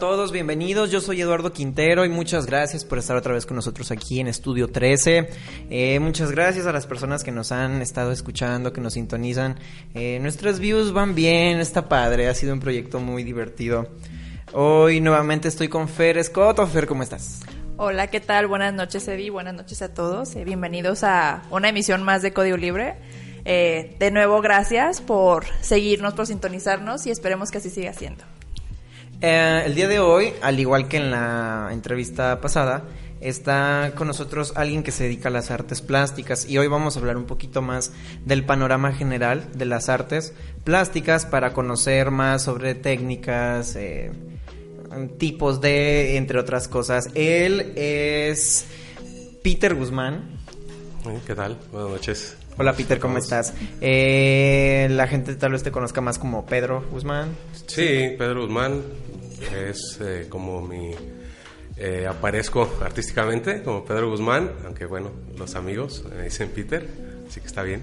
todos, 0.00 0.32
bienvenidos. 0.32 0.90
Yo 0.90 1.02
soy 1.02 1.20
Eduardo 1.20 1.52
Quintero 1.52 2.06
y 2.06 2.08
muchas 2.08 2.46
gracias 2.46 2.86
por 2.86 2.98
estar 2.98 3.18
otra 3.18 3.34
vez 3.34 3.44
con 3.44 3.54
nosotros 3.54 3.90
aquí 3.90 4.18
en 4.18 4.28
Estudio 4.28 4.68
13. 4.68 5.28
Eh, 5.68 6.00
muchas 6.00 6.30
gracias 6.32 6.64
a 6.66 6.72
las 6.72 6.86
personas 6.86 7.22
que 7.22 7.30
nos 7.30 7.52
han 7.52 7.82
estado 7.82 8.10
escuchando, 8.10 8.72
que 8.72 8.80
nos 8.80 8.94
sintonizan. 8.94 9.58
Eh, 9.92 10.18
nuestras 10.22 10.58
views 10.58 10.94
van 10.94 11.14
bien, 11.14 11.60
está 11.60 11.86
padre, 11.90 12.28
ha 12.28 12.34
sido 12.34 12.54
un 12.54 12.60
proyecto 12.60 12.98
muy 12.98 13.24
divertido. 13.24 13.88
Hoy 14.54 15.02
nuevamente 15.02 15.48
estoy 15.48 15.68
con 15.68 15.86
Fer 15.86 16.16
Escoto. 16.16 16.66
Fer, 16.66 16.86
¿cómo 16.86 17.02
estás? 17.02 17.40
Hola, 17.76 18.06
¿qué 18.06 18.20
tal? 18.20 18.46
Buenas 18.46 18.72
noches, 18.72 19.06
Eddie. 19.06 19.28
Buenas 19.28 19.52
noches 19.52 19.82
a 19.82 19.92
todos. 19.92 20.34
Eh, 20.34 20.44
bienvenidos 20.44 21.04
a 21.04 21.42
una 21.50 21.68
emisión 21.68 22.04
más 22.04 22.22
de 22.22 22.32
Código 22.32 22.56
Libre. 22.56 22.94
Eh, 23.44 23.96
de 23.98 24.10
nuevo, 24.10 24.40
gracias 24.40 25.02
por 25.02 25.44
seguirnos, 25.60 26.14
por 26.14 26.26
sintonizarnos 26.26 27.06
y 27.06 27.10
esperemos 27.10 27.50
que 27.50 27.58
así 27.58 27.68
siga 27.68 27.92
siendo. 27.92 28.24
Eh, 29.22 29.62
el 29.66 29.74
día 29.74 29.86
de 29.86 29.98
hoy, 29.98 30.32
al 30.40 30.58
igual 30.58 30.88
que 30.88 30.96
en 30.96 31.10
la 31.10 31.68
entrevista 31.72 32.40
pasada, 32.40 32.84
está 33.20 33.92
con 33.94 34.06
nosotros 34.06 34.54
alguien 34.56 34.82
que 34.82 34.92
se 34.92 35.04
dedica 35.04 35.28
a 35.28 35.32
las 35.32 35.50
artes 35.50 35.82
plásticas 35.82 36.48
y 36.48 36.56
hoy 36.56 36.68
vamos 36.68 36.96
a 36.96 37.00
hablar 37.00 37.18
un 37.18 37.26
poquito 37.26 37.60
más 37.60 37.92
del 38.24 38.46
panorama 38.46 38.92
general 38.92 39.46
de 39.52 39.66
las 39.66 39.90
artes 39.90 40.32
plásticas 40.64 41.26
para 41.26 41.52
conocer 41.52 42.10
más 42.10 42.44
sobre 42.44 42.74
técnicas, 42.74 43.76
eh, 43.76 44.10
tipos 45.18 45.60
de, 45.60 46.16
entre 46.16 46.38
otras 46.38 46.66
cosas. 46.66 47.10
Él 47.14 47.74
es 47.76 48.64
Peter 49.42 49.74
Guzmán. 49.74 50.40
¿Qué 51.26 51.34
tal? 51.34 51.58
Buenas 51.72 51.90
noches. 51.90 52.36
Hola 52.56 52.74
Peter, 52.74 52.98
¿cómo 52.98 53.16
estás? 53.16 53.54
Eh, 53.80 54.86
la 54.90 55.06
gente 55.06 55.34
tal 55.34 55.52
vez 55.52 55.62
te 55.62 55.70
conozca 55.70 56.00
más 56.00 56.18
como 56.18 56.44
Pedro 56.44 56.84
Guzmán. 56.90 57.30
Sí, 57.74 58.16
Pedro 58.18 58.42
Guzmán 58.42 58.82
es 59.68 59.98
eh, 60.00 60.26
como 60.28 60.60
mi... 60.60 60.90
eh, 61.76 62.06
aparezco 62.06 62.68
artísticamente 62.82 63.62
como 63.62 63.84
Pedro 63.84 64.10
Guzmán, 64.10 64.50
aunque 64.64 64.86
bueno, 64.86 65.10
los 65.38 65.54
amigos 65.54 66.04
me 66.14 66.24
dicen 66.24 66.50
Peter, 66.50 66.86
así 67.28 67.40
que 67.40 67.46
está 67.46 67.62
bien, 67.62 67.82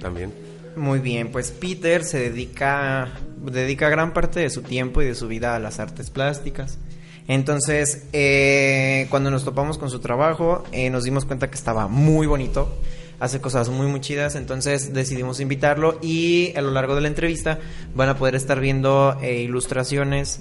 también. 0.00 0.32
Muy 0.76 0.98
bien, 0.98 1.30
pues 1.32 1.50
Peter 1.50 2.04
se 2.04 2.18
dedica, 2.18 3.12
dedica 3.40 3.88
gran 3.88 4.12
parte 4.12 4.40
de 4.40 4.50
su 4.50 4.62
tiempo 4.62 5.02
y 5.02 5.06
de 5.06 5.14
su 5.14 5.28
vida 5.28 5.56
a 5.56 5.58
las 5.58 5.80
artes 5.80 6.10
plásticas. 6.10 6.78
Entonces, 7.26 8.06
eh, 8.12 9.06
cuando 9.10 9.30
nos 9.30 9.44
topamos 9.44 9.78
con 9.78 9.90
su 9.90 10.00
trabajo, 10.00 10.64
eh, 10.72 10.90
nos 10.90 11.04
dimos 11.04 11.24
cuenta 11.24 11.48
que 11.48 11.56
estaba 11.56 11.88
muy 11.88 12.26
bonito, 12.26 12.68
hace 13.20 13.40
cosas 13.40 13.68
muy 13.68 13.86
muy 13.86 14.00
chidas, 14.00 14.34
entonces 14.34 14.92
decidimos 14.92 15.40
invitarlo 15.40 15.98
y 16.02 16.56
a 16.56 16.60
lo 16.60 16.70
largo 16.70 16.94
de 16.94 17.00
la 17.00 17.08
entrevista 17.08 17.58
van 17.94 18.08
a 18.08 18.16
poder 18.16 18.34
estar 18.34 18.60
viendo 18.60 19.16
eh, 19.20 19.40
ilustraciones 19.42 20.40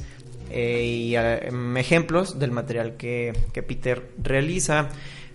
eh, 0.50 0.84
y 0.84 1.16
eh, 1.16 1.50
ejemplos 1.78 2.40
del 2.40 2.52
material 2.52 2.98
que, 2.98 3.34
que 3.54 3.64
Peter 3.64 4.12
realiza. 4.22 4.90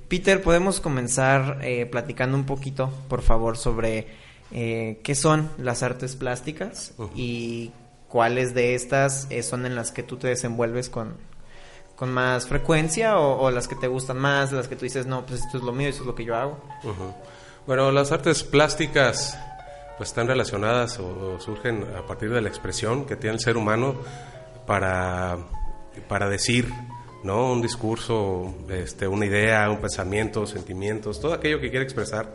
Peter, 0.09 0.43
podemos 0.43 0.81
comenzar 0.81 1.61
eh, 1.63 1.87
platicando 1.87 2.37
un 2.37 2.45
poquito, 2.45 2.91
por 3.09 3.23
favor, 3.23 3.57
sobre 3.57 4.07
eh, 4.51 5.01
qué 5.03 5.15
son 5.15 5.49
las 5.57 5.83
artes 5.83 6.17
plásticas 6.17 6.93
y 7.17 7.71
cuáles 8.09 8.53
de 8.53 8.75
estas 8.75 9.27
eh, 9.31 9.43
son 9.43 9.65
en 9.65 9.75
las 9.75 9.91
que 9.91 10.03
tú 10.03 10.19
te 10.19 10.29
desenvuelves 10.29 10.91
con, 10.91 11.15
con 11.97 12.13
más 12.13 12.47
frecuencia 12.47 13.19
o, 13.19 13.41
o 13.41 13.51
las 13.51 13.69
que 13.69 13.75
te 13.75 13.87
gustan 13.87 14.19
más, 14.19 14.53
las 14.53 14.69
que 14.69 14.77
tú 14.77 14.85
dices, 14.85 15.07
no, 15.07 15.25
pues 15.25 15.41
esto 15.41 15.57
es 15.57 15.65
lo 15.65 15.73
mío, 15.73 15.89
eso 15.89 16.03
es 16.03 16.07
lo 16.07 16.15
que 16.15 16.27
yo 16.27 16.37
hago. 16.37 16.59
Bueno, 17.67 17.93
las 17.93 18.11
artes 18.13 18.43
plásticas 18.43 19.39
pues 19.97 20.09
están 20.09 20.27
relacionadas 20.27 20.99
o, 20.99 21.39
surgen 21.39 21.85
a 21.97 22.07
partir 22.07 22.31
de 22.31 22.41
la 22.41 22.49
expresión 22.49 23.05
que 23.07 23.17
tiene 23.17 23.35
el 23.35 23.41
ser 23.41 23.57
humano 23.57 23.95
para, 24.67 25.39
para 26.09 26.29
decir, 26.29 26.69
¿no? 27.23 27.53
Un 27.53 27.63
discurso, 27.63 28.53
este, 28.69 29.07
una 29.07 29.27
idea, 29.27 29.71
un 29.71 29.79
pensamiento, 29.81 30.47
sentimientos, 30.47 31.21
todo 31.21 31.35
aquello 31.35 31.61
que 31.61 31.71
quiere 31.71 31.85
expresar 31.85 32.33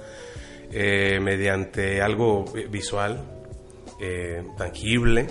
eh, 0.72 1.20
mediante 1.22 2.02
algo 2.02 2.46
vi- 2.46 2.66
visual, 2.66 3.22
eh, 4.00 4.44
tangible, 4.58 5.28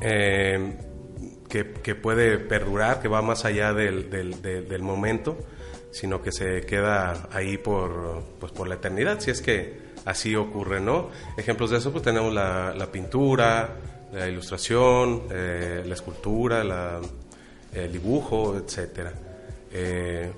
eh, 0.00 0.76
que, 1.48 1.94
puede 1.94 2.38
perdurar, 2.38 3.00
que 3.00 3.08
va 3.08 3.22
más 3.22 3.44
allá 3.44 3.72
del- 3.72 4.10
del 4.10 4.82
momento, 4.82 5.38
sino 5.96 6.20
que 6.20 6.30
se 6.30 6.60
queda 6.66 7.28
ahí 7.32 7.56
por, 7.56 8.22
pues, 8.38 8.52
por 8.52 8.68
la 8.68 8.74
eternidad, 8.74 9.18
si 9.18 9.30
es 9.30 9.40
que 9.40 9.78
así 10.04 10.36
ocurre, 10.36 10.78
¿no? 10.78 11.08
Ejemplos 11.38 11.70
de 11.70 11.78
eso, 11.78 11.90
pues 11.90 12.04
tenemos 12.04 12.34
la, 12.34 12.74
la 12.76 12.86
pintura, 12.92 13.70
la 14.12 14.28
ilustración, 14.28 15.22
eh, 15.30 15.82
la 15.86 15.94
escultura, 15.94 16.62
la- 16.62 17.00
el 17.72 17.90
dibujo, 17.92 18.56
etcétera. 18.56 19.12
Eh, 19.72 20.30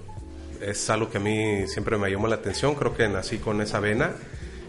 es 0.60 0.91
algo 0.91 1.10
que 1.10 1.19
a 1.19 1.20
mí 1.20 1.66
siempre 1.66 1.98
me 1.98 2.08
llamó 2.08 2.28
la 2.28 2.36
atención, 2.36 2.75
creo 2.76 2.94
que 2.96 3.08
nací 3.08 3.38
con 3.38 3.60
esa 3.60 3.80
vena 3.80 4.12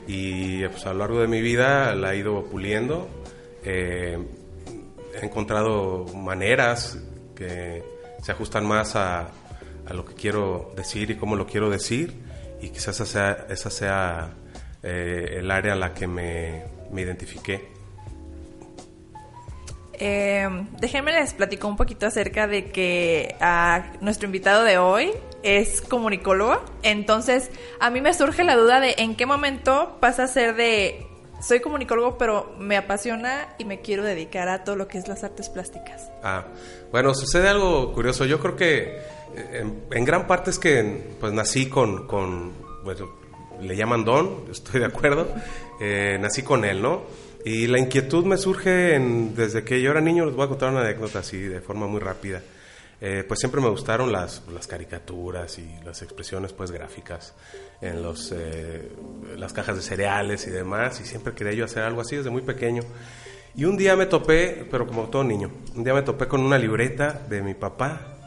y 0.08 0.68
pues, 0.68 0.86
a 0.88 0.94
lo 0.94 1.00
largo 1.00 1.20
de 1.22 1.28
mi 1.28 1.40
vida 1.42 1.94
la 1.94 2.14
he 2.14 2.18
ido 2.18 2.44
puliendo. 2.46 3.08
Eh, 3.64 4.18
he 5.22 5.26
encontrado 5.26 6.06
maneras 6.16 6.98
que 7.36 7.84
se 8.24 8.32
ajustan 8.32 8.66
más 8.66 8.96
a, 8.96 9.30
a 9.90 9.94
lo 9.94 10.06
que 10.06 10.14
quiero 10.14 10.72
decir 10.76 11.12
y 11.12 11.16
cómo 11.16 11.36
lo 11.36 11.48
quiero 11.48 11.70
decir 11.70 12.14
y 12.62 12.70
quizás 12.70 13.00
esa 13.00 13.06
sea, 13.06 13.48
esa 13.50 13.70
sea 13.70 14.34
eh, 14.84 15.38
el 15.40 15.50
área 15.52 15.74
a 15.74 15.76
la 15.76 15.94
que 15.94 16.08
me, 16.08 16.64
me 16.92 17.02
identifiqué. 17.02 17.80
Eh, 20.02 20.48
déjenme 20.80 21.12
les 21.12 21.34
platico 21.34 21.68
un 21.68 21.76
poquito 21.76 22.08
acerca 22.08 22.48
de 22.48 22.72
que 22.72 23.36
ah, 23.42 23.92
nuestro 24.00 24.28
invitado 24.28 24.64
de 24.64 24.78
hoy 24.78 25.12
es 25.44 25.82
comunicólogo. 25.82 26.62
Entonces, 26.84 27.52
a 27.82 27.90
mí 27.90 28.00
me 28.00 28.14
surge 28.14 28.44
la 28.46 28.56
duda 28.56 28.80
de 28.80 28.96
en 28.98 29.16
qué 29.16 29.26
momento 29.26 29.98
pasa 30.00 30.24
a 30.24 30.28
ser 30.28 30.56
de 30.56 31.06
soy 31.42 31.60
comunicólogo, 31.62 32.18
pero 32.18 32.54
me 32.60 32.78
apasiona 32.78 33.48
y 33.58 33.66
me 33.66 33.82
quiero 33.82 34.04
dedicar 34.04 34.50
a 34.50 34.64
todo 34.64 34.76
lo 34.76 34.88
que 34.88 34.98
es 34.98 35.08
las 35.08 35.24
artes 35.24 35.50
plásticas. 35.50 36.10
Ah, 36.24 36.46
bueno, 36.92 37.14
sucede 37.14 37.48
algo 37.48 37.94
curioso. 37.94 38.26
Yo 38.26 38.40
creo 38.40 38.56
que 38.56 39.02
en, 39.40 40.06
gran 40.06 40.28
parte 40.28 40.50
es 40.50 40.60
que 40.60 41.16
pues 41.20 41.34
nací 41.34 41.68
con, 41.68 42.08
con 42.08 42.54
bueno, 42.84 43.10
le 43.62 43.76
llaman 43.76 44.06
don, 44.06 44.46
estoy 44.52 44.82
de 44.82 44.86
acuerdo, 44.88 45.28
eh, 45.80 46.18
nací 46.20 46.44
con 46.44 46.66
él, 46.66 46.82
¿no? 46.82 47.04
Y 47.46 47.68
la 47.68 47.80
inquietud 47.80 48.26
me 48.26 48.38
surge 48.38 49.00
desde 49.00 49.64
que 49.64 49.82
yo 49.82 49.92
era 49.92 50.02
niño, 50.02 50.26
les 50.26 50.36
voy 50.36 50.46
a 50.46 50.50
contar 50.50 50.72
una 50.72 50.82
anécdota 50.82 51.20
así 51.20 51.38
de 51.38 51.62
forma 51.62 51.88
muy 51.88 52.00
rápida. 52.00 52.42
Eh, 53.02 53.24
pues 53.26 53.40
siempre 53.40 53.62
me 53.62 53.70
gustaron 53.70 54.12
las, 54.12 54.44
las 54.54 54.68
caricaturas 54.68 55.58
y 55.58 55.70
las 55.86 56.02
expresiones 56.02 56.52
pues 56.52 56.70
gráficas 56.70 57.34
en 57.80 58.04
los, 58.04 58.34
eh, 58.36 58.92
las 59.38 59.54
cajas 59.54 59.78
de 59.78 59.82
cereales 59.82 60.46
y 60.48 60.50
demás 60.50 61.00
y 61.00 61.06
siempre 61.06 61.34
quería 61.34 61.54
yo 61.54 61.64
hacer 61.64 61.84
algo 61.84 62.02
así 62.02 62.18
desde 62.18 62.30
muy 62.30 62.42
pequeño. 62.42 62.84
Y 63.56 63.64
un 63.64 63.78
día 63.78 63.96
me 63.96 64.06
topé, 64.06 64.68
pero 64.70 64.86
como 64.86 65.10
todo 65.10 65.24
niño, 65.24 65.50
un 65.76 65.84
día 65.86 65.94
me 65.94 66.02
topé 66.02 66.28
con 66.28 66.42
una 66.42 66.58
libreta 66.58 67.26
de 67.30 67.42
mi 67.42 67.54
papá 67.54 68.19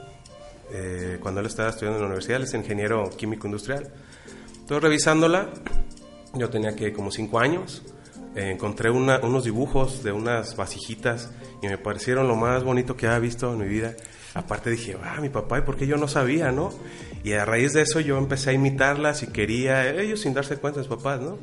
eh, 0.73 1.19
cuando 1.21 1.41
él 1.41 1.47
estaba 1.47 1.69
estudiando 1.69 1.99
en 1.99 2.03
la 2.03 2.07
universidad, 2.09 2.37
él 2.39 2.45
es 2.45 2.55
ingeniero 2.55 3.11
químico 3.11 3.47
industrial. 3.47 3.91
Entonces 4.61 4.83
revisándola, 4.83 5.51
yo 6.35 6.49
tenía 6.51 6.75
que 6.75 6.93
como 6.93 7.11
cinco 7.11 7.39
años, 7.39 7.83
eh, 8.35 8.51
encontré 8.51 8.91
una- 8.91 9.19
unos 9.21 9.45
dibujos 9.45 10.03
de 10.03 10.13
unas 10.13 10.57
vasijitas 10.57 11.31
y 11.63 11.69
me 11.69 11.79
parecieron 11.79 12.27
lo 12.29 12.37
más 12.37 12.65
bonito 12.65 12.97
que 12.97 13.07
había 13.07 13.19
visto 13.19 13.53
en 13.53 13.59
mi 13.59 13.67
vida. 13.69 13.95
Aparte 14.35 14.71
dije, 14.71 14.97
ah, 15.03 15.21
mi 15.21 15.29
papá, 15.29 15.59
¿y 15.59 15.63
por 15.63 15.77
qué 15.77 15.87
yo 15.87 15.99
no 15.99 16.09
sabía, 16.09 16.51
no? 16.53 16.71
Y 17.23 17.35
a 17.35 17.45
raíz 17.45 17.75
de 17.75 17.83
eso 17.83 18.01
yo 18.01 18.17
empecé 18.17 18.51
a 18.51 18.53
imitarlas 18.55 19.23
y 19.23 19.27
quería, 19.27 19.91
ellos 19.91 20.21
sin 20.21 20.33
darse 20.33 20.57
cuenta, 20.57 20.79
mis 20.81 20.89
papás, 20.89 21.21
¿no? 21.21 21.37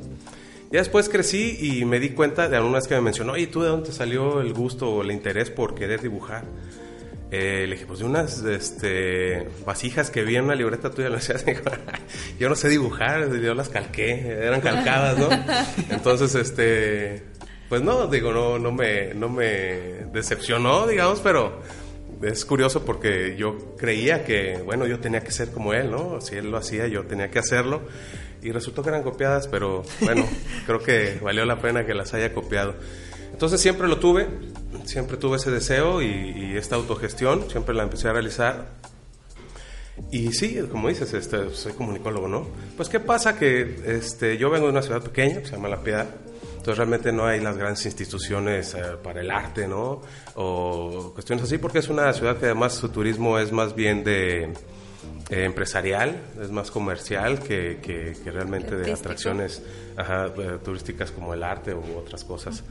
Ya 0.72 0.80
después 0.80 1.08
crecí 1.08 1.56
y 1.60 1.84
me 1.84 2.00
di 2.00 2.10
cuenta 2.10 2.48
de 2.48 2.56
algunas 2.56 2.88
que 2.88 2.94
me 2.96 3.00
mencionó, 3.00 3.32
oye, 3.34 3.46
¿tú 3.46 3.62
de 3.62 3.68
dónde 3.68 3.86
te 3.90 3.92
salió 3.92 4.40
el 4.40 4.52
gusto 4.52 4.88
o 4.90 5.02
el 5.02 5.12
interés 5.12 5.50
por 5.50 5.74
querer 5.76 6.00
dibujar? 6.00 6.44
Eh, 7.32 7.66
le 7.68 7.74
dije, 7.74 7.86
pues 7.86 8.00
de 8.00 8.06
unas 8.06 8.42
este, 8.42 9.48
vasijas 9.64 10.10
que 10.10 10.24
vi 10.24 10.36
en 10.36 10.44
una 10.44 10.56
libreta 10.56 10.90
tuya. 10.90 11.10
Yo 12.38 12.48
no 12.48 12.56
sé 12.56 12.68
dibujar, 12.68 13.30
yo 13.40 13.54
las 13.54 13.68
calqué, 13.68 14.20
eran 14.42 14.60
calcadas, 14.60 15.16
¿no? 15.16 15.28
Entonces, 15.90 16.34
este, 16.34 17.22
pues 17.68 17.82
no, 17.82 18.08
digo, 18.08 18.32
no, 18.32 18.58
no, 18.58 18.72
me, 18.72 19.14
no 19.14 19.28
me 19.28 19.44
decepcionó, 20.12 20.88
digamos, 20.88 21.20
pero 21.20 21.60
es 22.22 22.44
curioso 22.44 22.84
porque 22.84 23.36
yo 23.36 23.76
creía 23.76 24.24
que, 24.24 24.58
bueno, 24.64 24.86
yo 24.86 24.98
tenía 25.00 25.20
que 25.20 25.30
ser 25.30 25.50
como 25.52 25.72
él, 25.72 25.90
¿no? 25.90 26.20
Si 26.20 26.36
él 26.36 26.50
lo 26.50 26.58
hacía, 26.58 26.86
yo 26.86 27.04
tenía 27.04 27.30
que 27.30 27.38
hacerlo. 27.38 27.82
Y 28.42 28.52
resultó 28.52 28.82
que 28.82 28.88
eran 28.88 29.02
copiadas, 29.02 29.48
pero 29.48 29.82
bueno, 30.00 30.26
creo 30.66 30.80
que 30.80 31.18
valió 31.22 31.44
la 31.44 31.60
pena 31.60 31.86
que 31.86 31.94
las 31.94 32.12
haya 32.14 32.32
copiado. 32.32 32.74
Entonces 33.40 33.62
siempre 33.62 33.88
lo 33.88 33.98
tuve, 33.98 34.28
siempre 34.84 35.16
tuve 35.16 35.38
ese 35.38 35.50
deseo 35.50 36.02
y, 36.02 36.06
y 36.06 36.56
esta 36.58 36.76
autogestión, 36.76 37.50
siempre 37.50 37.74
la 37.74 37.84
empecé 37.84 38.06
a 38.08 38.12
realizar. 38.12 38.66
Y 40.10 40.34
sí, 40.34 40.60
como 40.70 40.90
dices, 40.90 41.14
este, 41.14 41.48
soy 41.48 41.72
comunicólogo, 41.72 42.28
¿no? 42.28 42.46
Pues 42.76 42.90
qué 42.90 43.00
pasa 43.00 43.38
que 43.38 43.80
este, 43.86 44.36
yo 44.36 44.50
vengo 44.50 44.66
de 44.66 44.72
una 44.72 44.82
ciudad 44.82 45.00
pequeña, 45.00 45.38
que 45.40 45.46
se 45.46 45.52
llama 45.52 45.68
La 45.68 45.82
Piedad, 45.82 46.06
entonces 46.50 46.76
realmente 46.76 47.12
no 47.12 47.24
hay 47.24 47.40
las 47.40 47.56
grandes 47.56 47.86
instituciones 47.86 48.74
eh, 48.74 48.82
para 49.02 49.22
el 49.22 49.30
arte, 49.30 49.66
¿no? 49.66 50.02
O 50.34 51.12
cuestiones 51.14 51.46
así, 51.46 51.56
porque 51.56 51.78
es 51.78 51.88
una 51.88 52.12
ciudad 52.12 52.36
que 52.36 52.44
además 52.44 52.74
su 52.74 52.90
turismo 52.90 53.38
es 53.38 53.52
más 53.52 53.74
bien 53.74 54.04
de 54.04 54.52
eh, 55.30 55.44
empresarial, 55.44 56.24
es 56.42 56.50
más 56.50 56.70
comercial 56.70 57.38
que, 57.38 57.78
que, 57.80 58.14
que 58.22 58.30
realmente 58.30 58.76
de 58.76 58.92
atracciones 58.92 59.62
ajá, 59.96 60.26
eh, 60.26 60.58
turísticas 60.62 61.10
como 61.10 61.32
el 61.32 61.42
arte 61.42 61.72
u 61.72 61.96
otras 61.96 62.22
cosas. 62.22 62.64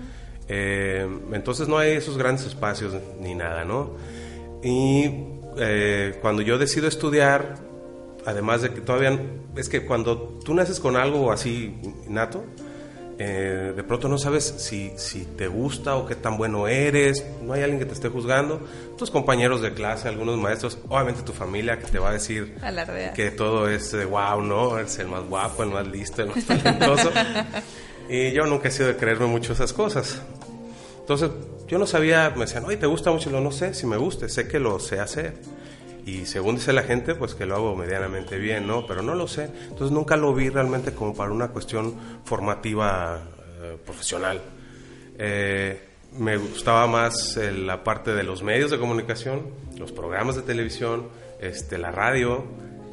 Eh, 0.49 1.07
entonces 1.31 1.67
no 1.67 1.77
hay 1.77 1.91
esos 1.91 2.17
grandes 2.17 2.45
espacios 2.47 2.93
ni 3.19 3.35
nada, 3.35 3.63
¿no? 3.63 3.95
Y 4.63 5.05
eh, 5.57 6.17
cuando 6.21 6.41
yo 6.41 6.57
decido 6.57 6.87
estudiar, 6.87 7.57
además 8.25 8.61
de 8.61 8.73
que 8.73 8.81
todavía, 8.81 9.17
es 9.55 9.69
que 9.69 9.85
cuando 9.85 10.39
tú 10.43 10.53
naces 10.53 10.79
con 10.79 10.95
algo 10.95 11.31
así 11.31 11.75
innato, 12.07 12.43
eh, 13.21 13.73
de 13.75 13.83
pronto 13.83 14.07
no 14.07 14.17
sabes 14.17 14.45
si, 14.45 14.93
si 14.95 15.25
te 15.25 15.47
gusta 15.47 15.97
o 15.97 16.05
qué 16.05 16.15
tan 16.15 16.37
bueno 16.37 16.69
eres, 16.69 17.25
no 17.43 17.51
hay 17.51 17.63
alguien 17.63 17.79
que 17.79 17.85
te 17.85 17.93
esté 17.93 18.07
juzgando, 18.07 18.61
tus 18.97 19.11
compañeros 19.11 19.61
de 19.61 19.73
clase, 19.73 20.07
algunos 20.07 20.37
maestros, 20.37 20.77
obviamente 20.87 21.21
tu 21.23 21.33
familia 21.33 21.77
que 21.77 21.87
te 21.87 21.99
va 21.99 22.11
a 22.11 22.13
decir 22.13 22.55
Alardea. 22.61 23.11
que 23.11 23.31
todo 23.31 23.69
es 23.69 23.93
eh, 23.93 24.05
wow, 24.05 24.41
¿no? 24.41 24.79
Eres 24.79 24.97
el 24.99 25.09
más 25.09 25.23
guapo, 25.25 25.63
el 25.63 25.69
más 25.69 25.85
listo, 25.85 26.21
el 26.21 26.29
más 26.29 26.45
talentoso. 26.45 27.11
y 28.09 28.31
yo 28.31 28.45
nunca 28.45 28.69
he 28.69 28.71
sido 28.71 28.87
de 28.87 28.95
creerme 28.95 29.25
mucho 29.25 29.51
esas 29.51 29.73
cosas. 29.73 30.21
Entonces, 31.09 31.31
yo 31.67 31.79
no 31.79 31.87
sabía, 31.87 32.29
me 32.35 32.41
decían, 32.41 32.65
oye, 32.65 32.77
¿te 32.77 32.85
gusta 32.85 33.09
mucho? 33.09 33.31
Lo 33.31 33.41
no 33.41 33.51
sé 33.51 33.73
si 33.73 33.87
me 33.87 33.97
guste, 33.97 34.29
sé 34.29 34.47
que 34.47 34.59
lo 34.59 34.79
sé 34.79 34.99
hacer. 34.99 35.33
Y 36.05 36.27
según 36.27 36.53
dice 36.53 36.71
la 36.71 36.83
gente, 36.83 37.15
pues 37.15 37.33
que 37.33 37.47
lo 37.47 37.55
hago 37.55 37.75
medianamente 37.75 38.37
bien, 38.37 38.67
¿no? 38.67 38.85
Pero 38.85 39.01
no 39.01 39.15
lo 39.15 39.27
sé. 39.27 39.49
Entonces 39.63 39.89
nunca 39.89 40.15
lo 40.17 40.35
vi 40.35 40.49
realmente 40.49 40.93
como 40.93 41.15
para 41.15 41.31
una 41.31 41.47
cuestión 41.47 41.95
formativa 42.25 43.23
eh, 43.59 43.75
profesional. 43.83 44.39
Eh, 45.17 45.81
me 46.19 46.37
gustaba 46.37 46.85
más 46.85 47.37
eh, 47.37 47.53
la 47.53 47.83
parte 47.83 48.13
de 48.13 48.21
los 48.21 48.43
medios 48.43 48.69
de 48.69 48.77
comunicación, 48.77 49.47
los 49.79 49.91
programas 49.91 50.35
de 50.35 50.43
televisión, 50.43 51.07
este, 51.41 51.79
la 51.79 51.89
radio, 51.89 52.43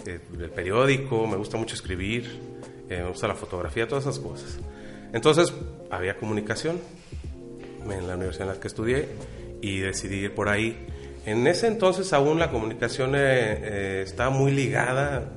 eh, 0.07 0.21
el 0.41 0.49
periódico, 0.49 1.27
me 1.27 1.37
gusta 1.37 1.59
mucho 1.59 1.75
escribir, 1.75 2.41
eh, 2.89 3.03
me 3.03 3.11
gusta 3.11 3.29
la 3.29 3.35
fotografía, 3.35 3.87
todas 3.87 4.05
esas 4.05 4.19
cosas. 4.19 4.59
Entonces 5.12 5.53
había 5.91 6.17
comunicación 6.17 6.81
en 7.91 8.06
la 8.06 8.15
universidad 8.17 8.49
en 8.49 8.55
la 8.55 8.61
que 8.61 8.69
estudié 8.69 9.09
y 9.61 9.79
decidí 9.81 10.17
ir 10.25 10.35
por 10.35 10.49
ahí. 10.49 10.87
En 11.25 11.47
ese 11.47 11.67
entonces 11.67 12.12
aún 12.12 12.38
la 12.38 12.50
comunicación 12.50 13.15
eh, 13.15 13.19
eh, 13.21 14.03
estaba 14.05 14.31
muy 14.31 14.53
ligada 14.53 15.31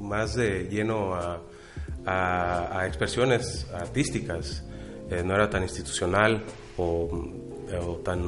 más 0.00 0.34
de 0.34 0.68
lleno 0.70 1.14
a, 1.14 1.42
a- 2.06 2.80
a 2.80 2.86
expresiones 2.86 3.66
artísticas, 3.74 4.62
Eh, 5.08 5.22
no 5.22 5.34
era 5.36 5.48
tan 5.48 5.62
institucional 5.62 6.42
o, 6.76 7.08
o 7.86 7.96
tan 8.02 8.18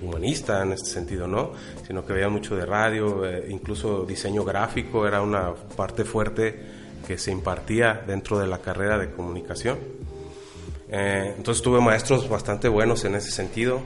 humanista 0.00 0.62
en 0.62 0.70
este 0.70 0.86
sentido, 0.88 1.26
¿no? 1.26 1.50
Sino 1.84 2.04
que 2.06 2.12
veía 2.12 2.28
mucho 2.28 2.54
de 2.54 2.64
radio, 2.64 3.26
eh, 3.26 3.46
incluso 3.48 4.04
diseño 4.06 4.44
gráfico 4.44 5.04
era 5.04 5.20
una 5.20 5.52
parte 5.76 6.04
fuerte 6.04 6.54
que 7.08 7.18
se 7.18 7.32
impartía 7.32 8.04
dentro 8.06 8.38
de 8.38 8.46
la 8.46 8.58
carrera 8.58 8.98
de 8.98 9.10
comunicación. 9.10 9.78
Eh, 10.90 11.34
entonces 11.36 11.62
tuve 11.62 11.80
maestros 11.80 12.28
bastante 12.28 12.68
buenos 12.68 13.04
en 13.04 13.14
ese 13.14 13.30
sentido 13.30 13.82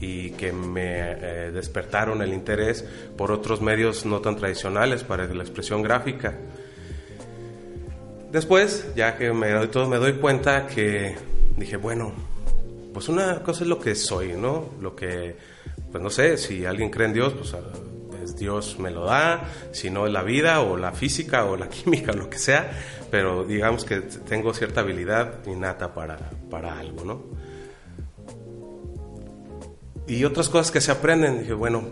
y 0.00 0.30
que 0.30 0.52
me 0.52 1.12
eh, 1.12 1.50
despertaron 1.52 2.22
el 2.22 2.32
interés 2.32 2.84
por 3.16 3.30
otros 3.32 3.60
medios 3.60 4.04
no 4.04 4.20
tan 4.20 4.36
tradicionales 4.36 5.04
para 5.04 5.26
la 5.26 5.42
expresión 5.42 5.82
gráfica. 5.82 6.34
Después, 8.30 8.88
ya 8.94 9.16
que 9.16 9.32
me 9.32 9.50
doy 9.50 9.68
todo, 9.68 9.88
me 9.88 9.96
doy 9.96 10.14
cuenta 10.14 10.66
que 10.66 11.16
dije, 11.56 11.76
bueno, 11.76 12.12
pues 12.92 13.08
una 13.08 13.42
cosa 13.42 13.64
es 13.64 13.68
lo 13.68 13.78
que 13.78 13.94
soy, 13.94 14.32
¿no? 14.32 14.70
Lo 14.80 14.94
que, 14.96 15.36
pues 15.90 16.02
no 16.02 16.10
sé, 16.10 16.36
si 16.36 16.64
alguien 16.66 16.90
cree 16.90 17.06
en 17.06 17.14
Dios, 17.14 17.32
pues 17.34 17.54
ah, 17.54 17.60
es 18.22 18.36
Dios 18.36 18.78
me 18.78 18.90
lo 18.90 19.04
da, 19.04 19.44
si 19.72 19.90
no 19.90 20.06
es 20.06 20.12
la 20.12 20.22
vida 20.22 20.60
o 20.60 20.76
la 20.76 20.92
física 20.92 21.44
o 21.44 21.56
la 21.56 21.68
química 21.70 22.12
o 22.12 22.16
lo 22.16 22.28
que 22.28 22.38
sea, 22.38 22.70
pero 23.10 23.44
digamos 23.44 23.84
que 23.84 24.00
tengo 24.00 24.52
cierta 24.54 24.80
habilidad 24.80 25.46
innata 25.46 25.94
para, 25.94 26.18
para 26.50 26.78
algo, 26.78 27.04
¿no? 27.04 27.22
Y 30.06 30.24
otras 30.24 30.48
cosas 30.48 30.70
que 30.70 30.80
se 30.80 30.92
aprenden, 30.92 31.40
dije, 31.40 31.52
bueno, 31.52 31.82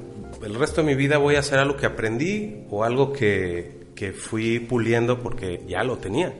el 0.45 0.55
resto 0.55 0.83
de 0.83 0.87
mi 0.87 0.95
vida 0.95 1.19
voy 1.19 1.35
a 1.37 1.41
hacer 1.41 1.59
algo 1.59 1.77
que 1.77 1.87
aprendí 1.87 2.65
o 2.71 2.85
algo 2.85 3.13
que, 3.13 3.89
que 3.95 4.13
fui 4.13 4.61
puliendo 4.61 5.19
porque 5.21 5.63
ya 5.67 5.83
lo 5.83 5.99
tenía. 5.99 6.33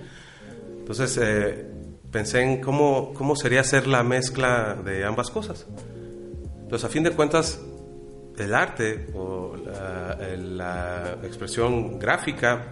Entonces 0.79 1.19
eh, 1.21 1.67
pensé 2.13 2.43
en 2.43 2.61
cómo, 2.61 3.13
cómo 3.15 3.35
sería 3.35 3.61
hacer 3.61 3.87
la 3.89 4.03
mezcla 4.05 4.77
de 4.85 5.05
ambas 5.05 5.31
cosas. 5.31 5.67
Entonces, 6.63 6.85
a 6.85 6.89
fin 6.89 7.03
de 7.03 7.11
cuentas, 7.11 7.61
el 8.39 8.55
arte 8.55 9.09
o 9.15 9.57
la, 9.57 10.17
el- 10.33 10.57
la 10.59 11.19
expresión 11.25 11.99
gráfica 11.99 12.67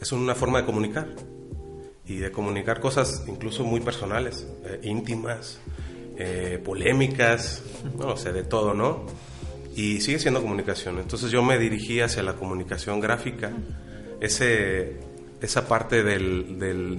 es 0.00 0.12
una 0.12 0.34
forma 0.34 0.60
de 0.60 0.66
comunicar 0.66 1.08
y 2.06 2.16
de 2.16 2.30
comunicar 2.32 2.80
cosas 2.80 3.24
incluso 3.28 3.64
muy 3.64 3.80
personales, 3.80 4.46
eh, 4.64 4.80
íntimas, 4.84 5.58
eh, 6.16 6.60
polémicas, 6.64 7.62
no 7.98 8.16
sé, 8.16 8.32
de 8.32 8.42
todo, 8.42 8.74
¿no? 8.74 9.04
Y 9.76 10.00
sigue 10.00 10.18
siendo 10.18 10.42
comunicación. 10.42 10.98
Entonces 10.98 11.30
yo 11.30 11.42
me 11.42 11.58
dirigí 11.58 12.00
hacia 12.00 12.22
la 12.22 12.34
comunicación 12.34 12.98
gráfica, 13.00 13.52
ese, 14.20 14.96
esa 15.40 15.68
parte 15.68 16.02
del, 16.02 16.58
del- 16.58 16.98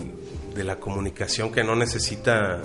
de 0.55 0.63
la 0.63 0.79
comunicación 0.79 1.51
que 1.51 1.63
no 1.63 1.75
necesita 1.75 2.61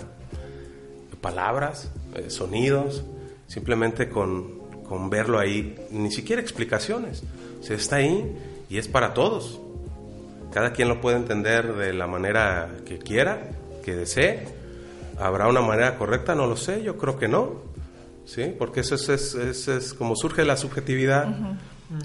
palabras, 1.20 1.90
eh, 2.14 2.30
sonidos, 2.30 3.04
simplemente 3.46 4.08
con, 4.08 4.58
con 4.88 5.10
verlo 5.10 5.38
ahí, 5.38 5.76
ni 5.90 6.10
siquiera 6.10 6.40
explicaciones. 6.42 7.22
O 7.60 7.62
sea, 7.64 7.76
está 7.76 7.96
ahí 7.96 8.36
y 8.68 8.78
es 8.78 8.88
para 8.88 9.14
todos. 9.14 9.60
Cada 10.56 10.72
quien 10.72 10.88
lo 10.88 11.02
puede 11.02 11.18
entender 11.18 11.74
de 11.74 11.92
la 11.92 12.06
manera 12.06 12.70
que 12.86 12.96
quiera, 12.98 13.42
que 13.84 13.94
desee. 13.94 14.48
¿Habrá 15.18 15.48
una 15.48 15.60
manera 15.60 15.98
correcta? 15.98 16.34
No 16.34 16.46
lo 16.46 16.56
sé, 16.56 16.82
yo 16.82 16.96
creo 16.96 17.18
que 17.18 17.28
no. 17.28 17.60
¿Sí? 18.24 18.54
Porque 18.58 18.80
eso 18.80 18.94
es, 18.94 19.06
es- 19.10 19.34
es- 19.34 19.68
es 19.68 19.92
como 19.92 20.16
surge 20.16 20.46
la 20.46 20.56
subjetividad 20.56 21.26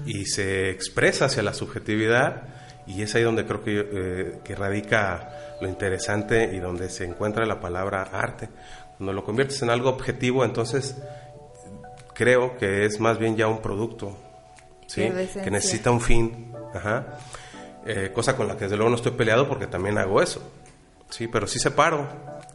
y 0.04 0.26
se 0.26 0.68
expresa 0.68 1.24
hacia 1.24 1.42
la 1.42 1.54
subjetividad 1.54 2.42
y 2.86 3.00
es 3.00 3.14
ahí 3.14 3.22
donde 3.22 3.46
creo 3.46 3.64
que, 3.64 3.88
eh, 3.90 4.38
que 4.44 4.54
radica 4.54 5.30
lo 5.62 5.66
interesante 5.66 6.54
y 6.54 6.58
donde 6.60 6.90
se 6.90 7.04
encuentra 7.06 7.46
la 7.46 7.58
palabra 7.58 8.02
arte. 8.02 8.50
Cuando 8.98 9.14
lo 9.14 9.24
conviertes 9.24 9.62
en 9.62 9.70
algo 9.70 9.88
objetivo, 9.88 10.44
entonces 10.44 10.94
creo 12.12 12.58
que 12.58 12.84
es 12.84 13.00
más 13.00 13.18
bien 13.18 13.34
ya 13.34 13.46
un 13.48 13.62
producto, 13.62 14.14
¿sí? 14.86 15.00
Que 15.42 15.50
necesita 15.50 15.90
un 15.90 16.02
fin, 16.02 16.52
Ajá. 16.74 17.18
Eh, 17.86 18.10
cosa 18.14 18.36
con 18.36 18.46
la 18.46 18.54
que 18.56 18.64
desde 18.64 18.76
luego 18.76 18.90
no 18.90 18.96
estoy 18.96 19.12
peleado 19.12 19.48
porque 19.48 19.66
también 19.66 19.98
hago 19.98 20.22
eso, 20.22 20.40
sí, 21.10 21.26
pero 21.26 21.46
sí 21.46 21.58
separo 21.58 22.08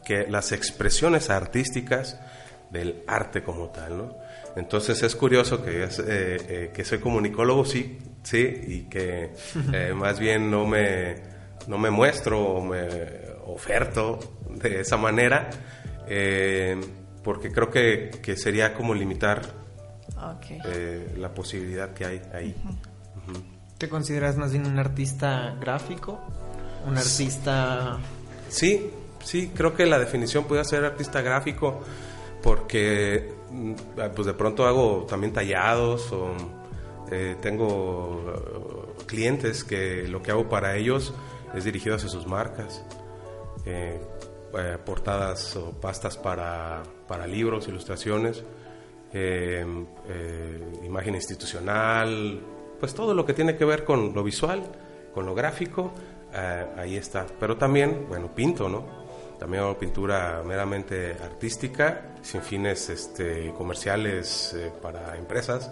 que 0.04 0.26
las 0.26 0.52
expresiones 0.52 1.28
artísticas 1.28 2.18
del 2.70 3.02
arte 3.06 3.42
como 3.42 3.68
tal, 3.68 3.98
¿no? 3.98 4.16
Entonces 4.56 5.02
es 5.02 5.14
curioso 5.14 5.62
que, 5.62 5.84
es, 5.84 5.98
eh, 5.98 6.04
eh, 6.08 6.70
que 6.72 6.84
soy 6.84 6.98
comunicólogo, 6.98 7.64
sí, 7.64 7.98
sí, 8.22 8.38
y 8.66 8.80
que 8.88 9.32
eh, 9.72 9.92
más 9.94 10.18
bien 10.18 10.50
no 10.50 10.66
me, 10.66 11.16
no 11.66 11.76
me 11.78 11.90
muestro 11.90 12.40
o 12.42 12.64
me 12.64 12.86
oferto 13.44 14.18
de 14.50 14.80
esa 14.80 14.96
manera, 14.96 15.50
eh, 16.06 16.78
porque 17.22 17.52
creo 17.52 17.70
que, 17.70 18.10
que 18.22 18.36
sería 18.36 18.72
como 18.74 18.94
limitar 18.94 19.42
Ok. 20.16 20.46
eh, 20.64 21.14
la 21.18 21.32
posibilidad 21.34 21.92
que 21.92 22.04
hay 22.06 22.22
ahí. 22.32 22.54
¿Te 23.78 23.88
consideras 23.88 24.36
más 24.36 24.52
bien 24.52 24.66
un 24.66 24.78
artista 24.78 25.56
gráfico? 25.60 26.18
¿Un 26.86 26.98
artista 26.98 27.98
Sí, 28.48 28.90
sí, 29.22 29.52
creo 29.54 29.74
que 29.74 29.86
la 29.86 29.98
definición 29.98 30.44
puede 30.44 30.64
ser 30.64 30.84
artista 30.84 31.20
gráfico 31.20 31.80
porque 32.42 33.32
mm, 33.50 33.72
pues 34.14 34.26
de 34.26 34.34
pronto 34.34 34.66
hago 34.66 35.06
también 35.08 35.32
tallados 35.32 36.10
o 36.12 36.32
eh, 37.10 37.36
tengo 37.40 38.24
eh, 38.26 39.04
clientes 39.06 39.64
que 39.64 40.08
lo 40.08 40.22
que 40.22 40.30
hago 40.30 40.48
para 40.48 40.76
ellos 40.76 41.14
es 41.54 41.64
dirigido 41.64 41.96
hacia 41.96 42.08
sus 42.08 42.26
marcas. 42.26 42.84
Eh, 43.64 44.00
eh, 44.58 44.78
portadas 44.84 45.56
o 45.56 45.72
pastas 45.72 46.16
para, 46.16 46.82
para 47.06 47.26
libros, 47.26 47.68
ilustraciones. 47.68 48.42
imagen 50.82 51.14
institucional, 51.14 52.40
pues 52.78 52.94
todo 52.94 53.14
lo 53.14 53.24
que 53.24 53.34
tiene 53.34 53.56
que 53.56 53.64
ver 53.64 53.84
con 53.84 54.14
lo 54.14 54.22
visual, 54.22 54.62
con 55.12 55.26
lo 55.26 55.34
gráfico, 55.34 55.92
eh, 56.32 56.66
ahí 56.76 56.96
está. 56.96 57.26
Pero 57.38 57.56
también, 57.56 58.06
bueno, 58.08 58.30
pinto, 58.34 58.68
¿no? 58.68 59.06
También 59.38 59.74
pintura 59.76 60.42
meramente 60.44 61.12
artística, 61.12 62.14
sin 62.22 62.42
fines 62.42 62.88
este, 62.88 63.52
comerciales 63.56 64.54
eh, 64.54 64.72
para 64.82 65.16
empresas. 65.16 65.70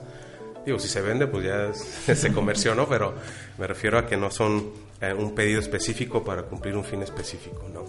Digo, 0.64 0.78
si 0.78 0.88
se 0.88 1.00
vende, 1.00 1.26
pues 1.26 1.44
ya 1.44 1.72
se 2.14 2.32
comerció, 2.32 2.74
¿no? 2.74 2.88
Pero 2.88 3.14
me 3.58 3.66
refiero 3.66 3.98
a 3.98 4.06
que 4.06 4.16
no 4.16 4.30
son 4.30 4.70
eh, 5.00 5.12
un 5.12 5.34
pedido 5.34 5.60
específico 5.60 6.24
para 6.24 6.42
cumplir 6.42 6.76
un 6.76 6.84
fin 6.84 7.02
específico, 7.02 7.68
¿no? 7.72 7.84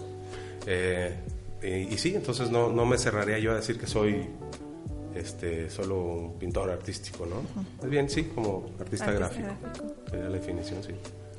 Y, 1.60 1.66
y 1.66 1.98
sí, 1.98 2.14
entonces 2.14 2.50
no, 2.50 2.70
no 2.70 2.84
me 2.84 2.98
cerraría 2.98 3.38
yo 3.38 3.52
a 3.52 3.56
decir 3.56 3.80
que 3.80 3.86
soy 3.86 4.28
este, 5.14 5.68
solo 5.70 5.96
un 6.02 6.38
pintor 6.38 6.70
artístico, 6.70 7.26
¿no? 7.26 7.42
Más 7.80 7.90
bien, 7.90 8.08
sí, 8.08 8.24
como 8.24 8.66
artista, 8.78 9.06
Artista 9.06 9.12
gráfico. 9.12 9.48
gráfico. 9.62 9.94
Sería 10.10 10.24
la 10.28 10.30
definición, 10.38 10.82
sí. 10.82 10.92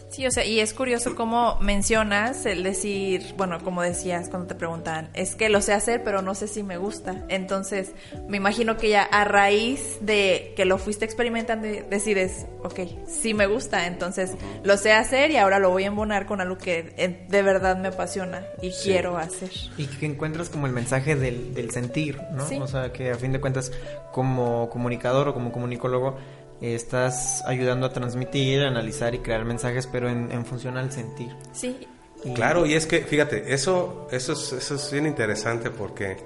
Sí, 0.09 0.25
o 0.25 0.31
sea, 0.31 0.43
y 0.43 0.59
es 0.59 0.73
curioso 0.73 1.15
cómo 1.15 1.57
mencionas 1.61 2.45
el 2.47 2.63
decir, 2.63 3.35
bueno, 3.37 3.59
como 3.63 3.83
decías 3.83 4.27
cuando 4.29 4.47
te 4.47 4.55
preguntan, 4.55 5.09
es 5.13 5.35
que 5.35 5.49
lo 5.49 5.61
sé 5.61 5.71
hacer, 5.73 6.03
pero 6.03 6.23
no 6.23 6.33
sé 6.33 6.47
si 6.47 6.63
me 6.63 6.77
gusta. 6.77 7.23
Entonces, 7.29 7.91
me 8.27 8.37
imagino 8.37 8.75
que 8.77 8.89
ya 8.89 9.03
a 9.03 9.23
raíz 9.23 9.97
de 10.01 10.53
que 10.55 10.65
lo 10.65 10.79
fuiste 10.79 11.05
experimentando, 11.05 11.67
decides, 11.91 12.47
ok, 12.63 12.79
sí 13.07 13.35
me 13.35 13.45
gusta, 13.45 13.85
entonces 13.85 14.31
lo 14.63 14.77
sé 14.77 14.93
hacer 14.93 15.29
y 15.29 15.37
ahora 15.37 15.59
lo 15.59 15.69
voy 15.69 15.83
a 15.83 15.87
embonar 15.87 16.25
con 16.25 16.41
algo 16.41 16.57
que 16.57 17.25
de 17.29 17.41
verdad 17.43 17.77
me 17.77 17.89
apasiona 17.89 18.45
y 18.63 18.71
Sí. 18.71 18.89
quiero 18.89 19.15
hacer. 19.17 19.51
Y 19.77 19.85
que 19.85 20.07
encuentras 20.07 20.49
como 20.49 20.65
el 20.65 20.73
mensaje 20.73 21.15
del, 21.15 21.53
del 21.53 21.69
sentir, 21.69 22.19
¿no? 22.33 22.47
Sí. 22.47 22.57
O 22.59 22.67
sea, 22.67 22.91
que 22.91 23.11
a 23.11 23.15
fin 23.15 23.31
de 23.31 23.39
cuentas, 23.39 23.71
como 24.11 24.69
comunicador 24.71 25.27
o 25.27 25.33
como 25.35 25.51
comunicólogo, 25.51 26.17
estás 26.61 27.43
ayudando 27.45 27.85
a 27.87 27.93
transmitir, 27.93 28.61
analizar 28.63 29.15
y 29.15 29.19
crear 29.19 29.45
mensajes, 29.45 29.87
pero 29.87 30.09
en, 30.09 30.31
en 30.31 30.45
función 30.45 30.77
al 30.77 30.91
sentir. 30.91 31.35
Sí, 31.53 31.87
Y- 32.23 32.33
Claro, 32.33 32.65
y 32.65 32.73
es 32.73 32.85
que, 32.85 32.99
fíjate, 33.01 33.53
eso, 33.53 34.07
eso, 34.11 34.33
es, 34.33 34.51
eso 34.51 34.75
es 34.75 34.91
bien 34.91 35.05
interesante 35.05 35.69
porque 35.71 36.17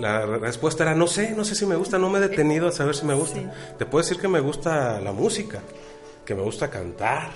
la 0.00 0.24
re- 0.24 0.38
respuesta 0.38 0.84
era, 0.84 0.94
no 0.94 1.06
sé, 1.08 1.32
no 1.32 1.44
sé 1.44 1.54
si 1.56 1.66
me 1.66 1.74
gusta, 1.74 1.98
no 1.98 2.08
me 2.10 2.18
he 2.18 2.22
detenido 2.28 2.68
a 2.68 2.72
saber 2.72 2.94
si 2.94 3.04
me 3.04 3.14
gusta. 3.14 3.40
Sí. 3.40 3.46
Te 3.78 3.84
puedo 3.86 4.02
decir 4.04 4.20
que 4.20 4.28
me 4.28 4.38
gusta 4.40 5.00
la 5.00 5.10
música, 5.12 5.60
que 6.24 6.34
me 6.36 6.42
gusta 6.42 6.70
cantar, 6.70 7.30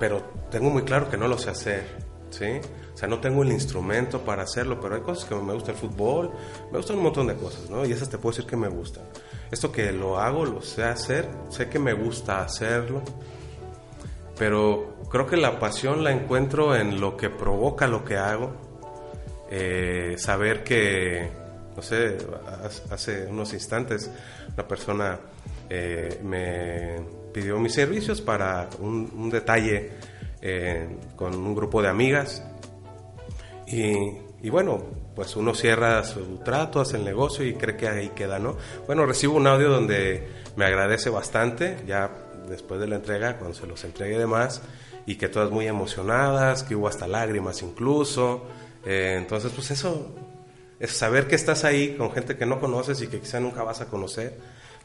pero 0.00 0.22
tengo 0.50 0.70
muy 0.70 0.82
claro 0.82 1.08
que 1.08 1.16
no 1.16 1.28
lo 1.28 1.38
sé 1.38 1.50
hacer, 1.50 1.84
¿sí? 2.30 2.60
O 2.94 2.96
sea, 2.96 3.08
no 3.08 3.18
tengo 3.20 3.42
el 3.42 3.52
instrumento 3.52 4.20
para 4.20 4.42
hacerlo, 4.42 4.80
pero 4.80 4.94
hay 4.96 5.00
cosas 5.02 5.24
que 5.28 5.34
me 5.34 5.52
gusta 5.54 5.72
el 5.72 5.76
fútbol, 5.76 6.30
me 6.70 6.78
gustan 6.78 6.96
un 6.98 7.04
montón 7.04 7.26
de 7.28 7.34
cosas, 7.34 7.68
¿no? 7.70 7.84
Y 7.86 7.92
esas 7.92 8.08
te 8.10 8.18
puedo 8.18 8.34
decir 8.36 8.48
que 8.48 8.56
me 8.56 8.68
gustan. 8.68 9.04
Esto 9.50 9.70
que 9.72 9.90
lo 9.92 10.18
hago, 10.18 10.44
lo 10.44 10.62
sé 10.62 10.84
hacer, 10.84 11.28
sé 11.48 11.68
que 11.68 11.78
me 11.78 11.92
gusta 11.92 12.40
hacerlo, 12.42 13.02
pero 14.38 14.94
creo 15.10 15.26
que 15.26 15.36
la 15.36 15.58
pasión 15.58 16.02
la 16.04 16.12
encuentro 16.12 16.74
en 16.74 17.00
lo 17.00 17.16
que 17.16 17.30
provoca 17.30 17.86
lo 17.86 18.04
que 18.04 18.16
hago. 18.16 18.52
Eh, 19.50 20.14
saber 20.16 20.62
que, 20.62 21.28
no 21.74 21.82
sé, 21.82 22.16
ha- 22.46 22.94
hace 22.94 23.26
unos 23.26 23.52
instantes 23.52 24.08
una 24.54 24.66
persona 24.68 25.18
eh, 25.68 26.20
me 26.22 27.00
pidió 27.32 27.58
mis 27.58 27.74
servicios 27.74 28.20
para 28.20 28.68
un, 28.78 29.10
un 29.16 29.28
detalle 29.30 29.90
eh, 30.42 30.88
con 31.16 31.34
un 31.34 31.54
grupo 31.54 31.82
de 31.82 31.88
amigas. 31.88 32.42
Y, 33.66 33.94
y 34.42 34.50
bueno, 34.50 34.82
pues 35.14 35.36
uno 35.36 35.54
cierra 35.54 36.02
su 36.04 36.38
trato, 36.38 36.80
hace 36.80 36.96
el 36.96 37.04
negocio 37.04 37.44
y 37.44 37.54
cree 37.54 37.76
que 37.76 37.88
ahí 37.88 38.08
queda, 38.10 38.38
¿no? 38.38 38.56
Bueno, 38.86 39.06
recibo 39.06 39.36
un 39.36 39.46
audio 39.46 39.68
donde 39.68 40.28
me 40.56 40.64
agradece 40.64 41.10
bastante, 41.10 41.76
ya 41.86 42.10
después 42.48 42.80
de 42.80 42.88
la 42.88 42.96
entrega, 42.96 43.36
cuando 43.38 43.56
se 43.56 43.66
los 43.66 43.84
entregué 43.84 44.18
de 44.18 44.26
más, 44.26 44.62
y 45.06 45.16
que 45.16 45.28
todas 45.28 45.50
muy 45.50 45.66
emocionadas, 45.66 46.62
que 46.62 46.74
hubo 46.74 46.88
hasta 46.88 47.06
lágrimas 47.06 47.62
incluso. 47.62 48.46
Eh, 48.84 49.16
entonces, 49.18 49.52
pues 49.54 49.70
eso, 49.70 50.14
es 50.78 50.92
saber 50.92 51.26
que 51.26 51.34
estás 51.34 51.64
ahí 51.64 51.96
con 51.96 52.12
gente 52.12 52.36
que 52.36 52.46
no 52.46 52.60
conoces 52.60 53.00
y 53.02 53.08
que 53.08 53.20
quizá 53.20 53.40
nunca 53.40 53.62
vas 53.62 53.80
a 53.80 53.86
conocer, 53.86 54.38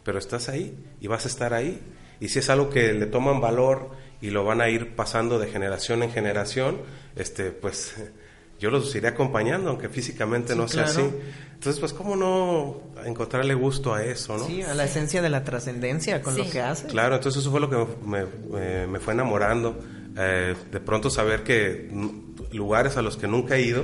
pero 0.03 0.19
estás 0.19 0.49
ahí 0.49 0.77
y 0.99 1.07
vas 1.07 1.25
a 1.25 1.27
estar 1.27 1.53
ahí. 1.53 1.81
Y 2.19 2.29
si 2.29 2.39
es 2.39 2.49
algo 2.49 2.69
que 2.69 2.93
le 2.93 3.05
toman 3.05 3.41
valor 3.41 3.89
y 4.21 4.29
lo 4.29 4.43
van 4.43 4.61
a 4.61 4.69
ir 4.69 4.95
pasando 4.95 5.39
de 5.39 5.47
generación 5.47 6.03
en 6.03 6.11
generación, 6.11 6.77
este, 7.15 7.51
pues 7.51 7.95
yo 8.59 8.71
los 8.71 8.93
iré 8.95 9.09
acompañando, 9.09 9.69
aunque 9.69 9.89
físicamente 9.89 10.53
Sí, 10.53 10.59
no 10.59 10.67
sea 10.67 10.83
claro. 10.85 10.99
así. 10.99 11.15
Entonces, 11.55 11.79
pues, 11.79 11.93
¿cómo 11.93 12.15
no 12.15 12.81
encontrarle 13.05 13.53
gusto 13.53 13.93
a 13.93 14.03
eso, 14.03 14.37
no? 14.37 14.45
Sí, 14.45 14.61
a 14.61 14.73
la 14.73 14.83
esencia 14.83 15.21
de 15.21 15.29
la 15.29 15.43
trascendencia 15.43 16.21
con 16.21 16.35
Sí. 16.35 16.43
lo 16.43 16.49
que 16.49 16.61
haces. 16.61 16.91
Claro, 16.91 17.15
entonces 17.15 17.41
eso 17.41 17.49
fue 17.51 17.59
lo 17.59 17.69
que 17.69 17.77
me, 18.05 18.25
me- 18.51 18.87
me 18.87 18.99
fue 18.99 19.13
enamorando. 19.13 19.79
Eh, 20.17 20.53
de 20.71 20.79
pronto 20.79 21.09
saber 21.09 21.43
que 21.43 21.89
lugares 22.51 22.97
a 22.97 23.01
los 23.01 23.17
que 23.17 23.27
nunca 23.27 23.55
he 23.55 23.61
ido, 23.63 23.83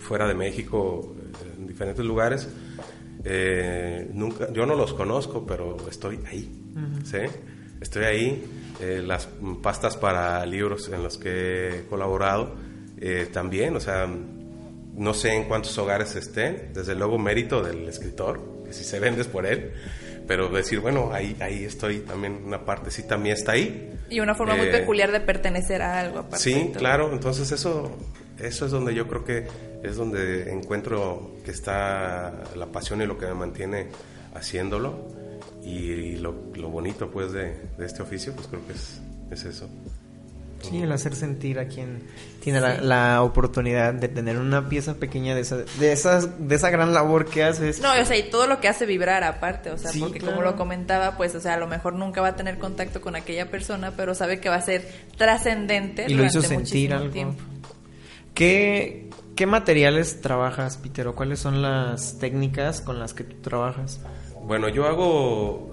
fuera 0.00 0.26
de 0.28 0.34
México, 0.34 1.14
eh, 1.44 1.54
en 1.58 1.66
diferentes 1.66 2.04
lugares, 2.04 2.48
eh, 3.24 4.10
nunca, 4.12 4.52
yo 4.52 4.66
no 4.66 4.74
los 4.74 4.94
conozco, 4.94 5.46
pero 5.46 5.76
estoy 5.88 6.18
ahí, 6.28 6.50
¿sí? 7.04 7.18
Estoy 7.80 8.04
ahí. 8.04 8.44
Eh, 8.82 9.00
las 9.00 9.28
pastas 9.62 9.96
para 9.96 10.44
libros 10.44 10.88
en 10.88 11.04
los 11.04 11.16
que 11.16 11.68
he 11.68 11.84
colaborado 11.86 12.56
eh, 13.00 13.28
también, 13.32 13.76
o 13.76 13.80
sea, 13.80 14.08
no 14.96 15.14
sé 15.14 15.34
en 15.34 15.44
cuántos 15.44 15.78
hogares 15.78 16.16
estén, 16.16 16.72
desde 16.74 16.96
luego 16.96 17.16
mérito 17.16 17.62
del 17.62 17.88
escritor, 17.88 18.40
que 18.66 18.72
si 18.72 18.82
se 18.82 18.98
vendes 18.98 19.28
por 19.28 19.46
él, 19.46 19.72
pero 20.26 20.48
decir, 20.48 20.80
bueno, 20.80 21.10
ahí, 21.12 21.36
ahí 21.38 21.62
estoy 21.64 22.00
también, 22.00 22.42
una 22.44 22.64
partecita 22.64 23.16
mía 23.16 23.34
está 23.34 23.52
ahí. 23.52 23.88
y 24.10 24.18
una 24.18 24.34
forma 24.34 24.56
muy 24.56 24.66
Eh, 24.66 24.72
peculiar 24.72 25.12
de 25.12 25.20
pertenecer 25.20 25.80
a 25.80 26.00
algo. 26.00 26.18
aparte 26.18 26.42
Sí, 26.42 26.72
claro, 26.76 27.12
entonces 27.12 27.52
eso, 27.52 27.96
eso 28.40 28.66
es 28.66 28.72
donde 28.72 28.96
yo 28.96 29.06
creo 29.06 29.24
que 29.24 29.46
es 29.84 29.94
donde 29.94 30.52
encuentro 30.52 31.36
que 31.44 31.52
está 31.52 32.32
la 32.56 32.66
pasión 32.66 33.00
y 33.00 33.06
lo 33.06 33.16
que 33.16 33.26
me 33.26 33.34
mantiene 33.34 33.90
haciéndolo 34.34 35.21
y 35.62 36.16
lo, 36.16 36.34
lo 36.54 36.68
bonito 36.70 37.10
pues 37.10 37.32
de, 37.32 37.54
de 37.78 37.86
este 37.86 38.02
oficio 38.02 38.34
pues 38.34 38.46
creo 38.48 38.66
que 38.66 38.72
es, 38.72 39.00
es 39.30 39.44
eso. 39.44 39.68
Sí, 40.60 40.80
el 40.80 40.92
hacer 40.92 41.16
sentir 41.16 41.58
a 41.58 41.66
quien 41.66 42.04
tiene 42.40 42.60
la, 42.60 42.80
la 42.80 43.22
oportunidad 43.22 43.94
de 43.94 44.06
tener 44.06 44.38
una 44.38 44.68
pieza 44.68 44.94
pequeña 44.94 45.34
de 45.34 45.40
esa, 45.40 45.56
de 45.56 45.90
esas, 45.92 46.46
de 46.48 46.54
esa 46.54 46.70
gran 46.70 46.94
labor 46.94 47.24
que 47.26 47.42
haces. 47.42 47.80
No, 47.80 47.88
o 48.00 48.04
sea, 48.04 48.16
y 48.16 48.30
todo 48.30 48.46
lo 48.46 48.60
que 48.60 48.68
hace 48.68 48.86
vibrar 48.86 49.24
aparte, 49.24 49.70
o 49.72 49.76
sea, 49.78 49.90
Sí, 49.90 49.98
porque 49.98 50.20
claro. 50.20 50.36
como 50.36 50.48
lo 50.48 50.56
comentaba, 50.56 51.16
pues, 51.16 51.34
o 51.34 51.40
sea, 51.40 51.54
a 51.54 51.56
lo 51.58 51.66
mejor 51.66 51.94
nunca 51.94 52.20
va 52.20 52.28
a 52.28 52.36
tener 52.36 52.58
contacto 52.58 53.00
con 53.00 53.16
aquella 53.16 53.50
persona, 53.50 53.94
pero 53.96 54.14
sabe 54.14 54.38
que 54.38 54.48
va 54.50 54.54
a 54.54 54.62
ser 54.62 54.88
trascendente 55.16 56.04
y 56.08 56.14
lo 56.14 56.24
hizo 56.24 56.40
durante 56.40 56.66
sentir 56.66 56.92
algo. 56.94 57.10
tiempo. 57.12 57.42
¿Qué, 58.34 59.10
¿Qué 59.34 59.46
materiales 59.46 60.20
trabajas, 60.20 60.76
Peter? 60.76 61.08
¿O 61.08 61.16
cuáles 61.16 61.40
son 61.40 61.60
las 61.60 62.18
técnicas 62.20 62.80
con 62.80 63.00
las 63.00 63.14
que 63.14 63.24
tú 63.24 63.36
trabajas? 63.42 64.00
Bueno, 64.44 64.68
yo 64.68 64.86
hago 64.86 65.70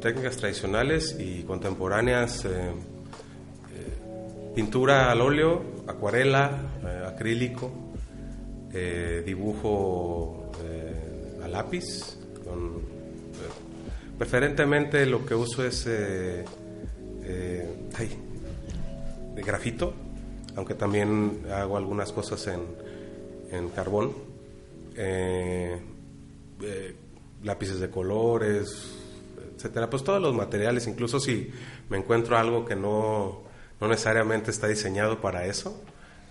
técnicas 0.00 0.36
tradicionales 0.36 1.16
y 1.18 1.42
contemporáneas, 1.42 2.44
eh, 2.44 2.48
eh, 2.48 2.72
pintura 4.54 5.10
al 5.10 5.20
óleo, 5.20 5.62
acuarela, 5.88 6.50
eh, 6.84 7.04
acrílico, 7.06 7.72
dibujo 9.24 10.52
a 11.42 11.48
lápiz. 11.48 12.18
Preferentemente 14.18 15.06
lo 15.06 15.24
que 15.24 15.34
uso 15.34 15.64
es 15.64 15.86
ay, 17.98 18.10
grafito, 19.36 19.94
aunque 20.56 20.74
también 20.74 21.40
hago 21.50 21.78
algunas 21.78 22.12
cosas 22.12 22.46
en, 22.48 22.60
en 23.50 23.70
carbón. 23.70 24.12
Lápices 27.46 27.78
de 27.78 27.88
colores, 27.88 28.96
etcétera, 29.56 29.88
pues 29.88 30.02
todos 30.02 30.20
los 30.20 30.34
materiales, 30.34 30.86
incluso 30.88 31.20
si 31.20 31.50
me 31.88 31.96
encuentro 31.96 32.36
algo 32.36 32.64
que 32.64 32.74
no, 32.74 33.44
no 33.80 33.88
necesariamente 33.88 34.50
está 34.50 34.66
diseñado 34.66 35.20
para 35.20 35.46
eso, 35.46 35.80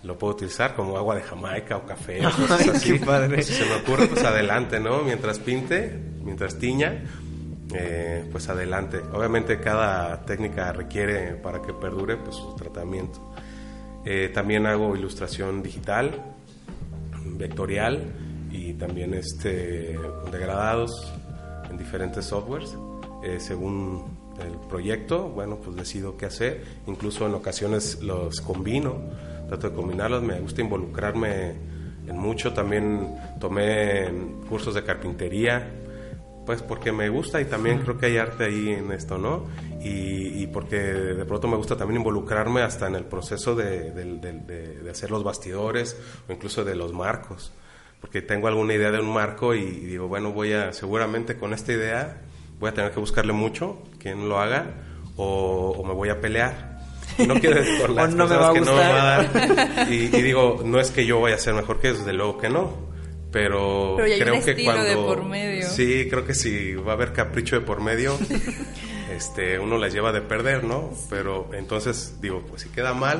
lo 0.02 0.18
puedo 0.18 0.34
utilizar 0.34 0.74
como 0.76 0.98
agua 0.98 1.16
de 1.16 1.22
Jamaica 1.22 1.78
o 1.78 1.86
café 1.86 2.24
o 2.26 2.30
cosas 2.30 2.60
Ay, 2.60 2.68
así. 2.68 2.98
qué 2.98 3.06
padre. 3.06 3.42
Si 3.42 3.54
se 3.54 3.64
me 3.64 3.76
ocurre, 3.76 4.06
pues 4.08 4.22
adelante, 4.24 4.78
¿no? 4.78 5.02
Mientras 5.02 5.38
pinte, 5.38 5.98
mientras 6.22 6.58
tiña, 6.58 7.02
eh, 7.72 8.28
pues 8.30 8.48
adelante. 8.50 9.00
Obviamente 9.12 9.58
cada 9.58 10.22
técnica 10.26 10.70
requiere 10.72 11.32
para 11.36 11.62
que 11.62 11.72
perdure 11.72 12.16
pues 12.18 12.36
su 12.36 12.54
tratamiento. 12.54 13.32
Eh, 14.04 14.30
también 14.32 14.66
hago 14.66 14.94
ilustración 14.94 15.62
digital, 15.62 16.22
vectorial 17.24 18.25
y 18.56 18.74
también 18.74 19.14
este 19.14 19.98
degradados 20.32 20.90
en 21.70 21.76
diferentes 21.78 22.24
softwares 22.26 22.76
Eh, 23.24 23.38
según 23.40 24.04
el 24.46 24.52
proyecto 24.68 25.28
bueno 25.38 25.56
pues 25.56 25.74
decido 25.76 26.16
qué 26.16 26.26
hacer 26.26 26.62
incluso 26.86 27.26
en 27.26 27.34
ocasiones 27.34 28.00
los 28.02 28.40
combino 28.40 28.92
trato 29.48 29.70
de 29.70 29.74
combinarlos 29.74 30.22
me 30.22 30.38
gusta 30.40 30.60
involucrarme 30.60 31.54
en 32.06 32.16
mucho 32.18 32.52
también 32.52 33.16
tomé 33.40 34.08
cursos 34.48 34.74
de 34.74 34.82
carpintería 34.84 35.56
pues 36.44 36.62
porque 36.62 36.92
me 36.92 37.08
gusta 37.08 37.40
y 37.40 37.46
también 37.46 37.80
creo 37.82 37.98
que 37.98 38.06
hay 38.06 38.18
arte 38.18 38.44
ahí 38.44 38.68
en 38.68 38.92
esto, 38.92 39.18
¿no? 39.18 39.46
Y, 39.82 40.42
y 40.42 40.46
porque 40.46 40.76
de 40.80 41.24
pronto 41.24 41.48
me 41.48 41.56
gusta 41.56 41.76
también 41.76 41.98
involucrarme 42.02 42.60
hasta 42.62 42.86
en 42.86 42.94
el 42.94 43.04
proceso 43.04 43.56
de, 43.56 43.90
de- 43.90 44.04
de- 44.20 44.80
de 44.84 44.88
hacer 44.90 45.10
los 45.10 45.24
bastidores 45.24 45.96
o 46.28 46.32
incluso 46.32 46.62
de 46.64 46.76
los 46.76 46.92
marcos. 46.92 47.50
Porque 48.06 48.22
tengo 48.22 48.46
alguna 48.46 48.72
idea 48.74 48.92
de 48.92 49.00
un 49.00 49.12
marco 49.12 49.52
y, 49.52 49.62
y 49.62 49.80
digo, 49.86 50.06
bueno, 50.06 50.30
voy 50.30 50.52
a, 50.52 50.72
seguramente 50.72 51.36
con 51.36 51.52
esta 51.52 51.72
idea 51.72 52.22
voy 52.60 52.70
a 52.70 52.72
tener 52.72 52.92
que 52.92 53.00
buscarle 53.00 53.32
mucho, 53.32 53.82
quien 53.98 54.28
lo 54.28 54.38
haga, 54.38 54.74
o, 55.16 55.74
o 55.76 55.84
me 55.84 55.92
voy 55.92 56.08
a 56.10 56.20
pelear. 56.20 56.78
Y 57.18 57.26
no 57.26 57.34
quiero 57.40 57.60
O 57.84 57.88
las 57.88 58.14
no 58.14 58.28
me 58.28 58.36
cosas 58.36 58.38
va 58.38 58.50
a 58.50 58.52
que 58.52 58.60
no 58.60 58.66
me 58.76 58.84
va 58.84 59.16
a 59.16 59.22
gustar. 59.24 59.34
dar. 59.34 59.88
Y, 59.92 59.94
y 60.16 60.22
digo, 60.22 60.62
no 60.64 60.78
es 60.78 60.92
que 60.92 61.04
yo 61.04 61.20
vaya 61.20 61.34
a 61.34 61.38
ser 61.38 61.54
mejor 61.54 61.80
que 61.80 61.88
ellos, 61.88 61.98
desde 61.98 62.12
luego 62.12 62.38
que 62.38 62.48
no. 62.48 62.86
Pero, 63.32 63.94
Pero 63.96 64.06
ya 64.06 64.14
hay 64.14 64.20
un 64.22 64.40
creo 64.40 64.44
que 64.44 64.64
cuando. 64.64 64.84
de 64.84 64.94
por 64.94 65.24
medio. 65.24 65.66
Sí, 65.68 66.06
creo 66.08 66.24
que 66.24 66.32
si 66.34 66.74
va 66.76 66.92
a 66.92 66.94
haber 66.94 67.12
capricho 67.12 67.56
de 67.58 67.66
por 67.66 67.80
medio, 67.80 68.16
este, 69.12 69.58
uno 69.58 69.78
las 69.78 69.92
lleva 69.92 70.12
de 70.12 70.20
perder, 70.22 70.62
¿no? 70.62 70.92
Pero 71.10 71.50
entonces, 71.52 72.20
digo, 72.20 72.44
pues 72.48 72.62
si 72.62 72.68
queda 72.68 72.94
mal, 72.94 73.18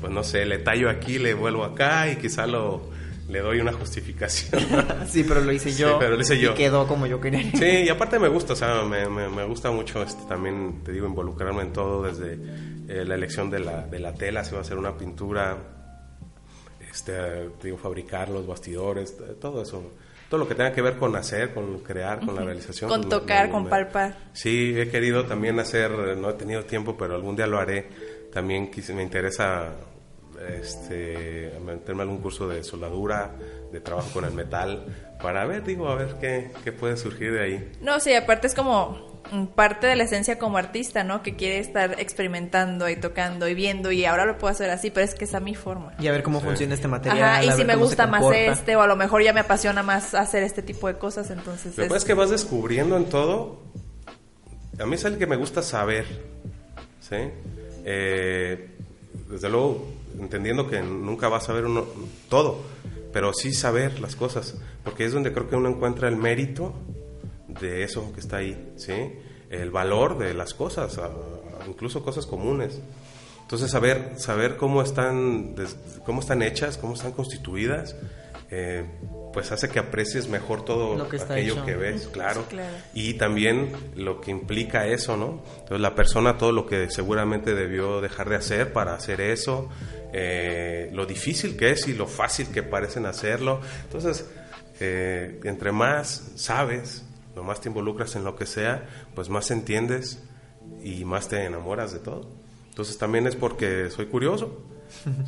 pues 0.00 0.12
no 0.12 0.22
sé, 0.22 0.44
le 0.44 0.58
tallo 0.58 0.90
aquí, 0.90 1.18
le 1.18 1.32
vuelvo 1.32 1.64
acá 1.64 2.08
y 2.10 2.16
quizá 2.16 2.46
lo, 2.46 2.90
le 3.28 3.40
doy 3.40 3.60
una 3.60 3.72
justificación. 3.72 4.60
Sí, 5.08 5.24
pero 5.24 5.40
lo 5.40 5.52
hice 5.52 5.70
Sí, 5.72 5.80
yo. 5.82 5.98
pero 5.98 6.16
lo 6.16 6.20
hice 6.22 6.38
yo. 6.38 6.52
Y 6.52 6.54
quedó 6.54 6.86
como 6.86 7.06
yo 7.06 7.20
quería. 7.20 7.42
Sí, 7.58 7.64
y 7.84 7.88
aparte 7.88 8.18
me 8.18 8.28
gusta, 8.28 8.52
o 8.54 8.56
sea, 8.56 8.82
me, 8.84 9.08
me- 9.08 9.28
me 9.28 9.44
gusta 9.44 9.70
mucho 9.70 10.02
este, 10.02 10.22
también, 10.28 10.82
te 10.84 10.92
digo, 10.92 11.06
involucrarme 11.06 11.62
en 11.62 11.72
todo, 11.72 12.02
desde 12.02 12.34
eh, 12.88 13.04
la 13.04 13.14
elección 13.14 13.50
de 13.50 13.60
la, 13.60 13.86
de 13.86 13.98
la 13.98 14.12
tela, 14.14 14.44
si 14.44 14.54
va 14.54 14.60
a 14.60 14.64
ser 14.64 14.76
una 14.78 14.96
pintura, 14.96 15.56
este, 16.90 17.12
te 17.60 17.68
digo, 17.68 17.78
fabricar 17.78 18.28
los 18.28 18.46
bastidores, 18.46 19.16
todo 19.40 19.62
eso. 19.62 19.82
Todo 20.28 20.38
lo 20.40 20.48
que 20.48 20.54
tenga 20.54 20.72
que 20.72 20.82
ver 20.82 20.96
con 20.96 21.14
hacer, 21.16 21.52
con 21.54 21.78
crear, 21.80 22.24
con 22.24 22.34
la 22.34 22.42
realización. 22.42 22.88
Con 22.90 23.02
pues, 23.02 23.14
me- 23.14 23.20
tocar, 23.20 23.46
me- 23.46 23.52
con 23.52 23.68
palpar. 23.68 24.16
Sí, 24.32 24.74
he 24.76 24.88
querido 24.88 25.24
también 25.26 25.58
hacer, 25.60 25.90
no 26.16 26.30
he 26.30 26.34
tenido 26.34 26.64
tiempo, 26.64 26.96
pero 26.96 27.14
algún 27.14 27.36
día 27.36 27.46
lo 27.46 27.58
haré. 27.58 27.88
También 28.32 28.70
quise- 28.70 28.94
me 28.94 29.02
interesa 29.02 29.72
este, 30.58 31.52
meterme 31.64 32.02
a 32.02 32.04
algún 32.04 32.18
curso 32.18 32.48
de 32.48 32.62
soldadura, 32.64 33.32
de 33.72 33.80
trabajo 33.80 34.10
con 34.12 34.24
el 34.24 34.32
metal, 34.32 34.84
para 35.22 35.44
ver, 35.46 35.64
digo, 35.64 35.88
a 35.88 35.94
ver 35.94 36.16
qué, 36.20 36.50
qué 36.64 36.72
puede 36.72 36.96
surgir 36.96 37.32
de 37.32 37.42
ahí. 37.42 37.72
No, 37.80 37.98
sí, 38.00 38.14
aparte 38.14 38.46
es 38.46 38.54
como 38.54 39.12
parte 39.56 39.86
de 39.86 39.96
la 39.96 40.04
esencia 40.04 40.38
como 40.38 40.58
artista, 40.58 41.02
¿no? 41.02 41.22
Que 41.22 41.34
quiere 41.34 41.58
estar 41.58 41.98
experimentando 41.98 42.88
y 42.90 42.96
tocando 42.96 43.48
y 43.48 43.54
viendo 43.54 43.90
y 43.90 44.04
ahora 44.04 44.26
lo 44.26 44.36
puedo 44.36 44.52
hacer 44.52 44.68
así, 44.70 44.90
pero 44.90 45.04
es 45.06 45.14
que 45.14 45.24
es 45.24 45.34
a 45.34 45.40
mi 45.40 45.54
forma. 45.54 45.94
Y 45.98 46.06
a 46.08 46.12
ver 46.12 46.22
cómo 46.22 46.40
Sí. 46.40 46.46
funciona 46.46 46.74
este 46.74 46.88
material. 46.88 47.22
Ajá, 47.24 47.44
y 47.44 47.48
a 47.48 47.52
si 47.52 47.58
ver 47.58 47.66
me 47.68 47.76
gusta 47.76 48.06
más 48.06 48.22
este, 48.34 48.76
o 48.76 48.82
a 48.82 48.86
lo 48.86 48.96
mejor 48.96 49.22
ya 49.22 49.32
me 49.32 49.40
apasiona 49.40 49.82
más 49.82 50.14
hacer 50.14 50.42
este 50.42 50.62
tipo 50.62 50.88
de 50.88 50.98
cosas, 50.98 51.30
entonces 51.30 51.74
que 51.74 51.86
es- 51.86 51.92
es 51.92 52.04
que 52.04 52.12
vas 52.14 52.28
descubriendo 52.30 52.96
en 52.98 53.06
todo. 53.06 53.62
A 54.78 54.84
mí 54.86 54.94
es 54.96 55.04
algo 55.06 55.18
que 55.18 55.26
me 55.26 55.36
gusta 55.36 55.62
saber. 55.62 56.04
¿Sí? 57.00 57.16
Eh, 57.84 58.68
desde 59.30 59.48
luego, 59.48 59.86
entendiendo 60.18 60.68
que 60.68 60.82
nunca 60.82 61.28
vas 61.28 61.44
a 61.44 61.46
saber 61.48 61.64
uno 61.66 61.86
todo, 62.28 62.60
pero 63.12 63.32
sí 63.32 63.52
saber 63.52 64.00
las 64.00 64.16
cosas, 64.16 64.56
porque 64.82 65.04
es 65.04 65.12
donde 65.12 65.32
creo 65.32 65.48
que 65.48 65.56
uno 65.56 65.68
encuentra 65.68 66.08
el 66.08 66.16
mérito 66.16 66.74
de 67.48 67.84
eso 67.84 68.12
que 68.12 68.20
está 68.20 68.38
ahí, 68.38 68.72
¿sí? 68.76 69.12
El 69.50 69.70
valor 69.70 70.18
de 70.18 70.34
las 70.34 70.54
cosas, 70.54 70.98
incluso 71.68 72.02
cosas 72.02 72.26
comunes. 72.26 72.80
Entonces 73.42 73.70
saber 73.70 74.14
saber 74.16 74.56
cómo 74.56 74.82
están 74.82 75.54
cómo 76.04 76.20
están 76.20 76.42
hechas, 76.42 76.78
cómo 76.78 76.94
están 76.94 77.12
constituidas, 77.12 77.94
eh, 78.50 78.84
pues 79.34 79.50
hace 79.50 79.68
que 79.68 79.80
aprecies 79.80 80.28
mejor 80.28 80.64
todo 80.64 80.96
Lo 80.96 81.08
que 81.08 81.16
está 81.16 81.34
aquello 81.34 81.54
hecho. 81.54 81.64
que 81.66 81.74
ves, 81.74 82.06
claro. 82.06 82.42
Sí, 82.42 82.56
claro. 82.56 82.74
Y 82.94 83.14
también 83.14 83.72
lo 83.96 84.20
que 84.20 84.30
implica 84.30 84.86
eso, 84.86 85.16
¿no? 85.16 85.42
Entonces 85.54 85.80
la 85.80 85.96
persona 85.96 86.38
todo 86.38 86.52
lo 86.52 86.66
que 86.66 86.88
seguramente 86.88 87.54
debió 87.54 88.00
dejar 88.00 88.30
de 88.30 88.36
hacer 88.36 88.72
para 88.72 88.94
hacer 88.94 89.20
eso, 89.20 89.68
eh, 90.12 90.88
lo 90.92 91.04
difícil 91.04 91.56
que 91.56 91.72
es 91.72 91.88
y 91.88 91.94
lo 91.94 92.06
fácil 92.06 92.46
que 92.48 92.62
parecen 92.62 93.04
hacerlo. 93.06 93.60
Entonces, 93.82 94.30
eh, 94.78 95.40
entre 95.42 95.72
más 95.72 96.32
sabes, 96.36 97.04
lo 97.34 97.42
más 97.42 97.60
te 97.60 97.68
involucras 97.68 98.14
en 98.14 98.22
lo 98.22 98.36
que 98.36 98.46
sea, 98.46 98.86
pues 99.16 99.28
más 99.28 99.50
entiendes 99.50 100.22
y 100.82 101.04
más 101.04 101.28
te 101.28 101.44
enamoras 101.44 101.92
de 101.92 101.98
todo. 101.98 102.30
Entonces 102.68 102.96
también 102.98 103.26
es 103.26 103.34
porque 103.34 103.90
soy 103.90 104.06
curioso, 104.06 104.62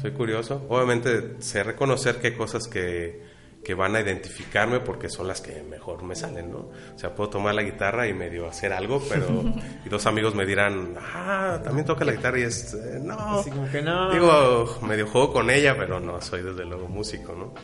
soy 0.01 0.13
curioso. 0.13 0.65
Obviamente 0.69 1.41
sé 1.41 1.65
reconocer 1.65 2.21
que 2.21 2.29
hay 2.29 2.35
cosas 2.35 2.69
que, 2.69 3.36
que 3.67 3.75
van 3.75 3.97
a 3.97 4.01
identificarme 4.01 4.79
porque 4.79 5.09
son 5.09 5.27
las 5.27 5.41
que 5.41 5.61
mejor 5.65 6.05
me 6.05 6.15
salen, 6.15 6.53
¿no? 6.53 6.71
O 6.95 6.99
sea, 6.99 7.13
puedo 7.17 7.31
tomar 7.31 7.53
la 7.53 7.65
guitarra 7.65 8.07
y 8.07 8.15
medio 8.15 8.47
hacer 8.47 8.73
algo, 8.73 9.03
pero... 9.09 9.27
y 9.85 9.89
dos 9.89 10.07
amigos 10.07 10.37
me 10.37 10.47
dirán, 10.47 10.95
ah, 11.01 11.59
también 11.65 11.85
toca 11.85 12.05
la 12.05 12.13
guitarra 12.13 12.39
y 12.39 12.43
es... 12.43 12.75
eh, 12.75 13.01
no. 13.03 13.41
Así 13.41 13.51
como 13.51 13.69
que 13.69 13.83
no. 13.83 14.13
Digo, 14.13 14.79
medio 14.83 15.09
juego 15.09 15.33
con 15.33 15.51
ella, 15.51 15.75
pero 15.77 15.99
no 15.99 16.21
soy 16.21 16.43
desde 16.43 16.65
luego 16.65 16.87
músico, 16.87 17.35
¿no? 17.35 17.55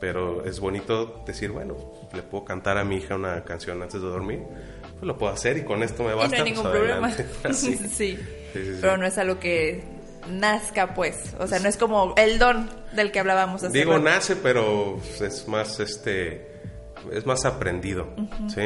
Pero 0.00 0.44
es 0.44 0.58
bonito 0.58 1.22
decir, 1.24 1.52
bueno, 1.52 1.76
le 2.12 2.24
puedo 2.24 2.44
cantar 2.44 2.76
a 2.76 2.82
mi 2.82 2.96
hija 2.96 3.14
una 3.14 3.44
canción 3.44 3.80
antes 3.80 4.02
de 4.02 4.08
dormir, 4.08 4.40
pues 4.94 5.04
lo 5.04 5.16
puedo 5.16 5.32
hacer 5.32 5.56
y 5.56 5.62
con 5.62 5.84
esto 5.84 6.02
me 6.02 6.14
y 6.14 6.16
basta. 6.16 6.36
no 6.36 6.42
hay 6.42 6.50
pues, 6.52 6.64
ningún 6.64 6.72
problema. 6.72 7.06
adelante. 7.06 7.26
Así. 7.48 7.76
sí. 7.76 7.88
Sí, 7.88 8.18
sí, 8.54 8.64
sí. 8.64 8.78
Pero 8.80 8.96
no 8.96 9.06
es 9.06 9.16
algo 9.18 9.38
que 9.38 9.84
nazca, 10.30 10.94
pues. 10.94 11.34
O 11.38 11.46
sea, 11.46 11.58
no 11.60 11.68
es 11.68 11.76
como 11.76 12.14
el 12.16 12.38
don 12.38 12.68
del 12.92 13.12
que 13.12 13.20
hablábamos 13.20 13.62
hace 13.64 13.76
Digo, 13.76 13.92
rato. 13.92 14.04
nace, 14.04 14.36
pero 14.36 14.98
es 15.20 15.46
más, 15.48 15.80
este, 15.80 16.46
es 17.12 17.26
más 17.26 17.44
aprendido, 17.44 18.08
¿sí? 18.54 18.60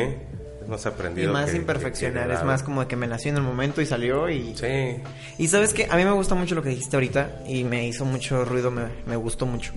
Es 0.63 0.69
más 0.69 0.85
Y 0.85 0.89
aprendido. 0.89 1.33
más 1.33 1.47
que- 1.47 1.53
que- 1.53 1.57
imperfeccionar, 1.59 2.29
que 2.29 2.35
es 2.35 2.45
más 2.45 2.63
como 2.63 2.83
de 2.83 2.89
que 2.89 2.97
me 2.97 3.07
nació 3.07 3.31
en 3.31 3.39
el 3.39 3.43
momento 3.43 3.81
y 3.81 3.87
salió 3.87 4.29
y... 4.29 4.55
Sí, 4.57 5.03
Y 5.39 5.49
sabes 5.49 5.73
que 5.73 5.87
a 5.91 5.97
mí 5.97 6.05
me 6.05 6.11
gusta 6.13 6.35
mucho 6.35 6.55
lo 6.55 6.63
que 6.63 6.69
dijiste 6.69 6.97
ahorita 6.97 7.43
y 7.47 7.65
me 7.65 7.87
hizo 7.87 8.05
mucho 8.05 8.45
ruido, 8.45 8.71
me, 8.71 8.83
me 9.07 9.17
gustó 9.17 9.47
mucho. 9.47 9.73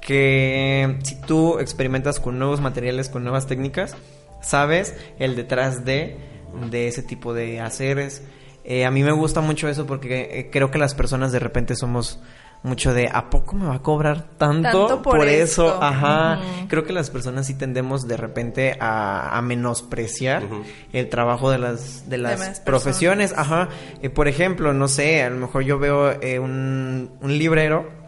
Que 0.00 0.98
si 1.04 1.14
tú 1.20 1.58
experimentas 1.60 2.18
con 2.20 2.38
nuevos 2.38 2.60
materiales, 2.60 3.08
con 3.08 3.22
nuevas 3.22 3.46
técnicas, 3.46 3.94
sabes 4.42 4.94
el 5.18 5.36
detrás 5.36 5.84
de, 5.84 6.16
de 6.70 6.88
ese 6.88 7.02
tipo 7.02 7.32
de 7.34 7.60
haceres. 7.60 8.22
Eh, 8.64 8.84
a 8.84 8.90
mí 8.90 9.02
me 9.02 9.12
gusta 9.12 9.40
mucho 9.40 9.68
eso 9.68 9.86
porque 9.86 10.28
eh, 10.32 10.50
creo 10.52 10.70
que 10.70 10.78
las 10.78 10.94
personas 10.94 11.32
de 11.32 11.38
repente 11.40 11.74
somos 11.74 12.20
mucho 12.64 12.94
de 12.94 13.08
¿a 13.12 13.28
poco 13.28 13.56
me 13.56 13.66
va 13.66 13.74
a 13.74 13.82
cobrar 13.82 14.22
tanto, 14.38 14.86
Tanto 14.86 15.02
por 15.02 15.26
eso? 15.26 15.66
esto. 15.66 15.82
Ajá. 15.82 16.38
Creo 16.68 16.84
que 16.84 16.92
las 16.92 17.10
personas 17.10 17.46
sí 17.48 17.54
tendemos 17.54 18.06
de 18.06 18.16
repente 18.16 18.76
a, 18.78 19.36
a 19.36 19.42
menospreciar 19.42 20.44
el 20.92 21.08
trabajo 21.08 21.50
de 21.50 21.58
las, 21.58 22.08
de 22.08 22.18
las 22.18 22.38
Demás 22.40 22.60
profesiones. 22.60 23.34
Ajá. 23.36 23.68
Eh, 24.00 24.10
por 24.10 24.28
ejemplo, 24.28 24.72
no 24.74 24.86
sé, 24.86 25.22
a 25.24 25.30
lo 25.30 25.38
mejor 25.38 25.64
yo 25.64 25.80
veo 25.80 26.12
eh, 26.22 26.38
un, 26.38 27.10
un 27.20 27.36
librero 27.38 28.00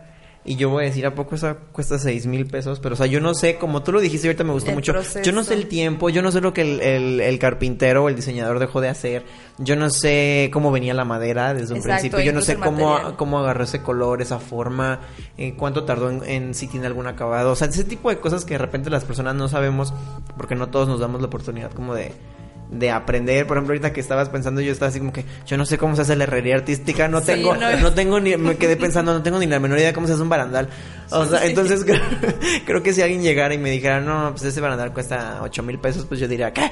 y 0.46 0.56
yo 0.56 0.68
voy 0.68 0.84
a 0.84 0.86
decir, 0.88 1.06
¿a 1.06 1.14
poco 1.14 1.34
eso 1.36 1.56
cuesta 1.72 1.98
seis 1.98 2.26
mil 2.26 2.46
pesos? 2.46 2.78
Pero, 2.80 2.92
o 2.94 2.96
sea, 2.96 3.06
yo 3.06 3.18
no 3.20 3.34
sé, 3.34 3.56
como 3.56 3.82
tú 3.82 3.92
lo 3.92 4.00
dijiste 4.00 4.26
ahorita, 4.28 4.44
me 4.44 4.52
gustó 4.52 4.70
El 4.70 4.76
mucho. 4.76 4.92
proceso. 4.92 5.22
Yo 5.22 5.32
no 5.32 5.42
sé 5.42 5.54
el 5.54 5.68
tiempo, 5.68 6.10
yo 6.10 6.20
no 6.22 6.30
sé 6.30 6.40
lo 6.40 6.52
que 6.52 6.60
el, 6.60 6.80
el- 6.80 7.20
el 7.20 7.38
carpintero 7.38 8.04
o 8.04 8.08
el 8.08 8.16
diseñador 8.16 8.58
dejó 8.58 8.80
de 8.80 8.88
hacer. 8.90 9.24
Yo 9.58 9.74
no 9.76 9.88
sé 9.88 10.50
cómo 10.52 10.70
venía 10.72 10.92
la 10.94 11.04
madera 11.04 11.54
desde 11.54 11.72
un 11.74 11.78
Exacto, 11.78 12.00
principio. 12.02 12.20
Yo 12.24 12.32
no 12.32 12.40
sé 12.42 12.56
cómo, 12.56 13.16
cómo 13.16 13.38
agarró 13.38 13.64
ese 13.64 13.80
color, 13.82 14.20
esa 14.20 14.38
forma, 14.38 15.00
eh, 15.38 15.54
cuánto 15.56 15.84
tardó 15.84 16.10
en, 16.10 16.22
en 16.28 16.54
si 16.54 16.66
tiene 16.66 16.86
algún 16.86 17.06
acabado. 17.06 17.52
O 17.52 17.56
sea, 17.56 17.68
ese 17.68 17.84
tipo 17.84 18.10
de 18.10 18.18
cosas 18.18 18.44
que 18.44 18.54
de 18.54 18.58
repente 18.58 18.90
las 18.90 19.04
personas 19.04 19.34
no 19.34 19.48
sabemos 19.48 19.94
porque 20.36 20.54
no 20.56 20.68
todos 20.68 20.88
nos 20.88 21.00
damos 21.00 21.20
la 21.20 21.28
oportunidad 21.28 21.70
como 21.72 21.94
de 21.94 22.12
de 22.70 22.90
aprender, 22.90 23.46
por 23.46 23.56
ejemplo, 23.56 23.72
ahorita 23.72 23.92
que 23.92 24.00
estabas 24.00 24.28
pensando, 24.30 24.60
yo 24.60 24.72
estaba 24.72 24.88
así 24.88 24.98
como 24.98 25.12
que 25.12 25.24
yo 25.46 25.56
no 25.56 25.64
sé 25.66 25.78
cómo 25.78 25.94
se 25.96 26.02
hace 26.02 26.16
la 26.16 26.24
herrería 26.24 26.56
artística, 26.56 27.06
no 27.08 27.20
Sí, 27.20 27.26
tengo, 27.26 27.54
no. 27.56 27.76
no, 27.76 27.92
tengo 27.92 28.18
ni, 28.20 28.36
me 28.36 28.56
quedé 28.56 28.76
pensando, 28.76 29.12
no 29.12 29.22
tengo 29.22 29.38
ni 29.38 29.46
la 29.46 29.60
menor 29.60 29.78
idea 29.78 29.88
de 29.88 29.94
cómo 29.94 30.06
se 30.06 30.14
hace 30.14 30.22
un 30.22 30.28
barandal. 30.28 30.68
O 31.10 31.24
sea, 31.26 31.40
Sí. 31.40 31.48
entonces 31.48 31.84
creo, 31.84 32.00
creo 32.66 32.82
que 32.82 32.92
si 32.92 33.02
alguien 33.02 33.22
llegara 33.22 33.54
y 33.54 33.58
me 33.58 33.70
dijera, 33.70 34.00
no, 34.00 34.30
pues 34.32 34.44
ese 34.44 34.60
barandal 34.60 34.92
cuesta 34.92 35.38
ocho 35.42 35.62
mil 35.62 35.78
pesos, 35.78 36.04
pues 36.06 36.18
yo 36.20 36.26
diría, 36.26 36.52
¿qué? 36.52 36.68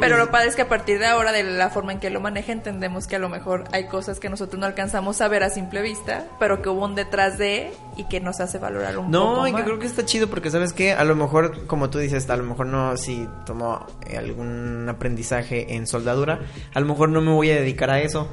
Pero 0.00 0.16
lo 0.16 0.30
padre 0.30 0.48
es 0.48 0.56
que 0.56 0.62
a 0.62 0.68
partir 0.68 0.98
de 0.98 1.06
ahora, 1.06 1.32
de 1.32 1.44
la 1.44 1.70
forma 1.70 1.92
en 1.92 2.00
que 2.00 2.10
lo 2.10 2.20
maneja, 2.20 2.52
entendemos 2.52 3.06
que 3.06 3.16
a 3.16 3.18
lo 3.18 3.28
mejor 3.28 3.64
hay 3.72 3.86
cosas 3.86 4.18
que 4.20 4.28
nosotros 4.28 4.58
no 4.58 4.66
alcanzamos 4.66 5.20
a 5.20 5.28
ver 5.28 5.42
a 5.42 5.50
simple 5.50 5.82
vista, 5.82 6.26
pero 6.38 6.62
que 6.62 6.68
hubo 6.68 6.84
un 6.84 6.94
detrás 6.94 7.38
de 7.38 7.72
y 7.96 8.04
que 8.04 8.20
nos 8.20 8.40
hace 8.40 8.58
valorar 8.58 8.98
un 8.98 9.10
poco 9.10 9.36
No, 9.36 9.48
y 9.48 9.52
que 9.52 9.62
creo 9.62 9.78
que 9.78 9.86
está 9.86 10.04
chido 10.04 10.28
porque 10.28 10.50
sabes 10.50 10.72
que 10.72 10.92
a 10.92 11.04
lo 11.04 11.16
mejor, 11.16 11.66
como 11.66 11.90
tú 11.90 11.98
dices, 11.98 12.28
a 12.30 12.36
lo 12.36 12.44
mejor 12.44 12.66
no, 12.66 12.96
si 12.96 13.28
tomo 13.44 13.86
algún 14.16 14.86
aprendizaje 14.88 15.74
en 15.74 15.86
soldadura, 15.86 16.40
a 16.74 16.80
lo 16.80 16.86
mejor 16.86 17.08
no 17.08 17.20
me 17.20 17.32
voy 17.32 17.50
a 17.50 17.56
dedicar 17.56 17.90
a 17.90 18.00
eso, 18.00 18.28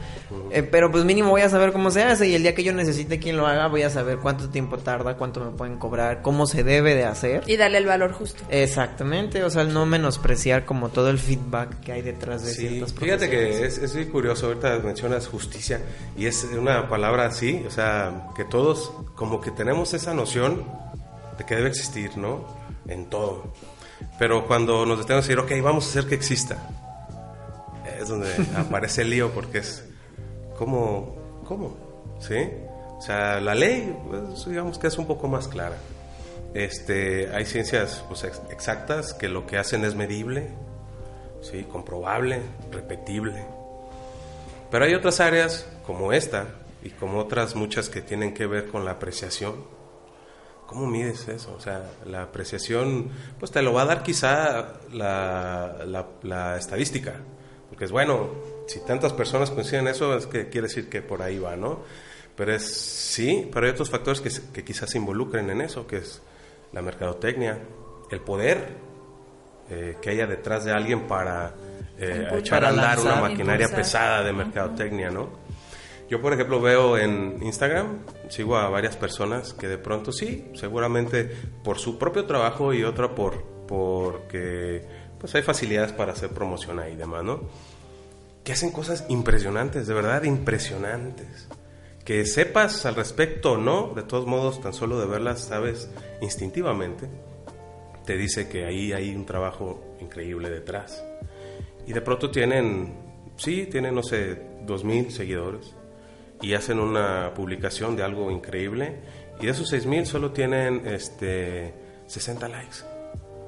Eh, 0.52 0.64
pero 0.64 0.92
pues 0.92 1.04
mínimo 1.06 1.30
voy 1.30 1.42
a 1.42 1.50
saber 1.50 1.72
cómo 1.72 1.92
se 1.92 2.04
hace 2.04 2.28
y 2.28 2.36
el 2.36 2.44
día 2.44 2.54
que 2.56 2.64
yo 2.64 2.74
necesite 2.74 3.20
quien 3.20 3.38
lo 3.38 3.48
haga 3.48 3.68
voy 3.68 3.84
a 3.84 3.90
saber 3.90 4.20
cuánto 4.20 4.50
tiempo 4.50 4.78
tarda, 4.78 5.16
cuánto 5.16 5.44
me 5.44 5.52
pueden 5.52 5.78
cobrar, 5.78 6.22
cómo 6.22 6.46
se 6.46 6.64
debe 6.64 6.96
de 6.96 7.06
hacer. 7.06 7.44
Y 7.48 7.58
darle 7.58 7.80
el 7.80 7.86
valor 7.86 8.12
justo. 8.14 8.44
Exactamente, 8.50 9.44
o 9.44 9.50
sea, 9.50 9.64
el 9.64 9.74
no 9.74 9.86
menospreciar 9.86 10.66
como 10.66 10.90
todo 10.90 11.10
el 11.10 11.18
feedback 11.36 11.80
que 11.82 11.92
hay 11.92 12.02
detrás 12.02 12.44
de 12.44 12.52
Sí, 12.52 12.68
ciertas 12.68 12.94
fíjate 12.94 13.30
que 13.30 13.66
es, 13.66 13.78
es 13.78 13.96
muy 13.96 14.06
curioso, 14.06 14.48
ahorita 14.48 14.80
mencionas 14.80 15.28
justicia 15.28 15.82
y 16.18 16.26
es 16.26 16.44
una 16.58 16.90
palabra 16.90 17.26
así, 17.26 17.64
o 17.68 17.72
sea, 17.72 18.30
que 18.36 18.46
todos 18.46 18.92
como 19.16 19.42
que 19.42 19.52
tenemos 19.52 19.94
esa 19.94 20.14
noción 20.14 20.66
de 21.38 21.46
que 21.46 21.56
debe 21.56 21.70
existir, 21.70 22.18
¿no? 22.18 22.46
En 22.88 23.10
todo. 23.10 23.54
Pero 24.20 24.48
cuando 24.48 24.86
nos 24.86 25.00
detenemos 25.00 25.26
a 25.26 25.28
decir, 25.28 25.40
ok, 25.40 25.52
vamos 25.64 25.86
a 25.86 25.90
hacer 25.90 26.08
que 26.08 26.16
exista, 26.16 26.70
es 28.00 28.08
donde 28.08 28.30
aparece 28.58 29.02
el 29.02 29.10
lío 29.10 29.32
porque 29.32 29.60
es, 29.60 29.84
¿cómo? 30.58 31.16
¿Cómo? 31.48 31.78
¿Sí? 32.20 32.36
O 32.98 33.02
sea, 33.02 33.40
la 33.40 33.56
ley, 33.56 33.96
pues, 34.08 34.46
digamos 34.46 34.78
que 34.80 34.88
es 34.88 34.98
un 34.98 35.06
poco 35.06 35.28
más 35.28 35.48
clara. 35.48 35.76
Este, 36.54 37.30
hay 37.36 37.46
ciencias 37.46 38.04
pues, 38.08 38.24
exactas 38.24 39.14
que 39.14 39.28
lo 39.28 39.46
que 39.46 39.58
hacen 39.58 39.84
es 39.84 39.96
medible, 39.96 40.50
¿sí? 41.50 41.64
comprobable, 41.64 42.42
repetible. 42.72 43.46
Pero 44.72 44.86
hay 44.86 44.94
otras 44.94 45.20
áreas 45.20 45.68
como 45.86 46.12
esta 46.12 46.48
y 46.84 46.90
como 46.90 47.20
otras 47.20 47.56
muchas 47.56 47.90
que 47.90 48.02
tienen 48.02 48.34
que 48.34 48.46
ver 48.46 48.68
con 48.68 48.86
la 48.86 48.92
apreciación. 48.92 49.56
¿Cómo 50.68 50.88
mides 50.88 51.28
eso? 51.28 51.54
O 51.56 51.60
sea, 51.60 51.92
la 52.06 52.24
apreciación, 52.24 53.10
pues 53.40 53.52
te 53.52 53.62
lo 53.62 53.74
va 53.74 53.84
a 53.84 53.86
dar 53.86 54.04
quizá 54.04 54.74
la, 54.92 56.58
estadística. 56.60 57.14
Porque 57.70 57.86
es 57.86 57.92
bueno, 57.92 58.30
si 58.68 58.80
tantas 58.80 59.14
personas 59.14 59.52
coinciden 59.52 59.88
eso, 59.88 60.16
es 60.18 60.26
que 60.26 60.50
quiere 60.50 60.68
decir 60.68 60.90
que 60.90 61.02
por 61.02 61.22
ahí 61.22 61.38
va, 61.38 61.56
¿no? 61.56 61.82
Pero 62.36 62.54
es 62.54 62.66
sí, 62.66 63.50
pero 63.54 63.66
hay 63.66 63.72
otros 63.72 63.90
factores 63.90 64.22
que, 64.22 64.30
que 64.52 64.64
quizás 64.64 64.90
se 64.90 64.98
involucren 64.98 65.50
en 65.50 65.62
eso, 65.62 65.88
que 65.88 65.98
es 65.98 66.22
la 66.74 66.82
mercadotecnia, 66.82 67.60
el 68.12 68.22
poder 68.22 68.85
eh, 69.70 69.98
que 70.02 70.10
haya 70.10 70.28
detrás 70.28 70.66
de 70.66 70.72
alguien 70.72 71.08
para 71.08 71.54
eh, 71.98 72.28
echar 72.38 72.66
a 72.66 72.70
andar 72.70 73.00
una 73.00 73.16
maquinaria 73.16 73.68
pesada 73.70 74.24
de 74.24 74.34
mercadotecnia, 74.34 75.10
¿no? 75.10 75.46
Yo, 76.10 76.22
por 76.22 76.34
ejemplo, 76.34 76.62
veo 76.62 76.98
en 76.98 77.40
Instagram, 77.42 78.00
sigo 78.30 78.58
a 78.58 78.70
varias 78.70 78.96
personas 78.96 79.54
que 79.54 79.68
de 79.68 79.80
pronto 79.80 80.12
sí, 80.12 80.52
seguramente 80.54 81.32
por 81.64 81.80
su 81.80 81.98
propio 81.98 82.26
trabajo 82.26 82.74
y 82.74 82.84
otra 82.84 83.16
por 83.16 83.56
porque 83.68 84.86
pues 85.20 85.34
hay 85.34 85.42
facilidades 85.42 85.92
para 85.92 86.14
hacer 86.14 86.30
promoción 86.30 86.80
ahí 86.80 86.94
y 86.94 86.96
demás, 86.96 87.24
¿no? 87.24 87.42
Que 88.44 88.54
hacen 88.54 88.72
cosas 88.72 89.06
impresionantes, 89.10 89.88
de 89.88 89.94
verdad 89.94 90.24
impresionantes. 90.24 91.48
Que 92.04 92.28
sepas 92.28 92.86
al 92.86 92.94
respecto 92.94 93.54
o 93.54 93.58
no, 93.58 93.94
de 93.96 94.04
todos 94.04 94.28
modos, 94.28 94.62
tan 94.62 94.74
solo 94.74 95.00
de 95.00 95.08
verlas 95.08 95.42
sabes 95.42 95.90
instintivamente, 96.22 97.10
te 98.06 98.18
dice 98.18 98.48
que 98.48 98.66
ahí 98.66 98.94
hay 98.94 99.16
un 99.16 99.26
trabajo 99.26 99.98
increíble 100.00 100.50
detrás. 100.50 101.04
Y 101.88 101.94
de 101.94 102.02
pronto 102.02 102.32
tienen, 102.32 102.96
sí, 103.38 103.68
tienen, 103.68 103.96
no 103.96 104.04
sé, 104.04 104.40
dos 104.66 104.84
mil 104.84 105.12
seguidores 105.12 105.74
y 106.42 106.54
hacen 106.54 106.80
una 106.80 107.34
publicación 107.34 107.96
de 107.96 108.04
algo 108.04 108.32
increíble 108.32 109.00
y 109.40 109.46
de 109.46 109.52
esos 109.52 109.70
seis 109.70 109.86
mil 109.86 110.06
solo 110.06 110.32
tienen 110.32 110.86
este, 110.86 111.74
60 112.08 112.48
likes 112.50 112.78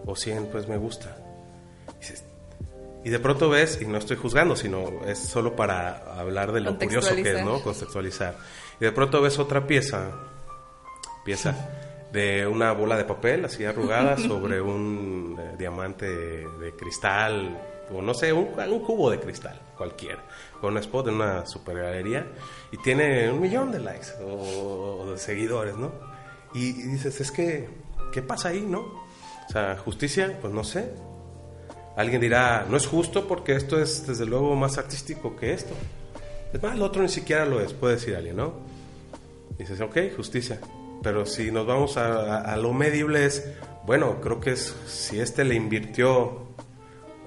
o 0.05 0.15
100 0.15 0.47
pues 0.47 0.67
me 0.67 0.77
gusta. 0.77 1.17
Y 3.03 3.09
de 3.09 3.19
pronto 3.19 3.49
ves, 3.49 3.79
y 3.81 3.85
no 3.85 3.97
estoy 3.99 4.17
juzgando, 4.17 4.55
sino 4.55 5.05
es 5.05 5.17
solo 5.19 5.55
para 5.55 6.19
hablar 6.19 6.51
de 6.51 6.59
lo 6.59 6.77
curioso 6.77 7.15
que 7.15 7.37
es, 7.37 7.45
¿no? 7.45 7.61
Contextualizar. 7.61 8.35
Y 8.81 8.85
de 8.85 8.91
pronto 8.91 9.21
ves 9.21 9.39
otra 9.39 9.65
pieza, 9.65 10.11
pieza, 11.23 11.55
de 12.17 12.47
una 12.47 12.71
bola 12.71 12.97
de 12.97 13.05
papel 13.05 13.45
así 13.45 13.63
arrugada 13.63 14.17
sobre 14.29 14.59
un 14.59 15.37
eh, 15.39 15.55
diamante 15.55 16.07
de 16.07 16.73
cristal 16.75 17.55
o 17.93 18.01
no 18.01 18.13
sé, 18.13 18.33
un, 18.33 18.47
cubo 18.79 19.11
de 19.11 19.19
cristal, 19.19 19.61
cualquiera, 19.77 20.21
con 20.59 20.73
un 20.73 20.79
spot 20.79 21.07
en 21.07 21.13
una 21.13 21.45
super 21.45 21.77
galería 21.77 22.25
y 22.71 22.77
tiene 22.77 23.29
un 23.31 23.39
millón 23.39 23.71
de 23.71 23.79
likes 23.79 24.07
o, 24.21 25.11
de 25.11 25.17
seguidores, 25.17 25.77
¿no? 25.77 25.91
Y, 26.53 26.73
dices, 26.73 27.21
es 27.21 27.31
que, 27.31 27.69
¿qué 28.11 28.21
pasa 28.21 28.49
ahí, 28.49 28.61
no? 28.61 28.79
O 28.79 29.51
sea, 29.51 29.77
justicia, 29.77 30.37
pues 30.41 30.51
no 30.51 30.63
sé. 30.63 30.91
Alguien 31.95 32.19
dirá, 32.19 32.65
no 32.69 32.75
es 32.77 32.87
justo 32.87 33.27
porque 33.27 33.55
esto 33.55 33.79
es 33.79 34.05
desde 34.05 34.25
luego 34.25 34.55
más 34.55 34.77
artístico 34.77 35.35
que 35.35 35.53
esto. 35.53 35.73
Es 36.51 36.61
más, 36.61 36.75
el 36.75 36.81
otro 36.81 37.01
ni 37.01 37.09
siquiera 37.09 37.45
lo 37.45 37.61
es, 37.61 37.73
puede 37.73 37.95
decir 37.95 38.15
alguien, 38.15 38.35
¿no? 38.35 38.53
dices, 39.57 39.79
ok, 39.79 39.97
justicia. 40.15 40.59
Pero 41.03 41.25
si 41.25 41.51
nos 41.51 41.65
vamos 41.65 41.97
a, 41.97 42.41
a, 42.41 42.57
lo 42.57 42.73
medible 42.73 43.25
es, 43.25 43.45
bueno, 43.85 44.19
creo 44.21 44.39
que 44.39 44.51
es, 44.51 44.75
si 44.87 45.19
este 45.19 45.43
le 45.43 45.55
invirtió 45.55 46.47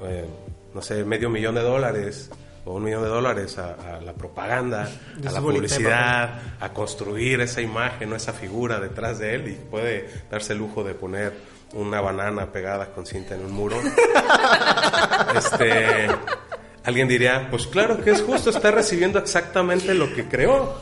eh, 0.02 0.26
no 0.74 0.83
sé, 0.83 1.04
medio 1.04 1.28
millón 1.28 1.56
de 1.56 1.62
dólares 1.62 2.30
o 2.64 2.74
un 2.74 2.85
millón 2.85 3.02
de 3.02 3.09
dólares 3.09 3.59
a, 3.59 4.00
la 4.00 4.12
propaganda, 4.12 4.88
a 5.26 5.30
la 5.30 5.40
publicidad, 5.40 6.40
a 6.61 6.68
construir 6.72 7.40
esa 7.40 7.61
imagen 7.61 8.12
o 8.12 8.16
esa 8.16 8.33
figura 8.33 8.78
detrás 8.78 9.18
de 9.18 9.35
él 9.35 9.48
y 9.48 9.52
puede 9.52 10.09
darse 10.30 10.52
el 10.52 10.59
lujo 10.59 10.85
de 10.85 10.94
poner 10.94 11.33
una 11.72 12.00
banana 12.00 12.52
pegada 12.52 12.92
con 12.92 13.06
cinta 13.06 13.35
en 13.35 13.44
un 13.44 13.52
muro. 13.52 13.76
este, 15.37 16.09
alguien 16.85 17.09
diría, 17.09 17.48
pues 17.50 17.66
claro 17.66 18.02
que 18.02 18.11
es 18.11 18.22
justo, 18.22 18.50
está 18.50 18.70
recibiendo 18.70 19.18
exactamente 19.18 19.94
lo 19.94 20.12
que 20.14 20.28
creó, 20.28 20.80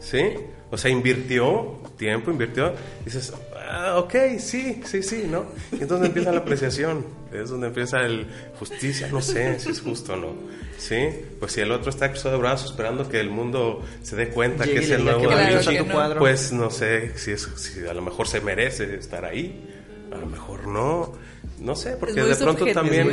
¿sí? 0.00 0.22
O 0.70 0.76
sea, 0.76 0.90
invirtió 0.90 1.78
tiempo, 1.96 2.30
invirtió, 2.30 2.74
dices, 3.04 3.32
ah, 3.68 3.96
ok, 3.98 4.14
sí, 4.38 4.82
sí, 4.84 5.02
sí, 5.02 5.26
¿no? 5.28 5.46
Y 5.72 5.82
es 5.82 5.88
donde 5.88 6.08
empieza 6.08 6.30
la 6.30 6.40
apreciación, 6.40 7.06
es 7.32 7.48
donde 7.48 7.68
empieza 7.68 8.00
el 8.00 8.26
justicia, 8.58 9.08
no 9.08 9.22
sé 9.22 9.58
si 9.60 9.70
es 9.70 9.80
justo 9.80 10.12
o 10.12 10.16
no, 10.16 10.34
¿sí? 10.76 11.08
Pues 11.40 11.52
si 11.52 11.62
el 11.62 11.72
otro 11.72 11.88
está 11.88 12.10
cruzado 12.10 12.34
de 12.34 12.40
brazos 12.40 12.70
esperando 12.70 13.08
que 13.08 13.18
el 13.18 13.30
mundo 13.30 13.82
se 14.02 14.16
dé 14.16 14.28
cuenta 14.28 14.64
que 14.64 14.78
es 14.78 14.90
el 14.90 15.04
nuevo 15.04 15.26
Da 15.28 16.18
pues 16.18 16.52
no 16.52 16.70
sé 16.70 17.16
si, 17.18 17.32
es, 17.32 17.48
si 17.56 17.86
a 17.86 17.94
lo 17.94 18.02
mejor 18.02 18.28
se 18.28 18.40
merece 18.42 18.94
estar 18.96 19.24
ahí, 19.24 19.64
a 20.12 20.16
lo 20.16 20.26
mejor 20.26 20.66
no, 20.66 21.14
no 21.60 21.74
sé, 21.76 21.96
porque 21.96 22.22
de 22.22 22.36
pronto 22.36 22.66
también, 22.74 23.10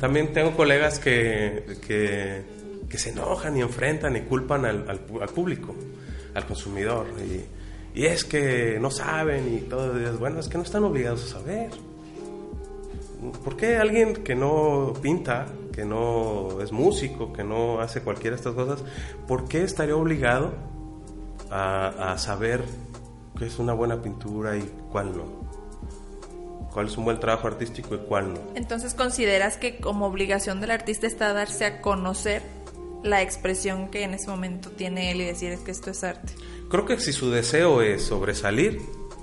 también 0.00 0.32
tengo 0.32 0.56
colegas 0.56 0.98
que, 0.98 1.78
que, 1.86 2.42
que, 2.88 2.98
se 2.98 3.10
enojan 3.10 3.56
y 3.56 3.60
enfrentan 3.60 4.16
y 4.16 4.22
culpan 4.22 4.64
al, 4.64 4.90
al, 4.90 5.00
al 5.20 5.28
público 5.28 5.76
al 6.34 6.46
consumidor. 6.46 7.06
Y, 7.18 8.00
y, 8.00 8.06
es 8.06 8.24
que 8.24 8.78
no 8.80 8.90
saben 8.90 9.54
y 9.54 9.60
todo. 9.60 9.92
bueno, 10.18 10.40
es 10.40 10.48
que 10.48 10.58
no 10.58 10.64
están 10.64 10.84
obligados 10.84 11.24
a 11.24 11.38
saber. 11.38 11.70
¿Por 13.44 13.56
qué 13.56 13.76
alguien 13.76 14.24
que 14.24 14.34
no 14.34 14.94
pinta, 15.00 15.46
que 15.72 15.84
no 15.84 16.60
es 16.60 16.72
músico, 16.72 17.32
que 17.32 17.44
no 17.44 17.80
hace 17.80 18.02
cualquiera 18.02 18.34
de 18.34 18.40
estas 18.40 18.54
cosas, 18.54 18.82
por 19.28 19.46
qué 19.46 19.62
estaría 19.62 19.94
obligado 19.94 20.52
a, 21.48 22.12
a 22.12 22.18
saber 22.18 22.64
qué 23.38 23.46
es 23.46 23.58
una 23.60 23.74
buena 23.74 24.02
pintura 24.02 24.56
y 24.56 24.68
cuál 24.90 25.16
no? 25.16 25.42
cuál 26.72 26.86
es 26.86 26.96
un 26.96 27.04
buen 27.04 27.20
trabajo 27.20 27.46
artístico 27.46 27.94
y 27.94 27.98
cuál 27.98 28.34
no. 28.34 28.40
Entonces, 28.54 28.94
¿consideras 28.94 29.56
que 29.56 29.78
como 29.78 30.06
obligación 30.06 30.60
del 30.60 30.70
artista 30.70 31.06
está 31.06 31.32
darse 31.32 31.64
a 31.64 31.80
conocer 31.80 32.42
la 33.02 33.22
expresión 33.22 33.88
que 33.88 34.04
en 34.04 34.14
ese 34.14 34.28
momento 34.28 34.70
tiene 34.70 35.10
él 35.10 35.20
y 35.20 35.24
decir 35.24 35.52
es 35.52 35.60
que 35.60 35.70
esto 35.70 35.90
es 35.90 36.04
arte. 36.04 36.34
Creo 36.68 36.86
que 36.86 36.98
si 36.98 37.12
su 37.12 37.30
deseo 37.30 37.82
es 37.82 38.02
sobresalir 38.02 38.80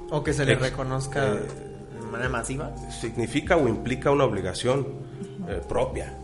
o 0.10 0.24
que 0.24 0.34
se 0.34 0.46
le 0.46 0.56
reconozca 0.56 1.34
eh, 1.34 1.40
de 2.00 2.08
manera 2.12 2.30
masiva, 2.30 2.76
significa 2.90 3.58
o 3.58 3.68
implica 3.68 4.12
una 4.12 4.26
obligación 4.26 4.88
eh, 5.48 5.62
propia, 5.68 6.18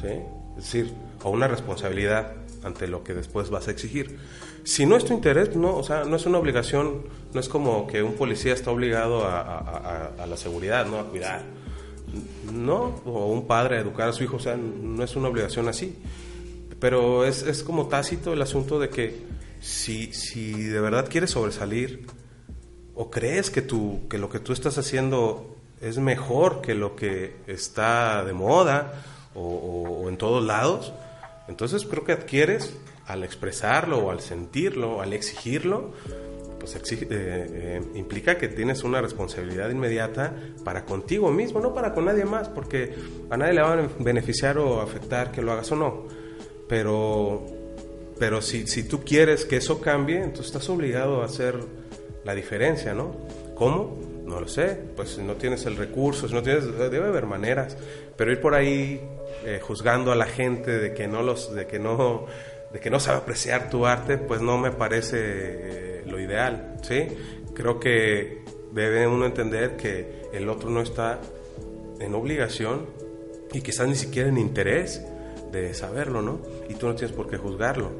¿sí? 0.00 0.20
Es 0.58 0.64
decir, 0.64 0.92
o 1.22 1.30
una 1.30 1.48
responsabilidad 1.48 2.32
ante 2.62 2.88
lo 2.88 3.04
que 3.04 3.14
después 3.14 3.50
vas 3.50 3.68
a 3.68 3.70
exigir. 3.70 4.18
Si 4.64 4.84
no 4.84 4.96
es 4.96 5.04
tu 5.04 5.12
interés, 5.12 5.54
no, 5.54 5.76
o 5.76 5.82
sea, 5.84 6.04
no 6.04 6.16
es 6.16 6.26
una 6.26 6.38
obligación, 6.38 7.06
no 7.32 7.40
es 7.40 7.48
como 7.48 7.86
que 7.86 8.02
un 8.02 8.14
policía 8.14 8.52
está 8.52 8.72
obligado 8.72 9.24
a, 9.24 10.12
a 10.18 10.26
la 10.26 10.36
seguridad, 10.36 10.86
¿no? 10.86 10.98
A 10.98 11.04
cuidar. 11.04 11.42
No, 12.52 13.00
o 13.04 13.26
un 13.26 13.46
padre 13.46 13.76
a 13.76 13.80
educar 13.80 14.08
a 14.08 14.12
su 14.12 14.24
hijo, 14.24 14.36
o 14.36 14.40
sea, 14.40 14.56
no 14.56 15.04
es 15.04 15.14
una 15.14 15.28
obligación 15.28 15.68
así 15.68 15.96
pero 16.80 17.24
es, 17.24 17.42
es 17.42 17.62
como 17.62 17.86
tácito 17.86 18.32
el 18.32 18.42
asunto 18.42 18.78
de 18.78 18.88
que 18.88 19.14
si, 19.60 20.12
si 20.12 20.52
de 20.52 20.80
verdad 20.80 21.08
quieres 21.08 21.30
sobresalir 21.30 22.06
o 22.94 23.10
crees 23.10 23.50
que, 23.50 23.62
tú, 23.62 24.06
que 24.08 24.18
lo 24.18 24.28
que 24.30 24.38
tú 24.38 24.52
estás 24.52 24.78
haciendo 24.78 25.56
es 25.80 25.98
mejor 25.98 26.62
que 26.62 26.74
lo 26.74 26.96
que 26.96 27.36
está 27.46 28.24
de 28.24 28.32
moda 28.32 28.92
o, 29.34 30.06
en 30.08 30.16
todos 30.16 30.42
lados, 30.44 30.92
entonces 31.48 31.84
creo 31.84 32.04
que 32.04 32.12
adquieres 32.12 32.74
al 33.06 33.22
expresarlo 33.22 33.98
o 33.98 34.10
al 34.10 34.20
sentirlo, 34.20 35.02
al 35.02 35.12
exigirlo, 35.12 35.92
pues 36.58 36.74
exige, 36.74 37.04
eh, 37.04 37.08
eh, 37.10 37.82
implica 37.94 38.38
que 38.38 38.48
tienes 38.48 38.82
una 38.82 39.02
responsabilidad 39.02 39.68
inmediata 39.68 40.34
para 40.64 40.86
contigo 40.86 41.30
mismo, 41.30 41.60
no 41.60 41.74
para 41.74 41.92
con 41.92 42.06
nadie 42.06 42.24
más, 42.24 42.48
porque 42.48 42.94
a 43.28 43.36
nadie 43.36 43.52
le 43.52 43.60
va 43.60 43.74
a 43.74 43.88
beneficiar 43.98 44.56
o 44.56 44.80
afectar 44.80 45.30
que 45.30 45.42
lo 45.42 45.52
hagas 45.52 45.70
o 45.72 45.76
no 45.76 46.25
pero, 46.68 47.46
pero 48.18 48.42
si, 48.42 48.66
si 48.66 48.84
tú 48.84 49.02
quieres 49.04 49.44
que 49.44 49.56
eso 49.56 49.80
cambie, 49.80 50.18
entonces 50.18 50.46
estás 50.46 50.68
obligado 50.68 51.22
a 51.22 51.26
hacer 51.26 51.58
la 52.24 52.34
diferencia, 52.34 52.94
¿no? 52.94 53.14
¿Cómo? 53.54 53.96
No 54.24 54.40
lo 54.40 54.48
sé, 54.48 54.76
pues 54.96 55.10
si 55.10 55.22
no 55.22 55.34
tienes 55.34 55.66
el 55.66 55.76
recurso, 55.76 56.26
si 56.26 56.34
no 56.34 56.42
tienes, 56.42 56.66
debe 56.76 57.06
haber 57.06 57.26
maneras, 57.26 57.76
pero 58.16 58.32
ir 58.32 58.40
por 58.40 58.54
ahí 58.54 59.00
eh, 59.44 59.60
juzgando 59.62 60.10
a 60.10 60.16
la 60.16 60.26
gente 60.26 60.78
de 60.78 60.92
que 60.92 61.06
no 61.06 61.22
los, 61.22 61.54
de 61.54 61.66
que 61.66 61.78
no, 61.78 62.26
de 62.72 62.80
que 62.80 62.90
no 62.90 62.98
sabe 62.98 63.18
apreciar 63.18 63.70
tu 63.70 63.86
arte, 63.86 64.18
pues 64.18 64.40
no 64.40 64.58
me 64.58 64.72
parece 64.72 65.18
eh, 65.20 66.02
lo 66.06 66.18
ideal, 66.18 66.76
¿sí? 66.82 67.06
Creo 67.54 67.78
que 67.78 68.42
debe 68.72 69.06
uno 69.06 69.26
entender 69.26 69.76
que 69.76 70.26
el 70.32 70.48
otro 70.48 70.68
no 70.68 70.80
está 70.80 71.20
en 72.00 72.14
obligación 72.14 72.86
y 73.52 73.60
quizás 73.60 73.86
ni 73.86 73.94
siquiera 73.94 74.28
en 74.28 74.38
interés 74.38 75.02
de 75.52 75.74
saberlo, 75.74 76.22
¿no? 76.22 76.40
Y 76.68 76.74
tú 76.74 76.86
no 76.86 76.94
tienes 76.94 77.16
por 77.16 77.28
qué 77.28 77.36
juzgarlo. 77.36 77.90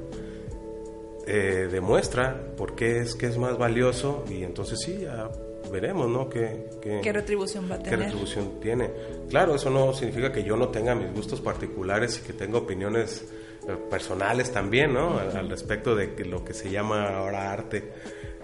Eh, 1.27 1.69
demuestra 1.71 2.53
por 2.57 2.77
qué 2.77 2.99
es 2.99 3.17
que 3.17 3.27
es 3.27 3.37
más 3.37 3.59
valioso 3.59 4.25
y 4.31 4.45
entonces 4.45 4.79
sí, 4.81 4.99
ya 5.03 5.29
veremos, 5.73 6.09
¿no? 6.09 6.29
¿Qué, 6.29 6.67
qué, 6.81 7.13
retribución 7.13 7.69
va 7.69 7.75
a 7.75 7.79
tener? 7.79 7.99
¿Qué 7.99 8.05
retribución 8.05 8.61
tiene? 8.61 8.91
Claro, 9.29 9.57
eso 9.57 9.69
no 9.69 9.93
significa 9.93 10.31
que 10.31 10.45
yo 10.45 10.57
no 10.57 10.69
tenga 10.69 10.95
mis 10.95 11.13
gustos 11.13 11.41
particulares 11.41 12.21
y 12.23 12.27
que 12.27 12.33
tenga 12.33 12.59
opiniones 12.59 13.25
eh, 13.69 13.77
personales 13.91 14.53
también, 14.53 14.95
¿no? 14.95 15.19
Al, 15.19 15.49
respecto 15.49 15.97
de 15.97 16.25
lo 16.25 16.45
que 16.45 16.55
se 16.55 16.71
llama 16.71 17.17
ahora 17.17 17.53
arte. 17.53 17.91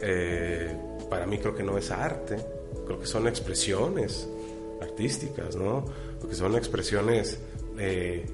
Eh, 0.01 0.77
para 1.09 1.27
mí 1.27 1.39
creo 1.39 1.55
que 1.55 1.63
no 1.63 1.79
es 1.79 1.91
arte, 1.93 2.37
creo 2.85 2.99
que 2.99 3.07
son 3.07 3.29
expresiones 3.29 4.29
artísticas, 4.81 5.55
¿no? 5.55 5.85
Porque 6.21 6.35
son 6.35 6.57
expresiones, 6.57 7.39
eh, 7.79 8.27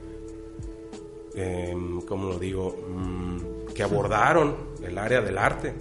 em, 1.38 2.00
¿cómo 2.02 2.28
lo 2.28 2.38
digo? 2.38 2.76
Mm, 2.88 3.72
que 3.74 3.82
abordaron 3.82 4.56
el 4.82 4.98
área 4.98 5.20
del 5.20 5.38
arte, 5.38 5.74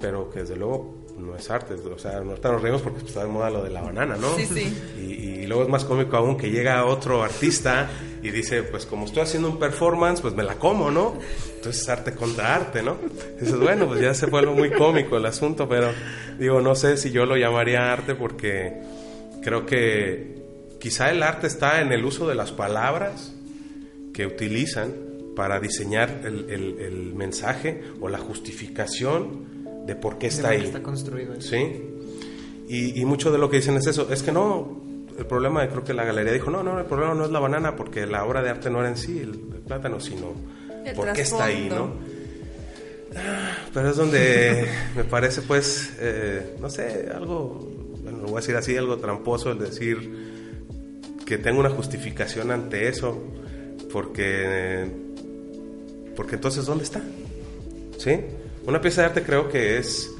pero 0.00 0.30
que 0.30 0.40
desde 0.40 0.56
luego 0.56 1.04
no 1.18 1.36
es 1.36 1.50
arte, 1.50 1.74
o 1.74 1.98
sea, 1.98 2.20
no 2.20 2.34
nos 2.36 2.62
reímos 2.62 2.82
porque 2.82 3.04
está 3.04 3.22
de 3.22 3.28
moda 3.28 3.50
lo 3.50 3.62
de 3.62 3.70
la 3.70 3.82
banana, 3.82 4.16
¿no? 4.16 4.34
Sí, 4.36 4.46
sí. 4.46 4.76
Y, 4.98 5.46
luego 5.46 5.64
es 5.64 5.68
más 5.68 5.84
cómico 5.84 6.16
aún 6.16 6.38
que 6.38 6.50
llega 6.50 6.86
otro 6.86 7.22
artista 7.22 7.90
y 8.22 8.30
dice, 8.30 8.62
pues 8.62 8.86
como 8.86 9.04
estoy 9.04 9.22
haciendo 9.22 9.50
un 9.50 9.58
performance, 9.58 10.22
pues 10.22 10.34
me 10.34 10.42
la 10.42 10.54
como, 10.54 10.90
¿no? 10.90 11.18
Entonces 11.56 11.82
es 11.82 11.88
arte 11.90 12.14
contra 12.14 12.54
arte, 12.54 12.82
¿no? 12.82 12.96
dices, 13.38 13.58
bueno, 13.58 13.86
pues 13.86 14.00
ya 14.00 14.14
se 14.14 14.24
vuelve 14.24 14.52
muy 14.52 14.70
cómico 14.70 15.18
el 15.18 15.26
asunto, 15.26 15.68
pero 15.68 15.90
digo, 16.38 16.62
no 16.62 16.74
sé 16.74 16.96
si 16.96 17.10
yo 17.10 17.26
lo 17.26 17.36
llamaría 17.36 17.92
arte 17.92 18.14
porque 18.14 18.80
creo 19.42 19.66
que 19.66 20.42
quizá 20.80 21.10
el 21.10 21.22
arte 21.22 21.46
está 21.46 21.82
en 21.82 21.92
el 21.92 22.04
uso 22.06 22.26
de 22.26 22.34
las 22.34 22.50
palabras 22.50 23.33
que 24.14 24.26
utilizan 24.26 24.94
para 25.36 25.60
diseñar 25.60 26.22
el, 26.24 26.48
el 26.48 27.14
mensaje 27.14 27.82
o 28.00 28.08
la 28.08 28.18
justificación 28.18 29.54
de 29.86 29.96
por 29.96 30.18
qué 30.18 30.28
está 30.28 30.50
ahí. 30.50 30.64
Está 30.64 30.82
construido. 30.82 31.38
Sí. 31.40 31.90
Y, 32.68 33.04
mucho 33.04 33.30
de 33.30 33.38
lo 33.38 33.50
que 33.50 33.58
dicen 33.58 33.76
es 33.76 33.86
eso. 33.86 34.10
Es 34.10 34.22
que 34.22 34.32
no, 34.32 34.80
el 35.18 35.26
problema, 35.26 35.66
creo 35.68 35.84
que 35.84 35.92
la 35.92 36.04
galería 36.04 36.32
dijo, 36.32 36.50
no, 36.50 36.62
no, 36.62 36.78
el 36.78 36.86
problema 36.86 37.14
no 37.14 37.24
es 37.24 37.30
la 37.30 37.38
banana, 37.38 37.76
porque 37.76 38.06
la 38.06 38.24
obra 38.24 38.42
de 38.42 38.50
arte 38.50 38.70
no 38.70 38.80
era 38.80 38.88
en 38.88 38.96
sí 38.96 39.20
el, 39.20 39.38
plátano, 39.64 39.98
sino 39.98 40.32
por 40.94 41.12
qué 41.12 41.22
está 41.22 41.44
ahí, 41.44 41.68
¿no? 41.70 41.92
Ah, 43.16 43.56
pero 43.72 43.90
es 43.90 43.96
donde 43.96 44.66
me 44.96 45.04
parece, 45.04 45.42
pues, 45.42 45.94
eh, 46.00 46.56
no 46.60 46.68
sé, 46.68 47.08
algo, 47.14 47.70
bueno, 48.02 48.18
lo 48.18 48.24
voy 48.24 48.34
a 48.34 48.40
decir 48.40 48.56
así, 48.56 48.76
algo 48.76 48.96
tramposo 48.96 49.52
el 49.52 49.58
decir 49.58 50.34
que 51.24 51.38
tengo 51.38 51.60
una 51.60 51.70
justificación 51.70 52.50
ante 52.50 52.88
eso, 52.88 53.22
porque, 53.94 54.90
porque 56.16 56.34
entonces, 56.34 56.66
¿dónde 56.66 56.82
está? 56.82 57.00
¿Sí? 57.96 58.22
Una 58.66 58.80
pieza 58.80 59.02
de 59.02 59.06
arte 59.06 59.22
creo 59.22 59.48
que 59.48 59.78
es 59.78 60.12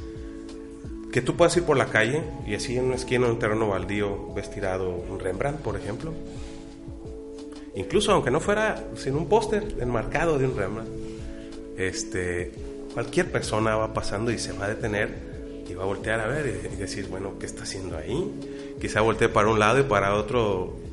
que 1.11 1.21
tú 1.21 1.35
puedas 1.35 1.57
ir 1.57 1.65
por 1.65 1.77
la 1.77 1.87
calle 1.87 2.23
y 2.47 2.55
así 2.55 2.79
en 2.79 2.85
una 2.85 2.95
esquina, 2.95 3.27
en 3.27 3.33
un 3.33 3.39
terreno 3.41 3.67
baldío, 3.67 4.33
ves 4.33 4.49
tirado 4.49 4.91
un 4.91 5.19
Rembrandt, 5.19 5.59
por 5.59 5.77
ejemplo. 5.77 6.13
Incluso 7.75 8.13
aunque 8.13 8.31
no 8.31 8.39
fuera 8.39 8.81
sin 8.95 9.17
un 9.17 9.29
póster 9.29 9.65
enmarcado 9.81 10.39
de 10.39 10.47
un 10.47 10.57
Rembrandt, 10.57 10.91
este, 11.77 12.53
cualquier 12.93 13.33
persona 13.33 13.75
va 13.75 13.93
pasando 13.93 14.31
y 14.31 14.39
se 14.39 14.53
va 14.53 14.67
a 14.67 14.69
detener 14.69 15.65
y 15.69 15.75
va 15.75 15.83
a 15.83 15.87
voltear 15.87 16.21
a 16.21 16.29
ver 16.29 16.61
y, 16.73 16.77
decir, 16.77 17.09
bueno, 17.09 17.41
¿qué 17.41 17.47
está 17.47 17.65
haciendo 17.65 17.99
ahí? 17.99 18.41
Quizá 18.81 19.01
voltee 19.01 19.29
para 19.29 19.49
un 19.49 19.59
lado 19.59 19.81
y 19.81 19.83
para 19.83 20.15
otro 20.15 20.84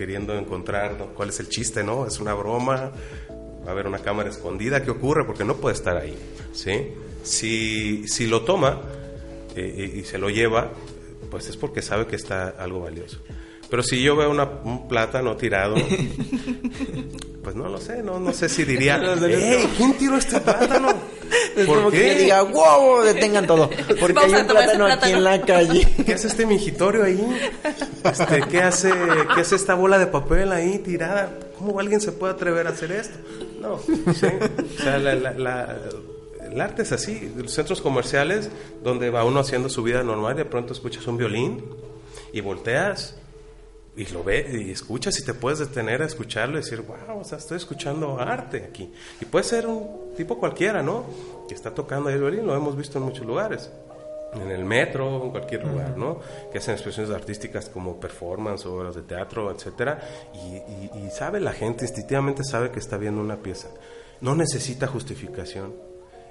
queriendo 0.00 0.34
encontrar 0.34 0.96
cuál 1.14 1.28
es 1.28 1.40
el 1.40 1.50
chiste, 1.50 1.84
¿no? 1.84 2.06
Es 2.06 2.20
una 2.20 2.32
broma, 2.32 2.90
va 3.28 3.68
a 3.68 3.70
haber 3.70 3.86
una 3.86 3.98
cámara 3.98 4.30
escondida, 4.30 4.82
¿qué 4.82 4.90
ocurre? 4.90 5.26
Porque 5.26 5.44
no 5.44 5.56
puede 5.56 5.74
estar 5.74 5.94
ahí, 5.98 6.16
¿sí? 6.54 6.92
Si, 7.22 8.08
si 8.08 8.26
lo 8.26 8.40
toma 8.40 8.80
eh, 9.54 9.96
y 9.96 10.04
se 10.04 10.16
lo 10.16 10.30
lleva, 10.30 10.70
pues 11.30 11.48
es 11.48 11.58
porque 11.58 11.82
sabe 11.82 12.06
que 12.06 12.16
está 12.16 12.48
algo 12.48 12.80
valioso. 12.80 13.18
Pero 13.68 13.82
si 13.82 14.02
yo 14.02 14.16
veo 14.16 14.30
una, 14.30 14.44
un 14.64 14.88
plátano 14.88 15.36
tirado, 15.36 15.74
pues 17.44 17.54
no 17.54 17.68
lo 17.68 17.76
sé, 17.76 18.02
no, 18.02 18.18
no 18.18 18.32
sé 18.32 18.48
si 18.48 18.64
diría, 18.64 18.96
¡Ey! 19.28 19.68
¿Quién 19.76 19.98
tiró 19.98 20.16
este 20.16 20.40
plátano? 20.40 20.94
Es 21.62 21.66
como 21.66 21.90
que 21.90 22.14
diga, 22.14 22.42
wow, 22.42 23.02
detengan 23.02 23.46
todo. 23.46 23.70
Porque 24.00 24.18
hay 24.18 24.34
un 24.34 24.46
plátano, 24.46 24.86
aquí 24.86 25.10
en 25.10 25.24
la 25.24 25.40
calle. 25.42 25.86
¿Qué 26.06 26.14
hace 26.14 26.28
este 26.28 26.46
mingitorio 26.46 27.04
ahí? 27.04 27.20
Este, 28.04 28.42
¿qué, 28.50 28.62
hace, 28.62 28.92
¿Qué 29.34 29.40
hace 29.40 29.56
esta 29.56 29.74
bola 29.74 29.98
de 29.98 30.06
papel 30.06 30.52
ahí 30.52 30.78
tirada? 30.78 31.30
¿Cómo 31.58 31.78
alguien 31.78 32.00
se 32.00 32.12
puede 32.12 32.32
atrever 32.32 32.66
a 32.66 32.70
hacer 32.70 32.92
esto? 32.92 33.18
No, 33.60 33.78
¿sí? 33.78 34.26
O 34.78 34.82
sea, 34.82 34.96
el 34.96 36.60
arte 36.60 36.82
es 36.82 36.92
así. 36.92 37.32
Los 37.36 37.52
centros 37.52 37.80
comerciales, 37.80 38.50
donde 38.82 39.10
va 39.10 39.24
uno 39.24 39.40
haciendo 39.40 39.68
su 39.68 39.82
vida 39.82 40.02
normal 40.02 40.34
y 40.34 40.38
de 40.38 40.44
pronto 40.46 40.72
escuchas 40.72 41.06
un 41.06 41.16
violín 41.18 41.62
y 42.32 42.40
volteas 42.40 43.19
y 44.00 44.06
lo 44.06 44.24
ves 44.24 44.54
y 44.54 44.70
escuchas 44.70 45.18
y 45.18 45.24
te 45.24 45.34
puedes 45.34 45.58
detener 45.58 46.00
a 46.00 46.06
escucharlo 46.06 46.54
y 46.58 46.62
decir, 46.62 46.80
wow, 46.80 47.20
o 47.20 47.24
sea, 47.24 47.36
estoy 47.36 47.58
escuchando 47.58 48.18
arte 48.18 48.64
aquí. 48.66 48.90
Y 49.20 49.26
puede 49.26 49.44
ser 49.44 49.66
un 49.66 50.14
tipo 50.16 50.38
cualquiera, 50.38 50.82
¿no? 50.82 51.04
Que 51.46 51.54
está 51.54 51.74
tocando 51.74 52.08
ahí 52.08 52.14
el 52.14 52.22
violín, 52.22 52.46
lo 52.46 52.56
hemos 52.56 52.76
visto 52.76 52.96
en 52.96 53.04
muchos 53.04 53.26
lugares 53.26 53.70
en 54.32 54.50
el 54.50 54.64
metro, 54.64 55.24
en 55.24 55.30
cualquier 55.30 55.66
lugar, 55.66 55.98
¿no? 55.98 56.20
Que 56.50 56.58
hacen 56.58 56.74
expresiones 56.74 57.12
artísticas 57.12 57.68
como 57.68 57.98
performance, 57.98 58.64
obras 58.64 58.94
de 58.94 59.02
teatro, 59.02 59.50
etcétera, 59.50 60.00
y, 60.32 61.10
sabe 61.10 61.40
la 61.40 61.52
gente, 61.52 61.84
instintivamente 61.84 62.44
sabe 62.44 62.70
que 62.70 62.78
está 62.78 62.96
viendo 62.96 63.20
una 63.20 63.42
pieza. 63.42 63.68
No 64.20 64.34
necesita 64.34 64.86
justificación. 64.86 65.74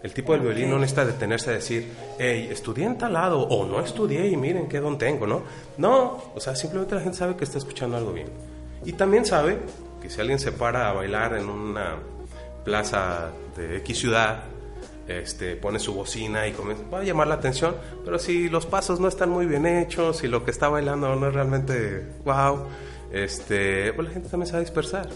El 0.02 0.14
tipo 0.14 0.32
del 0.34 0.42
violín 0.42 0.70
no 0.70 0.80
necesita 0.80 1.06
detenerse 1.06 1.50
a 1.50 1.54
decir, 1.54 1.92
hey, 2.18 2.48
estudié 2.52 2.86
en 2.86 2.98
tal 2.98 3.14
lado, 3.14 3.42
o 3.42 3.66
no 3.66 3.82
estudié 3.82 4.28
y 4.28 4.38
miren 4.38 4.70
qué 4.70 4.80
don 4.80 4.98
tengo, 4.98 5.28
¿no? 5.28 5.44
No, 5.78 6.32
o 6.34 6.40
sea, 6.40 6.56
simplemente 6.56 6.96
la 6.96 7.02
gente 7.02 7.18
sabe 7.18 7.36
que 7.36 7.44
está 7.44 7.58
escuchando 7.58 7.98
algo 7.98 8.14
bien. 8.14 8.30
Y 8.86 8.94
también 8.94 9.26
sabe 9.26 9.60
que 10.02 10.10
si 10.10 10.22
alguien 10.22 10.40
se 10.40 10.54
para 10.54 10.90
a 10.90 10.94
bailar 10.94 11.36
en 11.36 11.50
una 11.50 11.98
plaza 12.64 13.32
de 13.58 13.78
X 13.78 14.00
ciudad, 14.00 14.44
este, 15.10 15.56
pone 15.56 15.80
su 15.80 15.94
bocina 15.94 16.48
y 16.48 16.54
comienza, 16.54 16.84
va 16.94 17.00
a 17.00 17.04
llamar 17.04 17.28
la 17.28 17.36
atención, 17.36 17.76
pero 18.06 18.20
si 18.20 18.48
los 18.48 18.66
pasos 18.66 19.00
no 19.00 19.08
están 19.08 19.30
muy 19.30 19.48
bien 19.48 19.66
hechos, 19.66 20.18
si 20.18 20.28
lo 20.28 20.46
que 20.46 20.52
está 20.52 20.70
bailando 20.70 21.16
no 21.16 21.28
es 21.28 21.34
realmente 21.34 22.06
wow, 22.24 22.68
este, 23.12 23.92
pues 23.94 24.08
la 24.08 24.14
gente 24.14 24.30
también 24.30 24.48
se 24.48 24.54
va 24.54 24.60
a 24.60 24.62
dispersar. 24.62 25.10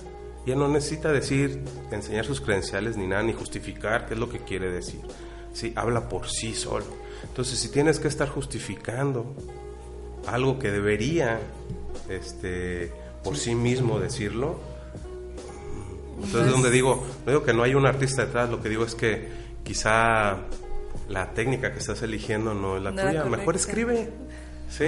Ya 0.46 0.56
no 0.56 0.68
necesita 0.68 1.12
decir, 1.12 1.64
enseñar 1.92 2.26
sus 2.26 2.42
credenciales 2.42 2.98
ni 2.98 3.08
nada, 3.08 3.24
ni 3.24 3.34
justificar 3.34 4.06
qué 4.08 4.14
es 4.14 4.20
lo 4.20 4.30
que 4.30 4.40
quiere 4.40 4.70
decir. 4.70 5.02
Sí, 5.54 5.72
habla 5.76 6.10
por 6.10 6.30
sí 6.30 6.54
solo. 6.54 6.86
Entonces, 7.24 7.60
si 7.60 7.70
tienes 7.70 8.00
que 8.00 8.08
estar 8.08 8.28
justificando 8.28 9.34
algo 10.28 10.60
que 10.60 10.72
debería, 10.72 11.40
este, 12.10 12.92
por 13.24 13.38
sí 13.38 13.56
mismo 13.56 14.00
decirlo, 14.00 14.60
entonces 16.22 16.52
donde 16.52 16.72
digo, 16.72 17.06
no 17.26 17.32
digo 17.32 17.44
que 17.44 17.54
no 17.54 17.64
hay 17.64 17.76
un 17.76 17.86
artista 17.86 18.26
detrás, 18.26 18.50
lo 18.50 18.62
que 18.62 18.70
digo 18.70 18.86
es 18.86 18.96
que 18.96 19.28
quizá 19.64 20.38
la 21.10 21.32
técnica 21.34 21.72
que 21.74 21.80
estás 21.80 22.02
eligiendo 22.02 22.54
no 22.54 22.78
es 22.78 22.84
la 22.84 22.92
tuya. 22.92 23.26
Mejor 23.26 23.56
escribe, 23.56 24.10
¿sí? 24.70 24.86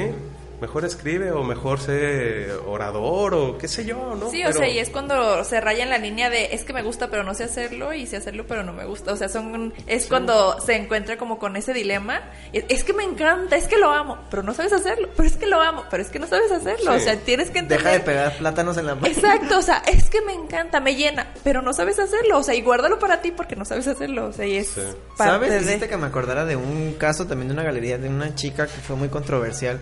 Mejor 0.62 0.86
escribe 0.86 1.32
o 1.32 1.44
mejor 1.44 1.80
sé 1.80 2.52
orador 2.66 3.34
o 3.34 3.58
qué 3.58 3.68
sé 3.68 3.86
yo, 3.86 4.16
¿no? 4.16 4.30
Sí, 4.30 4.44
o 4.46 4.54
sea, 4.54 4.68
y 4.68 4.80
es 4.80 4.90
cuando 4.90 5.44
se 5.44 5.60
raya 5.62 5.84
en 5.84 5.90
la 5.90 5.98
línea 5.98 6.30
de 6.30 6.54
es 6.54 6.64
que 6.64 6.74
me 6.74 6.82
gusta 6.82 7.10
pero 7.10 7.24
no 7.24 7.34
sé 7.34 7.44
hacerlo 7.44 7.94
y 7.94 8.06
sé 8.08 8.18
hacerlo 8.18 8.46
pero 8.48 8.64
no 8.64 8.74
me 8.74 8.86
gusta. 8.86 9.14
O 9.14 9.18
sea, 9.18 9.30
son 9.30 9.74
es 9.88 10.08
cuando 10.08 10.60
se 10.62 10.76
encuentra 10.76 11.18
como 11.18 11.40
con 11.40 11.56
ese 11.56 11.74
dilema. 11.74 12.22
Es 12.54 12.84
que 12.84 12.94
me 12.94 13.04
encanta, 13.04 13.56
es 13.56 13.68
que 13.68 13.78
lo 13.78 13.92
amo, 13.92 14.18
pero 14.30 14.44
no 14.44 14.54
sabes 14.54 14.74
hacerlo. 14.74 15.10
Pero 15.16 15.28
es 15.28 15.38
que 15.38 15.46
lo 15.46 15.62
amo, 15.62 15.84
pero 15.90 16.04
es 16.04 16.10
que 16.10 16.20
no 16.20 16.28
sabes 16.28 16.52
hacerlo. 16.52 16.94
O 16.94 17.00
sea, 17.00 17.18
tienes 17.18 17.50
que 17.50 17.60
entender. 17.60 17.84
Deja 17.84 17.92
de 17.92 18.00
pegar 18.00 18.38
plátanos 18.38 18.78
en 18.78 18.88
la 18.88 18.96
mano. 18.96 19.08
Exacto, 19.08 19.60
o 19.60 19.62
sea, 19.62 19.84
es 19.88 20.10
que 20.10 20.22
me 20.22 20.34
encanta, 20.34 20.80
me 20.80 20.96
llena, 20.96 21.28
pero 21.44 21.62
no 21.62 21.74
sabes 21.74 22.00
hacerlo. 22.00 22.38
O 22.38 22.44
sea, 22.44 22.56
y 22.56 22.62
guárdalo 22.62 23.00
para 23.00 23.22
ti 23.22 23.32
porque 23.32 23.56
no 23.56 23.66
sabes 23.66 23.88
hacerlo. 23.88 24.28
O 24.28 24.34
sea, 24.34 24.46
y 24.46 24.58
es 24.58 24.76
¿Sabes? 25.18 25.66
De... 25.66 25.88
que 25.88 25.98
me 25.98 26.08
acordara 26.08 26.46
de 26.46 26.56
un 26.56 26.94
caso 26.94 27.28
también 27.28 27.50
de 27.50 27.54
una 27.54 27.64
galería 27.64 27.98
de 27.98 28.10
una 28.10 28.36
chica 28.36 28.66
que 28.66 28.82
fue 28.82 28.96
muy 28.96 29.10
controversial 29.10 29.80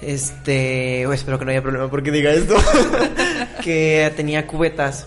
este, 0.00 1.02
espero 1.02 1.38
que 1.38 1.44
no 1.44 1.50
haya 1.50 1.62
problema 1.62 1.90
porque 1.90 2.10
diga 2.10 2.32
esto. 2.32 2.54
que 3.62 4.12
tenía 4.16 4.46
cubetas. 4.46 5.06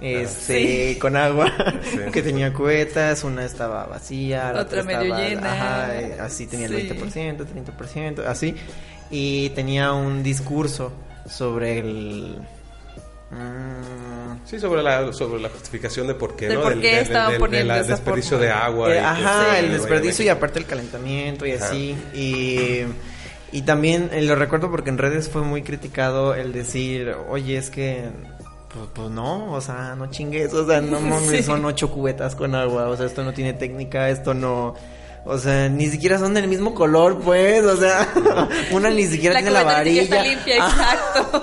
Este, 0.00 0.96
con 1.00 1.16
agua, 1.16 1.52
que 2.12 2.22
tenía 2.22 2.52
cubetas, 2.52 3.24
una 3.24 3.44
estaba 3.44 3.84
vacía, 3.86 4.52
la 4.52 4.62
otra, 4.62 4.84
medio 4.84 5.16
llena. 5.16 5.52
Ajá, 5.52 6.00
eh, 6.00 6.16
así 6.20 6.46
tenía 6.46 6.66
el 6.66 6.88
20%, 6.88 7.44
30%, 7.44 8.24
así. 8.24 8.54
Y 9.10 9.48
tenía 9.50 9.92
un 9.92 10.22
discurso 10.22 10.92
sobre 11.28 11.80
el 11.80 12.38
mm, 13.30 14.46
Sí, 14.48 14.60
sobre 14.60 14.82
la, 14.82 15.12
sobre 15.12 15.42
la 15.42 15.48
justificación 15.48 16.06
de 16.06 16.14
por 16.14 16.36
qué, 16.36 16.48
¿no? 16.48 16.62
Por 16.62 16.80
qué 16.80 17.00
estaban 17.00 17.36
poniendo 17.38 17.74
el 17.74 17.86
desperdicio 17.86 18.38
de 18.38 18.50
agua. 18.50 18.94
Eh, 18.94 19.00
ajá, 19.00 19.58
el 19.58 19.72
desperdicio 19.72 20.24
y 20.24 20.28
aparte 20.28 20.60
el 20.60 20.66
calentamiento 20.66 21.44
y 21.44 21.52
así. 21.52 21.96
Y 22.14 22.84
Y 23.52 23.62
también 23.62 24.10
eh, 24.12 24.22
lo 24.22 24.34
recuerdo 24.34 24.70
porque 24.70 24.90
en 24.90 24.98
redes 24.98 25.28
fue 25.30 25.42
muy 25.42 25.62
criticado 25.62 26.34
el 26.34 26.52
decir, 26.52 27.14
oye, 27.30 27.56
es 27.56 27.70
que 27.70 28.10
pues, 28.72 28.86
pues 28.94 29.10
no, 29.10 29.52
o 29.52 29.60
sea, 29.60 29.94
no 29.96 30.10
chingues, 30.10 30.52
o 30.52 30.66
sea, 30.66 30.80
no 30.82 31.00
mames, 31.00 31.46
son 31.46 31.64
ocho 31.64 31.90
cubetas 31.90 32.34
con 32.34 32.54
agua, 32.54 32.88
o 32.88 32.96
sea, 32.96 33.06
esto 33.06 33.24
no 33.24 33.32
tiene 33.32 33.52
técnica, 33.54 34.10
esto 34.10 34.34
no... 34.34 34.74
O 35.24 35.36
sea, 35.36 35.68
ni 35.68 35.86
siquiera 35.88 36.18
son 36.18 36.32
del 36.32 36.48
mismo 36.48 36.74
color, 36.74 37.18
pues, 37.20 37.62
o 37.64 37.76
sea, 37.76 38.08
una 38.72 38.88
ni 38.90 39.04
siquiera 39.04 39.34
La 39.34 39.40
tiene 39.40 39.52
la 39.54 39.62
varilla. 39.64 40.02
está 40.02 40.22
limpia, 40.22 40.56
exacto. 40.66 41.40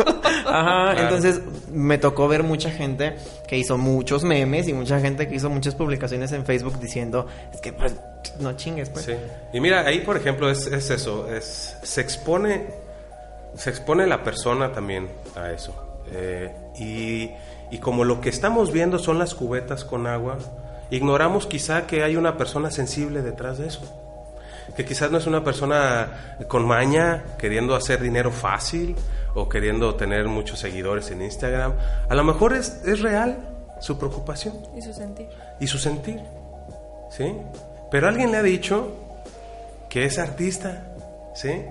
Ajá, 0.47 0.93
Claro. 0.93 0.99
entonces 1.01 1.41
me 1.71 1.97
tocó 1.99 2.27
ver 2.27 2.41
mucha 2.43 2.71
gente 2.71 3.15
que 3.47 3.57
hizo 3.57 3.77
muchos 3.77 4.23
memes 4.23 4.67
y 4.67 4.73
mucha 4.73 4.99
gente 4.99 5.27
que 5.27 5.35
hizo 5.35 5.49
muchas 5.51 5.75
publicaciones 5.75 6.31
en 6.31 6.45
Facebook 6.45 6.79
diciendo, 6.79 7.27
es 7.53 7.61
que 7.61 7.73
pues 7.73 7.95
no 8.39 8.53
chingues, 8.53 8.89
pues. 8.89 9.05
Sí. 9.05 9.13
Y 9.53 9.59
mira, 9.59 9.81
ahí 9.85 9.99
por 9.99 10.17
ejemplo 10.17 10.49
es, 10.49 10.67
es 10.67 10.89
eso, 10.89 11.29
es, 11.33 11.77
se 11.81 12.01
expone, 12.01 12.67
se 13.55 13.69
expone 13.69 14.07
la 14.07 14.23
persona 14.23 14.71
también 14.71 15.09
a 15.35 15.51
eso. 15.51 15.73
Eh, 16.11 16.51
y, 16.77 17.31
y 17.73 17.79
como 17.79 18.03
lo 18.03 18.21
que 18.21 18.29
estamos 18.29 18.71
viendo 18.71 18.99
son 18.99 19.17
las 19.19 19.33
cubetas 19.35 19.83
con 19.85 20.07
agua, 20.07 20.37
ignoramos 20.91 21.47
quizá 21.47 21.87
que 21.87 22.03
hay 22.03 22.15
una 22.15 22.37
persona 22.37 22.69
sensible 22.71 23.21
detrás 23.21 23.57
de 23.57 23.67
eso. 23.67 23.81
Que 24.75 24.83
quizás 24.83 25.11
no 25.11 25.19
es 25.19 25.27
una 25.27 25.43
persona 25.43 26.37
con 26.47 26.65
maña 26.67 27.23
queriendo 27.37 27.75
hacer 27.75 28.01
dinero 28.01 28.31
fácil 28.31 28.95
o 29.33 29.47
queriendo 29.47 29.95
tener 29.95 30.27
muchos 30.27 30.59
seguidores 30.59 31.11
en 31.11 31.21
Instagram. 31.21 31.73
A 32.09 32.15
lo 32.15 32.23
mejor 32.23 32.53
es, 32.53 32.81
es 32.85 32.99
real 33.01 33.37
su 33.79 33.97
preocupación 33.99 34.55
Y 34.75 34.81
su 34.81 34.91
sentir. 34.93 35.27
y 35.59 35.67
su 35.67 35.77
sentir. 35.77 36.19
¿Sí? 37.11 37.31
Pero 37.91 38.07
alguien 38.07 38.31
le 38.31 38.37
ha 38.37 38.43
dicho 38.43 38.93
que 39.89 40.05
es 40.05 40.19
artista, 40.19 40.93
¿sí? 41.35 41.61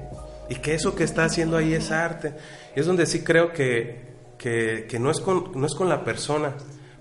Y 0.48 0.56
que 0.56 0.74
eso 0.74 0.94
que 0.94 1.04
está 1.04 1.24
haciendo 1.24 1.56
ahí 1.56 1.74
es 1.74 1.90
arte. 1.90 2.34
Y 2.74 2.80
es 2.80 2.86
donde 2.86 3.06
sí 3.06 3.22
creo 3.22 3.52
que, 3.52 4.14
que, 4.38 4.98
no, 5.00 5.10
es 5.10 5.20
con, 5.20 5.52
no 5.54 5.66
es 5.66 5.74
con 5.74 5.88
la 5.88 6.04
persona, 6.04 6.54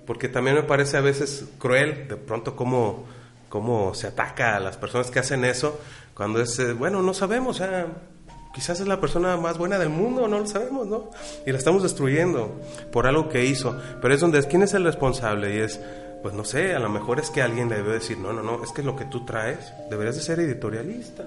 porque 0.05 0.29
también 0.29 0.55
me 0.55 0.63
parece 0.63 0.97
a 0.97 1.01
veces 1.01 1.45
cruel 1.59 2.07
de 2.07 2.15
pronto 2.15 2.55
cómo, 2.55 3.05
cómo 3.49 3.93
se 3.93 4.07
ataca 4.07 4.55
a 4.55 4.59
las 4.59 4.77
personas 4.77 5.11
que 5.11 5.19
hacen 5.19 5.45
eso, 5.45 5.79
cuando 6.13 6.41
es, 6.41 6.57
eh, 6.59 6.73
bueno, 6.73 7.01
no 7.01 7.13
sabemos, 7.13 7.59
o 7.59 7.65
quizás 8.53 8.79
es 8.79 8.87
la 8.87 9.01
persona 9.01 9.35
más 9.35 9.57
buena 9.57 9.79
del 9.79 9.89
mundo, 9.89 10.27
no 10.27 10.39
lo 10.39 10.47
sabemos, 10.47 10.87
¿no? 10.87 11.09
Y 11.45 11.51
la 11.51 11.57
estamos 11.57 11.83
destruyendo 11.83 12.61
por 12.91 13.07
algo 13.07 13.27
que 13.27 13.45
hizo. 13.45 13.77
Pero 14.01 14.13
es 14.13 14.21
donde, 14.21 14.41
¿quién 14.43 14.61
es 14.61 14.73
el 14.73 14.83
responsable? 14.83 15.55
Y 15.55 15.59
es, 15.59 15.79
pues 16.23 16.33
no 16.33 16.45
sé, 16.45 16.73
a 16.73 16.79
lo 16.79 16.87
mejor 16.87 17.19
es 17.19 17.29
que 17.29 17.41
alguien 17.41 17.69
le 17.69 17.75
debe 17.75 17.93
decir, 17.95 18.17
no, 18.17 18.31
no, 18.31 18.41
no, 18.41 18.63
es 18.63 18.71
que 18.71 18.81
lo 18.81 18.95
que 18.95 19.03
tú 19.03 19.25
traes, 19.25 19.73
deberías 19.89 20.15
de 20.15 20.21
ser 20.21 20.39
editorialista. 20.39 21.25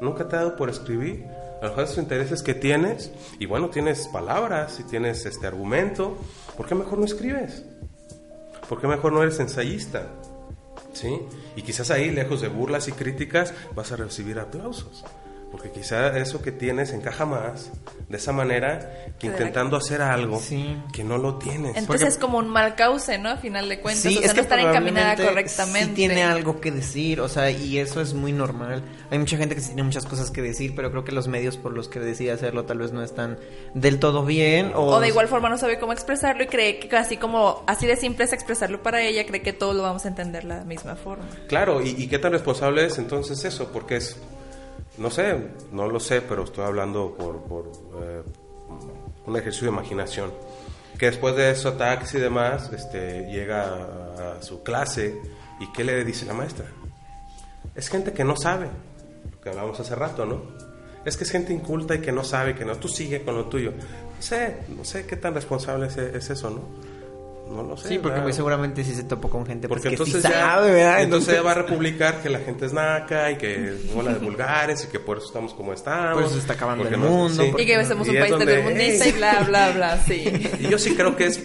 Nunca 0.00 0.26
te 0.28 0.34
ha 0.34 0.40
dado 0.40 0.56
por 0.56 0.68
escribir. 0.68 1.24
A 1.60 1.66
lo 1.66 1.70
mejor 1.70 1.84
esos 1.84 1.98
intereses 1.98 2.42
que 2.42 2.54
tienes, 2.54 3.12
y 3.38 3.46
bueno, 3.46 3.70
tienes 3.70 4.08
palabras 4.08 4.80
y 4.80 4.82
tienes 4.82 5.24
este 5.26 5.46
argumento, 5.46 6.18
¿por 6.56 6.66
qué 6.66 6.74
mejor 6.74 6.98
no 6.98 7.04
escribes? 7.04 7.62
¿Por 8.68 8.80
qué 8.80 8.88
mejor 8.88 9.12
no 9.12 9.22
eres 9.22 9.38
ensayista? 9.38 10.08
¿Sí? 10.92 11.20
Y 11.54 11.62
quizás 11.62 11.92
ahí, 11.92 12.10
lejos 12.10 12.40
de 12.40 12.48
burlas 12.48 12.88
y 12.88 12.92
críticas, 12.92 13.54
vas 13.76 13.92
a 13.92 13.96
recibir 13.96 14.40
aplausos. 14.40 15.04
Porque 15.52 15.70
quizá 15.70 16.16
eso 16.18 16.40
que 16.42 16.50
tienes 16.50 16.92
encaja 16.92 17.26
más 17.26 17.70
de 18.08 18.16
esa 18.16 18.32
manera 18.32 18.90
que 19.20 19.26
intentando 19.28 19.76
hacer 19.76 20.00
algo 20.02 20.40
Sí. 20.40 20.76
que 20.94 21.04
no 21.04 21.18
lo 21.18 21.36
tienes. 21.36 21.76
Entonces 21.76 21.86
Porque- 21.86 22.04
es 22.06 22.16
como 22.18 22.38
un 22.38 22.48
mal 22.48 22.74
cauce, 22.74 23.18
¿no? 23.18 23.28
A 23.28 23.36
final 23.36 23.68
de 23.68 23.78
cuentas. 23.80 24.02
Sí, 24.02 24.16
o 24.16 24.20
sea, 24.20 24.26
es 24.28 24.32
que 24.32 24.36
no 24.38 24.42
estar 24.42 24.58
encaminada 24.58 25.14
correctamente. 25.14 25.88
Sí 25.90 25.94
tiene 25.94 26.24
algo 26.24 26.58
que 26.60 26.70
decir, 26.72 27.20
o 27.20 27.28
sea, 27.28 27.50
y 27.50 27.78
eso 27.78 28.00
es 28.00 28.14
muy 28.14 28.32
normal. 28.32 28.82
Hay 29.10 29.18
mucha 29.18 29.36
gente 29.36 29.54
que 29.54 29.60
sí 29.60 29.68
tiene 29.68 29.82
muchas 29.84 30.06
cosas 30.06 30.30
que 30.30 30.40
decir, 30.40 30.72
pero 30.74 30.90
creo 30.90 31.04
que 31.04 31.12
los 31.12 31.28
medios 31.28 31.58
por 31.58 31.72
los 31.74 31.88
que 31.88 32.00
decide 32.00 32.32
hacerlo 32.32 32.64
tal 32.64 32.78
vez 32.78 32.92
no 32.92 33.02
están 33.02 33.38
del 33.74 33.98
todo 34.00 34.24
bien. 34.24 34.72
O, 34.74 34.86
O 34.86 35.00
de 35.00 35.08
igual 35.08 35.28
forma 35.28 35.50
no 35.50 35.58
sabe 35.58 35.78
cómo 35.78 35.92
expresarlo 35.92 36.42
y 36.44 36.46
cree 36.46 36.78
que 36.78 36.96
así 36.96 37.18
como 37.18 37.62
así 37.66 37.86
de 37.86 37.96
simple 37.96 38.24
es 38.24 38.32
expresarlo 38.32 38.82
para 38.82 39.02
ella, 39.02 39.26
cree 39.26 39.42
que 39.42 39.52
todo 39.52 39.74
lo 39.74 39.82
vamos 39.82 40.06
a 40.06 40.08
entender 40.08 40.44
de 40.44 40.48
la 40.48 40.64
misma 40.64 40.96
forma. 40.96 41.26
Claro, 41.46 41.82
¿y, 41.82 41.90
y 41.90 42.08
qué 42.08 42.18
tan 42.18 42.32
responsable 42.32 42.86
es 42.86 42.96
entonces 42.96 43.44
eso? 43.44 43.70
Porque 43.70 43.96
es, 43.96 44.16
no 44.98 45.10
sé, 45.10 45.36
no 45.72 45.88
lo 45.88 46.00
sé, 46.00 46.22
pero 46.22 46.44
estoy 46.44 46.64
hablando 46.64 47.14
por, 47.14 47.42
por 47.42 47.72
eh, 48.02 48.22
un 49.26 49.36
ejercicio 49.36 49.68
de 49.68 49.72
imaginación. 49.72 50.32
Que 50.98 51.06
después 51.06 51.34
de 51.36 51.50
esos 51.50 51.74
ataques 51.74 52.14
y 52.14 52.18
demás, 52.18 52.70
este, 52.72 53.26
llega 53.30 53.64
a, 53.64 54.38
a 54.38 54.42
su 54.42 54.62
clase 54.62 55.20
y 55.60 55.72
¿qué 55.72 55.84
le 55.84 56.04
dice 56.04 56.26
la 56.26 56.34
maestra? 56.34 56.66
Es 57.74 57.88
gente 57.88 58.12
que 58.12 58.24
no 58.24 58.36
sabe, 58.36 58.66
lo 59.30 59.40
que 59.40 59.48
hablábamos 59.48 59.80
hace 59.80 59.94
rato, 59.94 60.26
¿no? 60.26 60.42
Es 61.04 61.16
que 61.16 61.24
es 61.24 61.30
gente 61.30 61.52
inculta 61.52 61.94
y 61.94 62.00
que 62.00 62.12
no 62.12 62.22
sabe, 62.22 62.54
que 62.54 62.64
no, 62.64 62.76
tú 62.76 62.88
sigue 62.88 63.22
con 63.22 63.34
lo 63.34 63.46
tuyo. 63.46 63.72
No 63.72 64.22
sé, 64.22 64.58
no 64.68 64.84
sé 64.84 65.06
qué 65.06 65.16
tan 65.16 65.34
responsable 65.34 65.86
es, 65.86 65.96
es 65.96 66.30
eso, 66.30 66.50
¿no? 66.50 66.91
No 67.50 67.62
lo 67.62 67.76
sé. 67.76 67.88
Sí, 67.88 67.94
porque 67.96 68.10
¿verdad? 68.10 68.22
muy 68.24 68.32
seguramente 68.32 68.84
sí 68.84 68.94
se 68.94 69.04
topó 69.04 69.28
con 69.28 69.44
gente 69.44 69.68
pues, 69.68 69.80
Porque 69.80 69.88
que 69.90 70.02
entonces 70.02 70.22
sí 70.22 70.28
ya, 70.28 70.40
sabe, 70.40 70.72
¿verdad? 70.72 71.02
entonces 71.02 71.34
ya 71.34 71.42
va 71.42 71.50
a 71.50 71.54
republicar 71.54 72.22
que 72.22 72.30
la 72.30 72.38
gente 72.38 72.66
es 72.66 72.72
naca 72.72 73.30
y 73.30 73.36
que 73.36 73.74
bola 73.94 74.14
de 74.14 74.18
vulgares 74.20 74.84
y 74.84 74.88
que 74.88 74.98
por 74.98 75.18
eso 75.18 75.26
estamos 75.26 75.52
como 75.52 75.72
estamos. 75.72 76.14
Por 76.14 76.22
eso 76.24 76.34
se 76.34 76.40
está 76.40 76.54
acabando 76.54 76.88
el 76.88 76.96
mundo, 76.96 77.42
sí. 77.42 77.52
Y 77.58 77.66
que 77.66 77.84
somos 77.84 78.06
Y 78.06 78.10
un 78.10 78.16
es 78.16 78.22
país 78.22 78.38
tercermundista 78.38 79.08
y 79.08 79.12
bla, 79.12 79.42
bla, 79.46 79.70
bla, 79.72 79.98
sí. 79.98 80.24
Y 80.60 80.68
yo 80.68 80.78
sí 80.78 80.94
creo 80.94 81.14
que 81.16 81.26
es, 81.26 81.42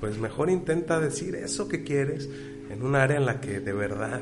pues 0.00 0.18
mejor 0.18 0.50
intenta 0.50 1.00
decir 1.00 1.36
eso 1.36 1.68
que 1.68 1.84
quieres 1.84 2.28
en 2.70 2.82
un 2.82 2.94
área 2.94 3.16
en 3.16 3.26
la 3.26 3.40
que 3.40 3.60
de 3.60 3.72
verdad 3.72 4.20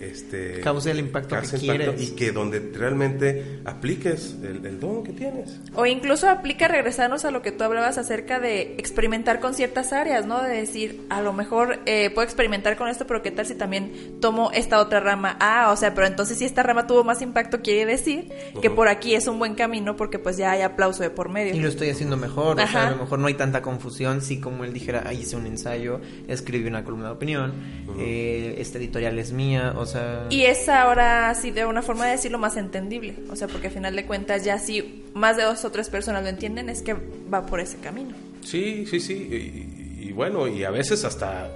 este, 0.00 0.60
Cause 0.60 0.90
el 0.90 0.98
impacto 0.98 1.36
que 1.36 1.42
cause 1.42 1.58
quieres. 1.58 2.00
y 2.00 2.14
que 2.14 2.32
donde 2.32 2.60
realmente 2.74 3.60
apliques 3.64 4.36
el, 4.42 4.64
el 4.66 4.80
don 4.80 5.02
que 5.02 5.12
tienes. 5.12 5.60
O 5.74 5.86
incluso 5.86 6.28
aplica 6.28 6.68
regresarnos 6.68 7.24
a 7.24 7.30
lo 7.30 7.42
que 7.42 7.52
tú 7.52 7.64
hablabas 7.64 7.98
acerca 7.98 8.40
de 8.40 8.74
experimentar 8.78 9.40
con 9.40 9.54
ciertas 9.54 9.92
áreas, 9.92 10.26
¿no? 10.26 10.42
De 10.42 10.56
decir, 10.56 11.06
a 11.08 11.22
lo 11.22 11.32
mejor 11.32 11.80
eh, 11.86 12.10
puedo 12.10 12.24
experimentar 12.24 12.76
con 12.76 12.88
esto, 12.88 13.06
pero 13.06 13.22
¿qué 13.22 13.30
tal 13.30 13.46
si 13.46 13.54
también 13.54 14.20
tomo 14.20 14.50
esta 14.52 14.80
otra 14.80 15.00
rama? 15.00 15.36
Ah, 15.40 15.70
o 15.72 15.76
sea, 15.76 15.94
pero 15.94 16.06
entonces 16.06 16.38
si 16.38 16.44
esta 16.44 16.62
rama 16.62 16.86
tuvo 16.86 17.04
más 17.04 17.22
impacto, 17.22 17.62
quiere 17.62 17.86
decir 17.86 18.28
que 18.60 18.70
por 18.70 18.88
aquí 18.88 19.14
es 19.14 19.26
un 19.28 19.38
buen 19.38 19.54
camino 19.54 19.96
porque 19.96 20.18
pues 20.18 20.36
ya 20.36 20.50
hay 20.52 20.62
aplauso 20.62 21.02
de 21.02 21.10
por 21.10 21.28
medio. 21.28 21.54
Y 21.54 21.60
lo 21.60 21.68
estoy 21.68 21.90
haciendo 21.90 22.16
mejor, 22.16 22.60
o 22.60 22.66
sea, 22.66 22.88
a 22.88 22.90
lo 22.90 22.98
mejor 22.98 23.18
no 23.18 23.28
hay 23.28 23.34
tanta 23.34 23.62
confusión, 23.62 24.20
si 24.20 24.40
como 24.40 24.64
él 24.64 24.72
dijera, 24.72 25.04
ahí 25.06 25.20
hice 25.20 25.36
un 25.36 25.46
ensayo, 25.46 26.00
escribí 26.28 26.68
una 26.68 26.84
columna 26.84 27.06
de 27.06 27.12
opinión, 27.12 27.54
eh, 27.98 28.56
esta 28.58 28.78
editorial 28.78 29.18
es 29.18 29.32
mía, 29.32 29.74
o 29.76 29.85
sea... 29.86 30.26
Y 30.30 30.42
es 30.42 30.68
ahora 30.68 31.34
sí 31.34 31.50
de 31.50 31.64
una 31.66 31.82
forma 31.82 32.06
de 32.06 32.12
decirlo 32.12 32.38
más 32.38 32.56
entendible, 32.56 33.14
o 33.30 33.36
sea, 33.36 33.48
porque 33.48 33.68
al 33.68 33.72
final 33.72 33.94
de 33.96 34.04
cuentas 34.06 34.44
ya 34.44 34.58
si 34.58 35.04
más 35.14 35.36
de 35.36 35.44
dos 35.44 35.64
o 35.64 35.70
tres 35.70 35.88
personas 35.88 36.22
lo 36.22 36.28
entienden 36.28 36.68
es 36.68 36.82
que 36.82 36.94
va 37.32 37.46
por 37.46 37.60
ese 37.60 37.78
camino. 37.78 38.14
Sí, 38.42 38.86
sí, 38.86 39.00
sí. 39.00 39.14
Y, 39.14 40.08
y 40.08 40.12
bueno, 40.12 40.46
y 40.48 40.64
a 40.64 40.70
veces 40.70 41.04
hasta 41.04 41.50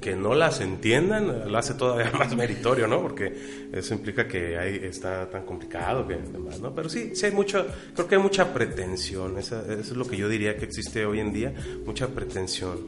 que 0.00 0.16
no 0.16 0.34
las 0.34 0.60
entiendan, 0.60 1.50
lo 1.52 1.58
hace 1.58 1.74
todavía 1.74 2.10
más 2.18 2.34
meritorio, 2.34 2.88
¿no? 2.88 3.00
Porque 3.00 3.68
eso 3.72 3.94
implica 3.94 4.26
que 4.26 4.58
ahí 4.58 4.80
está 4.82 5.30
tan 5.30 5.44
complicado 5.44 6.08
que 6.08 6.16
demás, 6.16 6.58
¿no? 6.58 6.74
Pero 6.74 6.88
sí, 6.88 7.12
sí 7.14 7.26
hay 7.26 7.32
mucho, 7.32 7.64
creo 7.94 8.08
que 8.08 8.16
hay 8.16 8.20
mucha 8.20 8.52
pretensión, 8.52 9.38
esa- 9.38 9.62
eso 9.62 9.80
es 9.80 9.96
lo 9.96 10.04
que 10.04 10.16
yo 10.16 10.28
diría 10.28 10.56
que 10.56 10.64
existe 10.64 11.06
hoy 11.06 11.20
en 11.20 11.32
día, 11.32 11.52
mucha 11.86 12.08
pretensión. 12.08 12.78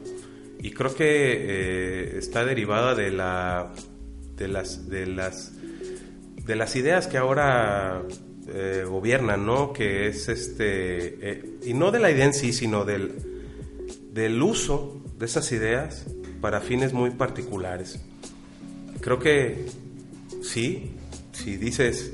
Y 0.59 0.71
creo 0.71 0.93
que 0.93 1.05
eh, 1.07 2.17
está 2.17 2.43
derivada 2.43 2.95
de 2.95 3.11
la, 3.11 3.71
de 4.37 4.47
las, 4.47 4.89
de 4.89 5.05
las, 5.05 5.53
de 6.45 6.55
las 6.55 6.75
ideas 6.75 7.07
que 7.07 7.17
ahora 7.17 8.03
eh, 8.47 8.85
gobiernan, 8.87 9.45
¿no? 9.45 9.73
Que 9.73 10.07
es 10.07 10.29
este, 10.29 11.31
eh, 11.31 11.59
y 11.63 11.73
no 11.73 11.91
de 11.91 11.99
la 11.99 12.11
idea 12.11 12.25
en 12.25 12.33
sí, 12.33 12.53
sino 12.53 12.85
del, 12.85 13.13
del 14.13 14.41
uso 14.41 15.01
de 15.17 15.25
esas 15.25 15.51
ideas 15.51 16.05
para 16.41 16.61
fines 16.61 16.93
muy 16.93 17.11
particulares. 17.11 17.99
Creo 19.01 19.19
que 19.19 19.65
sí, 20.41 20.91
si 21.31 21.57
dices, 21.57 22.13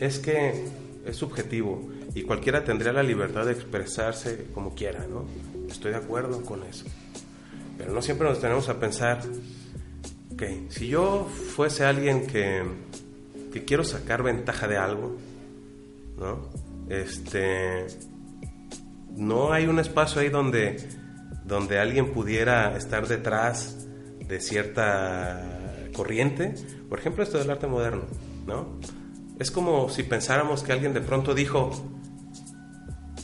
es 0.00 0.18
que 0.18 0.64
es 1.06 1.16
subjetivo 1.16 1.90
y 2.14 2.22
cualquiera 2.22 2.64
tendría 2.64 2.92
la 2.92 3.02
libertad 3.02 3.46
de 3.46 3.52
expresarse 3.52 4.46
como 4.52 4.74
quiera, 4.74 5.06
¿no? 5.06 5.26
Estoy 5.70 5.92
de 5.92 5.98
acuerdo 5.98 6.42
con 6.42 6.64
eso. 6.64 6.84
Pero 7.78 7.92
no 7.92 8.02
siempre 8.02 8.28
nos 8.28 8.40
tenemos 8.40 8.68
a 8.68 8.78
pensar, 8.78 9.22
ok, 10.40 10.70
si 10.70 10.88
yo 10.88 11.26
fuese 11.54 11.84
alguien 11.84 12.26
que, 12.26 12.62
que 13.52 13.64
quiero 13.64 13.84
sacar 13.84 14.22
ventaja 14.22 14.66
de 14.66 14.78
algo, 14.78 15.16
¿no? 16.18 16.48
Este, 16.88 17.86
no 19.16 19.52
hay 19.52 19.66
un 19.66 19.78
espacio 19.78 20.22
ahí 20.22 20.30
donde, 20.30 20.88
donde 21.44 21.78
alguien 21.78 22.12
pudiera 22.12 22.76
estar 22.76 23.06
detrás 23.06 23.86
de 24.26 24.40
cierta 24.40 25.88
corriente. 25.92 26.54
Por 26.88 26.98
ejemplo, 26.98 27.22
esto 27.22 27.38
del 27.38 27.50
arte 27.50 27.66
moderno, 27.66 28.04
¿no? 28.46 28.78
Es 29.38 29.50
como 29.50 29.90
si 29.90 30.04
pensáramos 30.04 30.62
que 30.62 30.72
alguien 30.72 30.94
de 30.94 31.00
pronto 31.02 31.34
dijo, 31.34 31.70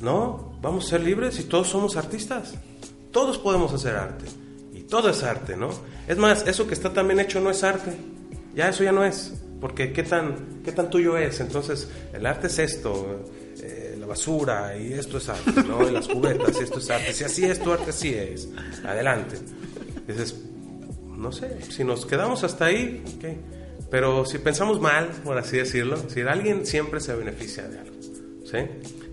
no, 0.02 0.58
vamos 0.60 0.86
a 0.86 0.90
ser 0.90 1.00
libres 1.00 1.40
y 1.40 1.44
todos 1.44 1.68
somos 1.68 1.96
artistas. 1.96 2.54
Todos 3.10 3.38
podemos 3.38 3.72
hacer 3.72 3.96
arte. 3.96 4.26
Todo 4.88 5.10
es 5.10 5.22
arte, 5.22 5.56
¿no? 5.56 5.70
Es 6.06 6.16
más, 6.16 6.46
eso 6.46 6.66
que 6.66 6.74
está 6.74 6.92
también 6.92 7.20
hecho 7.20 7.40
no 7.40 7.50
es 7.50 7.62
arte. 7.64 7.92
Ya 8.54 8.68
eso 8.68 8.84
ya 8.84 8.92
no 8.92 9.04
es. 9.04 9.34
porque 9.60 9.92
qué 9.92 10.02
tan, 10.02 10.62
qué 10.64 10.72
tan 10.72 10.90
tuyo 10.90 11.16
es. 11.16 11.40
Entonces, 11.40 11.88
el 12.12 12.26
arte 12.26 12.46
es 12.46 12.58
esto, 12.58 13.24
eh, 13.62 13.96
la 13.98 14.06
basura, 14.06 14.76
y 14.76 14.92
esto 14.92 15.18
es 15.18 15.28
arte, 15.28 15.62
¿no? 15.66 15.88
Y 15.88 15.92
las 15.92 16.08
cubetas, 16.08 16.56
y 16.60 16.64
esto 16.64 16.78
es 16.78 16.90
arte. 16.90 17.12
Si 17.12 17.24
así 17.24 17.44
es 17.44 17.60
tu 17.60 17.72
arte, 17.72 17.90
así 17.90 18.14
es. 18.14 18.48
Adelante. 18.84 19.36
Dices, 20.06 20.36
no 21.16 21.32
sé, 21.32 21.58
si 21.70 21.84
nos 21.84 22.06
quedamos 22.06 22.44
hasta 22.44 22.66
ahí, 22.66 23.02
ok. 23.16 23.24
Pero 23.90 24.24
si 24.24 24.38
pensamos 24.38 24.80
mal, 24.80 25.08
por 25.24 25.38
así 25.38 25.56
decirlo, 25.56 25.96
si 26.08 26.20
alguien 26.20 26.66
siempre 26.66 27.00
se 27.00 27.14
beneficia 27.14 27.68
de 27.68 27.78
algo, 27.78 27.96
¿sí? 28.44 28.58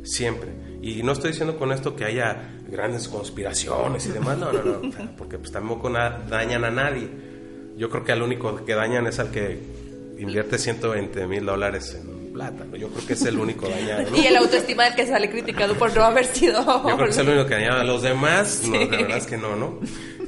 Siempre. 0.04 0.50
Y 0.84 1.02
no 1.02 1.14
estoy 1.14 1.32
diciendo 1.32 1.58
con 1.58 1.72
esto 1.72 1.96
que 1.96 2.04
haya 2.04 2.50
grandes 2.68 3.08
conspiraciones 3.08 4.06
y 4.06 4.10
demás, 4.10 4.38
no, 4.38 4.52
no, 4.52 4.62
no, 4.62 4.92
porque 5.18 5.38
pues 5.38 5.50
tampoco 5.50 5.90
dañan 5.90 6.66
a 6.66 6.72
nadie. 6.72 7.08
Yo 7.78 7.90
creo 7.90 8.04
que 8.04 8.12
al 8.12 8.22
único 8.22 8.66
que 8.66 8.76
dañan 8.76 9.08
es 9.08 9.18
al 9.18 9.32
que 9.32 9.60
invierte 10.20 10.58
120 10.58 11.26
mil 11.26 11.46
dólares 11.46 11.98
en 12.00 12.34
plata, 12.34 12.66
Yo 12.78 12.90
creo 12.90 13.08
que 13.08 13.14
es 13.14 13.26
el 13.26 13.40
único 13.40 13.70
dañado. 13.70 14.10
Y 14.16 14.28
el 14.28 14.36
autoestima 14.36 14.84
del 14.84 14.96
que 14.96 15.08
sale 15.08 15.30
criticado 15.30 15.74
por 15.76 15.96
no 15.96 16.04
haber 16.04 16.26
sido. 16.26 16.62
Yo 16.66 16.96
creo 16.96 17.06
que 17.06 17.12
es 17.12 17.18
el 17.18 17.30
único 17.30 17.46
que 17.46 17.54
daña 17.54 17.80
a 17.80 17.84
los 17.86 18.02
demás, 18.02 18.64
no, 18.68 18.78
la 18.78 18.86
verdad 18.86 19.18
es 19.18 19.26
que 19.26 19.38
no, 19.38 19.56
¿no? 19.56 19.80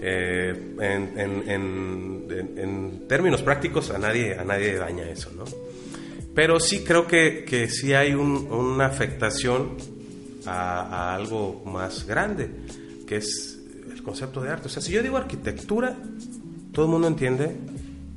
Eh, 0.01 0.53
en, 0.79 1.19
en, 1.19 1.49
en, 1.49 2.57
en, 2.57 3.07
términos 3.09 3.41
prácticos 3.41 3.89
a 3.89 3.97
nadie, 3.97 4.37
a 4.39 4.45
nadie 4.45 4.75
daña 4.75 5.03
eso, 5.09 5.31
¿no? 5.35 5.43
Pero 6.33 6.61
sí 6.61 6.85
creo 6.85 7.07
que, 7.07 7.43
que 7.43 7.69
sí 7.69 7.93
hay 7.93 8.13
un, 8.13 8.47
una 8.51 8.85
afectación 8.85 9.94
a, 10.45 10.81
a, 10.81 11.15
algo 11.15 11.63
más 11.65 12.05
grande, 12.05 12.49
que 13.07 13.17
es 13.17 13.59
el 13.91 14.01
concepto 14.03 14.41
de 14.41 14.49
arte. 14.49 14.67
O 14.67 14.69
sea, 14.69 14.81
si 14.81 14.91
yo 14.91 15.01
digo 15.01 15.17
arquitectura, 15.17 15.95
todo 16.71 16.85
el 16.85 16.91
mundo 16.91 17.07
entiende 17.07 17.55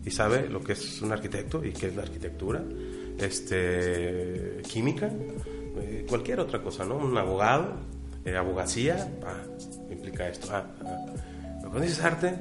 y 0.05 0.11
sabe 0.11 0.49
lo 0.49 0.63
que 0.63 0.73
es 0.73 1.03
un 1.03 1.13
arquitecto 1.13 1.65
y 1.65 1.73
qué 1.73 1.89
es 1.89 1.97
la 1.97 2.03
arquitectura, 2.03 2.63
este, 3.19 4.63
química, 4.67 5.11
eh, 5.81 6.07
cualquier 6.09 6.41
otra 6.41 6.63
cosa, 6.63 6.85
¿no? 6.85 6.97
Un 6.97 7.17
abogado, 7.17 7.75
eh, 8.25 8.37
abogacía, 8.37 9.13
ah, 9.25 9.43
implica 9.91 10.29
esto. 10.29 10.49
Ah, 10.51 10.67
ah. 10.85 11.07
Pero 11.59 11.71
cuando 11.71 11.81
dices 11.81 12.03
arte, 12.03 12.35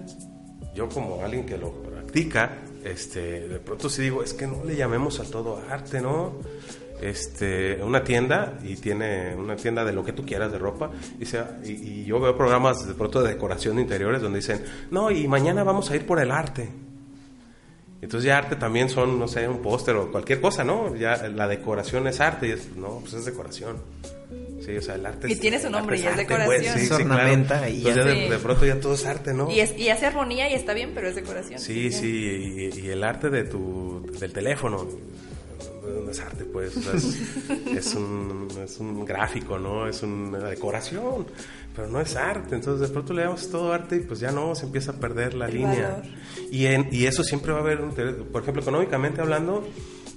yo 0.73 0.87
como 0.89 1.23
alguien 1.23 1.45
que 1.45 1.57
lo 1.57 1.73
practica, 1.83 2.59
este, 2.83 3.47
de 3.47 3.59
pronto 3.59 3.89
sí 3.89 4.03
digo, 4.03 4.23
es 4.23 4.33
que 4.33 4.47
no 4.47 4.63
le 4.63 4.75
llamemos 4.75 5.19
a 5.19 5.23
todo 5.23 5.61
arte, 5.69 5.99
¿no? 5.99 6.39
Este, 7.01 7.81
una 7.83 8.03
tienda 8.03 8.57
y 8.63 8.75
tiene 8.75 9.35
una 9.35 9.55
tienda 9.55 9.85
de 9.85 9.93
lo 9.93 10.03
que 10.03 10.13
tú 10.13 10.25
quieras 10.25 10.51
de 10.51 10.57
ropa 10.57 10.89
y, 11.19 11.25
sea, 11.25 11.59
y, 11.63 12.05
yo 12.05 12.19
veo 12.19 12.35
programas 12.35 12.87
de 12.87 12.95
pronto 12.95 13.21
de 13.21 13.33
decoración 13.33 13.75
de 13.75 13.83
interiores 13.83 14.19
donde 14.19 14.39
dicen, 14.39 14.63
no, 14.89 15.11
y 15.11 15.27
mañana 15.27 15.63
vamos 15.63 15.91
a 15.91 15.95
ir 15.95 16.07
por 16.07 16.19
el 16.19 16.31
arte. 16.31 16.69
Entonces 18.01 18.27
ya 18.27 18.37
arte 18.37 18.55
también 18.55 18.89
son, 18.89 19.19
no 19.19 19.27
sé, 19.27 19.47
un 19.47 19.61
póster 19.61 19.95
o 19.95 20.11
cualquier 20.11 20.41
cosa, 20.41 20.63
¿no? 20.63 20.95
Ya 20.95 21.27
la 21.27 21.47
decoración 21.47 22.07
es 22.07 22.19
arte 22.19 22.47
y 22.47 22.51
es, 22.51 22.75
no, 22.75 22.99
pues 23.01 23.13
es 23.13 23.25
decoración. 23.25 23.77
Sí, 24.59 24.75
o 24.75 24.81
sea, 24.81 24.95
el 24.95 25.05
arte 25.05 25.31
Y 25.31 25.35
tiene 25.35 25.59
su 25.59 25.69
nombre 25.69 25.97
y 25.97 26.01
es, 26.01 26.05
pues. 26.05 26.17
decoración. 26.17 26.79
Sí, 26.79 26.87
sí, 26.87 26.93
ornamenta 26.93 27.69
y 27.69 27.83
de, 27.83 28.39
pronto 28.41 28.65
ya 28.65 28.79
todo 28.79 28.95
es 28.95 29.05
arte, 29.05 29.33
¿no? 29.33 29.49
Y, 29.49 29.61
es, 29.61 29.77
y 29.77 29.89
hace 29.89 30.07
armonía 30.07 30.49
y 30.49 30.55
está 30.55 30.73
bien, 30.73 30.91
pero 30.93 31.07
es 31.07 31.15
decoración. 31.15 31.59
Sí, 31.59 31.91
sí, 31.91 32.69
y, 32.75 32.89
el 32.89 33.03
arte 33.03 33.29
de 33.29 33.45
tu, 33.45 34.05
del 34.19 34.33
teléfono, 34.33 34.85
no 35.87 36.11
es 36.11 36.19
arte, 36.19 36.45
pues, 36.45 36.75
es, 37.75 37.95
un, 37.95 38.47
es 38.63 38.79
un 38.79 39.05
gráfico, 39.05 39.57
¿no? 39.57 39.87
Es 39.87 40.03
una 40.03 40.39
decoración, 40.39 41.25
pero 41.75 41.87
no 41.87 41.99
es 41.99 42.15
arte. 42.15 42.55
Entonces, 42.55 42.87
de 42.87 42.93
pronto 42.93 43.13
le 43.13 43.23
damos 43.23 43.49
todo 43.49 43.73
arte 43.73 43.97
y 43.97 43.99
pues 43.99 44.19
ya 44.19 44.31
no, 44.31 44.55
se 44.55 44.65
empieza 44.65 44.91
a 44.91 44.95
perder 44.95 45.33
la 45.33 45.47
línea. 45.47 46.01
Y, 46.51 46.65
en, 46.65 46.89
y 46.91 47.05
eso 47.05 47.23
siempre 47.23 47.51
va 47.51 47.59
a 47.59 47.61
haber, 47.61 47.81
por 48.31 48.41
ejemplo, 48.41 48.61
económicamente 48.61 49.21
hablando, 49.21 49.67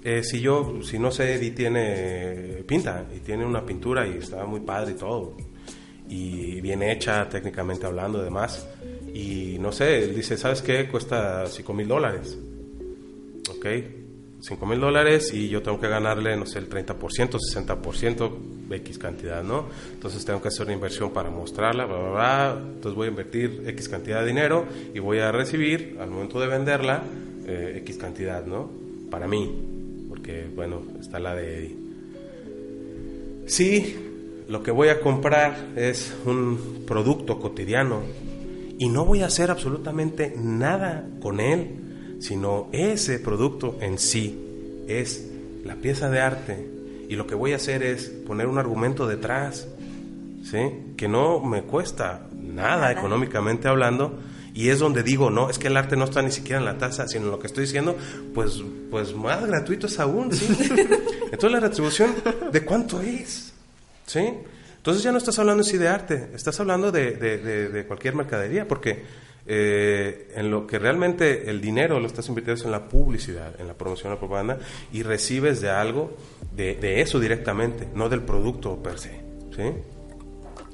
eh, 0.02 0.22
si 0.22 0.40
yo, 0.40 0.80
si 0.82 0.98
no 0.98 1.10
sé, 1.10 1.34
Eddie 1.34 1.50
tiene 1.50 2.64
pinta 2.66 3.04
y 3.14 3.20
tiene 3.20 3.44
una 3.44 3.64
pintura 3.66 4.06
y 4.06 4.16
está 4.16 4.44
muy 4.46 4.60
padre 4.60 4.92
y 4.92 4.94
todo, 4.94 5.36
y 6.08 6.60
bien 6.62 6.82
hecha 6.82 7.28
técnicamente 7.28 7.86
hablando, 7.86 8.20
además, 8.20 8.66
y 9.12 9.58
no 9.60 9.72
sé, 9.72 10.04
él 10.04 10.14
dice, 10.14 10.36
¿sabes 10.38 10.62
qué? 10.62 10.88
Cuesta 10.88 11.46
5 11.46 11.74
mil 11.74 11.86
dólares. 11.86 12.38
Ok, 13.50 13.66
5 14.40 14.66
mil 14.66 14.80
dólares 14.80 15.32
y 15.34 15.48
yo 15.48 15.62
tengo 15.62 15.80
que 15.80 15.88
ganarle, 15.88 16.36
no 16.36 16.46
sé, 16.46 16.58
el 16.58 16.68
30%, 16.68 16.96
60%, 16.96 18.32
X 18.70 18.98
cantidad, 18.98 19.42
¿no? 19.42 19.66
Entonces 19.92 20.24
tengo 20.24 20.40
que 20.40 20.48
hacer 20.48 20.66
una 20.66 20.74
inversión 20.74 21.10
para 21.10 21.30
mostrarla, 21.30 21.86
bla, 21.86 21.98
bla, 21.98 22.10
bla. 22.10 22.62
Entonces 22.74 22.94
voy 22.94 23.06
a 23.06 23.10
invertir 23.10 23.64
X 23.66 23.88
cantidad 23.88 24.20
de 24.20 24.26
dinero 24.26 24.66
y 24.94 24.98
voy 24.98 25.18
a 25.18 25.32
recibir, 25.32 25.96
al 26.00 26.10
momento 26.10 26.40
de 26.40 26.46
venderla, 26.46 27.02
eh, 27.46 27.74
X 27.78 27.96
cantidad, 27.96 28.44
¿no? 28.46 28.70
Para 29.10 29.26
mí 29.26 29.78
porque 30.10 30.50
bueno, 30.54 30.82
está 31.00 31.20
la 31.20 31.36
de 31.36 31.74
Sí, 33.46 33.96
lo 34.48 34.62
que 34.62 34.70
voy 34.70 34.88
a 34.88 35.00
comprar 35.00 35.70
es 35.76 36.14
un 36.26 36.84
producto 36.86 37.40
cotidiano 37.40 38.02
y 38.78 38.88
no 38.88 39.04
voy 39.04 39.22
a 39.22 39.26
hacer 39.26 39.50
absolutamente 39.50 40.34
nada 40.36 41.08
con 41.20 41.40
él, 41.40 41.79
sino 42.20 42.68
ese 42.72 43.18
producto 43.18 43.76
en 43.80 43.98
sí 43.98 44.38
es 44.86 45.26
la 45.64 45.74
pieza 45.74 46.08
de 46.08 46.20
arte 46.20 46.70
y 47.08 47.16
lo 47.16 47.26
que 47.26 47.34
voy 47.34 47.52
a 47.52 47.56
hacer 47.56 47.82
es 47.82 48.06
poner 48.06 48.46
un 48.46 48.58
argumento 48.58 49.08
detrás, 49.08 49.66
¿sí? 50.44 50.94
Que 50.96 51.08
no 51.08 51.40
me 51.40 51.62
cuesta 51.62 52.28
nada 52.32 52.92
económicamente 52.92 53.66
hablando, 53.66 54.16
y 54.54 54.68
es 54.68 54.78
donde 54.78 55.02
digo, 55.02 55.30
no, 55.30 55.48
es 55.48 55.58
que 55.58 55.68
el 55.68 55.76
arte 55.76 55.96
no 55.96 56.04
está 56.04 56.22
ni 56.22 56.30
siquiera 56.30 56.58
en 56.58 56.64
la 56.64 56.78
tasa, 56.78 57.06
sino 57.08 57.24
en 57.24 57.30
lo 57.30 57.38
que 57.38 57.46
estoy 57.46 57.64
diciendo, 57.64 57.96
pues, 58.34 58.62
pues 58.90 59.14
más 59.14 59.44
gratuito 59.46 59.86
es 59.86 59.98
aún, 59.98 60.32
¿sí? 60.32 60.46
Entonces 61.24 61.52
la 61.52 61.60
retribución, 61.60 62.14
¿de 62.52 62.64
cuánto 62.64 63.00
es? 63.00 63.52
¿Sí? 64.06 64.28
Entonces 64.76 65.02
ya 65.02 65.12
no 65.12 65.18
estás 65.18 65.38
hablando 65.38 65.62
así 65.62 65.76
de 65.78 65.88
arte, 65.88 66.30
estás 66.34 66.58
hablando 66.58 66.90
de, 66.90 67.12
de, 67.12 67.84
cualquier 67.86 68.14
mercadería, 68.14 68.66
porque 68.66 69.02
eh, 69.52 70.28
en 70.36 70.48
lo 70.48 70.64
que 70.64 70.78
realmente 70.78 71.50
el 71.50 71.60
dinero 71.60 71.98
lo 71.98 72.06
estás 72.06 72.28
invirtiendo 72.28 72.66
en 72.66 72.70
la 72.70 72.88
publicidad, 72.88 73.60
en 73.60 73.66
la 73.66 73.74
promoción, 73.74 74.12
la 74.12 74.18
propaganda, 74.20 74.60
y 74.92 75.02
recibes 75.02 75.60
de 75.60 75.68
algo, 75.68 76.12
de, 76.54 77.00
eso 77.00 77.18
directamente, 77.18 77.88
no 77.92 78.08
del 78.08 78.22
producto 78.22 78.80
per 78.80 79.00
se, 79.00 79.10
¿sí? 79.50 79.72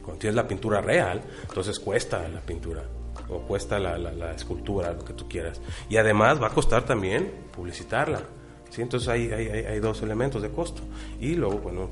Cuando 0.03 0.19
tienes 0.19 0.35
la 0.35 0.47
pintura 0.47 0.83
real, 0.83 1.23
entonces 1.49 1.81
cuesta 1.81 2.29
la 2.29 2.43
pintura 2.43 2.85
o 3.31 3.39
cuesta 3.41 3.79
la, 3.79 3.97
la, 3.97 4.33
escultura, 4.33 4.93
lo 4.93 5.03
que 5.07 5.15
tú 5.15 5.27
quieras. 5.27 5.59
Y 5.89 5.97
además 5.97 6.41
va 6.41 6.49
a 6.49 6.51
costar 6.51 6.85
también 6.85 7.33
publicitarla. 7.57 8.21
¿sí? 8.69 8.83
Entonces 8.83 9.09
hay, 9.09 9.33
hay, 9.33 9.49
hay, 9.49 9.81
dos 9.81 10.03
elementos 10.03 10.43
de 10.43 10.51
costo. 10.51 10.83
Y 11.19 11.35
luego, 11.35 11.61
bueno, 11.61 11.91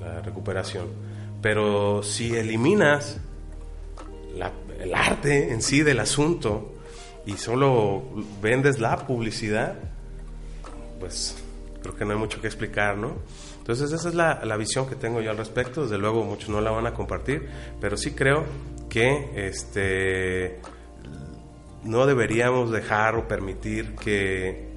la 0.00 0.22
recuperación. 0.22 0.86
Pero 1.42 2.02
si 2.02 2.34
eliminas 2.34 3.20
el 4.80 4.94
arte 4.94 5.52
en 5.52 5.62
sí 5.62 5.82
del 5.82 6.00
asunto 6.00 6.74
y 7.26 7.32
solo 7.32 8.02
vendes 8.42 8.80
la 8.80 9.06
publicidad, 9.06 9.76
pues 11.00 11.36
creo 11.82 11.94
que 11.94 12.04
no 12.04 12.12
hay 12.12 12.18
mucho 12.18 12.40
que 12.40 12.46
explicar, 12.46 12.96
¿no? 12.96 13.12
Entonces 13.58 13.92
esa 13.92 14.08
es 14.08 14.14
la, 14.14 14.44
la, 14.44 14.56
visión 14.56 14.86
que 14.86 14.94
tengo 14.94 15.22
yo 15.22 15.30
al 15.30 15.38
respecto. 15.38 15.82
Desde 15.82 15.96
luego 15.96 16.22
muchos 16.22 16.50
no 16.50 16.60
la 16.60 16.70
van 16.70 16.86
a 16.86 16.92
compartir, 16.92 17.48
pero 17.80 17.96
sí 17.96 18.10
creo 18.10 18.44
que 18.90 19.30
este, 19.34 20.60
no 21.84 22.06
deberíamos 22.06 22.70
dejar 22.70 23.16
o 23.16 23.26
permitir 23.28 23.94
que, 23.94 24.68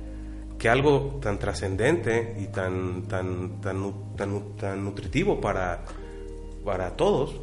que 0.57 0.69
algo 0.69 1.19
tan 1.21 1.39
trascendente 1.39 2.35
y 2.39 2.47
tan, 2.47 3.03
tan, 3.03 3.61
tan, 3.61 4.15
tan, 4.57 4.83
nutritivo 4.83 5.39
para, 5.39 5.83
para 6.63 6.95
todos 6.95 7.35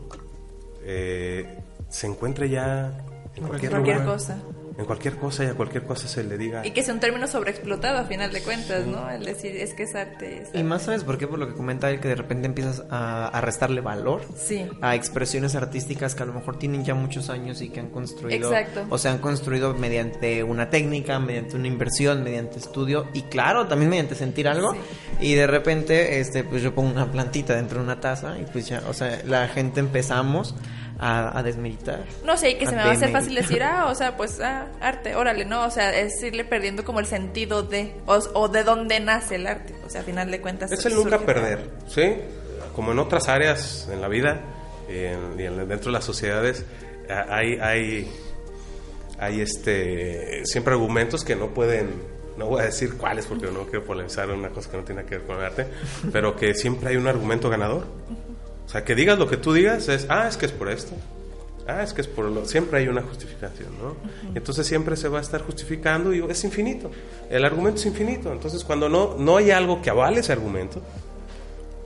eh, 0.83 1.64
se 1.95 2.09
encuentre 2.09 2.51
ya 2.51 2.91
en 3.37 3.47
cualquier, 3.47 3.71
cualquier 3.71 4.05
cosa 4.05 4.37
en 4.77 4.85
cualquier 4.87 5.17
cosa 5.17 5.45
y 5.45 5.47
a 5.49 5.55
cualquier 5.55 5.85
cosa 5.85 6.09
se 6.09 6.25
le 6.25 6.37
diga. 6.37 6.67
Y 6.67 6.73
que 6.73 6.83
sea 6.83 6.95
un 6.95 7.01
término 7.01 7.29
sobreexplotado 7.29 7.99
a 7.99 8.05
final 8.05 8.33
de 8.33 8.41
cuentas, 8.43 8.87
¿no? 8.87 9.09
El 9.09 9.25
decir, 9.25 9.57
es 9.57 9.73
que 9.75 9.85
es 9.85 9.95
arte. 9.95 10.45
Y 10.53 10.63
más, 10.65 10.83
¿sabes 10.83 11.05
por 11.05 11.17
qué? 11.17 11.29
Por 11.29 11.39
lo 11.39 11.47
que 11.47 11.55
comenta 11.55 11.91
él, 11.91 12.01
que 12.01 12.09
de 12.09 12.17
repente 12.17 12.47
empiezas 12.47 12.83
a, 12.91 13.41
restarle 13.41 13.81
valor 13.81 14.23
sí. 14.37 14.67
a 14.81 14.95
expresiones 14.95 15.55
artísticas 15.55 16.15
que 16.15 16.23
a 16.23 16.27
lo 16.27 16.33
mejor 16.33 16.59
tienen 16.59 16.85
ya 16.85 16.95
muchos 16.95 17.31
años 17.31 17.61
y 17.61 17.69
que 17.69 17.81
han 17.81 17.91
construido. 17.91 18.51
O 18.89 18.99
se 18.99 19.09
han 19.09 19.19
construido 19.19 19.75
mediante 19.75 20.43
una 20.43 20.71
técnica, 20.71 21.19
mediante 21.21 21.57
una 21.57 21.69
inversión, 21.69 22.25
mediante 22.25 22.59
estudio 22.59 23.07
y, 23.13 23.23
claro, 23.23 23.67
también 23.67 23.91
mediante 23.91 24.15
sentir 24.15 24.49
algo. 24.49 24.75
Y 25.21 25.35
de 25.35 25.47
repente, 25.47 26.21
este, 26.21 26.43
pues 26.43 26.63
yo 26.63 26.75
pongo 26.75 26.91
una 26.91 27.11
plantita 27.11 27.55
dentro 27.55 27.79
de 27.79 27.85
una 27.85 28.01
taza 28.01 28.39
y 28.39 28.45
pues 28.45 28.67
ya, 28.69 28.83
o 28.89 28.93
sea, 28.93 29.21
la 29.25 29.47
gente 29.49 29.81
empezamos 29.81 30.55
a, 30.99 31.43
desmeditar. 31.43 32.05
No 32.25 32.37
sé, 32.37 32.51
y 32.51 32.55
que 32.57 32.67
se 32.67 32.73
me 32.73 32.83
va 32.83 32.91
a 32.91 32.93
hacer 32.93 33.11
fácil 33.11 33.35
decir, 33.35 33.63
ah, 33.63 33.87
o 33.87 33.95
sea, 33.95 34.17
pues, 34.17 34.41
ah, 34.41 34.69
arte, 34.81 35.15
órale, 35.17 35.45
¿no? 35.45 35.65
O 35.65 35.71
sea, 35.71 35.97
es 35.99 36.23
irle 36.23 36.45
perdiendo 36.45 36.85
como 36.85 37.01
el 37.01 37.07
sentido 37.07 37.63
de, 37.63 37.95
o, 38.07 38.49
de 38.49 38.65
dónde 38.65 39.01
nace 39.01 39.37
el 39.37 39.47
arte. 39.47 39.75
O 39.87 39.91
sea, 39.91 40.03
a 40.03 40.05
final 40.05 40.31
de 40.31 40.41
cuentas. 40.41 40.71
Es 40.73 40.85
el 40.87 40.95
nunca 40.95 41.19
perder, 41.19 41.71
¿sí? 41.89 42.17
Como 42.75 42.93
en 42.93 42.99
otras 42.99 43.29
áreas 43.29 43.89
en 43.93 44.01
la 44.01 44.09
vida 44.09 44.41
y, 44.89 44.95
dentro 44.95 45.87
de 45.87 45.93
las 45.93 46.05
sociedades, 46.05 46.65
hay, 47.09 47.59
hay, 47.61 48.13
hay 49.19 49.41
este, 49.41 50.45
siempre 50.45 50.75
argumentos 50.75 51.25
que 51.25 51.37
no 51.37 51.53
pueden 51.53 52.15
no 52.37 52.47
voy 52.47 52.63
a 52.63 52.65
decir 52.65 52.97
cuáles 52.97 53.27
porque 53.27 53.47
no 53.47 53.65
quiero 53.67 53.85
polemizar 53.85 54.29
una 54.31 54.49
cosa 54.49 54.71
que 54.71 54.77
no 54.77 54.83
tiene 54.83 55.05
que 55.05 55.19
ver 55.19 55.27
con 55.27 55.37
el 55.37 55.45
arte, 55.45 55.67
pero 56.13 56.35
que 56.35 56.55
siempre 56.55 56.91
hay 56.91 56.97
un 56.97 57.07
argumento 57.07 57.49
ganador. 57.49 57.87
O 58.67 58.69
sea, 58.69 58.85
que 58.85 58.95
digas 58.95 59.19
lo 59.19 59.29
que 59.29 59.37
tú 59.37 59.53
digas 59.53 59.89
es, 59.89 60.07
ah, 60.09 60.27
es 60.29 60.37
que 60.37 60.47
es 60.47 60.53
por 60.53 60.69
esto. 60.69 60.95
Ah, 61.67 61.83
es 61.83 61.93
que 61.95 62.03
es 62.03 62.09
por 62.09 62.27
lo... 62.27 62.45
Siempre 62.45 62.81
hay 62.81 62.89
una 62.89 63.03
justificación, 63.03 63.71
¿no? 63.79 63.97
Entonces 64.35 64.67
siempre 64.67 64.97
se 64.97 65.09
va 65.09 65.19
a 65.19 65.23
estar 65.23 65.41
justificando 65.43 66.13
y 66.15 66.23
es 66.29 66.45
infinito. 66.45 66.91
El 67.31 67.45
argumento 67.45 67.81
es 67.81 67.87
infinito. 67.87 68.33
Entonces 68.33 68.65
cuando 68.65 68.89
no, 68.89 69.17
no 69.19 69.39
hay 69.39 69.51
algo 69.51 69.81
que 69.81 69.89
avale 69.89 70.21
ese 70.21 70.33
argumento, 70.33 70.83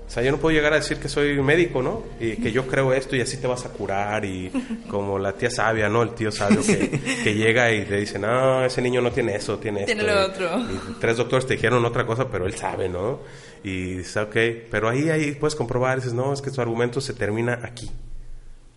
o 0.08 0.10
sea, 0.10 0.22
yo 0.22 0.32
no 0.32 0.38
puedo 0.38 0.56
llegar 0.56 0.72
a 0.72 0.76
decir 0.76 0.96
que 0.96 1.08
soy 1.08 1.38
médico, 1.42 1.82
¿no? 1.82 2.02
Y 2.18 2.36
que 2.36 2.50
yo 2.50 2.66
creo 2.66 2.94
esto 2.94 3.14
y 3.14 3.20
así 3.20 3.36
te 3.36 3.46
vas 3.46 3.66
a 3.66 3.68
curar 3.68 4.24
y 4.24 4.50
como 4.90 5.18
la 5.18 5.32
tía 5.34 5.50
sabia, 5.50 5.90
¿no? 5.90 6.02
El 6.02 6.14
tío 6.14 6.32
sabio 6.32 6.62
que, 6.62 6.98
que 7.22 7.34
llega 7.34 7.70
y 7.70 7.84
te 7.84 7.98
dice, 7.98 8.18
no, 8.18 8.64
ese 8.64 8.80
niño 8.80 9.02
no 9.02 9.12
tiene 9.12 9.36
eso, 9.36 9.58
tiene 9.58 9.80
esto. 9.80 9.92
Tiene 9.92 10.10
lo 10.10 10.26
otro. 10.26 10.60
Y 10.60 10.98
tres 10.98 11.18
doctores 11.18 11.46
te 11.46 11.54
dijeron 11.54 11.84
otra 11.84 12.06
cosa, 12.06 12.26
pero 12.30 12.46
él 12.46 12.54
sabe, 12.54 12.88
¿no? 12.88 13.20
Y 13.64 13.94
dices, 13.96 14.16
ok, 14.16 14.36
pero 14.70 14.88
ahí, 14.88 15.08
ahí 15.08 15.32
puedes 15.32 15.54
comprobar, 15.54 15.96
dices, 15.98 16.14
no, 16.14 16.32
es 16.32 16.42
que 16.42 16.50
tu 16.50 16.60
argumento 16.60 17.00
se 17.00 17.14
termina 17.14 17.60
aquí. 17.62 17.90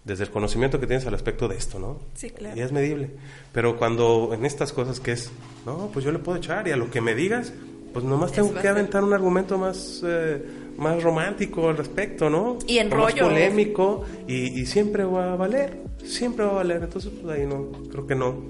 Desde 0.03 0.23
el 0.23 0.31
conocimiento 0.31 0.79
que 0.79 0.87
tienes 0.87 1.05
al 1.05 1.11
respecto 1.11 1.47
de 1.47 1.57
esto, 1.57 1.77
¿no? 1.77 1.99
Sí, 2.15 2.31
claro. 2.31 2.57
Y 2.57 2.61
es 2.61 2.71
medible. 2.71 3.11
Pero 3.53 3.77
cuando 3.77 4.31
en 4.33 4.45
estas 4.45 4.73
cosas 4.73 4.99
que 4.99 5.11
es, 5.11 5.31
no, 5.65 5.89
pues 5.93 6.03
yo 6.03 6.11
le 6.11 6.17
puedo 6.19 6.39
echar 6.39 6.67
y 6.67 6.71
a 6.71 6.75
lo 6.75 6.89
que 6.89 7.01
me 7.01 7.13
digas, 7.13 7.53
pues 7.93 8.03
nomás 8.05 8.31
tengo 8.31 8.53
que 8.53 8.67
aventar 8.67 9.03
un 9.03 9.13
argumento 9.13 9.57
más, 9.57 10.01
eh, 10.03 10.43
más 10.77 11.03
romántico 11.03 11.69
al 11.69 11.77
respecto, 11.77 12.29
¿no? 12.29 12.57
Y 12.65 12.79
en 12.79 12.89
más 12.89 12.99
rollo. 12.99 13.27
polémico 13.27 14.05
y, 14.27 14.59
y 14.59 14.65
siempre 14.65 15.03
va 15.03 15.33
a 15.33 15.35
valer, 15.35 15.77
siempre 16.03 16.45
va 16.45 16.51
a 16.51 16.55
valer. 16.55 16.81
Entonces, 16.83 17.11
pues 17.21 17.37
ahí 17.37 17.45
no, 17.45 17.71
creo 17.91 18.07
que 18.07 18.15
no, 18.15 18.41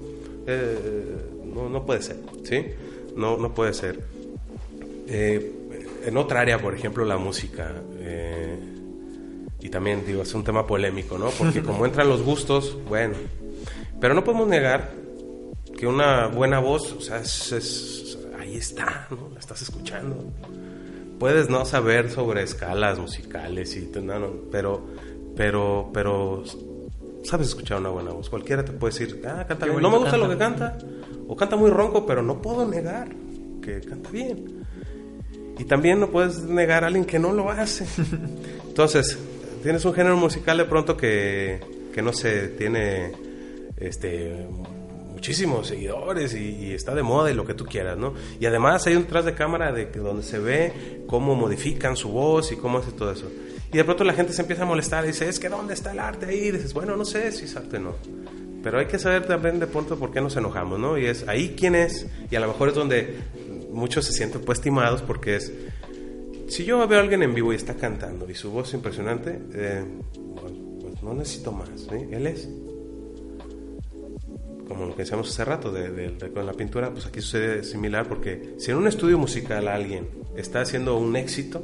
eh, 0.46 1.16
no, 1.54 1.68
no 1.68 1.84
puede 1.84 2.02
ser, 2.02 2.16
¿sí? 2.44 2.64
No, 3.16 3.36
no 3.36 3.52
puede 3.52 3.74
ser. 3.74 4.00
Eh, 5.08 5.52
en 6.04 6.16
otra 6.16 6.40
área, 6.40 6.58
por 6.60 6.74
ejemplo, 6.74 7.04
la 7.04 7.16
música. 7.18 7.72
eh, 7.98 8.58
y 9.60 9.68
también, 9.68 10.04
digo, 10.04 10.22
es 10.22 10.34
un 10.34 10.42
tema 10.42 10.66
polémico, 10.66 11.16
¿no? 11.18 11.30
Porque 11.30 11.62
como 11.64 11.84
entran 11.86 12.08
los 12.08 12.22
gustos, 12.22 12.76
bueno. 12.88 13.14
Pero 14.00 14.12
no 14.14 14.24
podemos 14.24 14.48
negar 14.48 14.90
que 15.78 15.86
una 15.86 16.26
buena 16.26 16.58
voz, 16.58 16.92
o 16.92 17.00
sea, 17.00 17.18
es, 17.18 17.52
es- 17.52 18.18
ahí 18.38 18.56
está, 18.56 19.06
¿no? 19.10 19.30
La 19.32 19.38
estás 19.38 19.62
escuchando. 19.62 20.16
Puedes 21.20 21.48
no 21.48 21.64
saber 21.64 22.10
sobre 22.10 22.42
escalas 22.42 22.98
musicales 22.98 23.76
y 23.76 23.88
no, 24.00 24.18
no, 24.18 24.32
pero, 24.50 24.84
pero, 25.36 25.90
pero 25.94 26.42
sabes 27.22 27.46
escuchar 27.48 27.78
una 27.78 27.90
buena 27.90 28.10
voz. 28.10 28.28
Cualquiera 28.28 28.64
te 28.64 28.72
puede 28.72 28.92
decir, 28.92 29.22
ah, 29.28 29.44
canta 29.46 29.66
bien. 29.66 29.80
No 29.80 29.90
me 29.90 29.98
gusta 29.98 30.16
lo 30.16 30.28
que 30.28 30.36
canta. 30.36 30.76
canta, 30.78 30.86
o 31.28 31.36
canta 31.36 31.54
muy 31.54 31.70
ronco, 31.70 32.04
pero 32.04 32.20
no 32.22 32.42
puedo 32.42 32.66
negar 32.66 33.08
que 33.62 33.80
canta 33.82 34.10
bien. 34.10 34.61
Y 35.58 35.64
también 35.64 36.00
no 36.00 36.10
puedes 36.10 36.42
negar 36.42 36.84
a 36.84 36.88
alguien 36.88 37.04
que 37.04 37.18
no 37.18 37.32
lo 37.32 37.50
hace. 37.50 37.86
Entonces, 38.66 39.18
tienes 39.62 39.84
un 39.84 39.94
género 39.94 40.16
musical 40.16 40.58
de 40.58 40.64
pronto 40.64 40.96
que, 40.96 41.60
que 41.92 42.02
no 42.02 42.12
sé, 42.12 42.48
tiene 42.48 43.12
este 43.76 44.46
muchísimos 45.12 45.68
seguidores 45.68 46.34
y, 46.34 46.48
y 46.48 46.72
está 46.72 46.96
de 46.96 47.04
moda 47.04 47.30
y 47.30 47.34
lo 47.34 47.46
que 47.46 47.54
tú 47.54 47.64
quieras, 47.64 47.96
¿no? 47.96 48.12
Y 48.40 48.46
además 48.46 48.84
hay 48.88 48.96
un 48.96 49.04
tras 49.04 49.24
de 49.24 49.34
cámara 49.34 49.70
de 49.70 49.88
que 49.90 50.00
donde 50.00 50.24
se 50.24 50.40
ve 50.40 51.04
cómo 51.06 51.36
modifican 51.36 51.96
su 51.96 52.08
voz 52.08 52.50
y 52.50 52.56
cómo 52.56 52.78
hace 52.78 52.90
todo 52.90 53.12
eso. 53.12 53.30
Y 53.72 53.76
de 53.76 53.84
pronto 53.84 54.02
la 54.02 54.14
gente 54.14 54.32
se 54.32 54.42
empieza 54.42 54.64
a 54.64 54.66
molestar 54.66 55.04
y 55.04 55.08
dice, 55.08 55.28
es 55.28 55.38
que 55.38 55.48
¿dónde 55.48 55.74
está 55.74 55.92
el 55.92 56.00
arte 56.00 56.26
ahí? 56.26 56.48
Y 56.48 56.50
dices, 56.50 56.74
bueno, 56.74 56.96
no 56.96 57.04
sé 57.04 57.30
si 57.30 57.44
es 57.44 57.56
arte 57.56 57.76
o 57.76 57.80
no. 57.80 57.94
Pero 58.62 58.78
hay 58.78 58.86
que 58.86 58.98
saber 58.98 59.26
también 59.26 59.58
de 59.58 59.66
pronto 59.66 59.96
por 59.96 60.12
qué 60.12 60.20
nos 60.20 60.36
enojamos, 60.36 60.78
¿no? 60.78 60.98
Y 60.98 61.06
es 61.06 61.26
ahí 61.26 61.54
quién 61.56 61.74
es, 61.74 62.06
y 62.30 62.36
a 62.36 62.40
lo 62.40 62.48
mejor 62.48 62.68
es 62.68 62.74
donde 62.74 63.16
muchos 63.72 64.04
se 64.04 64.12
sienten 64.12 64.42
pues 64.42 64.60
timados 64.60 65.02
porque 65.02 65.36
es, 65.36 65.52
si 66.48 66.64
yo 66.64 66.86
veo 66.86 66.98
a 66.98 67.02
alguien 67.02 67.22
en 67.22 67.34
vivo 67.34 67.52
y 67.52 67.56
está 67.56 67.74
cantando 67.74 68.28
y 68.30 68.34
su 68.34 68.50
voz 68.50 68.68
es 68.68 68.74
impresionante, 68.74 69.38
eh, 69.54 69.84
pues 70.40 71.02
no 71.02 71.14
necesito 71.14 71.52
más. 71.52 71.70
Él 71.90 72.26
es. 72.26 72.48
Como 74.68 74.86
lo 74.86 74.94
que 74.94 75.02
decíamos 75.02 75.28
hace 75.28 75.44
rato 75.44 75.70
de, 75.72 76.16
con 76.32 76.46
la 76.46 76.52
pintura, 76.54 76.90
pues 76.92 77.06
aquí 77.06 77.20
sucede 77.20 77.62
similar 77.64 78.08
porque 78.08 78.54
si 78.58 78.70
en 78.70 78.78
un 78.78 78.86
estudio 78.86 79.18
musical 79.18 79.68
alguien 79.68 80.08
está 80.36 80.60
haciendo 80.62 80.96
un 80.96 81.14
éxito, 81.16 81.62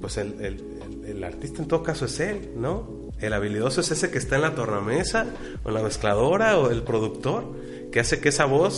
pues 0.00 0.16
el- 0.16 0.40
el- 0.40 0.64
el 1.06 1.22
artista 1.24 1.62
en 1.62 1.68
todo 1.68 1.82
caso 1.82 2.06
es 2.06 2.18
él, 2.20 2.50
¿no? 2.56 3.03
El 3.26 3.32
habilidoso 3.32 3.80
es 3.80 3.90
ese 3.90 4.10
que 4.10 4.18
está 4.18 4.36
en 4.36 4.42
la 4.42 4.54
tornamesa, 4.54 5.26
o 5.62 5.68
en 5.68 5.74
la 5.74 5.82
mezcladora, 5.82 6.58
o 6.58 6.70
el 6.70 6.82
productor, 6.82 7.56
que 7.90 8.00
hace 8.00 8.20
que 8.20 8.30
esa 8.30 8.44
voz 8.44 8.74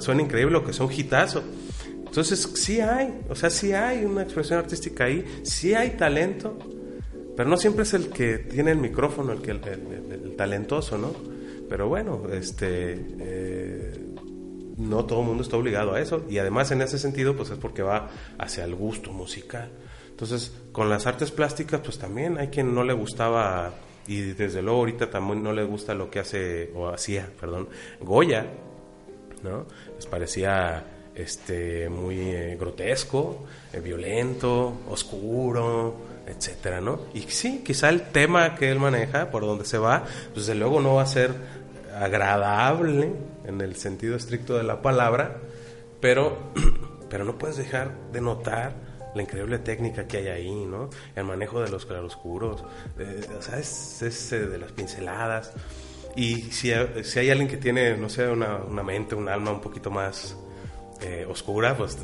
suene 0.00 0.22
increíble 0.22 0.58
o 0.58 0.64
que 0.64 0.72
sea 0.72 0.86
un 0.86 0.92
hitazo. 0.92 1.42
Entonces, 2.06 2.40
sí 2.54 2.80
hay, 2.80 3.20
o 3.28 3.34
sea, 3.34 3.50
sí 3.50 3.72
hay 3.72 4.04
una 4.04 4.22
expresión 4.22 4.58
artística 4.58 5.04
ahí, 5.04 5.24
sí 5.42 5.74
hay 5.74 5.90
talento, 5.90 6.58
pero 7.36 7.48
no 7.48 7.56
siempre 7.56 7.84
es 7.84 7.94
el 7.94 8.08
que 8.10 8.38
tiene 8.38 8.72
el 8.72 8.78
micrófono, 8.78 9.32
el, 9.32 9.40
que, 9.40 9.52
el 9.52 10.34
talentoso, 10.36 10.98
¿no? 10.98 11.12
Pero 11.68 11.88
bueno, 11.88 12.22
este... 12.32 12.98
eh, 13.20 14.09
no 14.76 15.04
todo 15.04 15.20
el 15.20 15.26
mundo 15.26 15.42
está 15.42 15.56
obligado 15.56 15.94
a 15.94 16.00
eso 16.00 16.24
y 16.28 16.38
además 16.38 16.70
en 16.70 16.82
ese 16.82 16.98
sentido 16.98 17.36
pues 17.36 17.50
es 17.50 17.58
porque 17.58 17.82
va 17.82 18.10
hacia 18.38 18.64
el 18.64 18.74
gusto 18.74 19.12
musical. 19.12 19.70
Entonces, 20.10 20.52
con 20.72 20.90
las 20.90 21.06
artes 21.06 21.30
plásticas 21.30 21.80
pues 21.80 21.98
también 21.98 22.38
hay 22.38 22.48
quien 22.48 22.74
no 22.74 22.84
le 22.84 22.92
gustaba 22.92 23.72
y 24.06 24.20
desde 24.32 24.62
luego 24.62 24.80
ahorita 24.80 25.10
también 25.10 25.42
no 25.42 25.52
le 25.52 25.64
gusta 25.64 25.94
lo 25.94 26.10
que 26.10 26.20
hace 26.20 26.70
o 26.74 26.88
hacía, 26.88 27.28
perdón, 27.40 27.68
Goya, 28.00 28.46
¿no? 29.42 29.66
Les 29.94 30.06
parecía 30.06 30.84
este 31.14 31.88
muy 31.88 32.18
eh, 32.18 32.56
grotesco, 32.58 33.44
eh, 33.72 33.80
violento, 33.80 34.80
oscuro, 34.88 35.94
etcétera, 36.26 36.80
¿no? 36.80 37.00
Y 37.14 37.22
sí, 37.22 37.62
quizá 37.64 37.88
el 37.88 38.02
tema 38.02 38.54
que 38.54 38.70
él 38.70 38.78
maneja, 38.78 39.30
por 39.30 39.42
donde 39.42 39.64
se 39.64 39.78
va, 39.78 40.04
pues 40.32 40.46
desde 40.46 40.58
luego 40.58 40.80
no 40.80 40.94
va 40.94 41.02
a 41.02 41.06
ser 41.06 41.34
agradable 42.00 43.12
en 43.44 43.60
el 43.60 43.76
sentido 43.76 44.16
estricto 44.16 44.56
de 44.56 44.64
la 44.64 44.80
palabra, 44.80 45.36
pero, 46.00 46.52
pero 47.10 47.24
no 47.24 47.36
puedes 47.38 47.58
dejar 47.58 47.94
de 48.10 48.20
notar 48.20 48.72
la 49.14 49.22
increíble 49.22 49.58
técnica 49.58 50.06
que 50.06 50.18
hay 50.18 50.28
ahí, 50.28 50.64
¿no? 50.64 50.88
El 51.14 51.24
manejo 51.24 51.60
de 51.60 51.68
los 51.68 51.84
claroscuros, 51.84 52.64
eh, 52.98 53.20
o 53.38 53.42
sea, 53.42 53.58
es, 53.58 54.02
es, 54.02 54.32
eh, 54.32 54.46
de 54.46 54.58
las 54.58 54.72
pinceladas. 54.72 55.52
Y 56.16 56.42
si, 56.52 56.72
si 57.02 57.18
hay 57.18 57.30
alguien 57.30 57.48
que 57.48 57.56
tiene, 57.56 57.96
no 57.96 58.08
sé, 58.08 58.28
una, 58.28 58.56
una 58.56 58.82
mente, 58.82 59.14
un 59.14 59.28
alma 59.28 59.50
un 59.50 59.60
poquito 59.60 59.90
más 59.90 60.36
eh, 61.02 61.26
oscura, 61.28 61.76
pues 61.76 61.98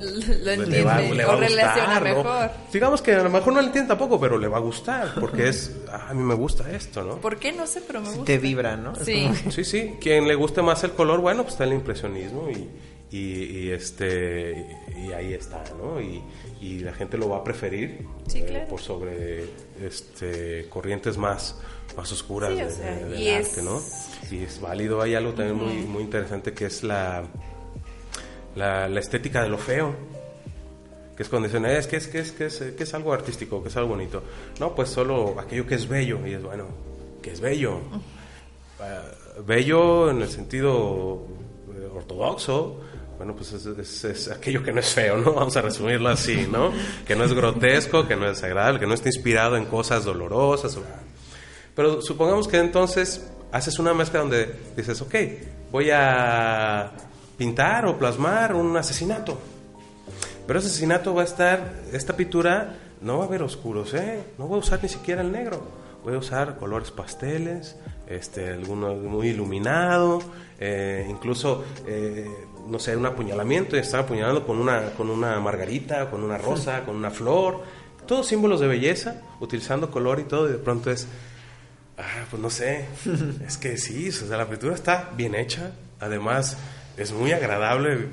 Lo 0.00 0.06
le 0.44 0.54
entiende 0.54 0.82
va, 0.84 1.00
le 1.00 1.24
va 1.24 1.34
o 1.34 1.36
a 1.36 1.40
relaciona 1.40 2.00
gustar, 2.00 2.02
¿no? 2.02 2.16
mejor. 2.24 2.50
Digamos 2.72 3.02
que 3.02 3.12
a 3.14 3.22
lo 3.22 3.30
mejor 3.30 3.52
no 3.52 3.60
le 3.60 3.66
entiende 3.66 3.88
tampoco, 3.88 4.18
pero 4.20 4.38
le 4.38 4.48
va 4.48 4.56
a 4.56 4.60
gustar, 4.60 5.14
porque 5.20 5.48
es, 5.48 5.76
ah, 5.90 6.06
a 6.10 6.14
mí 6.14 6.22
me 6.22 6.34
gusta 6.34 6.70
esto, 6.72 7.02
¿no? 7.04 7.16
¿Por 7.20 7.36
qué? 7.38 7.52
No 7.52 7.66
sé, 7.66 7.82
pero 7.86 8.00
me 8.00 8.08
gusta. 8.08 8.24
Te 8.24 8.38
vibra, 8.38 8.76
¿no? 8.76 8.94
Sí. 8.96 9.28
como- 9.38 9.50
Sí, 9.52 9.64
sí, 9.64 9.94
quien 10.00 10.26
le 10.26 10.34
guste 10.34 10.62
más 10.62 10.82
el 10.84 10.92
color, 10.92 11.20
bueno, 11.20 11.42
pues 11.42 11.54
está 11.54 11.64
el 11.64 11.72
impresionismo 11.74 12.48
y, 12.50 12.68
y, 13.16 13.18
y, 13.66 13.70
este 13.70 14.66
y 14.96 15.12
ahí 15.12 15.34
está, 15.34 15.62
¿no? 15.78 16.00
Y, 16.00 16.22
y 16.60 16.78
la 16.80 16.92
gente 16.92 17.18
lo 17.18 17.28
va 17.28 17.38
a 17.38 17.44
preferir 17.44 18.06
Sí, 18.28 18.38
eh, 18.40 18.44
claro. 18.46 18.68
por 18.68 18.80
sobre 18.80 19.46
este 19.82 20.66
corrientes 20.68 21.16
más 21.18 21.56
más 21.96 22.12
oscuras 22.12 22.52
Sí, 22.56 22.62
o 22.62 22.70
sea, 22.70 22.94
de- 22.94 23.04
del 23.06 23.20
y 23.20 23.28
es- 23.28 23.48
arte, 23.48 23.62
¿no? 23.62 23.80
Y 24.30 24.44
es 24.44 24.60
válido, 24.60 25.02
hay 25.02 25.14
algo 25.16 25.32
también 25.32 25.56
muy 25.56 25.74
muy 25.88 26.02
interesante 26.04 26.52
que 26.52 26.66
es 26.66 26.84
la 26.84 27.24
la, 28.56 28.88
la 28.88 29.00
estética 29.00 29.42
de 29.42 29.48
lo 29.48 29.58
feo. 29.58 29.94
Que 31.16 31.22
es 31.24 31.28
cuando 31.28 31.48
dicen, 31.48 31.66
"Eh, 31.66 31.76
es 31.78 31.86
que 31.86 31.96
es, 31.96 32.06
que 32.08 32.18
es, 32.20 32.32
que 32.32 32.46
es, 32.46 32.58
que 32.58 32.82
es 32.82 32.94
algo 32.94 33.12
artístico, 33.12 33.62
que 33.62 33.68
es 33.68 33.76
algo 33.76 33.90
bonito. 33.90 34.22
No, 34.58 34.74
pues 34.74 34.88
solo 34.88 35.38
aquello 35.38 35.66
que 35.66 35.74
es 35.74 35.86
bello. 35.88 36.26
Y 36.26 36.32
es 36.34 36.42
bueno, 36.42 36.64
que 37.22 37.30
es 37.32 37.40
bello. 37.40 37.78
Ah, 38.82 39.02
bello 39.46 40.08
en 40.10 40.22
el 40.22 40.28
sentido 40.30 41.26
eh, 41.76 41.86
ortodoxo. 41.94 42.80
Bueno, 43.18 43.34
pues 43.36 43.52
es, 43.52 43.66
es- 43.66 44.04
es 44.04 44.28
aquello 44.30 44.62
que 44.62 44.72
no 44.72 44.80
es 44.80 44.88
feo, 44.94 45.18
¿no? 45.18 45.32
Vamos 45.34 45.54
a 45.58 45.60
resumirlo 45.60 46.08
así, 46.08 46.48
¿no? 46.50 46.72
Que 47.06 47.14
no 47.14 47.24
es 47.24 47.34
grotesco, 47.34 48.08
que 48.08 48.16
no 48.16 48.24
es 48.24 48.36
desagradable, 48.36 48.80
que 48.80 48.86
no 48.86 48.94
está 48.94 49.10
inspirado 49.10 49.58
en 49.58 49.66
cosas 49.66 50.06
dolorosas. 50.06 50.74
o- 50.78 50.82
Pero 51.76 52.00
supongamos 52.00 52.48
que 52.48 52.56
entonces 52.56 53.30
haces 53.52 53.78
una 53.78 53.92
mezcla 53.92 54.20
donde 54.20 54.50
dices, 54.74 54.98
ok, 55.02 55.14
voy 55.70 55.90
a 55.92 56.90
pintar 57.40 57.86
o 57.86 57.96
plasmar 57.96 58.54
un 58.54 58.76
asesinato. 58.76 59.38
Pero 60.46 60.58
ese 60.58 60.68
asesinato 60.68 61.14
va 61.14 61.22
a 61.22 61.24
estar, 61.24 61.72
esta 61.90 62.14
pintura 62.14 62.76
no 63.00 63.16
va 63.16 63.24
a 63.24 63.26
haber 63.28 63.42
oscuros, 63.42 63.94
¿eh? 63.94 64.22
No 64.36 64.46
voy 64.46 64.56
a 64.56 64.60
usar 64.60 64.78
ni 64.82 64.90
siquiera 64.90 65.22
el 65.22 65.32
negro. 65.32 65.62
Voy 66.04 66.14
a 66.16 66.18
usar 66.18 66.58
colores 66.58 66.90
pasteles, 66.90 67.76
este, 68.06 68.50
alguno 68.50 68.94
muy 68.94 69.28
iluminado, 69.28 70.20
eh, 70.58 71.06
incluso, 71.08 71.64
eh, 71.86 72.28
no 72.68 72.78
sé, 72.78 72.94
un 72.94 73.06
apuñalamiento, 73.06 73.74
y 73.74 73.78
están 73.78 74.00
apuñalando 74.00 74.46
con 74.46 74.58
una, 74.58 74.90
con 74.90 75.08
una 75.08 75.40
margarita, 75.40 76.10
con 76.10 76.22
una 76.22 76.36
rosa, 76.36 76.84
con 76.84 76.94
una 76.94 77.10
flor, 77.10 77.62
todos 78.06 78.26
símbolos 78.26 78.60
de 78.60 78.66
belleza, 78.66 79.22
utilizando 79.40 79.90
color 79.90 80.20
y 80.20 80.24
todo, 80.24 80.46
y 80.46 80.52
de 80.52 80.58
pronto 80.58 80.90
es, 80.90 81.08
ah, 81.96 82.26
pues 82.28 82.42
no 82.42 82.50
sé, 82.50 82.86
es 83.46 83.56
que 83.56 83.78
sí, 83.78 84.10
o 84.10 84.12
sea, 84.12 84.36
la 84.36 84.46
pintura 84.46 84.74
está 84.74 85.08
bien 85.16 85.34
hecha, 85.34 85.70
además 86.00 86.58
es 87.00 87.12
muy 87.12 87.32
agradable 87.32 88.08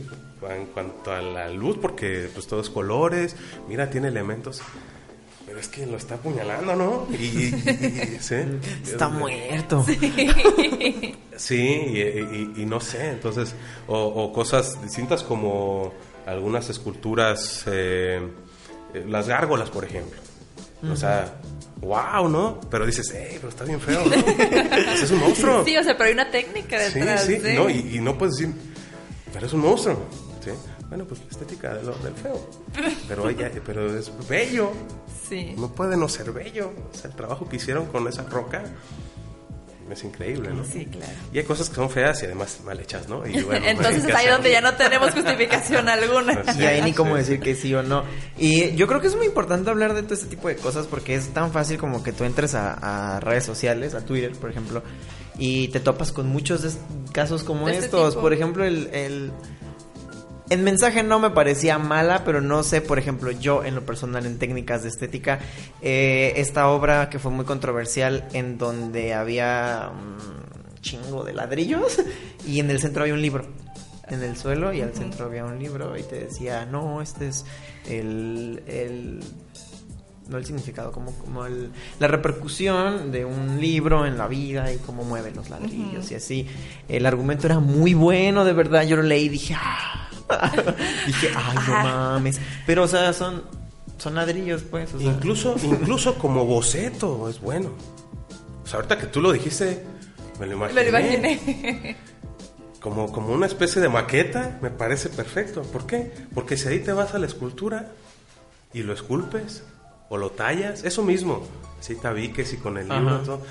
en 0.49 0.65
cuanto 0.73 1.11
a 1.11 1.21
la 1.21 1.49
luz, 1.49 1.77
porque 1.81 2.29
pues 2.33 2.47
todos 2.47 2.69
colores, 2.69 3.35
mira, 3.67 3.89
tiene 3.89 4.07
elementos. 4.07 4.61
Pero 5.45 5.59
es 5.59 5.67
que 5.69 5.85
lo 5.85 5.95
está 5.97 6.15
apuñalando, 6.15 6.75
¿no? 6.75 7.07
Y, 7.11 7.23
y- 7.23 8.17
y- 8.17 8.17
¿sí? 8.19 8.35
Está 8.85 9.07
muerto. 9.07 9.85
Sí, 11.37 11.55
y, 11.57 11.99
y- 12.01 12.53
y 12.57 12.65
no 12.65 12.79
sé, 12.79 13.09
entonces, 13.11 13.53
o, 13.87 13.97
o 13.97 14.33
cosas 14.33 14.81
distintas 14.81 15.23
como 15.23 15.93
algunas 16.25 16.69
esculturas, 16.69 17.63
eh, 17.67 18.19
las 19.07 19.27
gárgolas, 19.27 19.69
por 19.69 19.85
ejemplo. 19.85 20.19
O 20.91 20.95
sea, 20.95 21.33
wow, 21.81 22.27
¿no? 22.29 22.59
Pero 22.69 22.85
dices, 22.85 23.11
hey, 23.15 23.35
pero 23.37 23.49
está 23.49 23.63
bien 23.63 23.79
feo, 23.79 24.03
¿no? 24.05 24.11
Pues 24.25 25.03
es 25.03 25.11
un 25.11 25.19
monstruo. 25.19 25.63
Sí, 25.65 25.75
o 25.77 25.83
sea, 25.83 25.95
pero 25.97 26.07
hay 26.07 26.13
una 26.13 26.29
técnica 26.29 26.79
Sí, 26.89 26.99
detrás. 26.99 27.23
sí, 27.23 27.35
de- 27.37 27.53
no, 27.55 27.69
y, 27.69 27.95
y 27.97 27.99
no 27.99 28.17
puedes 28.17 28.35
decir, 28.35 28.53
pero 29.33 29.45
es 29.45 29.53
un 29.53 29.61
monstruo. 29.61 29.97
¿sí? 30.43 30.51
Bueno, 30.89 31.05
pues 31.05 31.19
la 31.21 31.27
estética 31.31 31.73
de 31.75 31.83
lo- 31.83 31.95
del 31.97 32.13
feo. 32.13 32.39
Pero, 33.07 33.29
ella, 33.29 33.51
pero 33.65 33.97
es 33.97 34.11
bello. 34.29 34.71
Sí. 35.27 35.53
No 35.57 35.69
puede 35.73 35.97
no 35.97 36.07
ser 36.07 36.31
bello. 36.31 36.71
O 36.93 36.95
sea, 36.97 37.09
el 37.09 37.15
trabajo 37.17 37.47
que 37.49 37.57
hicieron 37.57 37.87
con 37.87 38.07
esa 38.07 38.23
roca 38.23 38.63
es 39.93 40.03
increíble, 40.03 40.49
¿no? 40.53 40.63
Sí, 40.65 40.85
claro. 40.85 41.11
Y 41.33 41.37
hay 41.39 41.43
cosas 41.43 41.69
que 41.69 41.75
son 41.75 41.89
feas 41.89 42.21
y 42.21 42.25
además 42.25 42.59
mal 42.65 42.79
hechas, 42.79 43.07
¿no? 43.07 43.25
Y 43.27 43.41
bueno, 43.43 43.65
Entonces 43.67 44.05
es 44.05 44.13
ahí 44.15 44.27
donde 44.27 44.51
ya 44.51 44.61
no 44.61 44.73
tenemos 44.73 45.11
justificación 45.11 45.87
alguna. 45.89 46.41
Y 46.57 46.63
ahí 46.63 46.81
ni 46.81 46.89
Sí. 46.89 46.95
cómo 46.95 47.15
decir 47.15 47.39
que 47.39 47.55
sí 47.55 47.73
o 47.75 47.83
no. 47.83 48.03
Y 48.37 48.75
yo 48.75 48.87
creo 48.87 48.99
que 49.01 49.07
es 49.07 49.15
muy 49.15 49.25
importante 49.27 49.69
hablar 49.69 49.93
de 49.93 50.03
todo 50.03 50.13
este 50.15 50.27
tipo 50.27 50.47
de 50.47 50.55
cosas 50.55 50.87
porque 50.87 51.15
es 51.15 51.29
tan 51.29 51.51
fácil 51.51 51.77
como 51.77 52.03
que 52.03 52.11
tú 52.11 52.23
entres 52.23 52.55
a, 52.55 53.15
a 53.15 53.19
redes 53.19 53.43
sociales, 53.45 53.93
a 53.93 54.05
Twitter, 54.05 54.31
por 54.33 54.49
ejemplo, 54.49 54.83
y 55.37 55.67
te 55.69 55.79
topas 55.79 56.11
con 56.11 56.27
muchos 56.27 56.77
casos 57.13 57.43
como 57.43 57.69
este 57.69 57.85
estos. 57.85 58.09
tipo. 58.11 58.21
Por 58.21 58.33
ejemplo, 58.33 58.65
el, 58.65 58.87
el, 58.93 59.31
el 60.49 60.61
mensaje 60.61 61.03
no 61.03 61.19
me 61.19 61.29
parecía 61.29 61.77
mala, 61.77 62.23
pero 62.23 62.41
no 62.41 62.63
sé, 62.63 62.81
por 62.81 62.99
ejemplo, 62.99 63.31
yo 63.31 63.63
en 63.63 63.75
lo 63.75 63.85
personal 63.85 64.25
en 64.25 64.39
técnicas 64.39 64.83
de 64.83 64.89
estética, 64.89 65.39
eh, 65.81 66.33
esta 66.37 66.69
obra 66.69 67.09
que 67.09 67.19
fue 67.19 67.31
muy 67.31 67.45
controversial 67.45 68.27
en 68.33 68.57
donde 68.57 69.13
había 69.13 69.91
un 69.91 70.81
chingo 70.81 71.23
de 71.23 71.33
ladrillos 71.33 71.97
y 72.47 72.59
en 72.59 72.69
el 72.69 72.79
centro 72.79 73.03
había 73.03 73.13
un 73.13 73.21
libro 73.21 73.45
en 74.07 74.23
el 74.23 74.37
suelo 74.37 74.71
y 74.73 74.81
al 74.81 74.93
centro 74.93 75.25
había 75.25 75.43
un 75.43 75.59
libro 75.59 75.97
y 75.97 76.03
te 76.03 76.15
decía, 76.15 76.65
no, 76.65 77.01
este 77.01 77.27
es 77.27 77.45
el... 77.89 78.63
el 78.67 79.19
no 80.29 80.37
el 80.37 80.45
significado, 80.45 80.91
como, 80.91 81.13
como 81.13 81.45
el, 81.45 81.71
la 82.01 82.09
repercusión 82.09 83.13
de 83.13 83.23
un 83.23 83.61
libro 83.61 84.05
en 84.05 84.17
la 84.17 84.27
vida 84.27 84.73
y 84.73 84.77
cómo 84.77 85.05
mueve 85.05 85.31
los 85.31 85.49
ladrillos 85.49 86.11
y 86.11 86.15
así. 86.15 86.45
El 86.89 87.05
argumento 87.05 87.47
era 87.47 87.59
muy 87.59 87.93
bueno, 87.93 88.43
de 88.43 88.51
verdad. 88.51 88.83
Yo 88.83 88.97
lo 88.97 89.03
leí 89.03 89.27
y 89.27 89.29
dije, 89.29 89.55
ah. 89.57 90.09
dije, 91.05 91.29
ay, 91.35 91.55
no 91.55 91.61
Ajá. 91.61 91.83
mames. 91.83 92.39
Pero, 92.65 92.83
o 92.83 92.87
sea, 92.87 93.13
son, 93.13 93.43
son 93.97 94.15
ladrillos, 94.15 94.63
pues. 94.63 94.93
O 94.93 94.99
sea, 94.99 95.07
Incluso, 95.11 95.55
incluso 95.63 96.15
como 96.15 96.45
boceto 96.45 97.29
es 97.29 97.39
bueno. 97.39 97.69
O 98.63 98.67
sea, 98.67 98.77
ahorita 98.77 98.97
que 98.97 99.07
tú 99.07 99.21
lo 99.21 99.31
dijiste, 99.31 99.85
me 100.39 100.45
lo 100.45 100.53
imaginé. 100.53 100.83
Me 100.83 100.91
lo 100.91 100.97
imaginé. 100.99 101.97
Como, 102.81 103.11
como 103.11 103.33
una 103.33 103.45
especie 103.47 103.81
de 103.81 103.89
maqueta, 103.89 104.59
me 104.61 104.69
parece 104.69 105.09
perfecto. 105.09 105.61
¿Por 105.63 105.85
qué? 105.87 106.11
Porque 106.33 106.57
si 106.57 106.67
ahí 106.67 106.79
te 106.79 106.91
vas 106.91 107.13
a 107.15 107.19
la 107.19 107.25
escultura 107.25 107.91
y 108.73 108.83
lo 108.83 108.93
esculpes 108.93 109.63
o 110.09 110.17
lo 110.17 110.29
tallas, 110.31 110.83
eso 110.83 111.03
mismo. 111.03 111.45
Si 111.79 111.95
tabiques 111.95 112.53
y 112.53 112.57
con 112.57 112.77
el 112.77 112.87
libro 112.87 113.19
todo, 113.21 113.41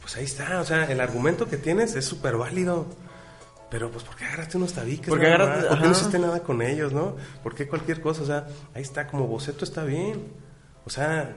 pues 0.00 0.16
ahí 0.16 0.24
está. 0.24 0.60
O 0.60 0.64
sea, 0.64 0.84
el 0.90 1.00
argumento 1.00 1.48
que 1.48 1.56
tienes 1.56 1.96
es 1.96 2.04
súper 2.04 2.36
válido. 2.36 2.86
Pero 3.70 3.90
pues, 3.90 4.02
¿por 4.04 4.16
qué 4.16 4.24
agarraste 4.24 4.56
unos 4.56 4.72
tabiques? 4.72 5.08
¿Por 5.08 5.20
qué 5.20 5.28
nada 5.28 5.44
agarraste- 5.44 5.56
más? 5.60 5.66
¿Por 5.68 5.78
qué 5.80 5.84
no 5.86 5.92
hiciste 5.92 6.18
nada 6.18 6.40
con 6.42 6.62
ellos, 6.62 6.92
no? 6.92 7.16
¿Por 7.42 7.54
qué 7.54 7.68
cualquier 7.68 8.00
cosa? 8.00 8.22
O 8.22 8.26
sea, 8.26 8.46
ahí 8.74 8.82
está, 8.82 9.06
como 9.06 9.26
boceto 9.26 9.64
está 9.64 9.84
bien. 9.84 10.22
O 10.86 10.90
sea, 10.90 11.36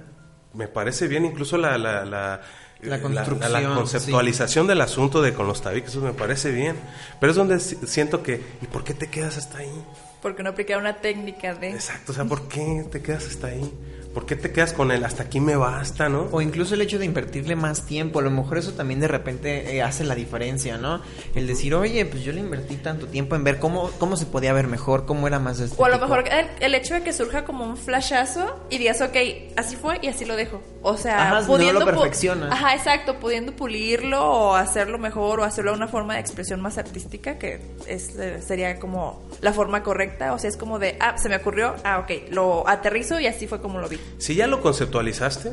me 0.53 0.67
parece 0.67 1.07
bien 1.07 1.25
incluso 1.25 1.57
la... 1.57 1.77
la, 1.77 2.05
la 2.05 2.41
La 2.81 2.97
la- 2.97 3.01
construcción, 3.01 3.51
la 3.53 3.75
conceptualización 3.75 4.65
del 4.67 4.81
asunto 4.81 5.21
de 5.21 5.33
con 5.33 5.45
los 5.45 5.61
tabiques, 5.61 5.91
eso 5.91 6.01
me 6.01 6.13
parece 6.13 6.51
bien. 6.51 6.77
Pero 7.19 7.31
es 7.31 7.35
donde 7.37 7.59
si- 7.59 7.75
siento 7.85 8.23
que, 8.23 8.41
¿y 8.61 8.65
por 8.67 8.83
qué 8.83 8.93
te 8.93 9.07
quedas 9.09 9.37
hasta 9.37 9.59
ahí? 9.59 9.83
Porque 10.21 10.41
no 10.41 10.49
aplicar 10.51 10.77
una 10.79 10.95
técnica 10.97 11.53
de... 11.53 11.71
Exacto, 11.71 12.11
o 12.11 12.15
sea, 12.15 12.25
¿por 12.25 12.47
qué 12.47 12.85
te 12.91 13.01
quedas 13.01 13.27
hasta 13.27 13.47
ahí? 13.47 13.71
¿Por 14.13 14.25
qué 14.25 14.35
te 14.35 14.51
quedas 14.51 14.73
con 14.73 14.91
el 14.91 15.05
hasta 15.05 15.23
aquí 15.23 15.39
me 15.39 15.55
basta, 15.55 16.09
no? 16.09 16.27
O 16.31 16.41
incluso 16.41 16.73
el 16.73 16.81
hecho 16.81 16.99
de 16.99 17.05
invertirle 17.05 17.55
más 17.55 17.85
tiempo, 17.85 18.19
a 18.19 18.21
lo 18.21 18.29
mejor 18.31 18.57
eso 18.57 18.73
también 18.73 18.99
de 18.99 19.07
repente 19.07 19.75
eh, 19.75 19.81
hace 19.81 20.03
la 20.03 20.15
diferencia, 20.15 20.77
¿no? 20.77 21.01
El 21.33 21.47
decir, 21.47 21.73
oye, 21.75 22.05
pues 22.05 22.23
yo 22.23 22.33
le 22.33 22.41
invertí 22.41 22.75
tanto 22.75 23.07
tiempo 23.07 23.35
en 23.35 23.43
ver 23.43 23.59
cómo, 23.59 23.89
cómo 23.99 24.17
se 24.17 24.25
podía 24.25 24.51
ver 24.53 24.67
mejor, 24.67 25.05
cómo 25.05 25.27
era 25.27 25.39
más 25.39 25.59
O 25.59 25.85
a 25.85 25.89
lo 25.89 25.95
estético. 25.95 25.99
mejor 25.99 26.27
el, 26.27 26.47
el 26.59 26.75
hecho 26.75 26.93
de 26.93 27.03
que 27.03 27.13
surja 27.13 27.45
como 27.45 27.63
un 27.65 27.77
flashazo 27.77 28.59
y 28.69 28.77
digas, 28.79 28.99
ok, 29.01 29.15
así 29.55 29.75
fue 29.77 29.99
y 30.01 30.07
así 30.07 30.25
lo 30.25 30.35
dejo. 30.35 30.61
O 30.81 30.97
sea, 30.97 31.27
Ajá, 31.27 31.41
no 31.41 31.47
pudiendo... 31.47 31.79
lo 31.79 31.85
perfeccionas. 31.85 32.51
Ajá, 32.51 32.75
exacto, 32.75 33.19
pudiendo 33.19 33.53
pulirlo 33.53 34.21
o 34.23 34.55
hacerlo 34.55 34.97
mejor 34.97 35.39
o 35.39 35.43
hacerlo 35.43 35.71
de 35.71 35.77
una 35.77 35.87
forma 35.87 36.15
de 36.15 36.19
expresión 36.19 36.59
más 36.59 36.77
artística 36.77 37.37
que 37.37 37.61
es, 37.87 38.15
eh, 38.17 38.41
sería 38.41 38.79
como 38.79 39.23
la 39.41 39.53
forma 39.53 39.83
correcta. 39.83 40.33
O 40.33 40.39
sea, 40.39 40.49
es 40.49 40.57
como 40.57 40.79
de, 40.79 40.97
ah, 40.99 41.17
se 41.17 41.29
me 41.29 41.37
ocurrió, 41.37 41.75
ah, 41.83 41.99
ok, 41.99 42.29
lo 42.31 42.67
aterrizo 42.67 43.19
y 43.19 43.27
así 43.27 43.47
fue 43.47 43.61
como 43.61 43.79
lo 43.79 43.87
vi. 43.87 44.00
Si 44.17 44.35
ya 44.35 44.47
lo 44.47 44.61
conceptualizaste, 44.61 45.51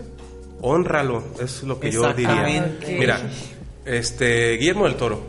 honralo, 0.61 1.23
es 1.41 1.63
lo 1.63 1.81
que 1.81 1.91
yo 1.91 2.13
diría. 2.13 2.77
Mira, 2.89 3.21
este 3.85 4.57
Guillermo 4.57 4.85
del 4.85 4.97
Toro. 4.97 5.21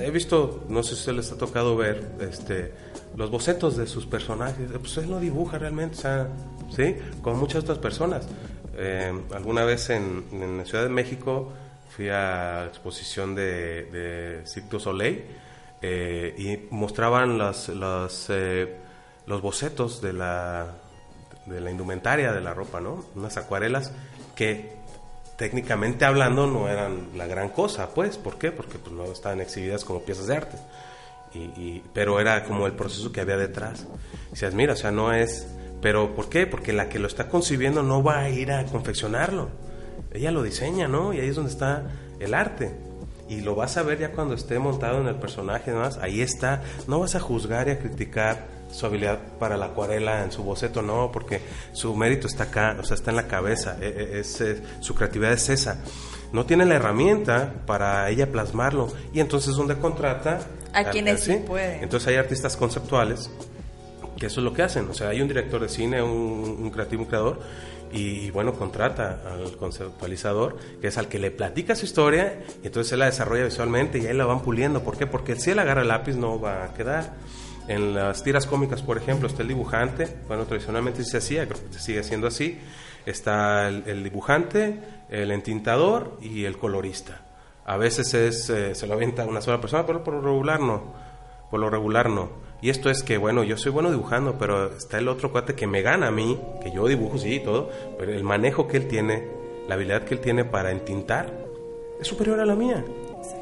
He 0.00 0.10
visto, 0.10 0.64
no 0.68 0.82
sé 0.82 0.90
si 0.90 1.00
usted 1.00 1.12
les 1.14 1.32
ha 1.32 1.38
tocado 1.38 1.76
ver, 1.76 2.12
este, 2.20 2.72
los 3.16 3.30
bocetos 3.30 3.76
de 3.76 3.86
sus 3.86 4.06
personajes. 4.06 4.70
Pues 4.78 4.96
él 4.98 5.10
no 5.10 5.20
dibuja 5.20 5.58
realmente, 5.58 5.98
o 5.98 6.00
sea, 6.00 6.28
sí, 6.74 6.96
como 7.22 7.36
muchas 7.36 7.62
otras 7.62 7.78
personas. 7.78 8.26
Eh, 8.76 9.12
alguna 9.32 9.64
vez 9.64 9.90
en, 9.90 10.24
en 10.32 10.58
la 10.58 10.64
Ciudad 10.64 10.84
de 10.84 10.90
México 10.90 11.52
fui 11.94 12.08
a 12.08 12.62
la 12.62 12.66
exposición 12.66 13.34
de, 13.34 13.84
de 13.84 14.46
Cirque 14.46 14.68
du 14.68 14.80
Soleil 14.80 15.22
eh, 15.80 16.34
y 16.36 16.74
mostraban 16.74 17.38
las, 17.38 17.68
las, 17.68 18.26
eh, 18.30 18.74
los 19.26 19.40
bocetos 19.40 20.02
de 20.02 20.12
la, 20.12 20.74
de 21.46 21.60
la 21.60 21.70
indumentaria 21.70 22.32
de 22.32 22.40
la 22.40 22.54
ropa, 22.54 22.80
¿no? 22.80 23.04
Unas 23.14 23.36
acuarelas 23.36 23.92
que 24.34 24.72
técnicamente 25.36 26.04
hablando 26.04 26.46
no 26.46 26.68
eran 26.68 27.08
la 27.16 27.26
gran 27.26 27.48
cosa, 27.48 27.90
pues, 27.94 28.18
¿por 28.18 28.38
qué? 28.38 28.52
Porque 28.52 28.78
pues, 28.78 28.94
no 28.94 29.04
estaban 29.04 29.40
exhibidas 29.40 29.84
como 29.84 30.00
piezas 30.02 30.26
de 30.26 30.36
arte. 30.36 30.56
Y, 31.34 31.82
pero 31.92 32.20
era 32.20 32.44
como 32.44 32.66
el 32.66 32.74
proceso 32.74 33.10
que 33.10 33.20
había 33.20 33.36
detrás. 33.36 33.86
Decías, 34.30 34.54
mira, 34.54 34.74
o 34.74 34.76
sea, 34.76 34.92
no 34.92 35.12
es... 35.12 35.48
Pero 35.82 36.14
¿por 36.14 36.28
qué? 36.28 36.46
Porque 36.46 36.72
la 36.72 36.88
que 36.88 37.00
lo 37.00 37.08
está 37.08 37.28
concibiendo 37.28 37.82
no 37.82 38.04
va 38.04 38.20
a 38.20 38.30
ir 38.30 38.52
a 38.52 38.64
confeccionarlo. 38.66 39.48
Ella 40.12 40.30
lo 40.30 40.44
diseña, 40.44 40.86
¿no? 40.86 41.12
Y 41.12 41.18
ahí 41.18 41.28
es 41.28 41.34
donde 41.34 41.50
está 41.50 41.90
el 42.20 42.34
arte. 42.34 42.70
Y 43.28 43.40
lo 43.40 43.56
vas 43.56 43.76
a 43.76 43.82
ver 43.82 43.98
ya 43.98 44.12
cuando 44.12 44.34
esté 44.34 44.60
montado 44.60 45.00
en 45.00 45.08
el 45.08 45.16
personaje, 45.16 45.72
y 45.72 45.74
demás. 45.74 45.98
Ahí 46.00 46.22
está. 46.22 46.62
No 46.86 47.00
vas 47.00 47.16
a 47.16 47.20
juzgar 47.20 47.66
y 47.66 47.72
a 47.72 47.78
criticar 47.80 48.46
su 48.74 48.86
habilidad 48.86 49.18
para 49.38 49.56
la 49.56 49.66
acuarela 49.66 50.24
en 50.24 50.32
su 50.32 50.42
boceto, 50.42 50.82
no, 50.82 51.10
porque 51.12 51.40
su 51.72 51.94
mérito 51.94 52.26
está 52.26 52.44
acá, 52.44 52.76
o 52.80 52.84
sea, 52.84 52.96
está 52.96 53.10
en 53.10 53.16
la 53.16 53.28
cabeza. 53.28 53.76
e- 53.80 53.86
e- 53.86 54.18
Es, 54.20 54.40
es- 54.40 54.60
su 54.80 54.94
creatividad 54.94 55.32
es 55.32 55.48
esa. 55.48 55.78
No 56.32 56.44
tiene 56.46 56.64
la 56.64 56.74
herramienta 56.74 57.52
para 57.66 58.10
ella 58.10 58.32
plasmarlo. 58.32 58.92
Y 59.12 59.20
entonces 59.20 59.50
es 59.50 59.56
donde 59.56 59.76
contrata 59.76 60.40
A 60.72 60.90
quienes 60.90 61.20
sí 61.22 61.36
pueden. 61.46 61.82
Entonces 61.84 62.08
hay 62.08 62.16
artistas 62.16 62.56
conceptuales 62.56 63.30
que 64.18 64.26
eso 64.26 64.40
es 64.40 64.44
lo 64.44 64.52
que 64.52 64.62
hacen. 64.62 64.88
O 64.90 64.94
sea, 64.94 65.08
hay 65.10 65.20
un 65.20 65.28
director 65.28 65.60
de 65.60 65.68
cine, 65.68 66.02
un, 66.02 66.58
un 66.60 66.70
creativo, 66.70 67.02
un 67.02 67.08
creador, 67.08 67.40
y, 67.92 68.30
bueno, 68.32 68.54
contrata 68.54 69.20
al 69.32 69.56
conceptualizador, 69.56 70.56
que 70.80 70.88
es 70.88 70.98
al 70.98 71.06
que 71.08 71.18
le 71.20 71.30
platica 71.30 71.76
su 71.76 71.84
historia, 71.84 72.40
y 72.62 72.66
entonces 72.66 72.92
él 72.92 72.98
la 73.00 73.06
desarrolla 73.06 73.44
visualmente 73.44 73.98
y 73.98 74.06
ahí 74.06 74.14
la 74.14 74.24
van 74.26 74.40
puliendo. 74.40 74.82
¿Por 74.82 74.96
qué? 74.98 75.06
Porque 75.06 75.36
si 75.36 75.52
él 75.52 75.58
agarra 75.60 75.82
el 75.82 75.88
lápiz 75.88 76.16
no 76.16 76.40
va 76.40 76.64
a 76.64 76.74
quedar. 76.74 77.12
En 77.66 77.94
las 77.94 78.22
tiras 78.22 78.46
cómicas, 78.46 78.82
por 78.82 78.98
ejemplo, 78.98 79.26
está 79.26 79.42
el 79.42 79.48
dibujante, 79.48 80.08
bueno, 80.28 80.44
tradicionalmente 80.44 81.04
se 81.04 81.16
hacía, 81.16 81.46
creo 81.48 81.60
que 81.70 81.78
sigue 81.78 82.02
siendo 82.02 82.26
así. 82.26 82.58
Está 83.06 83.68
el, 83.68 83.84
el 83.86 84.04
dibujante, 84.04 84.80
el 85.10 85.30
entintador 85.30 86.18
y 86.20 86.44
el 86.44 86.58
colorista. 86.58 87.22
A 87.66 87.76
veces 87.76 88.12
es, 88.14 88.50
eh, 88.50 88.74
se 88.74 88.86
lo 88.86 88.94
avienta 88.94 89.24
una 89.24 89.40
sola 89.40 89.60
persona, 89.60 89.86
pero 89.86 90.04
por 90.04 90.14
lo 90.14 90.20
regular 90.20 90.60
no. 90.60 90.82
Por 91.50 91.60
lo 91.60 91.70
regular 91.70 92.10
no. 92.10 92.30
Y 92.60 92.70
esto 92.70 92.90
es 92.90 93.02
que, 93.02 93.18
bueno, 93.18 93.42
yo 93.44 93.56
soy 93.56 93.72
bueno 93.72 93.90
dibujando, 93.90 94.36
pero 94.38 94.74
está 94.74 94.98
el 94.98 95.08
otro 95.08 95.32
cuate 95.32 95.54
que 95.54 95.66
me 95.66 95.82
gana 95.82 96.08
a 96.08 96.10
mí, 96.10 96.38
que 96.62 96.70
yo 96.70 96.86
dibujo, 96.86 97.18
sí, 97.18 97.34
y 97.34 97.40
todo, 97.40 97.70
pero 97.98 98.12
el 98.12 98.24
manejo 98.24 98.68
que 98.68 98.76
él 98.78 98.88
tiene, 98.88 99.26
la 99.68 99.74
habilidad 99.74 100.04
que 100.04 100.14
él 100.14 100.20
tiene 100.20 100.44
para 100.44 100.70
entintar, 100.70 101.32
es 102.00 102.06
superior 102.06 102.40
a 102.40 102.46
la 102.46 102.54
mía. 102.54 102.84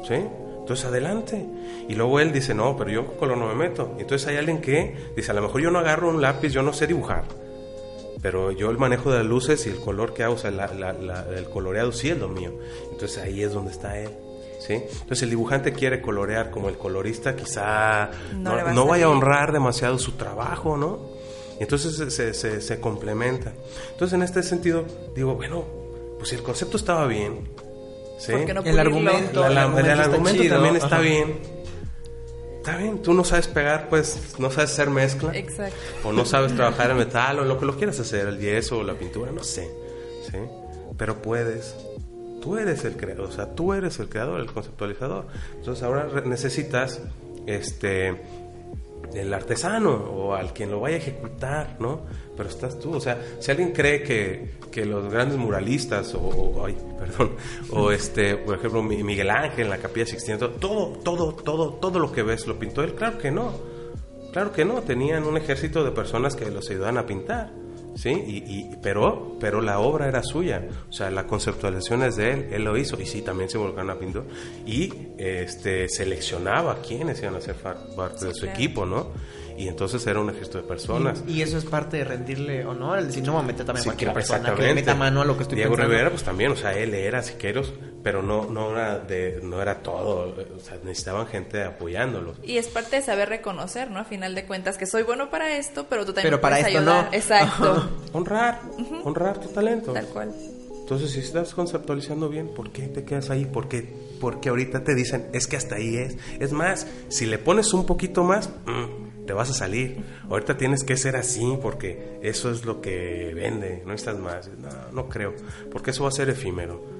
¿Sí? 0.07 0.15
Entonces 0.63 0.85
adelante. 0.85 1.45
Y 1.89 1.95
luego 1.95 2.19
él 2.21 2.31
dice, 2.31 2.53
no, 2.53 2.75
pero 2.77 2.89
yo 2.89 3.05
con 3.05 3.17
color 3.17 3.37
no 3.37 3.47
me 3.47 3.55
meto. 3.55 3.93
Y 3.97 4.01
entonces 4.01 4.27
hay 4.29 4.37
alguien 4.37 4.61
que 4.61 4.95
dice, 5.15 5.31
a 5.31 5.33
lo 5.33 5.41
mejor 5.41 5.61
yo 5.61 5.69
no 5.71 5.79
agarro 5.79 6.09
un 6.09 6.21
lápiz, 6.21 6.49
yo 6.53 6.63
no 6.63 6.71
sé 6.73 6.87
dibujar. 6.87 7.25
Pero 8.21 8.51
yo 8.51 8.69
el 8.71 8.77
manejo 8.77 9.11
de 9.11 9.17
las 9.17 9.27
luces 9.27 9.65
y 9.67 9.69
el 9.69 9.77
color 9.77 10.13
que 10.13 10.23
hago, 10.23 10.35
o 10.35 10.37
sea, 10.37 10.51
la- 10.51 10.67
la- 10.73 10.93
la- 10.93 11.25
el 11.37 11.45
coloreado 11.49 11.91
sí 11.91 12.09
es 12.09 12.17
lo 12.17 12.29
mío. 12.29 12.53
Entonces 12.91 13.17
ahí 13.21 13.43
es 13.43 13.51
donde 13.53 13.71
está 13.71 13.99
él. 13.99 14.09
¿sí? 14.59 14.75
Entonces 14.75 15.23
el 15.23 15.29
dibujante 15.31 15.73
quiere 15.73 16.01
colorear 16.01 16.49
como 16.49 16.69
el 16.69 16.77
colorista, 16.77 17.35
quizá 17.35 18.11
No 18.33 18.71
no, 18.73 18.85
vaya 18.87 19.05
a 19.07 19.09
honrar 19.09 19.51
demasiado 19.51 19.99
su 19.99 20.13
trabajo, 20.13 20.77
¿no? 20.77 20.99
Y 21.59 21.63
entonces 21.63 21.97
se, 21.97 22.09
se, 22.09 22.33
se- 22.33 22.61
se 22.61 22.79
complementa. 22.79 23.51
Entonces 23.91 24.13
en 24.13 24.23
este 24.23 24.41
sentido 24.41 24.85
digo, 25.13 25.35
bueno, 25.35 25.65
pues 26.17 26.29
si 26.29 26.35
el 26.35 26.43
concepto 26.43 26.77
estaba 26.77 27.05
bien, 27.07 27.49
¿sí? 28.17 28.31
¿Por 28.31 28.45
qué 28.45 28.53
no 28.53 28.61
El 28.61 28.79
argumento. 28.79 29.41
La- 29.41 29.49
la- 29.49 29.51
el 29.51 29.57
argumento 29.57 29.79
el 29.91 29.99
está 29.99 30.03
argumento 30.11 30.41
chido, 30.43 30.55
también 30.55 30.75
está 30.75 30.87
ajá. 30.87 30.99
bien. 30.99 31.37
Está 32.57 32.77
bien, 32.77 33.01
tú 33.01 33.13
no 33.13 33.23
sabes 33.25 33.47
pegar, 33.49 33.89
pues 33.89 34.35
no 34.39 34.49
sabes 34.49 34.71
hacer 34.71 34.89
mezcla. 34.89 35.35
Exacto. 35.35 35.75
O 36.05 36.13
no 36.13 36.23
sabes 36.23 36.55
trabajar 36.55 36.91
en 36.91 36.97
metal 36.97 37.39
o 37.39 37.43
lo 37.43 37.59
que 37.59 37.65
lo 37.65 37.75
quieras 37.75 37.99
hacer, 37.99 38.25
el 38.27 38.39
yeso 38.39 38.77
o 38.79 38.83
la 38.83 38.93
pintura, 38.93 39.31
no 39.33 39.43
sé. 39.43 39.69
¿sí? 40.31 40.37
Pero 40.97 41.21
puedes. 41.21 41.75
Tú 42.41 42.57
eres 42.57 42.85
el 42.85 42.95
creador, 42.95 43.27
o 43.27 43.31
sea, 43.31 43.53
tú 43.55 43.73
eres 43.73 43.99
el 43.99 44.07
creador, 44.09 44.39
el 44.39 44.47
conceptualizador. 44.51 45.27
Entonces 45.57 45.83
ahora 45.83 46.07
necesitas 46.25 47.01
este 47.47 48.21
el 49.13 49.33
artesano 49.33 49.91
o 49.93 50.33
al 50.33 50.53
quien 50.53 50.71
lo 50.71 50.79
vaya 50.79 50.95
a 50.95 50.99
ejecutar, 50.99 51.75
¿no? 51.79 52.01
Pero 52.35 52.49
estás 52.49 52.79
tú, 52.79 52.95
o 52.95 52.99
sea, 52.99 53.21
si 53.39 53.51
alguien 53.51 53.71
cree 53.71 54.01
que, 54.03 54.55
que 54.71 54.85
los 54.85 55.11
grandes 55.11 55.37
muralistas 55.37 56.13
o, 56.15 56.65
perdón, 56.99 57.31
o 57.71 57.91
este, 57.91 58.37
por 58.37 58.57
ejemplo, 58.57 58.81
Mi- 58.81 59.03
Miguel 59.03 59.29
Ángel 59.29 59.65
en 59.65 59.69
la 59.69 59.77
Capilla 59.77 60.05
Sixtina, 60.05 60.37
todo, 60.39 60.97
todo, 61.03 61.33
todo, 61.33 61.73
todo 61.75 61.99
lo 61.99 62.11
que 62.11 62.23
ves 62.23 62.47
lo 62.47 62.57
pintó 62.57 62.83
él, 62.83 62.95
claro 62.95 63.17
que 63.17 63.31
no. 63.31 63.51
Claro 64.31 64.51
que 64.51 64.65
no, 64.65 64.81
tenían 64.81 65.25
un 65.25 65.37
ejército 65.37 65.83
de 65.83 65.91
personas 65.91 66.35
que 66.35 66.49
los 66.49 66.67
ayudaban 66.71 66.97
a 66.97 67.05
pintar, 67.05 67.51
¿sí? 67.95 68.09
Y, 68.09 68.37
y- 68.51 68.69
pero, 68.81 69.37
pero 69.39 69.61
la 69.61 69.79
obra 69.79 70.07
era 70.07 70.23
suya, 70.23 70.67
o 70.89 70.93
sea, 70.93 71.09
la 71.11 71.25
conceptualización 71.27 72.03
es 72.03 72.15
de 72.15 72.31
él, 72.33 72.47
él 72.51 72.63
lo 72.63 72.77
hizo, 72.77 72.99
y 72.99 73.05
sí, 73.05 73.21
también 73.21 73.49
se 73.49 73.57
volcaron 73.57 73.89
a 73.91 73.95
pintar, 73.99 74.23
y 74.65 74.91
este, 75.17 75.87
seleccionaba 75.89 76.79
quiénes 76.81 77.21
iban 77.21 77.35
a 77.35 77.41
ser 77.41 77.55
parte 77.55 78.25
de 78.25 78.33
su 78.33 78.41
claro. 78.41 78.53
equipo, 78.59 78.85
¿no? 78.85 79.07
Y 79.55 79.67
entonces 79.67 80.05
era 80.07 80.19
un 80.19 80.31
ejército 80.31 80.57
de 80.57 80.63
personas. 80.63 81.23
Y 81.27 81.43
eso 81.43 81.59
es 81.59 81.65
parte 81.65 81.97
de 81.97 82.03
rendirle 82.05 82.65
honor, 82.65 82.97
el 82.97 83.07
decir, 83.07 83.23
no 83.23 83.41
meter 83.43 83.63
también 83.65 83.83
Sí, 83.83 83.89
cualquier 83.89 84.11
persona 84.13 84.55
que 84.55 84.73
meta 84.73 84.95
mano 84.95 85.21
a 85.21 85.25
lo 85.25 85.37
que 85.37 85.43
estoy 85.43 85.57
Diego 85.57 85.73
pensando. 85.73 85.91
Rivera, 85.91 86.09
pues 86.09 86.23
también, 86.23 86.51
o 86.51 86.55
sea, 86.55 86.75
él 86.75 86.93
era 86.95 87.21
siqueros, 87.21 87.71
pero 88.03 88.21
no, 88.21 88.45
no 88.45 88.71
era 88.71 88.99
de, 88.99 89.39
no 89.41 89.61
era 89.61 89.79
todo, 89.81 90.35
o 90.55 90.59
sea, 90.59 90.77
necesitaban 90.83 91.25
gente 91.27 91.63
apoyándolos. 91.63 92.37
Y 92.43 92.57
es 92.57 92.67
parte 92.67 92.97
de 92.97 93.01
saber 93.01 93.29
reconocer, 93.29 93.89
¿no? 93.89 93.99
A 93.99 94.03
final 94.03 94.35
de 94.35 94.45
cuentas, 94.45 94.77
que 94.77 94.85
soy 94.85 95.03
bueno 95.03 95.29
para 95.29 95.55
esto, 95.57 95.85
pero 95.89 96.05
tú 96.05 96.13
también 96.13 96.31
Pero 96.31 96.41
para 96.41 96.57
puedes 96.57 96.67
esto 96.67 96.79
ayudar. 96.79 97.05
no. 97.05 97.13
Exacto. 97.13 97.89
Honrar, 98.13 98.61
honrar 99.03 99.39
tu 99.39 99.47
talento. 99.49 99.93
Tal 99.93 100.07
cual. 100.07 100.33
Entonces, 100.81 101.11
si 101.11 101.19
estás 101.21 101.53
conceptualizando 101.53 102.27
bien, 102.27 102.49
¿por 102.53 102.71
qué 102.71 102.83
te 102.87 103.05
quedas 103.05 103.29
ahí? 103.29 103.45
¿Por 103.45 103.69
qué? 103.69 103.89
Porque 104.19 104.49
ahorita 104.49 104.83
te 104.83 104.93
dicen, 104.93 105.29
es 105.31 105.47
que 105.47 105.55
hasta 105.55 105.75
ahí 105.75 105.95
es. 105.95 106.17
Es 106.39 106.51
más, 106.51 106.85
si 107.07 107.25
le 107.25 107.37
pones 107.37 107.73
un 107.73 107.85
poquito 107.85 108.25
más, 108.25 108.49
mm, 108.65 109.25
te 109.25 109.31
vas 109.31 109.49
a 109.49 109.53
salir. 109.53 110.03
Ahorita 110.29 110.57
tienes 110.57 110.83
que 110.83 110.97
ser 110.97 111.15
así 111.15 111.57
porque 111.61 112.19
eso 112.21 112.51
es 112.51 112.65
lo 112.65 112.81
que 112.81 113.31
vende, 113.33 113.81
no 113.85 113.93
estás 113.93 114.19
más. 114.19 114.49
No, 114.57 114.69
no 114.91 115.07
creo, 115.09 115.33
porque 115.71 115.91
eso 115.91 116.03
va 116.03 116.09
a 116.09 116.11
ser 116.11 116.29
efímero. 116.29 116.92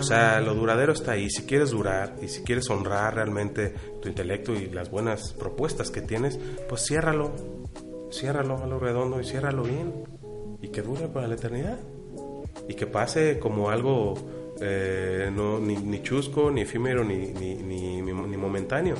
O 0.00 0.02
sea, 0.02 0.40
lo 0.40 0.54
duradero 0.54 0.92
está 0.92 1.12
ahí. 1.12 1.28
Si 1.30 1.42
quieres 1.42 1.70
durar 1.70 2.16
y 2.22 2.28
si 2.28 2.42
quieres 2.42 2.68
honrar 2.70 3.14
realmente 3.14 3.74
tu 4.00 4.08
intelecto 4.08 4.54
y 4.54 4.70
las 4.70 4.90
buenas 4.90 5.32
propuestas 5.32 5.90
que 5.90 6.02
tienes, 6.02 6.38
pues 6.68 6.84
ciérralo. 6.86 7.32
Ciérralo 8.12 8.62
a 8.62 8.66
lo 8.66 8.78
redondo 8.78 9.20
y 9.20 9.24
ciérralo 9.24 9.62
bien. 9.64 9.92
Y 10.62 10.68
que 10.68 10.82
dure 10.82 11.08
para 11.08 11.26
la 11.28 11.34
eternidad. 11.34 11.78
Y 12.68 12.74
que 12.74 12.86
pase 12.86 13.38
como 13.38 13.70
algo 13.70 14.14
eh, 14.60 15.30
no, 15.34 15.58
ni, 15.58 15.76
ni 15.76 16.02
chusco, 16.02 16.50
ni 16.50 16.62
efímero, 16.62 17.02
ni, 17.04 17.16
ni- 17.32 17.56
ni 18.02 18.36
momentáneo. 18.36 18.96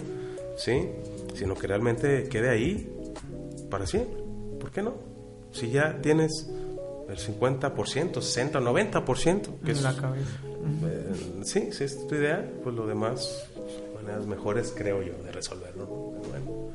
¿Sí? 0.56 0.88
Sino 1.34 1.54
que 1.54 1.66
realmente 1.66 2.28
quede 2.28 2.48
ahí 2.50 2.92
para 3.70 3.86
siempre. 3.86 4.18
¿Por 4.58 4.70
qué 4.70 4.82
no? 4.82 4.94
Si 5.52 5.70
ya 5.70 6.00
tienes 6.00 6.48
el 7.10 7.18
50%, 7.18 8.20
60, 8.20 8.60
90%, 8.60 9.60
que 9.64 9.72
es 9.72 9.82
la 9.82 9.94
cabeza. 9.96 10.30
eh, 10.86 11.42
sí, 11.44 11.70
si 11.72 11.84
es 11.84 12.06
tu 12.06 12.14
idea, 12.14 12.44
pues 12.62 12.74
lo 12.74 12.86
demás, 12.86 13.44
maneras 13.94 14.26
mejores 14.26 14.72
creo 14.76 15.02
yo 15.02 15.12
de 15.24 15.32
resolverlo. 15.32 15.84
¿no? 15.86 16.20
Pero 16.22 16.28
bueno, 16.30 16.72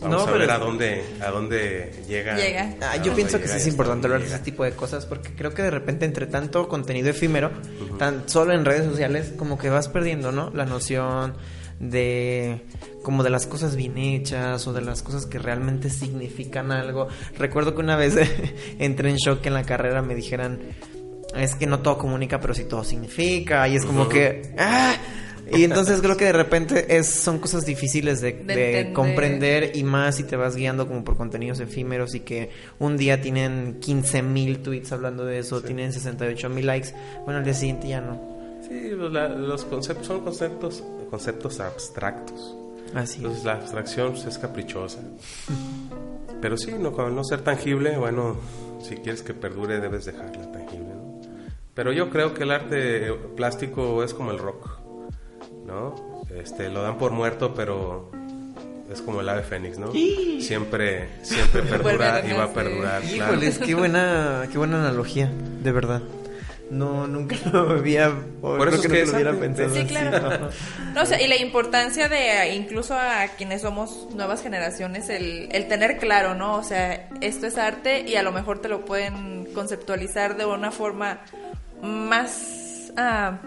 vamos 0.00 0.16
No, 0.16 0.20
a 0.22 0.26
pero 0.26 0.38
ver 0.38 0.50
a 0.50 0.58
dónde, 0.58 1.04
a 1.20 1.30
dónde 1.30 1.92
llega. 2.08 2.36
Llega. 2.36 2.74
Ah, 2.82 2.96
yo 2.96 3.04
dónde 3.04 3.16
pienso 3.16 3.40
que 3.40 3.48
sí 3.48 3.56
es 3.56 3.66
importante 3.66 4.06
hablar 4.06 4.20
de 4.20 4.26
ese 4.26 4.38
tipo 4.40 4.64
de 4.64 4.72
cosas 4.72 5.06
porque 5.06 5.34
creo 5.34 5.52
que 5.54 5.62
de 5.62 5.70
repente 5.70 6.04
entre 6.04 6.26
tanto 6.26 6.68
contenido 6.68 7.08
efímero, 7.10 7.50
tan 7.98 8.28
solo 8.28 8.52
en 8.52 8.64
redes 8.64 8.84
sociales, 8.86 9.32
como 9.36 9.56
que 9.58 9.70
vas 9.70 9.88
perdiendo, 9.88 10.32
¿no? 10.32 10.50
La 10.50 10.66
noción 10.66 11.34
de 11.80 12.62
como 13.02 13.22
de 13.22 13.30
las 13.30 13.46
cosas 13.46 13.76
bien 13.76 13.98
hechas 13.98 14.66
o 14.66 14.72
de 14.72 14.80
las 14.80 15.02
cosas 15.02 15.26
que 15.26 15.38
realmente 15.38 15.90
significan 15.90 16.72
algo. 16.72 17.08
Recuerdo 17.38 17.74
que 17.74 17.80
una 17.80 17.96
vez 17.96 18.16
entré 18.78 19.10
en 19.10 19.16
shock 19.16 19.40
que 19.42 19.48
en 19.48 19.54
la 19.54 19.64
carrera 19.64 20.02
me 20.02 20.14
dijeran 20.14 20.58
es 21.36 21.54
que 21.54 21.66
no 21.66 21.80
todo 21.80 21.98
comunica, 21.98 22.40
pero 22.40 22.54
sí 22.54 22.64
todo 22.64 22.82
significa 22.82 23.68
y 23.68 23.76
es 23.76 23.84
como 23.84 24.08
que 24.08 24.54
¡ah! 24.58 24.96
y 25.52 25.62
entonces 25.62 26.00
creo 26.00 26.16
que 26.16 26.24
de 26.24 26.32
repente 26.32 26.96
es 26.96 27.08
son 27.08 27.38
cosas 27.38 27.64
difíciles 27.64 28.20
de, 28.20 28.32
De 28.32 28.92
comprender 28.92 29.76
y 29.76 29.84
más 29.84 30.16
si 30.16 30.24
te 30.24 30.34
vas 30.36 30.56
guiando 30.56 30.88
como 30.88 31.04
por 31.04 31.16
contenidos 31.16 31.60
efímeros 31.60 32.14
y 32.14 32.20
que 32.20 32.50
un 32.78 32.96
día 32.96 33.20
tienen 33.20 33.78
15 33.80 34.22
mil 34.22 34.58
tweets 34.58 34.92
hablando 34.92 35.24
de 35.24 35.38
eso, 35.38 35.62
tienen 35.62 35.92
68 35.92 36.48
mil 36.48 36.66
likes, 36.66 36.92
bueno, 37.24 37.38
al 37.38 37.44
día 37.44 37.54
siguiente 37.54 37.88
ya 37.88 38.00
no. 38.00 38.35
Sí, 38.68 38.90
los, 38.90 39.12
la- 39.12 39.28
los 39.28 39.64
conceptos 39.64 40.06
son 40.06 40.20
conceptos, 40.22 40.82
conceptos 41.10 41.60
abstractos. 41.60 42.56
Así 42.94 43.18
Entonces 43.18 43.40
es. 43.40 43.44
la 43.46 43.52
abstracción 43.54 44.12
pues, 44.12 44.24
es 44.26 44.38
caprichosa. 44.38 45.00
Pero 46.40 46.56
sí, 46.56 46.72
no, 46.78 46.92
con 46.92 47.14
no 47.14 47.24
ser 47.24 47.40
tangible, 47.42 47.96
bueno, 47.96 48.36
si 48.80 48.96
quieres 48.96 49.22
que 49.22 49.34
perdure 49.34 49.80
debes 49.80 50.04
dejarla 50.04 50.50
tangible, 50.52 50.88
¿no? 50.94 51.20
Pero 51.74 51.92
yo 51.92 52.10
creo 52.10 52.34
que 52.34 52.42
el 52.44 52.50
arte 52.50 53.12
plástico 53.36 54.02
es 54.02 54.14
como 54.14 54.30
el 54.30 54.38
rock, 54.38 54.68
¿no? 55.66 55.94
Este, 56.34 56.68
lo 56.70 56.82
dan 56.82 56.98
por 56.98 57.12
muerto, 57.12 57.54
pero 57.54 58.10
es 58.92 59.00
como 59.02 59.20
el 59.22 59.28
ave 59.28 59.42
fénix, 59.42 59.78
¿no? 59.78 59.92
Siempre, 60.40 61.08
siempre 61.22 61.62
a 61.62 61.68
perdura 61.68 62.22
y 62.26 62.32
va 62.32 62.44
a 62.44 62.52
perdurar. 62.52 63.02
claro. 63.02 63.32
Híjoles, 63.34 63.58
qué 63.58 63.74
buena, 63.74 64.46
qué 64.52 64.58
buena 64.58 64.78
analogía, 64.80 65.30
de 65.62 65.72
verdad. 65.72 66.02
No, 66.70 67.06
nunca 67.06 67.36
lo 67.52 67.70
había, 67.70 68.12
Por 68.40 68.66
eso 68.68 68.76
es 68.76 68.82
que 68.82 68.88
que 68.88 69.04
nunca 69.04 69.10
lo 69.10 69.14
hubiera 69.14 69.40
pensado. 69.40 69.74
Sí, 69.74 69.80
así. 69.80 69.88
claro. 69.88 70.50
No, 70.94 71.02
o 71.02 71.06
sea, 71.06 71.20
y 71.20 71.28
la 71.28 71.36
importancia 71.36 72.08
de 72.08 72.54
incluso 72.54 72.94
a 72.94 73.26
quienes 73.36 73.62
somos 73.62 74.08
nuevas 74.14 74.42
generaciones, 74.42 75.10
el, 75.10 75.48
el 75.52 75.68
tener 75.68 75.98
claro, 75.98 76.34
¿no? 76.34 76.54
O 76.54 76.62
sea, 76.62 77.08
esto 77.20 77.46
es 77.46 77.58
arte 77.58 78.00
y 78.08 78.16
a 78.16 78.22
lo 78.22 78.32
mejor 78.32 78.60
te 78.60 78.68
lo 78.68 78.84
pueden 78.86 79.46
conceptualizar 79.52 80.36
de 80.38 80.46
una 80.46 80.70
forma 80.70 81.20
más 81.82 82.92
ah, 82.96 83.38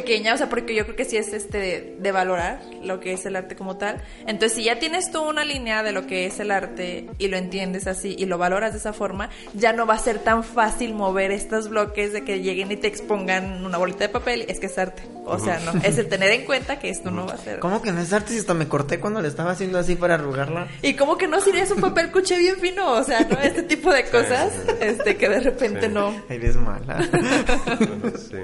pequeña, 0.00 0.34
o 0.34 0.36
sea, 0.36 0.48
porque 0.48 0.74
yo 0.74 0.84
creo 0.84 0.96
que 0.96 1.04
sí 1.04 1.16
es 1.16 1.32
este 1.32 1.58
de, 1.58 1.96
de 1.98 2.12
valorar 2.12 2.60
lo 2.82 3.00
que 3.00 3.12
es 3.12 3.24
el 3.26 3.36
arte 3.36 3.56
como 3.56 3.76
tal. 3.76 4.02
Entonces, 4.26 4.52
si 4.58 4.64
ya 4.64 4.78
tienes 4.78 5.10
tú 5.10 5.22
una 5.22 5.44
línea 5.44 5.82
de 5.82 5.92
lo 5.92 6.06
que 6.06 6.26
es 6.26 6.38
el 6.40 6.50
arte 6.50 7.08
y 7.18 7.28
lo 7.28 7.36
entiendes 7.36 7.86
así 7.86 8.14
y 8.18 8.26
lo 8.26 8.38
valoras 8.38 8.72
de 8.72 8.78
esa 8.78 8.92
forma, 8.92 9.30
ya 9.54 9.72
no 9.72 9.86
va 9.86 9.94
a 9.94 9.98
ser 9.98 10.18
tan 10.18 10.44
fácil 10.44 10.94
mover 10.94 11.30
estos 11.30 11.68
bloques 11.68 12.12
de 12.12 12.24
que 12.24 12.40
lleguen 12.40 12.70
y 12.72 12.76
te 12.76 12.86
expongan 12.88 13.64
una 13.64 13.78
bolita 13.78 14.00
de 14.00 14.08
papel, 14.08 14.44
es 14.48 14.60
que 14.60 14.66
es 14.66 14.78
arte. 14.78 15.02
O 15.24 15.38
sea, 15.40 15.58
no, 15.60 15.80
es 15.82 15.98
el 15.98 16.08
tener 16.08 16.30
en 16.30 16.44
cuenta 16.44 16.78
que 16.78 16.88
esto 16.88 17.10
no 17.10 17.26
va 17.26 17.34
a 17.34 17.38
ser. 17.38 17.58
¿Cómo 17.58 17.82
que 17.82 17.90
no 17.90 18.00
es 18.00 18.12
arte 18.12 18.32
si 18.32 18.38
hasta 18.38 18.54
me 18.54 18.68
corté 18.68 19.00
cuando 19.00 19.20
le 19.20 19.28
estaba 19.28 19.50
haciendo 19.52 19.78
así 19.78 19.96
para 19.96 20.14
arrugarla? 20.14 20.68
Y 20.82 20.94
como 20.94 21.16
que 21.18 21.26
no 21.26 21.40
sería 21.40 21.64
un 21.74 21.80
papel 21.80 22.12
cuché 22.12 22.38
bien 22.38 22.56
fino, 22.58 22.92
o 22.92 23.02
sea, 23.02 23.20
¿no? 23.28 23.36
Este 23.40 23.62
tipo 23.64 23.92
de 23.92 24.04
cosas, 24.04 24.52
sí, 24.52 24.60
sí. 24.68 24.76
este, 24.80 25.16
que 25.16 25.28
de 25.28 25.40
repente 25.40 25.86
Sí. 25.88 25.92
no. 25.92 26.14
Eres 26.28 26.56
mala. 26.56 26.98
Sí, 28.16 28.36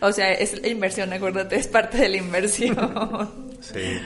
O 0.00 0.12
sea, 0.12 0.32
es 0.32 0.60
la 0.60 0.68
inversión, 0.68 1.12
acuérdate, 1.12 1.56
es 1.56 1.68
parte 1.68 1.98
de 1.98 2.08
la 2.08 2.16
inversión. 2.16 2.78
sí. 3.60 3.98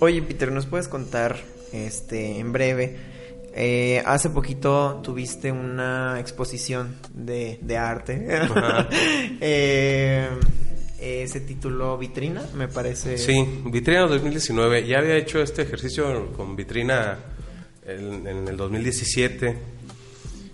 Oye, 0.00 0.22
Peter, 0.22 0.50
¿nos 0.50 0.66
puedes 0.66 0.88
contar, 0.88 1.38
este, 1.72 2.38
en 2.38 2.52
breve? 2.52 3.14
eh, 3.56 4.02
hace 4.04 4.30
poquito 4.30 5.00
tuviste 5.02 5.52
una 5.52 6.18
exposición 6.18 6.96
de, 7.12 7.58
de 7.62 7.76
arte. 7.76 8.36
Ajá. 8.36 8.88
Eh, 9.40 10.28
eh, 10.98 11.26
se 11.28 11.40
tituló 11.40 11.98
Vitrina, 11.98 12.42
me 12.54 12.66
parece. 12.66 13.18
Sí, 13.18 13.62
Vitrina 13.66 14.02
2019. 14.06 14.86
Ya 14.86 14.98
había 14.98 15.16
hecho 15.16 15.40
este 15.40 15.62
ejercicio 15.62 16.32
con 16.32 16.56
Vitrina 16.56 17.18
en, 17.86 18.26
en 18.26 18.48
el 18.48 18.56
2017. 18.56 19.56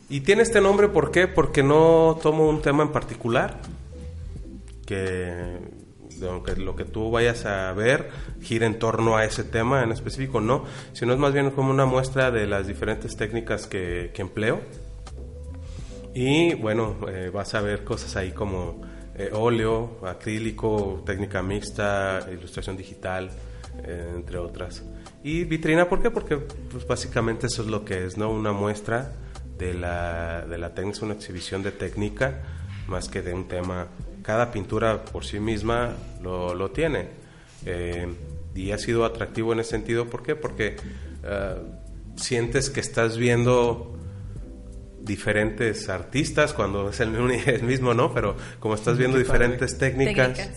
Y 0.08 0.20
tiene 0.20 0.42
este 0.42 0.60
nombre, 0.60 0.88
¿por 0.88 1.12
qué? 1.12 1.28
Porque 1.28 1.62
no 1.62 2.18
tomo 2.20 2.48
un 2.48 2.62
tema 2.62 2.82
en 2.82 2.90
particular. 2.90 3.60
Que 4.90 5.58
lo 6.56 6.74
que 6.74 6.84
tú 6.84 7.10
vayas 7.10 7.46
a 7.46 7.72
ver 7.72 8.10
gira 8.40 8.66
en 8.66 8.78
torno 8.78 9.16
a 9.16 9.24
ese 9.24 9.44
tema 9.44 9.82
en 9.84 9.92
específico, 9.92 10.40
no. 10.40 10.64
Sino 10.92 11.12
es 11.12 11.18
más 11.18 11.32
bien 11.32 11.50
como 11.52 11.70
una 11.70 11.86
muestra 11.86 12.30
de 12.30 12.46
las 12.46 12.66
diferentes 12.66 13.16
técnicas 13.16 13.66
que, 13.66 14.10
que 14.12 14.22
empleo. 14.22 14.60
Y 16.14 16.54
bueno, 16.54 16.96
eh, 17.08 17.30
vas 17.32 17.54
a 17.54 17.60
ver 17.60 17.84
cosas 17.84 18.16
ahí 18.16 18.32
como 18.32 18.82
eh, 19.14 19.30
óleo, 19.32 19.98
acrílico, 20.04 21.02
técnica 21.06 21.42
mixta, 21.42 22.26
ilustración 22.32 22.76
digital, 22.76 23.30
eh, 23.84 24.12
entre 24.16 24.38
otras. 24.38 24.82
Y 25.22 25.44
vitrina, 25.44 25.88
¿por 25.88 26.02
qué? 26.02 26.10
Porque 26.10 26.36
pues, 26.38 26.86
básicamente 26.86 27.46
eso 27.46 27.62
es 27.62 27.68
lo 27.68 27.84
que 27.84 28.06
es, 28.06 28.16
¿no? 28.16 28.30
Una 28.30 28.52
muestra 28.52 29.12
de 29.58 29.74
la, 29.74 30.44
de 30.48 30.58
la 30.58 30.74
técnica, 30.74 31.04
una 31.04 31.14
exhibición 31.14 31.62
de 31.62 31.70
técnica 31.70 32.42
más 32.88 33.08
que 33.08 33.22
de 33.22 33.32
un 33.32 33.46
tema. 33.46 33.88
Cada 34.22 34.52
pintura 34.52 35.04
por 35.04 35.24
sí 35.24 35.40
misma 35.40 35.94
lo, 36.22 36.54
lo 36.54 36.70
tiene. 36.70 37.08
Eh, 37.66 38.06
y 38.54 38.72
ha 38.72 38.78
sido 38.78 39.04
atractivo 39.04 39.52
en 39.52 39.60
ese 39.60 39.70
sentido, 39.70 40.06
¿por 40.06 40.22
qué? 40.22 40.34
Porque 40.34 40.76
sientes 42.16 42.70
que 42.70 42.80
estás 42.80 43.16
viendo 43.16 44.00
diferentes 45.02 45.88
artistas 45.88 46.52
cuando 46.52 46.90
es 46.90 47.00
el, 47.00 47.10
mismo, 47.62 47.94
¿no? 47.94 48.12
Pero 48.12 48.36
como 48.58 48.74
estás 48.74 48.98
viendo 48.98 49.18
diferentes 49.18 49.78
técnicas, 49.78 50.50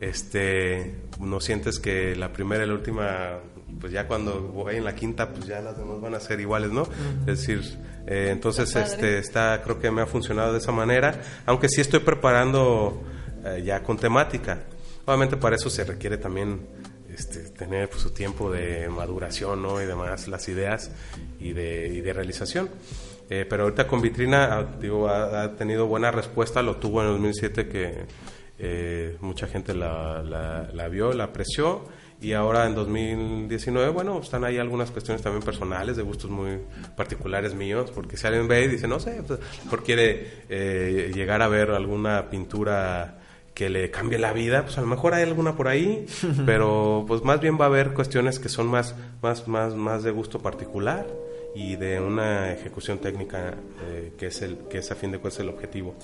este, 0.00 0.96
no 1.20 1.40
sientes 1.40 1.78
que 1.78 2.16
la 2.16 2.32
primera 2.32 2.64
y 2.64 2.68
la 2.68 2.74
última, 2.74 3.38
pues 3.80 3.92
ya 3.92 4.06
cuando 4.06 4.40
voy 4.40 4.76
en 4.76 4.84
la 4.84 4.94
quinta, 4.94 5.28
pues 5.32 5.46
ya 5.46 5.60
las 5.60 5.78
demás 5.78 6.00
van 6.00 6.14
a 6.14 6.20
ser 6.20 6.40
iguales, 6.40 6.72
¿no? 6.72 6.88
Es 7.20 7.46
decir, 7.46 7.62
eh, 8.06 8.28
entonces 8.30 8.74
este, 8.76 9.18
está, 9.18 9.60
creo 9.62 9.78
que 9.78 9.90
me 9.90 10.02
ha 10.02 10.06
funcionado 10.06 10.52
de 10.52 10.58
esa 10.58 10.72
manera, 10.72 11.20
aunque 11.46 11.68
sí 11.68 11.80
estoy 11.80 12.00
preparando 12.00 13.02
eh, 13.44 13.62
ya 13.64 13.82
con 13.82 13.96
temática. 13.96 14.60
Obviamente 15.04 15.36
para 15.36 15.56
eso 15.56 15.68
se 15.70 15.84
requiere 15.84 16.16
también 16.16 16.60
este, 17.12 17.40
tener 17.50 17.88
pues, 17.88 18.02
su 18.02 18.10
tiempo 18.10 18.50
de 18.50 18.88
maduración 18.88 19.62
¿no? 19.62 19.82
y 19.82 19.86
demás, 19.86 20.28
las 20.28 20.48
ideas 20.48 20.90
y 21.40 21.52
de, 21.52 21.88
y 21.88 22.00
de 22.00 22.12
realización. 22.12 22.70
Eh, 23.28 23.46
pero 23.48 23.64
ahorita 23.64 23.86
con 23.86 24.02
Vitrina 24.02 24.58
ah, 24.58 24.66
digo, 24.80 25.08
ha, 25.08 25.54
tenido 25.56 25.86
buena 25.86 26.10
respuesta, 26.10 26.62
lo 26.62 26.76
tuvo 26.76 27.00
en 27.00 27.08
el 27.08 27.12
2007 27.14 27.68
que 27.68 27.94
eh, 28.58 29.16
mucha 29.20 29.46
gente 29.46 29.74
la, 29.74 30.22
la, 30.22 30.88
vio, 30.88 31.12
la 31.12 31.24
apreció 31.24 31.86
y 32.22 32.32
ahora 32.34 32.66
en 32.66 32.74
2019, 32.74 33.90
bueno, 33.90 34.20
están 34.20 34.44
ahí 34.44 34.56
algunas 34.56 34.90
cuestiones 34.92 35.22
también 35.22 35.42
personales, 35.42 35.96
de 35.96 36.02
gustos 36.02 36.30
muy 36.30 36.58
particulares 36.96 37.54
míos, 37.54 37.90
porque 37.92 38.16
si 38.16 38.26
alguien 38.26 38.46
ve 38.46 38.64
y 38.64 38.68
dice, 38.68 38.86
no 38.86 39.00
sé, 39.00 39.22
pues, 39.26 39.40
mejor 39.64 39.82
quiere 39.82 40.44
eh, 40.48 41.10
llegar 41.12 41.42
a 41.42 41.48
ver 41.48 41.70
alguna 41.72 42.30
pintura 42.30 43.18
que 43.54 43.68
le 43.68 43.90
cambie 43.90 44.18
la 44.18 44.32
vida, 44.32 44.62
pues 44.62 44.78
a 44.78 44.80
lo 44.80 44.86
mejor 44.86 45.14
hay 45.14 45.24
alguna 45.24 45.56
por 45.56 45.66
ahí, 45.66 46.06
pero 46.46 47.04
pues 47.06 47.22
más 47.24 47.40
bien 47.40 47.58
va 47.60 47.64
a 47.64 47.68
haber 47.68 47.92
cuestiones 47.92 48.38
que 48.38 48.48
son 48.48 48.68
más, 48.68 48.94
más, 49.20 49.48
más, 49.48 49.74
más 49.74 50.04
de 50.04 50.12
gusto 50.12 50.38
particular 50.38 51.06
y 51.54 51.76
de 51.76 52.00
una 52.00 52.52
ejecución 52.52 52.98
técnica 52.98 53.54
eh, 53.82 54.12
que 54.16 54.28
es 54.28 54.40
el 54.40 54.56
que 54.70 54.78
es 54.78 54.90
a 54.90 54.94
fin 54.94 55.12
de 55.12 55.18
cuentas 55.18 55.40
el 55.40 55.50
objetivo 55.50 55.94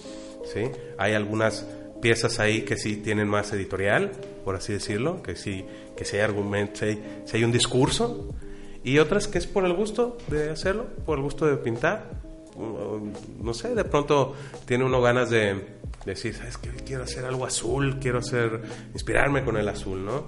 sí 0.44 0.70
hay 0.98 1.14
algunas 1.14 1.66
piezas 2.00 2.38
ahí 2.38 2.62
que 2.62 2.76
sí 2.76 2.96
tienen 2.96 3.28
más 3.28 3.52
editorial 3.52 4.12
por 4.44 4.56
así 4.56 4.72
decirlo 4.72 5.22
que 5.22 5.36
sí 5.36 5.64
que 5.96 6.04
si 6.04 6.16
hay 6.16 6.22
argumento 6.22 6.80
si 6.80 7.36
hay, 7.36 7.44
un 7.44 7.52
discurso 7.52 8.28
y 8.84 8.98
otras 8.98 9.28
que 9.28 9.38
es 9.38 9.46
por 9.46 9.64
el 9.64 9.74
gusto 9.74 10.16
de 10.28 10.50
hacerlo 10.50 10.86
por 11.04 11.18
el 11.18 11.24
gusto 11.24 11.46
de 11.46 11.56
pintar 11.56 12.10
no 12.56 13.54
sé 13.54 13.74
de 13.74 13.84
pronto 13.84 14.34
tiene 14.66 14.84
uno 14.84 15.00
ganas 15.00 15.30
de 15.30 15.78
decir 16.04 16.34
sabes 16.34 16.58
que 16.58 16.70
quiero 16.84 17.04
hacer 17.04 17.24
algo 17.24 17.44
azul 17.44 17.98
quiero 18.00 18.18
hacer 18.18 18.60
inspirarme 18.92 19.44
con 19.44 19.56
el 19.56 19.68
azul 19.68 20.04
no 20.04 20.24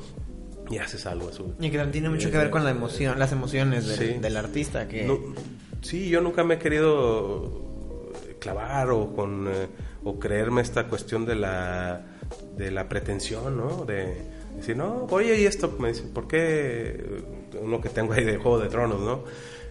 y 0.71 0.79
haces 0.79 1.05
algo 1.07 1.29
azul. 1.29 1.55
Y 1.59 1.71
que 1.71 1.79
tiene 1.87 2.09
mucho 2.09 2.31
que 2.31 2.39
ver 2.39 2.49
con 2.49 2.63
la 2.65 2.71
emoción, 2.71 3.19
las 3.19 3.33
emociones 3.33 3.99
del, 3.99 4.37
artista. 4.37 4.87
Que... 4.87 5.19
sí, 5.83 6.09
yo 6.09 6.21
nunca 6.21 6.45
me 6.45 6.55
he 6.55 6.59
querido 6.59 7.69
clavar 8.39 8.91
o 8.91 9.13
con 9.15 9.49
eh, 9.49 9.67
o 10.05 10.19
creerme 10.19 10.63
esta 10.63 10.85
cuestión 10.89 11.27
de 11.27 11.35
la 11.35 12.03
de 12.57 12.71
la 12.71 12.89
pretensión, 12.89 13.57
¿no? 13.57 13.85
De 13.85 14.15
decir, 14.57 14.77
no, 14.77 15.07
oye, 15.11 15.41
y 15.41 15.47
esto 15.47 15.77
me 15.79 15.89
dice, 15.89 16.03
¿por 16.03 16.29
qué 16.29 17.23
uno 17.61 17.81
que 17.81 17.89
tengo 17.89 18.13
ahí 18.13 18.25
de 18.25 18.37
Juego 18.37 18.59
de 18.59 18.69
Tronos, 18.69 19.01
¿no? 19.01 19.25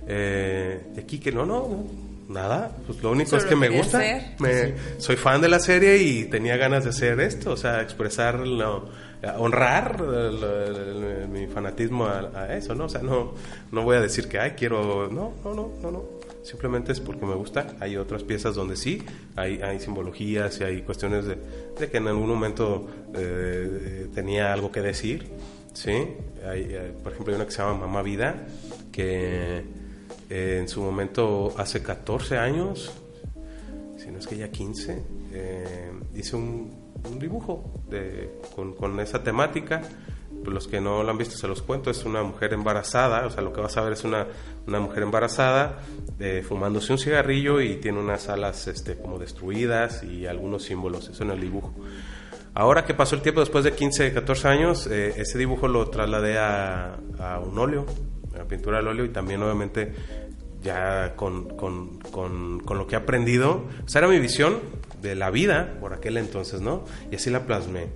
Eh, 0.08 0.94
aquí 0.98 1.20
que 1.20 1.32
no, 1.32 1.46
no, 1.46 1.86
nada, 2.30 2.76
pues 2.86 3.02
lo 3.04 3.12
único 3.12 3.36
es 3.36 3.46
que 3.46 3.56
me 3.56 3.70
gusta, 3.70 4.00
me, 4.40 4.74
soy 4.98 5.16
fan 5.16 5.42
de 5.42 5.50
la 5.50 5.60
serie 5.60 5.98
y 5.98 6.26
tenía 6.26 6.58
ganas 6.58 6.84
de 6.84 6.92
hacer 6.92 7.20
esto, 7.20 7.52
o 7.52 7.58
sea, 7.58 7.82
expresar 7.82 8.40
lo, 8.40 8.90
honrar 9.38 10.02
mi 11.30 11.48
fanatismo 11.48 12.08
a, 12.08 12.56
eso, 12.56 12.74
¿no? 12.76 12.86
O 12.86 12.90
sea, 12.90 13.02
no, 13.02 13.34
no 13.72 13.84
voy 13.84 13.98
a 13.98 14.02
decir 14.02 14.28
que, 14.28 14.40
ay, 14.40 14.52
quiero, 14.52 15.10
no, 15.10 15.34
no, 15.44 15.54
no, 15.54 15.72
no, 15.82 15.92
no. 15.92 16.19
Simplemente 16.44 16.92
es 16.92 17.00
porque 17.00 17.26
me 17.26 17.36
gusta. 17.36 17.76
Hay 17.80 17.98
otras 17.98 18.24
piezas 18.24 18.56
donde 18.56 18.76
sí, 18.76 19.04
hay, 19.36 19.80
simbologías 19.80 20.60
y 20.62 20.64
hay 20.64 20.82
cuestiones 20.82 21.26
de, 21.26 21.38
que 21.90 21.98
en 21.98 22.08
algún 22.08 22.28
momento 22.28 22.88
eh, 23.14 24.08
tenía 24.14 24.54
algo 24.54 24.72
que 24.72 24.82
decir, 24.82 25.28
¿sí? 25.74 25.92
Hay, 26.48 26.68
eh, 26.70 26.94
por 27.04 27.12
ejemplo, 27.12 27.34
hay 27.34 27.36
una 27.36 27.46
que 27.46 27.52
se 27.52 27.62
llama 27.62 27.86
Mamá 27.86 28.02
Vida, 28.02 28.48
que 28.92 29.64
eh, 30.30 30.58
en 30.60 30.68
su 30.70 30.82
momento, 30.82 31.54
hace 31.58 31.84
14 31.84 32.38
años, 32.38 32.92
si 33.98 34.10
no 34.10 34.20
es 34.20 34.28
que 34.28 34.38
ya 34.38 34.50
15, 34.50 35.04
hice 36.16 36.36
un 36.36 37.20
dibujo 37.20 37.64
con, 38.56 39.00
esa 39.00 39.24
temática. 39.24 39.82
Los 40.46 40.68
que 40.68 40.80
no 40.80 41.04
lo 41.04 41.12
han 41.12 41.18
visto 41.18 41.36
se 41.36 41.48
los 41.48 41.62
cuento, 41.62 41.92
es 41.92 42.06
una 42.06 42.24
mujer 42.24 42.54
embarazada, 42.54 43.26
o 43.26 43.30
sea, 43.30 43.42
lo 43.42 43.54
que 43.54 43.62
vas 43.62 43.76
a 43.78 43.82
ver 43.82 43.94
es 43.94 44.04
una, 44.04 44.26
una 44.68 44.80
mujer 44.80 45.04
embarazada 45.04 45.80
eh, 46.20 46.44
fumándose 46.48 46.92
un 46.92 47.00
cigarrillo 47.00 47.62
y 47.62 47.76
tiene 47.76 48.00
unas 48.00 48.30
alas 48.30 48.68
este, 48.68 48.96
como 48.96 49.20
destruidas 49.20 50.04
y 50.04 50.26
algunos 50.26 50.64
símbolos, 50.64 51.10
eso 51.10 51.24
en 51.24 51.32
el 51.32 51.42
dibujo. 51.42 51.74
Ahora 52.54 52.86
que 52.86 52.94
pasó 52.94 53.16
el 53.16 53.22
tiempo, 53.22 53.42
después 53.42 53.64
de 53.64 53.74
15, 53.74 54.14
14 54.14 54.48
años, 54.48 54.88
eh, 54.88 55.14
ese 55.18 55.38
dibujo 55.38 55.68
lo 55.68 55.90
trasladé 55.90 56.38
a, 56.38 56.98
a 57.20 57.40
un 57.40 57.58
óleo, 57.58 57.86
a 58.40 58.44
pintura 58.46 58.80
al 58.80 58.88
óleo 58.88 59.06
y 59.06 59.10
también 59.10 59.42
obviamente 59.44 59.94
ya 60.62 61.16
con, 61.16 61.56
con, 61.56 62.00
con, 62.00 62.60
con, 62.60 62.78
lo 62.78 62.88
que 62.88 62.96
he 62.96 62.98
aprendido. 62.98 63.66
O 63.88 63.98
era 63.98 64.08
mi 64.08 64.20
visión 64.20 64.60
de 65.02 65.16
la 65.16 65.30
vida 65.30 65.78
por 65.80 65.94
aquel 65.94 66.18
entonces, 66.18 66.62
¿no? 66.62 66.84
Y 67.12 67.16
así 67.16 67.30
la 67.30 67.46
plasmé. 67.46 67.88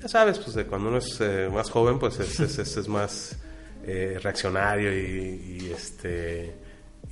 Ya 0.00 0.08
sabes, 0.08 0.38
pues 0.38 0.64
cuando 0.66 0.88
uno 0.88 0.98
es 0.98 1.20
eh, 1.20 1.48
más 1.52 1.70
joven, 1.70 1.98
pues 1.98 2.20
es, 2.20 2.38
es, 2.38 2.76
es, 2.76 2.88
más 2.88 3.36
eh, 3.84 4.18
reaccionario 4.22 4.92
y, 4.92 5.72
este 5.74 6.54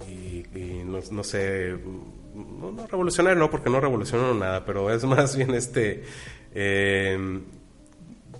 y, 0.09 0.85
no, 0.85 1.25
sé, 1.25 1.75
no, 2.35 2.87
revolucionario, 2.87 3.39
no, 3.39 3.51
porque 3.51 3.71
no 3.71 3.81
revolucionó 3.81 4.35
nada, 4.35 4.65
pero 4.65 4.91
es 4.91 5.05
más 5.07 5.37
bien 5.37 5.55
este 5.55 6.05
eh, 6.55 7.41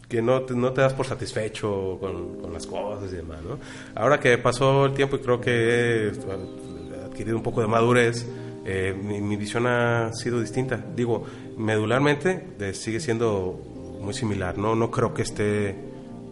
que 0.09 0.23
no 0.23 0.43
te, 0.43 0.55
no 0.55 0.73
te 0.73 0.81
das 0.81 0.95
por 0.95 1.07
satisfecho 1.07 1.99
con, 1.99 2.53
las 2.53 2.67
cosas 2.67 3.13
y 3.13 3.17
demás, 3.17 3.43
¿no? 3.43 3.59
Ahora 3.95 4.21
que 4.21 4.39
pasó 4.39 4.87
el 4.87 4.95
tiempo 4.95 5.17
y 5.17 5.19
creo 5.21 5.41
que 5.41 6.09
he 6.09 7.05
adquirido 7.05 7.37
un 7.37 7.43
poco 7.43 7.61
de 7.61 7.67
madurez, 7.67 8.27
eh, 8.65 8.95
mi, 8.95 9.37
visión 9.37 9.67
ha 9.67 10.13
sido 10.13 10.41
distinta. 10.41 10.85
Digo, 10.95 11.25
medularmente 11.57 12.75
sigue 12.75 13.01
siendo 13.01 13.76
muy 14.07 14.15
similar, 14.15 14.57
¿no? 14.57 14.77
No 14.77 14.91
creo 14.91 15.13
que 15.13 15.23
esté 15.23 15.75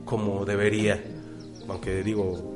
como 0.05 0.45
debería, 0.45 1.03
aunque 1.68 2.05
digo, 2.05 2.55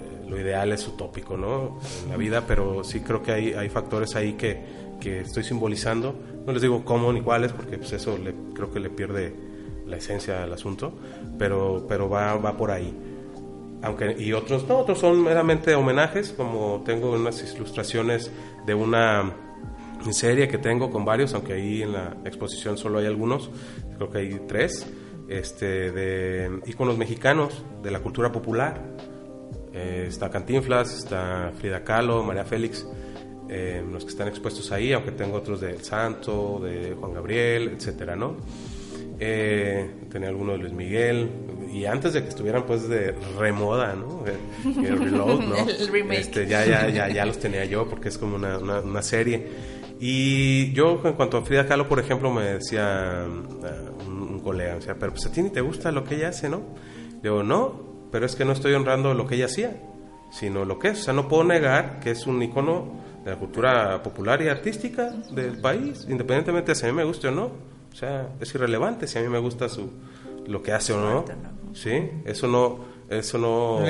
eh, 0.00 0.26
lo 0.26 0.40
ideal 0.40 0.72
es 0.72 0.88
utópico, 0.88 1.36
¿no? 1.36 1.78
En 2.04 2.10
la 2.10 2.16
vida, 2.16 2.44
pero 2.46 2.82
sí 2.82 3.00
creo 3.00 3.22
que 3.22 3.32
hay, 3.32 3.52
hay 3.52 3.68
factores 3.68 4.16
ahí 4.16 4.32
que, 4.32 4.96
que 5.00 5.20
estoy 5.20 5.44
simbolizando. 5.44 6.14
No 6.46 6.52
les 6.52 6.62
digo 6.62 6.82
cómo 6.82 7.12
ni 7.12 7.20
cuáles, 7.20 7.52
porque 7.52 7.76
pues 7.76 7.92
eso 7.92 8.16
creo 8.54 8.72
que 8.72 8.80
le 8.80 8.88
pierde 8.88 9.34
la 9.86 9.98
esencia 9.98 10.42
al 10.42 10.52
asunto, 10.54 10.94
pero, 11.38 11.84
pero 11.86 12.08
va, 12.08 12.34
va 12.36 12.56
por 12.56 12.70
ahí 12.70 12.92
aunque 13.82 14.16
y 14.18 14.32
otros 14.32 14.66
no, 14.66 14.78
otros 14.78 14.98
son 14.98 15.22
meramente 15.22 15.74
homenajes, 15.74 16.32
como 16.32 16.82
tengo 16.86 17.12
unas 17.12 17.54
ilustraciones 17.54 18.32
de 18.64 18.74
una 18.74 19.30
serie 20.12 20.48
que 20.48 20.58
tengo 20.58 20.90
con 20.90 21.04
varios, 21.04 21.34
aunque 21.34 21.54
ahí 21.54 21.82
en 21.82 21.92
la 21.92 22.16
exposición 22.24 22.76
solo 22.76 22.98
hay 22.98 23.06
algunos, 23.06 23.50
creo 23.94 24.10
que 24.10 24.18
hay 24.18 24.40
tres, 24.46 24.86
este, 25.28 25.90
de 25.90 26.60
iconos 26.66 26.98
mexicanos 26.98 27.64
de 27.82 27.90
la 27.90 28.00
cultura 28.00 28.30
popular. 28.32 28.80
Eh, 29.72 30.06
está 30.08 30.30
Cantinflas, 30.30 30.96
está 30.96 31.52
Frida 31.58 31.82
Kahlo, 31.82 32.22
María 32.22 32.44
Félix, 32.44 32.86
eh, 33.48 33.84
los 33.90 34.04
que 34.04 34.10
están 34.10 34.28
expuestos 34.28 34.70
ahí, 34.72 34.92
aunque 34.92 35.12
tengo 35.12 35.36
otros 35.36 35.60
de 35.60 35.70
El 35.70 35.82
Santo, 35.82 36.60
de 36.62 36.94
Juan 36.94 37.12
Gabriel, 37.12 37.72
etcétera, 37.76 38.14
¿no? 38.16 38.36
Eh, 39.18 39.90
tenía 40.10 40.28
alguno 40.28 40.52
de 40.52 40.58
Luis 40.58 40.72
Miguel, 40.72 41.30
y 41.74 41.86
antes 41.86 42.12
de 42.12 42.22
que 42.22 42.28
estuvieran 42.28 42.64
pues 42.66 42.88
de 42.88 43.12
remoda, 43.36 43.94
¿no? 43.94 44.24
El, 44.24 44.98
reload, 44.98 45.40
¿no? 45.40 45.56
el 45.68 45.88
remake. 45.88 46.20
Este, 46.20 46.46
ya, 46.46 46.64
ya, 46.64 46.88
ya, 46.88 47.08
ya 47.08 47.26
los 47.26 47.38
tenía 47.38 47.64
yo 47.64 47.88
porque 47.88 48.08
es 48.08 48.18
como 48.18 48.36
una, 48.36 48.58
una, 48.58 49.02
serie. 49.02 49.44
Y 50.06 50.70
yo, 50.74 51.00
en 51.02 51.14
cuanto 51.14 51.38
a 51.38 51.42
Frida 51.42 51.66
Kahlo, 51.66 51.88
por 51.88 51.98
ejemplo, 51.98 52.30
me 52.30 52.42
decía 52.42 53.24
uh, 53.26 54.06
un, 54.06 54.38
colega, 54.40 54.76
o 54.76 54.80
sea, 54.82 54.96
pero 54.96 55.12
pues 55.12 55.24
a 55.24 55.32
ti 55.32 55.42
ni 55.42 55.48
te 55.48 55.62
gusta 55.62 55.90
lo 55.92 56.04
que 56.04 56.16
ella 56.16 56.28
hace, 56.28 56.50
¿no? 56.50 56.60
Digo, 57.22 57.42
no, 57.42 57.80
pero 58.12 58.26
es 58.26 58.36
que 58.36 58.44
no 58.44 58.52
estoy 58.52 58.74
honrando 58.74 59.14
lo 59.14 59.26
que 59.26 59.36
ella 59.36 59.46
hacía, 59.46 59.80
sino 60.30 60.66
lo 60.66 60.78
que 60.78 60.88
es. 60.88 61.00
O 61.00 61.04
sea, 61.04 61.14
no 61.14 61.26
puedo 61.26 61.44
negar 61.44 62.00
que 62.00 62.10
es 62.10 62.26
un 62.26 62.42
icono 62.42 63.00
de 63.24 63.30
la 63.30 63.38
cultura 63.38 64.02
popular 64.02 64.42
y 64.42 64.48
artística 64.48 65.08
del 65.30 65.58
país, 65.58 66.04
independientemente 66.06 66.72
de 66.72 66.74
si 66.74 66.84
a 66.84 66.90
mí 66.90 66.94
me 66.94 67.04
guste 67.04 67.28
o 67.28 67.30
no 67.30 67.44
O 67.90 67.96
sea, 67.96 68.28
es 68.40 68.54
irrelevante 68.54 69.06
si 69.06 69.18
a 69.18 69.22
mí 69.22 69.28
me 69.28 69.38
gusta 69.38 69.70
su 69.70 69.90
lo 70.46 70.62
que 70.62 70.74
hace 70.74 70.92
o 70.92 71.00
no. 71.00 71.24
¿Sí? 71.72 72.10
Eso 72.26 72.46
no 72.46 72.84
eso 73.08 73.38
no 73.38 73.80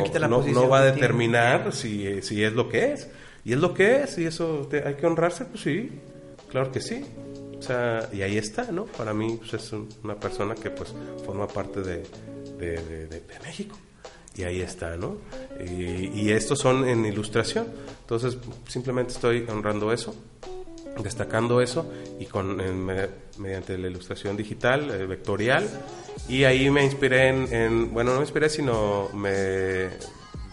No 0.53 0.69
va 0.69 0.79
a 0.79 0.85
determinar 0.85 1.73
si, 1.73 2.23
si 2.23 2.45
es 2.45 2.53
lo 2.53 2.69
que 2.69 2.93
es. 2.93 3.11
Y 3.45 3.53
es 3.53 3.59
lo 3.59 3.75
que 3.75 4.03
es 4.03 4.17
y 4.19 4.25
eso 4.27 4.69
hay 4.85 4.95
que 4.95 5.07
honrarse, 5.07 5.45
pues 5.45 5.63
sí. 5.63 5.91
Claro 6.51 6.71
que 6.73 6.81
sí. 6.81 7.05
O 7.59 7.63
sea, 7.63 8.09
y 8.13 8.23
ahí 8.23 8.37
está, 8.39 8.71
¿no? 8.73 8.85
Para 8.87 9.13
mí 9.15 9.37
pues, 9.39 9.55
es 9.55 9.73
un- 9.73 9.89
una 10.03 10.15
persona 10.17 10.55
que 10.55 10.71
pues 10.71 10.93
forma 11.25 11.47
parte 11.47 11.81
de, 11.83 12.03
de, 12.59 13.23
México. 13.43 13.77
Y 14.37 14.43
ahí 14.43 14.61
está, 14.61 14.97
¿no? 14.97 15.19
Y, 15.65 16.09
y 16.23 16.31
estos 16.33 16.59
son 16.59 16.89
en 16.89 17.05
ilustración. 17.07 17.67
Entonces, 18.01 18.37
simplemente 18.67 19.13
estoy 19.13 19.47
honrando 19.49 19.93
eso, 19.93 20.15
destacando 21.03 21.61
eso, 21.61 21.91
y 22.19 22.27
con 22.27 22.57
me- 22.85 23.09
mediante 23.39 23.79
la 23.79 23.89
ilustración 23.89 24.37
digital, 24.37 24.91
eh, 24.91 25.07
vectorial. 25.07 25.69
Y 26.29 26.45
ahí 26.45 26.69
me 26.71 26.85
inspiré 26.85 27.29
en, 27.29 27.53
en- 27.55 27.93
bueno, 27.95 28.11
no 28.13 28.17
me 28.19 28.25
inspiré, 28.25 28.49
sino 28.49 29.09
me 29.15 29.89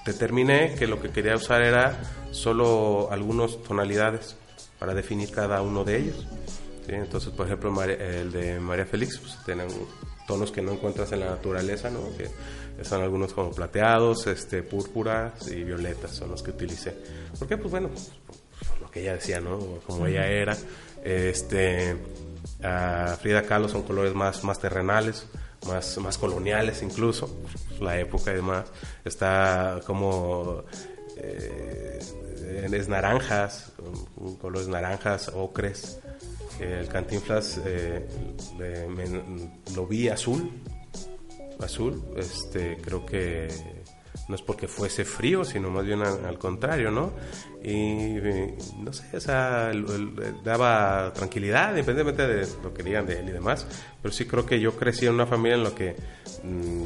determiné 0.06 0.76
que 0.76 0.88
lo 0.88 1.02
que 1.02 1.10
quería 1.10 1.36
usar 1.36 1.62
era 1.62 1.98
solo 2.32 3.10
algunas 3.12 3.62
tonalidades 3.64 4.36
para 4.80 4.94
definir 4.94 5.32
cada 5.32 5.62
uno 5.62 5.84
de 5.84 5.98
ellos. 5.98 6.28
¿sí? 6.86 6.94
Entonces, 6.94 7.32
por 7.32 7.46
ejemplo, 7.46 7.84
el 7.84 8.32
de 8.32 8.60
María 8.60 8.86
Félix, 8.86 9.20
pues 9.20 9.38
tienen 9.46 9.68
tonos 10.28 10.52
que 10.52 10.62
no 10.62 10.72
encuentras 10.72 11.12
en 11.12 11.20
la 11.20 11.28
naturaleza, 11.28 11.90
¿no? 11.90 12.00
Que 12.18 12.30
son 12.84 13.02
algunos 13.02 13.34
como 13.34 13.52
plateados, 13.52 14.28
este, 14.28 14.64
púrpuras 14.64 15.48
y 15.48 15.64
violetas 15.64 16.12
son 16.12 16.32
los 16.32 16.42
que 16.42 16.52
utilicé. 16.52 16.96
¿Por 17.38 17.48
qué? 17.48 17.58
Pues 17.58 17.70
bueno, 17.72 17.90
lo 18.80 18.90
que 18.90 19.02
ella 19.02 19.14
decía, 19.14 19.40
¿no? 19.40 19.60
Como 19.86 20.08
ella 20.08 20.28
era. 20.28 20.58
Este, 21.04 21.96
a 22.64 23.18
Frida 23.20 23.44
Kahlo 23.44 23.70
son 23.70 23.84
colores 23.84 24.14
más, 24.14 24.44
más 24.44 24.60
terrenales, 24.60 25.28
más, 25.68 25.98
más 25.98 26.18
coloniales 26.18 26.82
incluso, 26.82 27.30
la 27.82 28.00
época 28.00 28.34
y. 28.34 28.66
Está 29.04 29.82
como 29.86 30.64
eh, 31.18 32.00
es 32.72 32.88
naranjas, 32.88 33.74
colores 34.40 34.68
naranjas, 34.68 35.32
ocres. 35.34 36.00
El 36.60 36.88
Cantinflas 36.88 37.60
eh, 37.66 38.08
lo 39.76 39.88
vi 39.88 40.10
azul, 40.10 40.52
azul. 41.60 42.02
Este, 42.18 42.78
creo 42.78 43.06
que 43.06 43.48
no 44.28 44.36
es 44.36 44.42
porque 44.42 44.68
fuese 44.68 45.06
frío, 45.06 45.44
sino 45.44 45.70
más 45.70 45.86
bien 45.86 46.02
al, 46.02 46.38
contrario, 46.38 46.92
¿no? 46.92 47.12
Y 47.64 48.16
no 48.80 48.94
sé, 48.94 49.18
o 49.18 49.20
daba 50.44 51.12
tranquilidad, 51.14 51.72
independientemente 51.72 52.28
de 52.28 52.48
lo 52.64 52.74
que 52.74 52.84
digan 52.84 53.06
de 53.06 53.20
él 53.20 53.30
y 53.30 53.32
demás. 53.32 53.66
Pero 54.02 54.14
sí 54.14 54.26
creo 54.26 54.46
que 54.46 54.60
yo 54.60 54.76
crecí 54.78 55.06
en 55.06 55.14
una 55.14 55.26
familia 55.26 55.56
en 55.56 55.64
la 55.64 55.72
que, 55.72 55.96
mm, 56.44 56.84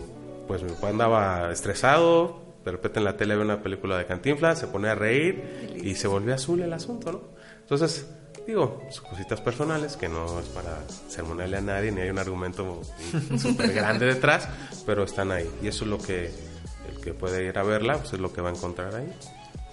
pues 0.47 0.63
mi 0.63 0.71
papá 0.71 0.89
andaba 0.89 1.51
estresado, 1.51 2.41
de 2.63 2.71
repente 2.71 2.99
en 2.99 3.05
la 3.05 3.15
tele 3.17 3.35
ve 3.35 3.41
una 3.43 3.61
película 3.61 3.97
de 3.97 4.05
Cantinflas, 4.05 4.59
se 4.59 4.67
pone 4.67 4.89
a 4.89 4.95
reír 4.95 5.79
y 5.83 5.95
se 5.95 6.07
volvió 6.07 6.33
azul 6.33 6.61
el 6.61 6.73
asunto, 6.73 7.11
¿no? 7.11 7.21
Entonces, 7.61 8.07
digo, 8.45 8.81
son 8.89 9.05
cositas 9.05 9.41
personales 9.41 9.97
que 9.97 10.09
no 10.09 10.39
es 10.39 10.47
para 10.47 10.79
sermonarle 11.07 11.57
a 11.57 11.61
nadie, 11.61 11.91
ni 11.91 12.01
hay 12.01 12.09
un 12.09 12.19
argumento 12.19 12.81
súper 13.37 13.73
grande 13.73 14.05
detrás, 14.05 14.47
pero 14.85 15.03
están 15.03 15.31
ahí. 15.31 15.49
Y 15.61 15.67
eso 15.67 15.83
es 15.85 15.89
lo 15.89 15.97
que 15.99 16.25
el 16.25 17.01
que 17.03 17.13
puede 17.13 17.45
ir 17.45 17.57
a 17.57 17.63
verla, 17.63 17.97
pues 17.97 18.13
es 18.13 18.19
lo 18.19 18.31
que 18.31 18.41
va 18.41 18.49
a 18.49 18.53
encontrar 18.53 18.95
ahí. 18.95 19.11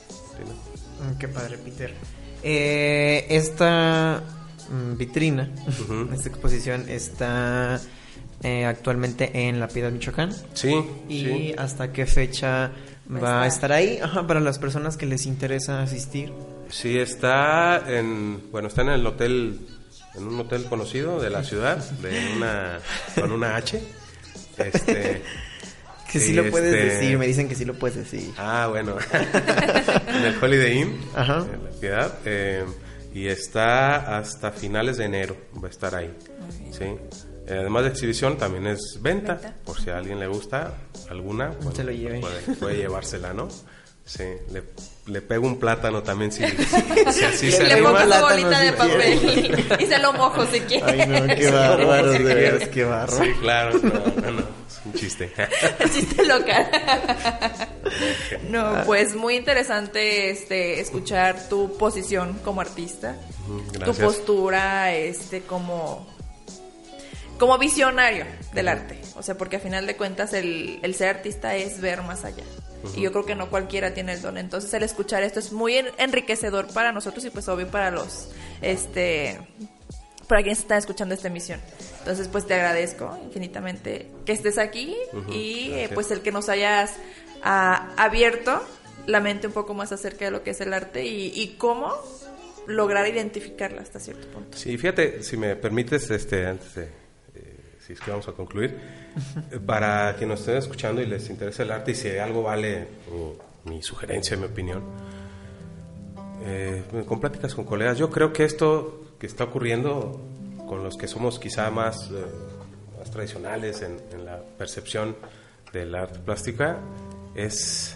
¿Sí, 0.08 0.42
no? 0.46 1.10
Mm, 1.10 1.18
Qué 1.18 1.28
padre, 1.28 1.58
Peter. 1.58 1.94
Eh, 2.42 3.26
esta 3.28 4.22
mm, 4.70 4.96
vitrina, 4.96 5.50
esta 6.12 6.28
exposición 6.28 6.88
está 6.88 7.80
eh, 8.42 8.64
actualmente 8.64 9.30
en 9.48 9.60
La 9.60 9.68
Piedad, 9.68 9.90
Michoacán. 9.90 10.32
Sí, 10.54 10.74
¿Y 11.08 11.20
sí. 11.24 11.54
hasta 11.58 11.92
qué 11.92 12.06
fecha 12.06 12.72
Va 13.12 13.18
a 13.18 13.20
va 13.20 13.42
a 13.42 13.46
estar. 13.46 13.72
ahí? 13.72 13.98
Ajá, 14.02 14.26
para 14.26 14.40
las 14.40 14.58
personas 14.58 14.96
que 14.96 15.06
les 15.06 15.26
interesa 15.26 15.82
asistir. 15.82 16.32
Sí, 16.68 16.98
está 16.98 17.82
en, 17.86 18.50
bueno, 18.50 18.68
está 18.68 18.82
en 18.82 18.88
el 18.90 19.06
hotel, 19.06 19.60
en 20.14 20.26
un 20.26 20.40
hotel 20.40 20.64
conocido 20.64 21.20
de 21.20 21.30
la 21.30 21.44
ciudad, 21.44 21.78
de 22.00 22.32
una, 22.36 22.78
con 23.14 23.32
una 23.32 23.56
H. 23.56 23.82
Este, 24.58 25.22
Que 26.12 26.20
sí, 26.20 26.26
Sí, 26.28 26.32
lo 26.34 26.50
puedes 26.50 26.74
este- 26.74 26.94
decir, 27.00 27.16
me 27.18 27.26
dicen 27.26 27.48
que 27.48 27.54
sí 27.54 27.64
lo 27.64 27.72
puedes 27.74 27.96
decir. 27.96 28.30
Ah, 28.36 28.66
bueno. 28.70 28.96
en 30.08 30.24
el 30.24 30.36
Holiday 30.42 30.78
Inn, 30.80 31.00
Ajá. 31.14 31.46
en 31.50 31.64
la 31.64 31.72
ciudad. 31.72 32.18
eh, 32.26 32.64
y 33.14 33.26
está 33.28 34.16
hasta 34.18 34.52
finales 34.52 34.96
de 34.98 35.04
enero, 35.06 35.36
va 35.62 35.68
a 35.68 35.70
estar 35.70 35.94
ahí. 35.94 36.10
Sí. 36.70 36.84
Eh, 37.46 37.56
además 37.60 37.82
de 37.84 37.90
exhibición, 37.90 38.38
también 38.38 38.66
es 38.68 38.98
venta, 39.00 39.34
Venta. 39.34 39.54
por 39.64 39.80
si 39.80 39.90
a 39.90 39.98
alguien 39.98 40.20
le 40.20 40.26
gusta 40.28 40.74
alguna, 41.10 41.48
bueno, 41.60 41.74
Se 41.74 41.84
lo 41.84 41.90
lleve. 41.92 42.20
Puede, 42.20 42.40
puede 42.56 42.76
llevársela, 42.76 43.32
¿no? 43.32 43.48
Sí, 44.04 44.24
le, 44.52 44.64
le 45.06 45.22
pego 45.22 45.46
un 45.46 45.60
plátano 45.60 46.02
también 46.02 46.32
si, 46.32 46.42
si 47.12 47.24
así 47.24 47.52
se 47.52 47.62
le 47.64 47.76
pongo 47.82 48.00
su 48.00 48.04
Plátano 48.06 48.26
bolita 48.28 48.60
de 48.60 48.72
quiere. 48.74 49.16
papel 49.16 49.80
y 49.80 49.86
se 49.86 49.98
lo 49.98 50.12
mojo 50.12 50.44
si 50.46 50.60
quiere. 50.60 51.02
Ay, 51.02 51.06
no, 51.08 51.26
qué 51.28 52.16
si 52.16 52.22
de 52.24 52.34
veras, 52.34 52.68
qué 52.68 52.84
bárbaro. 52.84 53.24
Sí, 53.24 53.30
claro, 53.40 53.78
no, 53.78 53.92
no, 54.22 54.30
no, 54.32 54.40
es 54.40 54.80
un 54.84 54.92
chiste. 54.94 55.32
Chiste 55.94 56.24
local. 56.26 56.66
no, 58.48 58.82
pues 58.86 59.14
muy 59.14 59.36
interesante 59.36 60.30
este 60.30 60.80
escuchar 60.80 61.48
tu 61.48 61.76
posición 61.78 62.38
como 62.44 62.60
artista, 62.60 63.16
tu 63.46 63.78
Gracias. 63.78 63.98
postura, 63.98 64.92
este 64.94 65.42
como 65.42 66.11
como 67.42 67.58
visionario 67.58 68.24
del 68.54 68.68
arte. 68.68 69.00
O 69.16 69.22
sea, 69.24 69.36
porque 69.36 69.56
a 69.56 69.58
final 69.58 69.84
de 69.84 69.96
cuentas 69.96 70.32
el, 70.32 70.78
el 70.80 70.94
ser 70.94 71.08
artista 71.16 71.56
es 71.56 71.80
ver 71.80 72.00
más 72.02 72.24
allá. 72.24 72.44
Y 72.96 73.00
yo 73.00 73.10
creo 73.10 73.26
que 73.26 73.34
no 73.34 73.50
cualquiera 73.50 73.92
tiene 73.94 74.12
el 74.12 74.22
don. 74.22 74.38
Entonces 74.38 74.72
el 74.74 74.84
escuchar 74.84 75.24
esto 75.24 75.40
es 75.40 75.50
muy 75.50 75.76
en- 75.76 75.88
enriquecedor 75.98 76.68
para 76.72 76.92
nosotros 76.92 77.24
y 77.24 77.30
pues 77.30 77.48
obvio 77.48 77.66
para 77.66 77.90
los 77.90 78.28
este 78.60 79.40
para 80.28 80.42
quienes 80.42 80.60
están 80.60 80.78
escuchando 80.78 81.16
esta 81.16 81.26
emisión. 81.26 81.60
Entonces, 81.98 82.28
pues 82.28 82.46
te 82.46 82.54
agradezco 82.54 83.18
infinitamente 83.24 84.06
que 84.24 84.30
estés 84.32 84.56
aquí 84.56 84.96
y 85.32 85.72
eh, 85.72 85.90
pues 85.92 86.12
el 86.12 86.20
que 86.20 86.30
nos 86.30 86.48
hayas 86.48 86.92
ah, 87.42 87.92
abierto 87.96 88.62
la 89.08 89.18
mente 89.18 89.48
un 89.48 89.52
poco 89.52 89.74
más 89.74 89.90
acerca 89.90 90.26
de 90.26 90.30
lo 90.30 90.44
que 90.44 90.50
es 90.50 90.60
el 90.60 90.72
arte 90.72 91.04
y, 91.04 91.32
y 91.34 91.56
cómo 91.58 91.92
lograr 92.68 93.08
identificarla 93.08 93.82
hasta 93.82 93.98
cierto 93.98 94.28
punto. 94.28 94.56
Sí, 94.56 94.78
fíjate, 94.78 95.24
si 95.24 95.36
me 95.36 95.56
permites, 95.56 96.08
este, 96.08 96.46
antes 96.46 96.72
de, 96.76 97.01
si 97.92 97.98
es 97.98 98.00
que 98.00 98.10
vamos 98.10 98.26
a 98.28 98.32
concluir, 98.32 98.78
para 99.66 100.14
quienes 100.16 100.28
nos 100.28 100.40
estén 100.40 100.56
escuchando 100.56 101.02
y 101.02 101.06
les 101.06 101.28
interesa 101.28 101.62
el 101.62 101.72
arte 101.72 101.90
y 101.90 101.94
si 101.94 102.08
algo 102.16 102.42
vale 102.42 102.88
mi, 103.64 103.74
mi 103.74 103.82
sugerencia, 103.82 104.36
mi 104.36 104.46
opinión, 104.46 104.82
eh, 106.44 106.82
con 107.06 107.20
pláticas 107.20 107.54
con 107.54 107.64
colegas, 107.64 107.98
yo 107.98 108.10
creo 108.10 108.32
que 108.32 108.44
esto 108.44 109.14
que 109.18 109.26
está 109.26 109.44
ocurriendo 109.44 110.20
con 110.66 110.82
los 110.82 110.96
que 110.96 111.06
somos 111.06 111.38
quizá 111.38 111.70
más, 111.70 112.10
eh, 112.10 112.24
más 112.98 113.10
tradicionales 113.10 113.82
en, 113.82 113.98
en 114.12 114.24
la 114.24 114.40
percepción 114.56 115.14
del 115.72 115.94
arte 115.94 116.18
plástica 116.18 116.78
es, 117.34 117.94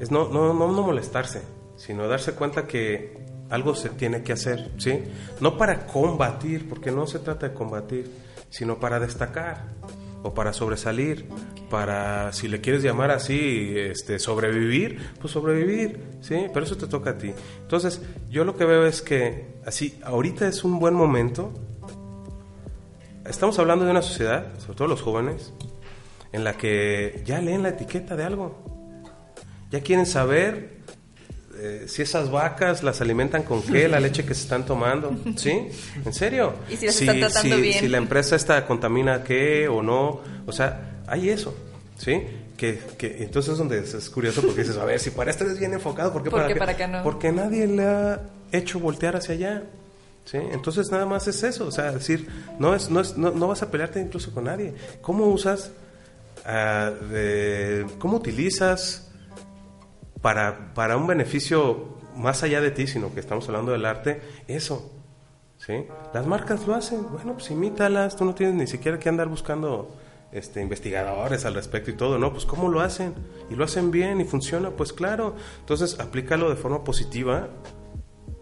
es 0.00 0.10
no, 0.10 0.28
no, 0.28 0.52
no, 0.52 0.72
no 0.72 0.82
molestarse, 0.82 1.42
sino 1.76 2.08
darse 2.08 2.32
cuenta 2.32 2.66
que 2.66 3.24
algo 3.50 3.74
se 3.74 3.90
tiene 3.90 4.22
que 4.22 4.32
hacer, 4.32 4.70
¿sí? 4.78 5.04
No 5.40 5.56
para 5.56 5.86
combatir, 5.86 6.68
porque 6.68 6.90
no 6.90 7.06
se 7.06 7.20
trata 7.20 7.48
de 7.48 7.54
combatir, 7.54 8.10
sino 8.56 8.80
para 8.80 8.98
destacar 8.98 9.64
o 10.22 10.32
para 10.32 10.54
sobresalir, 10.54 11.26
para, 11.68 12.32
si 12.32 12.48
le 12.48 12.62
quieres 12.62 12.82
llamar 12.82 13.10
así, 13.10 13.74
este, 13.76 14.18
sobrevivir, 14.18 15.10
pues 15.20 15.34
sobrevivir, 15.34 16.00
¿sí? 16.22 16.46
Pero 16.54 16.64
eso 16.64 16.74
te 16.78 16.86
toca 16.86 17.10
a 17.10 17.18
ti. 17.18 17.34
Entonces, 17.60 18.00
yo 18.30 18.46
lo 18.46 18.56
que 18.56 18.64
veo 18.64 18.86
es 18.86 19.02
que, 19.02 19.58
así, 19.66 20.00
ahorita 20.02 20.48
es 20.48 20.64
un 20.64 20.78
buen 20.78 20.94
momento. 20.94 21.52
Estamos 23.26 23.58
hablando 23.58 23.84
de 23.84 23.90
una 23.90 24.00
sociedad, 24.00 24.58
sobre 24.58 24.78
todo 24.78 24.88
los 24.88 25.02
jóvenes, 25.02 25.52
en 26.32 26.42
la 26.42 26.54
que 26.54 27.22
ya 27.26 27.42
leen 27.42 27.62
la 27.62 27.68
etiqueta 27.68 28.16
de 28.16 28.24
algo. 28.24 29.04
Ya 29.70 29.80
quieren 29.80 30.06
saber 30.06 30.78
eh, 31.58 31.84
si 31.88 32.02
esas 32.02 32.30
vacas 32.30 32.82
las 32.82 33.00
alimentan 33.00 33.42
con 33.42 33.62
qué, 33.62 33.88
la 33.88 34.00
leche 34.00 34.24
que 34.24 34.34
se 34.34 34.42
están 34.42 34.64
tomando, 34.66 35.14
¿sí? 35.36 35.68
¿En 36.04 36.12
serio? 36.12 36.54
Y 36.70 36.76
si 36.76 36.86
las 36.86 37.00
están 37.00 37.18
tratando 37.20 37.56
si- 37.56 37.62
bien. 37.62 37.80
si 37.80 37.88
la 37.88 37.98
empresa 37.98 38.36
esta 38.36 38.66
contamina 38.66 39.22
qué 39.24 39.68
o 39.68 39.82
no, 39.82 40.20
o 40.46 40.52
sea, 40.52 41.02
hay 41.06 41.30
eso, 41.30 41.54
¿sí? 41.98 42.22
Que, 42.56 42.78
que 42.96 43.22
entonces 43.22 43.52
es 43.52 43.58
donde 43.58 43.78
es, 43.80 44.10
curioso 44.10 44.40
porque 44.42 44.62
dices, 44.62 44.76
a 44.78 44.84
ver, 44.84 44.98
si 44.98 45.10
para 45.10 45.30
esto 45.30 45.44
eres 45.44 45.58
bien 45.58 45.74
enfocado, 45.74 46.12
¿por 46.12 46.22
qué 46.22 46.30
¿Por 46.30 46.40
para, 46.40 46.52
qué 46.52 46.58
para 46.58 46.72
acá 46.72 46.86
no? 46.86 47.02
Porque 47.02 47.30
nadie 47.32 47.66
le 47.66 47.84
ha 47.84 48.20
hecho 48.52 48.78
voltear 48.80 49.16
hacia 49.16 49.34
allá. 49.34 49.62
¿Sí? 50.24 50.38
Entonces 50.38 50.90
nada 50.90 51.06
más 51.06 51.28
es 51.28 51.44
eso, 51.44 51.68
o 51.68 51.70
sea, 51.70 51.92
decir, 51.92 52.26
no 52.58 52.74
es, 52.74 52.90
no 52.90 53.00
es, 53.00 53.16
no, 53.16 53.30
no 53.30 53.46
vas 53.46 53.62
a 53.62 53.70
pelearte 53.70 54.00
incluso 54.00 54.32
con 54.32 54.42
nadie. 54.44 54.74
¿Cómo 55.00 55.26
usas, 55.26 55.70
ah, 56.44 56.90
de- 57.12 57.86
cómo 58.00 58.16
utilizas 58.16 59.05
para, 60.20 60.74
para 60.74 60.96
un 60.96 61.06
beneficio 61.06 61.96
más 62.16 62.42
allá 62.42 62.60
de 62.60 62.70
ti, 62.70 62.86
sino 62.86 63.12
que 63.12 63.20
estamos 63.20 63.48
hablando 63.48 63.72
del 63.72 63.84
arte, 63.84 64.20
eso. 64.48 64.90
¿sí? 65.58 65.86
Las 66.12 66.26
marcas 66.26 66.66
lo 66.66 66.74
hacen, 66.74 67.06
bueno, 67.12 67.34
pues 67.34 67.50
imítalas, 67.50 68.16
tú 68.16 68.24
no 68.24 68.34
tienes 68.34 68.54
ni 68.54 68.66
siquiera 68.66 68.98
que 68.98 69.08
andar 69.08 69.28
buscando 69.28 69.94
este, 70.32 70.60
investigadores 70.60 71.44
al 71.44 71.54
respecto 71.54 71.90
y 71.90 71.94
todo, 71.94 72.18
¿no? 72.18 72.32
Pues 72.32 72.46
cómo 72.46 72.68
lo 72.68 72.80
hacen 72.80 73.14
y 73.50 73.54
lo 73.54 73.64
hacen 73.64 73.90
bien 73.90 74.20
y 74.20 74.24
funciona, 74.24 74.70
pues 74.70 74.92
claro. 74.92 75.36
Entonces 75.60 76.00
aplícalo 76.00 76.50
de 76.50 76.56
forma 76.56 76.82
positiva 76.84 77.48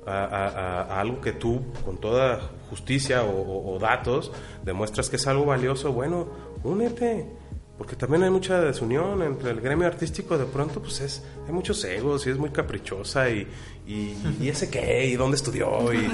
a, 0.07 1.01
algo 1.01 1.21
que 1.21 1.33
tú 1.33 1.63
con 1.85 1.99
toda 1.99 2.41
justicia 2.69 3.23
o, 3.25 3.75
o, 3.75 3.79
datos 3.79 4.33
demuestras 4.65 5.09
que 5.09 5.17
es 5.17 5.27
algo 5.27 5.45
valioso, 5.47 5.93
bueno, 5.93 6.29
únete. 6.63 7.29
Porque 7.77 7.97
también 7.97 8.23
hay 8.23 8.31
mucha 8.31 8.61
desunión 8.61 9.21
entre 9.23 9.51
el 9.51 9.61
gremio 9.61 9.89
artístico, 9.89 10.39
de 10.39 10.45
pronto 10.45 10.81
pues 10.81 11.01
es, 11.01 11.25
hay 11.45 11.53
muchos 11.53 11.85
egos 11.85 12.25
y 12.27 12.31
es 12.31 12.39
muy 12.39 12.51
caprichosa 12.51 13.29
y, 13.31 13.49
y, 13.85 14.49
ese 14.49 14.71
qué, 14.71 15.07
y 15.07 15.17
dónde 15.17 15.37
estudió 15.37 15.93
y, 15.93 16.07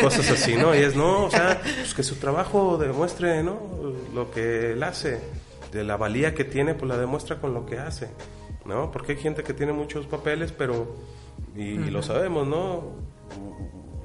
cosas 0.00 0.30
así, 0.30 0.54
¿no? 0.54 0.76
Y 0.76 0.78
es, 0.78 0.94
no, 0.94 1.24
o 1.24 1.30
sea, 1.30 1.60
pues 1.60 1.92
que 1.92 2.04
su 2.04 2.16
trabajo 2.16 2.78
demuestre, 2.78 3.42
¿no? 3.42 3.58
Lo 4.14 4.30
que 4.30 4.72
él 4.72 4.82
hace, 4.84 5.20
de 5.72 5.82
la 5.82 5.96
valía 5.96 6.34
que 6.34 6.44
tiene, 6.44 6.74
pues 6.74 6.88
la 6.88 6.96
demuestra 6.96 7.40
con 7.40 7.52
lo 7.52 7.66
que 7.66 7.78
hace, 7.78 8.10
¿no? 8.64 8.92
Porque 8.92 9.12
hay 9.12 9.18
gente 9.18 9.42
que 9.42 9.54
tiene 9.54 9.72
muchos 9.72 10.06
papeles, 10.06 10.52
pero, 10.52 10.94
y, 11.56 11.74
lo 11.90 12.00
sabemos, 12.00 12.46
¿no? 12.46 12.92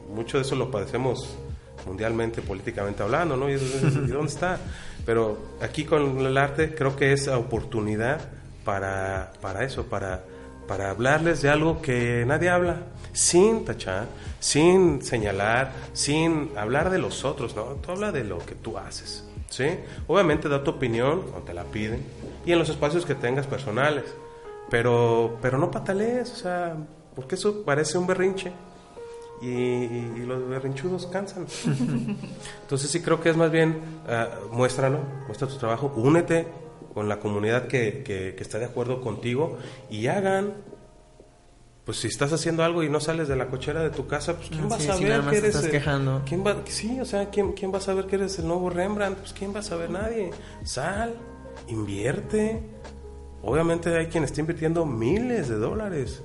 Mucho 0.09 0.37
de 0.37 0.43
eso 0.43 0.55
lo 0.55 0.71
padecemos 0.71 1.37
mundialmente, 1.85 2.41
políticamente 2.41 3.03
hablando, 3.03 3.35
¿no? 3.35 3.49
¿Y, 3.49 3.55
dónde 3.55 4.31
está? 4.31 4.59
Pero 5.05 5.37
aquí 5.61 5.85
con 5.85 6.19
el 6.19 6.37
arte 6.37 6.73
creo 6.75 6.95
que 6.95 7.13
es 7.13 7.27
oportunidad 7.27 8.21
para, 8.63 9.33
para 9.41 9.63
eso, 9.63 9.85
para, 9.85 10.23
para 10.67 10.89
hablarles 10.89 11.41
de 11.41 11.49
algo 11.49 11.81
que 11.81 12.23
nadie 12.25 12.49
habla, 12.49 12.77
sin 13.11 13.65
tachar, 13.65 14.07
sin 14.39 15.01
señalar, 15.01 15.71
sin 15.93 16.51
hablar 16.57 16.89
de 16.89 16.99
los 16.99 17.25
otros, 17.25 17.55
¿no? 17.55 17.63
Tú 17.81 17.91
habla 17.91 18.11
de 18.11 18.23
lo 18.23 18.39
que 18.39 18.55
tú 18.55 18.77
haces, 18.77 19.23
¿sí? 19.49 19.67
Obviamente 20.07 20.49
da 20.49 20.63
tu 20.63 20.71
opinión 20.71 21.23
o 21.35 21.41
te 21.41 21.53
la 21.53 21.63
piden 21.65 22.03
y 22.45 22.51
en 22.51 22.59
los 22.59 22.69
espacios 22.69 23.05
que 23.05 23.15
tengas 23.15 23.47
personales, 23.47 24.05
pero, 24.69 25.37
pero 25.41 25.57
no 25.57 25.71
patalees, 25.71 26.31
o 26.31 26.35
sea, 26.35 26.75
porque 27.15 27.35
eso 27.35 27.63
parece 27.63 27.97
un 27.97 28.07
berrinche. 28.07 28.51
Y, 29.43 30.23
los 30.25 30.47
berrinchudos 30.47 31.07
cansan. 31.07 31.45
Entonces 32.61 32.89
sí 32.89 33.01
creo 33.01 33.19
que 33.19 33.29
es 33.29 33.35
más 33.35 33.51
bien, 33.51 33.81
uh, 34.07 34.53
muéstralo, 34.53 34.99
muestra 35.27 35.47
tu 35.47 35.57
trabajo, 35.57 35.91
únete 35.95 36.47
con 36.93 37.09
la 37.09 37.19
comunidad 37.19 37.67
que, 37.67 38.03
que, 38.03 38.35
está 38.39 38.59
de 38.59 38.65
acuerdo 38.65 39.01
contigo 39.01 39.57
y 39.89 40.07
hagan 40.07 40.53
pues 41.85 41.97
si 41.97 42.07
estás 42.07 42.31
haciendo 42.31 42.63
algo 42.63 42.83
y 42.83 42.89
no 42.89 43.01
sales 43.01 43.27
de 43.27 43.35
la 43.35 43.47
cochera 43.47 43.83
de 43.83 43.89
tu 43.89 44.07
casa, 44.07 44.37
pues 44.37 44.47
quién 44.47 44.71
va 44.71 44.77
a 44.77 44.79
saber 44.79 45.21
que 45.23 45.37
eres 45.37 45.55
estás 45.55 45.69
quejando. 45.69 46.21
¿quién 46.25 46.45
va, 46.45 46.55
sí, 46.65 46.97
o 47.01 47.05
sea, 47.05 47.29
¿quién, 47.29 47.51
quién 47.51 47.73
va 47.73 47.79
a 47.79 47.81
saber 47.81 48.05
que 48.05 48.15
eres 48.15 48.39
el 48.39 48.47
nuevo 48.47 48.69
Rembrandt? 48.69 49.17
Pues 49.17 49.33
quién 49.33 49.53
va 49.53 49.59
a 49.59 49.63
saber 49.63 49.89
nadie. 49.89 50.31
Sal, 50.63 51.13
invierte. 51.67 52.61
Obviamente 53.41 53.97
hay 53.97 54.05
quien 54.07 54.23
está 54.23 54.39
invirtiendo 54.39 54.85
miles 54.85 55.49
de 55.49 55.55
dólares. 55.55 56.23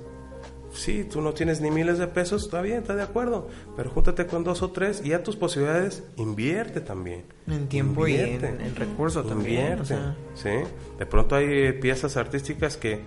Sí, 0.73 1.03
tú 1.03 1.21
no 1.21 1.33
tienes 1.33 1.61
ni 1.61 1.71
miles 1.71 1.97
de 1.97 2.07
pesos, 2.07 2.43
está 2.43 2.61
bien, 2.61 2.79
está 2.79 2.95
de 2.95 3.03
acuerdo, 3.03 3.47
pero 3.75 3.89
júntate 3.89 4.27
con 4.27 4.43
dos 4.43 4.61
o 4.61 4.71
tres 4.71 5.01
y 5.03 5.13
a 5.13 5.23
tus 5.23 5.35
posibilidades 5.35 6.03
invierte 6.15 6.81
también. 6.81 7.25
En 7.47 7.67
tiempo 7.67 8.07
y 8.07 8.15
en, 8.15 8.75
recursos 8.75 9.27
también. 9.27 9.79
Sí, 10.35 10.49
de 10.97 11.05
pronto 11.05 11.35
hay 11.35 11.73
piezas 11.73 12.17
artísticas 12.17 12.77
que 12.77 13.01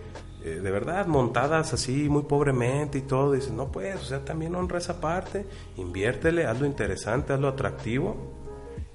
eh, 0.44 0.60
de 0.60 0.70
verdad 0.72 1.06
montadas 1.06 1.72
así 1.72 2.08
muy 2.08 2.24
pobremente 2.24 2.98
y 2.98 3.02
todo, 3.02 3.32
dices, 3.32 3.52
no 3.52 3.70
puedes, 3.70 3.96
o 4.00 4.04
sea, 4.04 4.24
también 4.24 4.56
honra 4.56 4.78
esa 4.78 5.00
parte, 5.00 5.46
inviértele, 5.76 6.46
hazlo 6.46 6.66
interesante, 6.66 7.32
hazlo 7.32 7.46
atractivo 7.48 8.16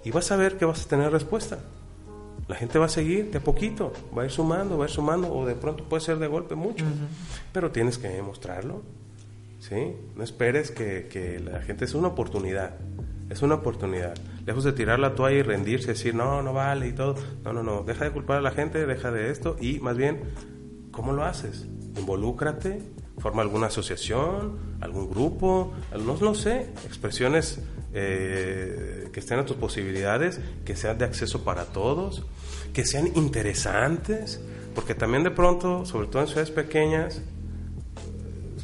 y 0.04 0.12
vas 0.12 0.30
a 0.32 0.36
ver 0.36 0.58
que 0.58 0.66
vas 0.66 0.86
a 0.86 0.90
tener 0.90 1.12
respuesta. 1.12 1.60
La 2.48 2.56
gente 2.56 2.80
va 2.80 2.86
a 2.86 2.90
seguir 2.90 3.32
de 3.32 3.40
a 3.40 3.42
poquito, 3.42 3.92
va 4.18 4.22
a 4.22 4.26
ir 4.26 4.32
sumando, 4.32 4.78
va 4.78 4.86
a 4.86 4.88
ir 4.88 4.94
sumando, 4.94 5.34
o 5.34 5.46
de 5.46 5.56
pronto 5.56 5.84
puede 5.84 6.02
ser 6.02 6.18
de 6.18 6.28
golpe 6.28 6.56
mucho, 6.56 6.86
pero 7.52 7.72
tienes 7.72 7.98
que 7.98 8.22
mostrarlo, 8.22 8.84
¿sí? 9.60 9.94
No 10.16 10.24
esperes 10.24 10.72
que, 10.72 11.08
que 11.12 11.40
la 11.40 11.62
gente 11.62 11.86
es 11.86 11.94
una 11.94 12.08
oportunidad, 12.08 12.76
es 13.30 13.42
una 13.42 13.56
oportunidad. 13.56 14.16
Lejos 14.46 14.64
de 14.64 14.72
tirar 14.72 15.00
la 15.00 15.14
toalla 15.14 15.38
y 15.38 15.42
rendirse, 15.42 15.88
decir, 15.88 16.16
no, 16.16 16.42
no 16.42 16.54
vale 16.54 16.88
y 16.88 16.94
todo. 16.94 17.16
No, 17.44 17.52
no, 17.52 17.64
no. 17.64 17.84
Deja 17.84 18.06
de 18.06 18.12
culpar 18.12 18.38
a 18.38 18.42
la 18.42 18.52
gente, 18.52 18.86
deja 18.86 19.12
de 19.12 19.30
esto 19.30 19.58
y 19.60 19.80
más 19.82 19.98
bien 19.98 20.22
¿Cómo 20.98 21.14
lo 21.14 21.24
haces? 21.26 21.68
Involúcrate, 21.96 22.82
forma 23.20 23.44
alguna 23.44 23.68
asociación, 23.68 24.78
algún 24.82 25.08
grupo, 25.12 25.72
no, 25.92 26.18
no 26.20 26.34
sé, 26.34 26.72
expresiones 26.88 27.60
eh, 27.94 29.10
que 29.12 29.20
estén 29.20 29.40
a 29.40 29.46
tus 29.46 29.58
posibilidades, 29.58 30.40
que 30.66 30.76
sean 30.76 30.98
de 30.98 31.06
acceso 31.06 31.44
para 31.44 31.66
todos, 31.66 32.24
que 32.74 32.86
sean 32.86 33.08
interesantes, 33.16 34.40
porque 34.76 34.94
también 34.94 35.24
de 35.24 35.32
pronto, 35.32 35.86
sobre 35.86 36.08
todo 36.08 36.22
en 36.22 36.28
ciudades 36.28 36.52
pequeñas, 36.52 37.22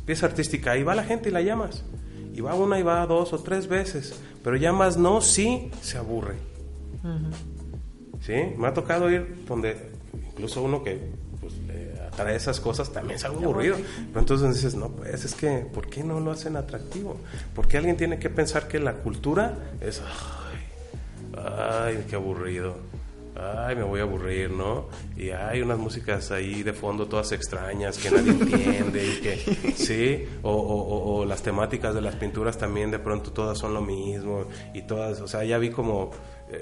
pieza 0.05 0.25
artística, 0.25 0.71
ahí 0.71 0.83
va 0.83 0.95
la 0.95 1.03
gente 1.03 1.29
y 1.29 1.31
la 1.31 1.41
llamas. 1.41 1.83
Y 2.33 2.41
va 2.41 2.55
una 2.55 2.79
y 2.79 2.83
va 2.83 3.05
dos 3.05 3.31
o 3.33 3.39
tres 3.39 3.67
veces, 3.67 4.19
pero 4.43 4.55
llamas 4.55 4.97
no, 4.97 5.21
sí, 5.21 5.71
se 5.81 5.97
aburre. 5.97 6.35
¿Sí? 8.21 8.33
Me 8.57 8.67
ha 8.67 8.73
tocado 8.73 9.11
ir 9.11 9.43
donde 9.47 9.91
incluso 10.13 10.63
uno 10.63 10.83
que 10.83 11.11
para 12.17 12.33
esas 12.33 12.59
cosas 12.59 12.91
también 12.91 13.17
es 13.17 13.25
algo 13.25 13.43
aburrido. 13.43 13.77
Pero 14.07 14.19
entonces 14.19 14.55
dices, 14.55 14.75
no, 14.75 14.89
pues 14.89 15.25
es 15.25 15.35
que, 15.35 15.65
¿por 15.73 15.89
qué 15.89 16.03
no 16.03 16.19
lo 16.19 16.31
hacen 16.31 16.55
atractivo? 16.55 17.17
Porque 17.55 17.77
alguien 17.77 17.97
tiene 17.97 18.19
que 18.19 18.29
pensar 18.29 18.67
que 18.67 18.79
la 18.79 18.93
cultura 18.93 19.55
es, 19.81 20.01
ay, 20.01 21.43
ay, 21.45 22.05
qué 22.09 22.15
aburrido. 22.15 22.75
Ay, 23.35 23.75
me 23.75 23.81
voy 23.81 23.99
a 23.99 24.03
aburrir, 24.03 24.51
¿no? 24.51 24.89
Y 25.17 25.31
hay 25.31 25.61
unas 25.61 25.79
músicas 25.79 26.29
ahí 26.29 26.61
de 26.61 26.71
fondo 26.71 27.07
todas 27.07 27.31
extrañas 27.31 27.97
que 27.97 28.11
nadie 28.11 28.31
entiende 28.39 29.07
y 29.07 29.21
que, 29.21 29.73
sí, 29.75 30.23
o, 30.43 30.51
o, 30.51 31.15
o 31.15 31.25
las 31.25 31.41
temáticas 31.41 31.95
de 31.95 32.01
las 32.01 32.15
pinturas 32.15 32.59
también 32.59 32.91
de 32.91 32.99
pronto 32.99 33.31
todas 33.31 33.57
son 33.57 33.73
lo 33.73 33.81
mismo 33.81 34.45
y 34.75 34.83
todas, 34.83 35.19
o 35.19 35.27
sea, 35.27 35.43
ya 35.43 35.57
vi 35.57 35.71
como 35.71 36.11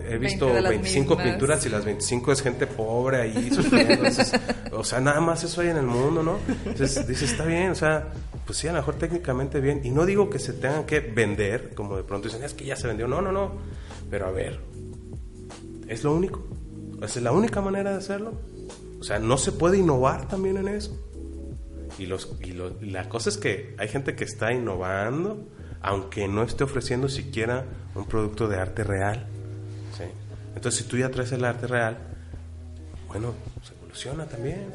he 0.09 0.17
visto 0.17 0.51
25 0.51 1.17
pinturas 1.17 1.65
y 1.65 1.69
las 1.69 1.85
25 1.85 2.31
es 2.31 2.41
gente 2.41 2.67
pobre 2.67 3.21
ahí 3.21 3.49
o 4.71 4.83
sea, 4.83 4.99
nada 4.99 5.19
más 5.19 5.43
eso 5.43 5.61
hay 5.61 5.69
en 5.69 5.77
el 5.77 5.85
mundo, 5.85 6.23
¿no? 6.23 6.39
Entonces 6.65 7.07
dices, 7.07 7.31
está 7.31 7.45
bien, 7.45 7.71
o 7.71 7.75
sea, 7.75 8.11
pues 8.45 8.57
sí, 8.57 8.67
a 8.67 8.73
lo 8.73 8.79
mejor 8.79 8.95
técnicamente 8.95 9.59
bien. 9.59 9.81
Y 9.83 9.91
no 9.91 10.05
digo 10.05 10.29
que 10.29 10.39
se 10.39 10.53
tengan 10.53 10.85
que 10.85 10.99
vender, 10.99 11.73
como 11.75 11.97
de 11.97 12.03
pronto 12.03 12.27
dicen, 12.27 12.43
es 12.43 12.53
que 12.53 12.65
ya 12.65 12.75
se 12.75 12.87
vendió. 12.87 13.07
No, 13.07 13.21
no, 13.21 13.31
no. 13.31 13.53
Pero 14.09 14.27
a 14.27 14.31
ver, 14.31 14.59
es 15.87 16.03
lo 16.03 16.13
único. 16.13 16.47
Es 17.01 17.15
la 17.17 17.31
única 17.31 17.61
manera 17.61 17.91
de 17.91 17.97
hacerlo. 17.97 18.33
O 18.99 19.03
sea, 19.03 19.19
no 19.19 19.37
se 19.37 19.51
puede 19.51 19.77
innovar 19.77 20.27
también 20.27 20.57
en 20.57 20.67
eso. 20.67 20.99
Y, 21.97 22.05
los, 22.05 22.35
y, 22.41 22.53
la 22.89 23.09
cosa 23.09 23.29
es 23.29 23.37
que 23.37 23.75
hay 23.77 23.87
gente 23.87 24.15
que 24.15 24.23
está 24.23 24.53
innovando, 24.53 25.47
aunque 25.81 26.27
no 26.27 26.43
esté 26.43 26.63
ofreciendo 26.63 27.09
siquiera 27.09 27.65
un 27.95 28.05
producto 28.05 28.47
de 28.47 28.57
arte 28.57 28.83
real. 28.83 29.27
Entonces, 30.55 30.83
si 30.83 30.89
tú 30.89 30.97
ya 30.97 31.09
traes 31.09 31.31
el 31.31 31.45
arte 31.45 31.67
real, 31.67 31.97
bueno, 33.07 33.33
se 33.63 33.73
evoluciona 33.73 34.25
también. 34.25 34.71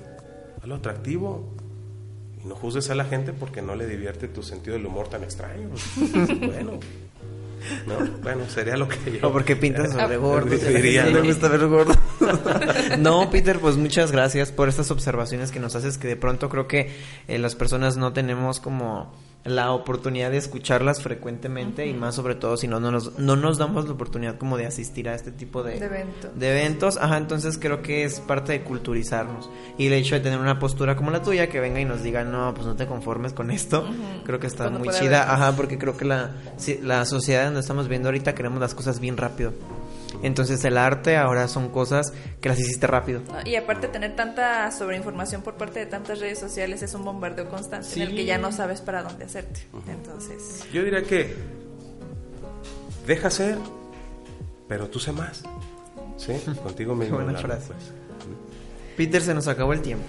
Hazlo 0.61 0.77
atractivo. 0.77 1.55
Y 2.43 2.47
no 2.47 2.55
juzgues 2.55 2.91
a 2.91 2.95
la 2.95 3.05
gente 3.05 3.33
porque 3.33 3.63
no 3.63 3.75
le 3.75 3.87
divierte 3.87 4.29
tu 4.29 4.43
sentido 4.43 4.77
del 4.77 4.87
humor 4.87 5.09
tan 5.09 5.23
extraño. 5.23 5.71
bueno. 6.41 6.79
No, 7.87 7.97
bueno, 8.23 8.49
sería 8.49 8.77
lo 8.77 8.87
que 8.87 9.19
yo. 9.19 9.29
O 9.29 9.33
porque 9.33 9.57
pintas 9.57 9.93
sobre 9.95 10.17
gordo. 10.17 10.57
Diría, 10.57 11.07
¿no? 11.11 11.23
gusta 11.23 11.49
ver 11.49 11.67
gordo. 11.67 11.95
no, 12.99 13.31
Peter, 13.31 13.59
pues 13.59 13.77
muchas 13.77 14.13
gracias 14.13 14.53
por 14.53 14.69
estas 14.69 14.91
observaciones 14.91 15.51
que 15.51 15.61
nos 15.61 15.75
haces 15.75 15.99
que 15.99 16.09
de 16.09 16.17
pronto 16.17 16.49
creo 16.49 16.69
que 16.69 16.95
eh, 17.29 17.39
las 17.39 17.55
personas 17.55 17.97
no 17.97 18.13
tenemos 18.13 18.61
como 18.61 19.13
la 19.47 19.73
oportunidad 19.73 20.31
de 20.31 20.37
escucharlas 20.37 21.03
frecuentemente 21.03 21.87
y 21.87 21.95
más 21.95 22.15
sobre 22.15 22.35
todo 22.35 22.57
si 22.57 22.69
no, 22.69 22.81
no, 22.81 22.91
nos, 22.91 23.19
no 23.19 23.37
nos 23.37 23.59
damos 23.59 23.87
la 23.87 23.93
oportunidad 23.93 24.39
como 24.39 24.57
de 24.57 24.67
asistir 24.67 25.09
a 25.09 25.15
este 25.15 25.31
tipo 25.31 25.63
de, 25.63 25.79
de, 26.35 26.51
eventos. 26.51 26.97
Ajá, 26.97 27.17
entonces 27.17 27.59
creo 27.59 27.83
que 27.83 28.05
es 28.05 28.21
parte 28.21 28.53
de 28.53 28.63
culturizarnos. 28.63 29.49
Y 29.79 29.87
el 29.87 29.93
hecho 29.93 30.15
de 30.17 30.21
tener 30.21 30.39
una 30.39 30.59
postura 30.59 30.97
como 30.97 31.11
la 31.11 31.23
tuya, 31.23 31.49
que 31.49 31.61
venga 31.61 31.81
y 31.81 31.85
nos 31.85 32.03
diga, 32.03 32.25
no, 32.25 32.53
pues 32.55 32.67
no 32.67 32.77
te 32.77 32.87
conformes 32.87 33.33
con 33.33 33.51
esto, 33.51 33.89
creo 34.25 34.41
que 34.41 34.47
está 34.47 34.69
muy 34.71 34.89
chida. 34.89 35.33
Ajá, 35.33 35.55
porque 35.57 35.79
creo 35.79 35.97
que 35.97 36.05
la, 36.05 36.33
la 36.83 37.05
sociedad 37.05 37.45
donde 37.45 37.61
estamos 37.61 37.89
viendo 37.89 38.09
ahorita 38.09 38.35
queremos 38.35 38.61
las 38.61 38.75
cosas 38.75 39.01
bien 39.01 39.17
rápido. 39.17 39.53
Entonces 40.23 40.65
el 40.65 40.79
arte 40.79 41.17
ahora 41.17 41.49
son 41.49 41.69
cosas 41.69 42.13
que 42.41 42.49
las 42.49 42.59
hiciste 42.59 42.87
rápido. 42.87 43.23
Y 43.45 43.57
aparte 43.57 43.89
tener 43.89 44.17
tanta 44.17 44.71
sobreinformación 44.71 45.43
por 45.43 45.55
parte 45.55 45.81
de 45.81 45.87
tantas 45.87 46.21
redes 46.21 46.39
sociales 46.39 46.83
es 46.83 46.95
un 46.95 47.05
bombardeo 47.05 47.49
constante 47.49 47.89
en 47.95 48.03
el 48.03 48.17
que 48.17 48.25
ya 48.25 48.39
no 48.39 48.53
sabes 48.53 48.81
para 48.81 49.03
dónde 49.03 49.25
hacerte. 49.25 49.61
Entonces... 49.89 50.65
Yo 50.73 50.83
diría 50.83 51.03
que 51.03 51.35
deja 53.07 53.31
ser, 53.31 53.59
pero 54.69 54.89
tú 54.89 54.99
sé 54.99 55.13
más. 55.13 55.43
¿Sí? 56.17 56.33
Contigo 56.63 56.95
mismo. 56.95 57.17
Buena 57.17 57.39
frase. 57.39 57.73
Peter, 58.97 59.21
se 59.21 59.35
nos 59.35 59.47
acabó 59.49 59.73
el 59.73 59.83
tiempo. 59.83 60.05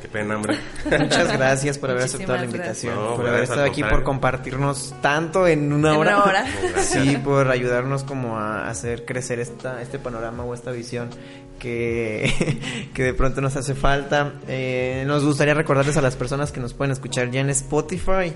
Qué 0.00 0.08
pena, 0.08 0.36
hombre. 0.36 0.58
Muchas 0.98 1.32
gracias 1.32 1.78
por 1.78 1.90
haber 1.90 2.04
aceptado 2.04 2.38
la 2.38 2.44
invitación. 2.44 2.94
No, 2.94 3.16
por 3.16 3.28
haber 3.28 3.42
estado 3.42 3.64
aquí, 3.64 3.82
por 3.84 4.02
compartirnos 4.02 4.94
tanto 5.02 5.46
en 5.46 5.72
una 5.72 5.90
En 5.92 5.96
hora. 6.00 6.16
una 6.16 6.24
hora. 6.24 6.44
Sí, 6.82 7.18
por 7.22 7.48
ayudarnos 7.50 8.04
como 8.04 8.38
a 8.38 8.68
hacer 8.68 9.04
crecer 9.04 9.40
esta, 9.40 9.82
este 9.82 9.98
panorama 9.98 10.42
o 10.44 10.54
esta 10.54 10.70
visión 10.72 11.10
que, 11.58 12.88
que 12.94 13.02
de 13.02 13.14
pronto 13.14 13.40
nos 13.42 13.56
hace 13.56 13.74
falta. 13.74 14.32
Eh, 14.48 15.04
nos 15.06 15.24
gustaría 15.24 15.54
recordarles 15.54 15.96
a 15.98 16.02
las 16.02 16.16
personas 16.16 16.50
que 16.50 16.60
nos 16.60 16.72
pueden 16.72 16.92
escuchar 16.92 17.30
ya 17.30 17.40
en 17.40 17.50
Spotify 17.50 18.32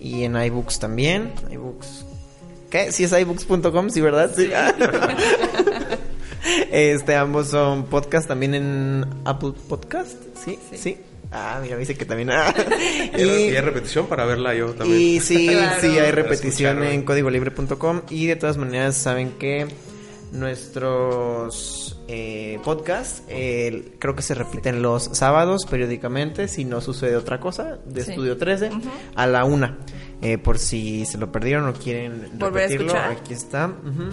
y 0.00 0.24
en 0.24 0.34
iBooks 0.36 0.80
también. 0.80 1.32
iBooks. 1.50 2.06
¿Qué? 2.70 2.90
Si 2.90 3.04
es 3.04 3.12
iBooks.com, 3.12 3.88
sí, 3.88 4.00
¿verdad? 4.00 4.32
Sí. 4.34 4.50
Este, 6.76 7.14
ambos 7.14 7.48
son 7.48 7.84
podcast 7.84 8.26
también 8.26 8.52
en 8.54 9.06
Apple 9.24 9.52
Podcast, 9.68 10.14
¿sí? 10.44 10.58
Sí. 10.72 10.76
Sí. 10.76 10.98
Ah, 11.30 11.58
mira, 11.62 11.74
me 11.76 11.80
dice 11.80 11.96
que 11.96 12.04
también. 12.04 12.30
ah. 12.30 12.52
Y, 13.16 13.22
y 13.22 13.26
hay 13.56 13.60
repetición 13.60 14.06
para 14.08 14.24
verla 14.24 14.54
yo 14.54 14.72
también. 14.74 15.00
Y 15.00 15.20
sí, 15.20 15.46
Claro. 15.52 15.80
sí, 15.80 15.98
hay 15.98 16.10
repetición 16.10 16.82
en 16.82 17.02
códigolibre.com 17.04 18.02
y 18.10 18.26
de 18.26 18.34
todas 18.36 18.56
maneras 18.56 18.96
saben 18.96 19.30
que 19.38 19.68
nuestros 20.32 22.00
eh, 22.08 22.58
podcasts 22.64 23.22
eh, 23.28 23.94
creo 24.00 24.16
que 24.16 24.22
se 24.22 24.34
repiten 24.34 24.82
los 24.82 25.04
sábados 25.12 25.66
periódicamente 25.66 26.48
si 26.48 26.64
no 26.64 26.80
sucede 26.80 27.14
otra 27.14 27.38
cosa 27.38 27.78
de 27.86 28.02
Sí. 28.02 28.10
Estudio 28.10 28.36
13 28.36 28.68
Ujú. 28.70 28.80
a 29.14 29.26
la 29.28 29.44
una 29.44 29.78
Eh, 30.22 30.38
por 30.38 30.58
si 30.58 31.04
se 31.06 31.18
lo 31.18 31.30
perdieron 31.30 31.68
o 31.68 31.72
quieren 31.74 32.30
Volver 32.34 32.64
a 32.64 32.66
repetirlo 32.66 32.86
escuchar. 32.94 33.10
aquí 33.12 33.34
está 33.34 33.66
Ujú. 33.66 34.10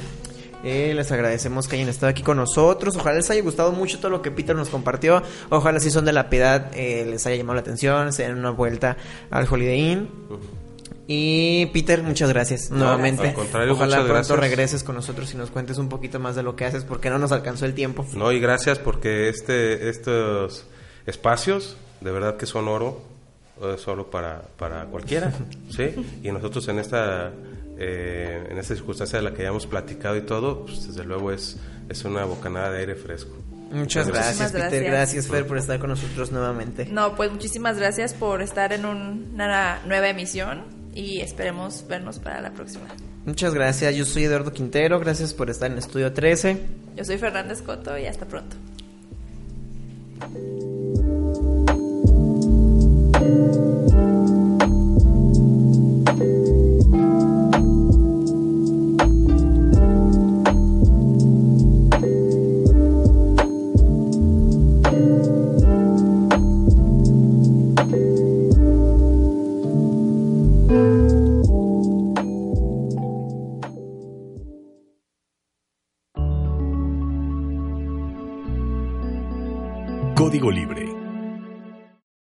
Eh, 0.64 0.94
les 0.94 1.12
agradecemos 1.12 1.68
que 1.68 1.76
hayan 1.76 1.90
estado 1.90 2.10
aquí 2.10 2.22
con 2.22 2.38
nosotros. 2.38 2.96
Ojalá 2.96 3.18
les 3.18 3.30
haya 3.32 3.42
gustado 3.42 3.72
mucho 3.72 3.98
todo 4.00 4.12
lo 4.12 4.22
que 4.22 4.32
Peter 4.32 4.56
nos 4.56 4.70
compartió. 4.70 5.24
Ojalá 5.50 5.80
si 5.80 5.90
son 5.90 6.06
de 6.06 6.14
la 6.14 6.30
piedad 6.30 6.72
eh, 6.74 7.06
les 7.10 7.26
haya 7.26 7.36
llamado 7.36 7.56
la 7.56 7.62
atención, 7.62 8.14
se 8.14 8.24
den 8.24 8.38
una 8.38 8.52
vuelta 8.52 8.98
al 9.30 9.48
Holiday 9.50 9.92
Inn. 9.92 10.10
Y 11.08 11.66
Peter, 11.68 12.04
muchas 12.04 12.30
gracias 12.30 12.72
nuevamente. 12.72 13.30
al 13.30 13.34
contrario, 13.34 13.74
Ojalá 13.74 13.98
pronto 13.98 14.14
gracias. 14.14 14.40
regreses 14.40 14.84
con 14.84 14.96
nosotros 14.96 15.34
y 15.34 15.38
nos 15.38 15.50
cuentes 15.52 15.78
un 15.78 15.90
poquito 15.90 16.20
más 16.20 16.36
de 16.36 16.44
lo 16.44 16.56
que 16.56 16.64
haces 16.66 16.86
porque 16.86 17.10
no 17.10 17.18
nos 17.18 17.32
alcanzó 17.32 17.66
el 17.66 17.74
tiempo. 17.74 18.06
No, 18.14 18.32
y 18.32 18.40
gracias 18.40 18.80
porque 18.80 19.28
este, 19.28 19.90
estos 19.90 20.68
espacios, 21.06 21.76
de 22.00 22.12
verdad 22.12 22.38
que 22.38 22.46
son 22.46 22.68
oro, 22.68 23.02
es 23.76 23.88
oro 23.88 24.10
para, 24.10 24.44
para 24.58 24.86
cualquiera, 24.86 25.34
¿sí? 25.70 25.96
Y 26.24 26.32
nosotros 26.32 26.68
en 26.70 26.80
esta, 26.80 27.32
eh, 27.84 28.48
en 28.52 28.58
esta 28.60 28.76
circunstancia 28.76 29.18
de 29.18 29.24
la 29.26 29.34
que 29.34 29.42
ya 29.44 29.50
hemos 29.50 29.66
platicado 29.66 30.16
y 30.16 30.22
todo, 30.22 30.66
pues 30.66 30.86
desde 30.88 31.04
luego 31.04 31.32
es, 31.32 31.58
es 31.90 32.06
una 32.06 32.26
bocanada 32.26 32.70
de 32.72 32.80
aire 32.80 32.96
fresco. 32.96 33.36
Muchas 33.72 34.08
gracias, 34.08 34.38
Muchísimas 34.38 34.52
Peter. 34.52 34.84
gracias. 34.84 34.92
Gracias, 34.92 35.28
Fer, 35.28 35.48
por 35.48 35.58
estar 35.58 35.80
con 35.80 35.90
nosotros 35.90 36.32
nuevamente. 36.32 36.86
No, 36.92 37.16
pues 37.16 37.32
muchísimas 37.32 37.78
gracias 37.78 38.14
por 38.14 38.42
estar 38.42 38.72
en 38.74 38.86
un- 38.86 39.32
una 39.34 39.80
nueva 39.88 40.10
emisión 40.10 40.64
y 40.94 41.22
esperemos 41.22 41.86
vernos 41.88 42.20
para 42.20 42.42
la 42.42 42.52
próxima. 42.52 42.86
Muchas 43.26 43.54
gracias. 43.54 43.96
Yo 43.96 44.04
soy 44.06 44.26
Eduardo 44.26 44.52
Quintero. 44.52 45.00
Gracias 45.00 45.34
por 45.34 45.50
estar 45.50 45.72
en 45.72 45.78
Estudio 45.78 46.12
13. 46.12 46.58
Yo 46.98 47.06
soy 47.06 47.18
Fernández 47.18 47.62
Coto 47.62 47.98
y 47.98 48.06
hasta 48.08 48.26
pronto. 48.26 48.58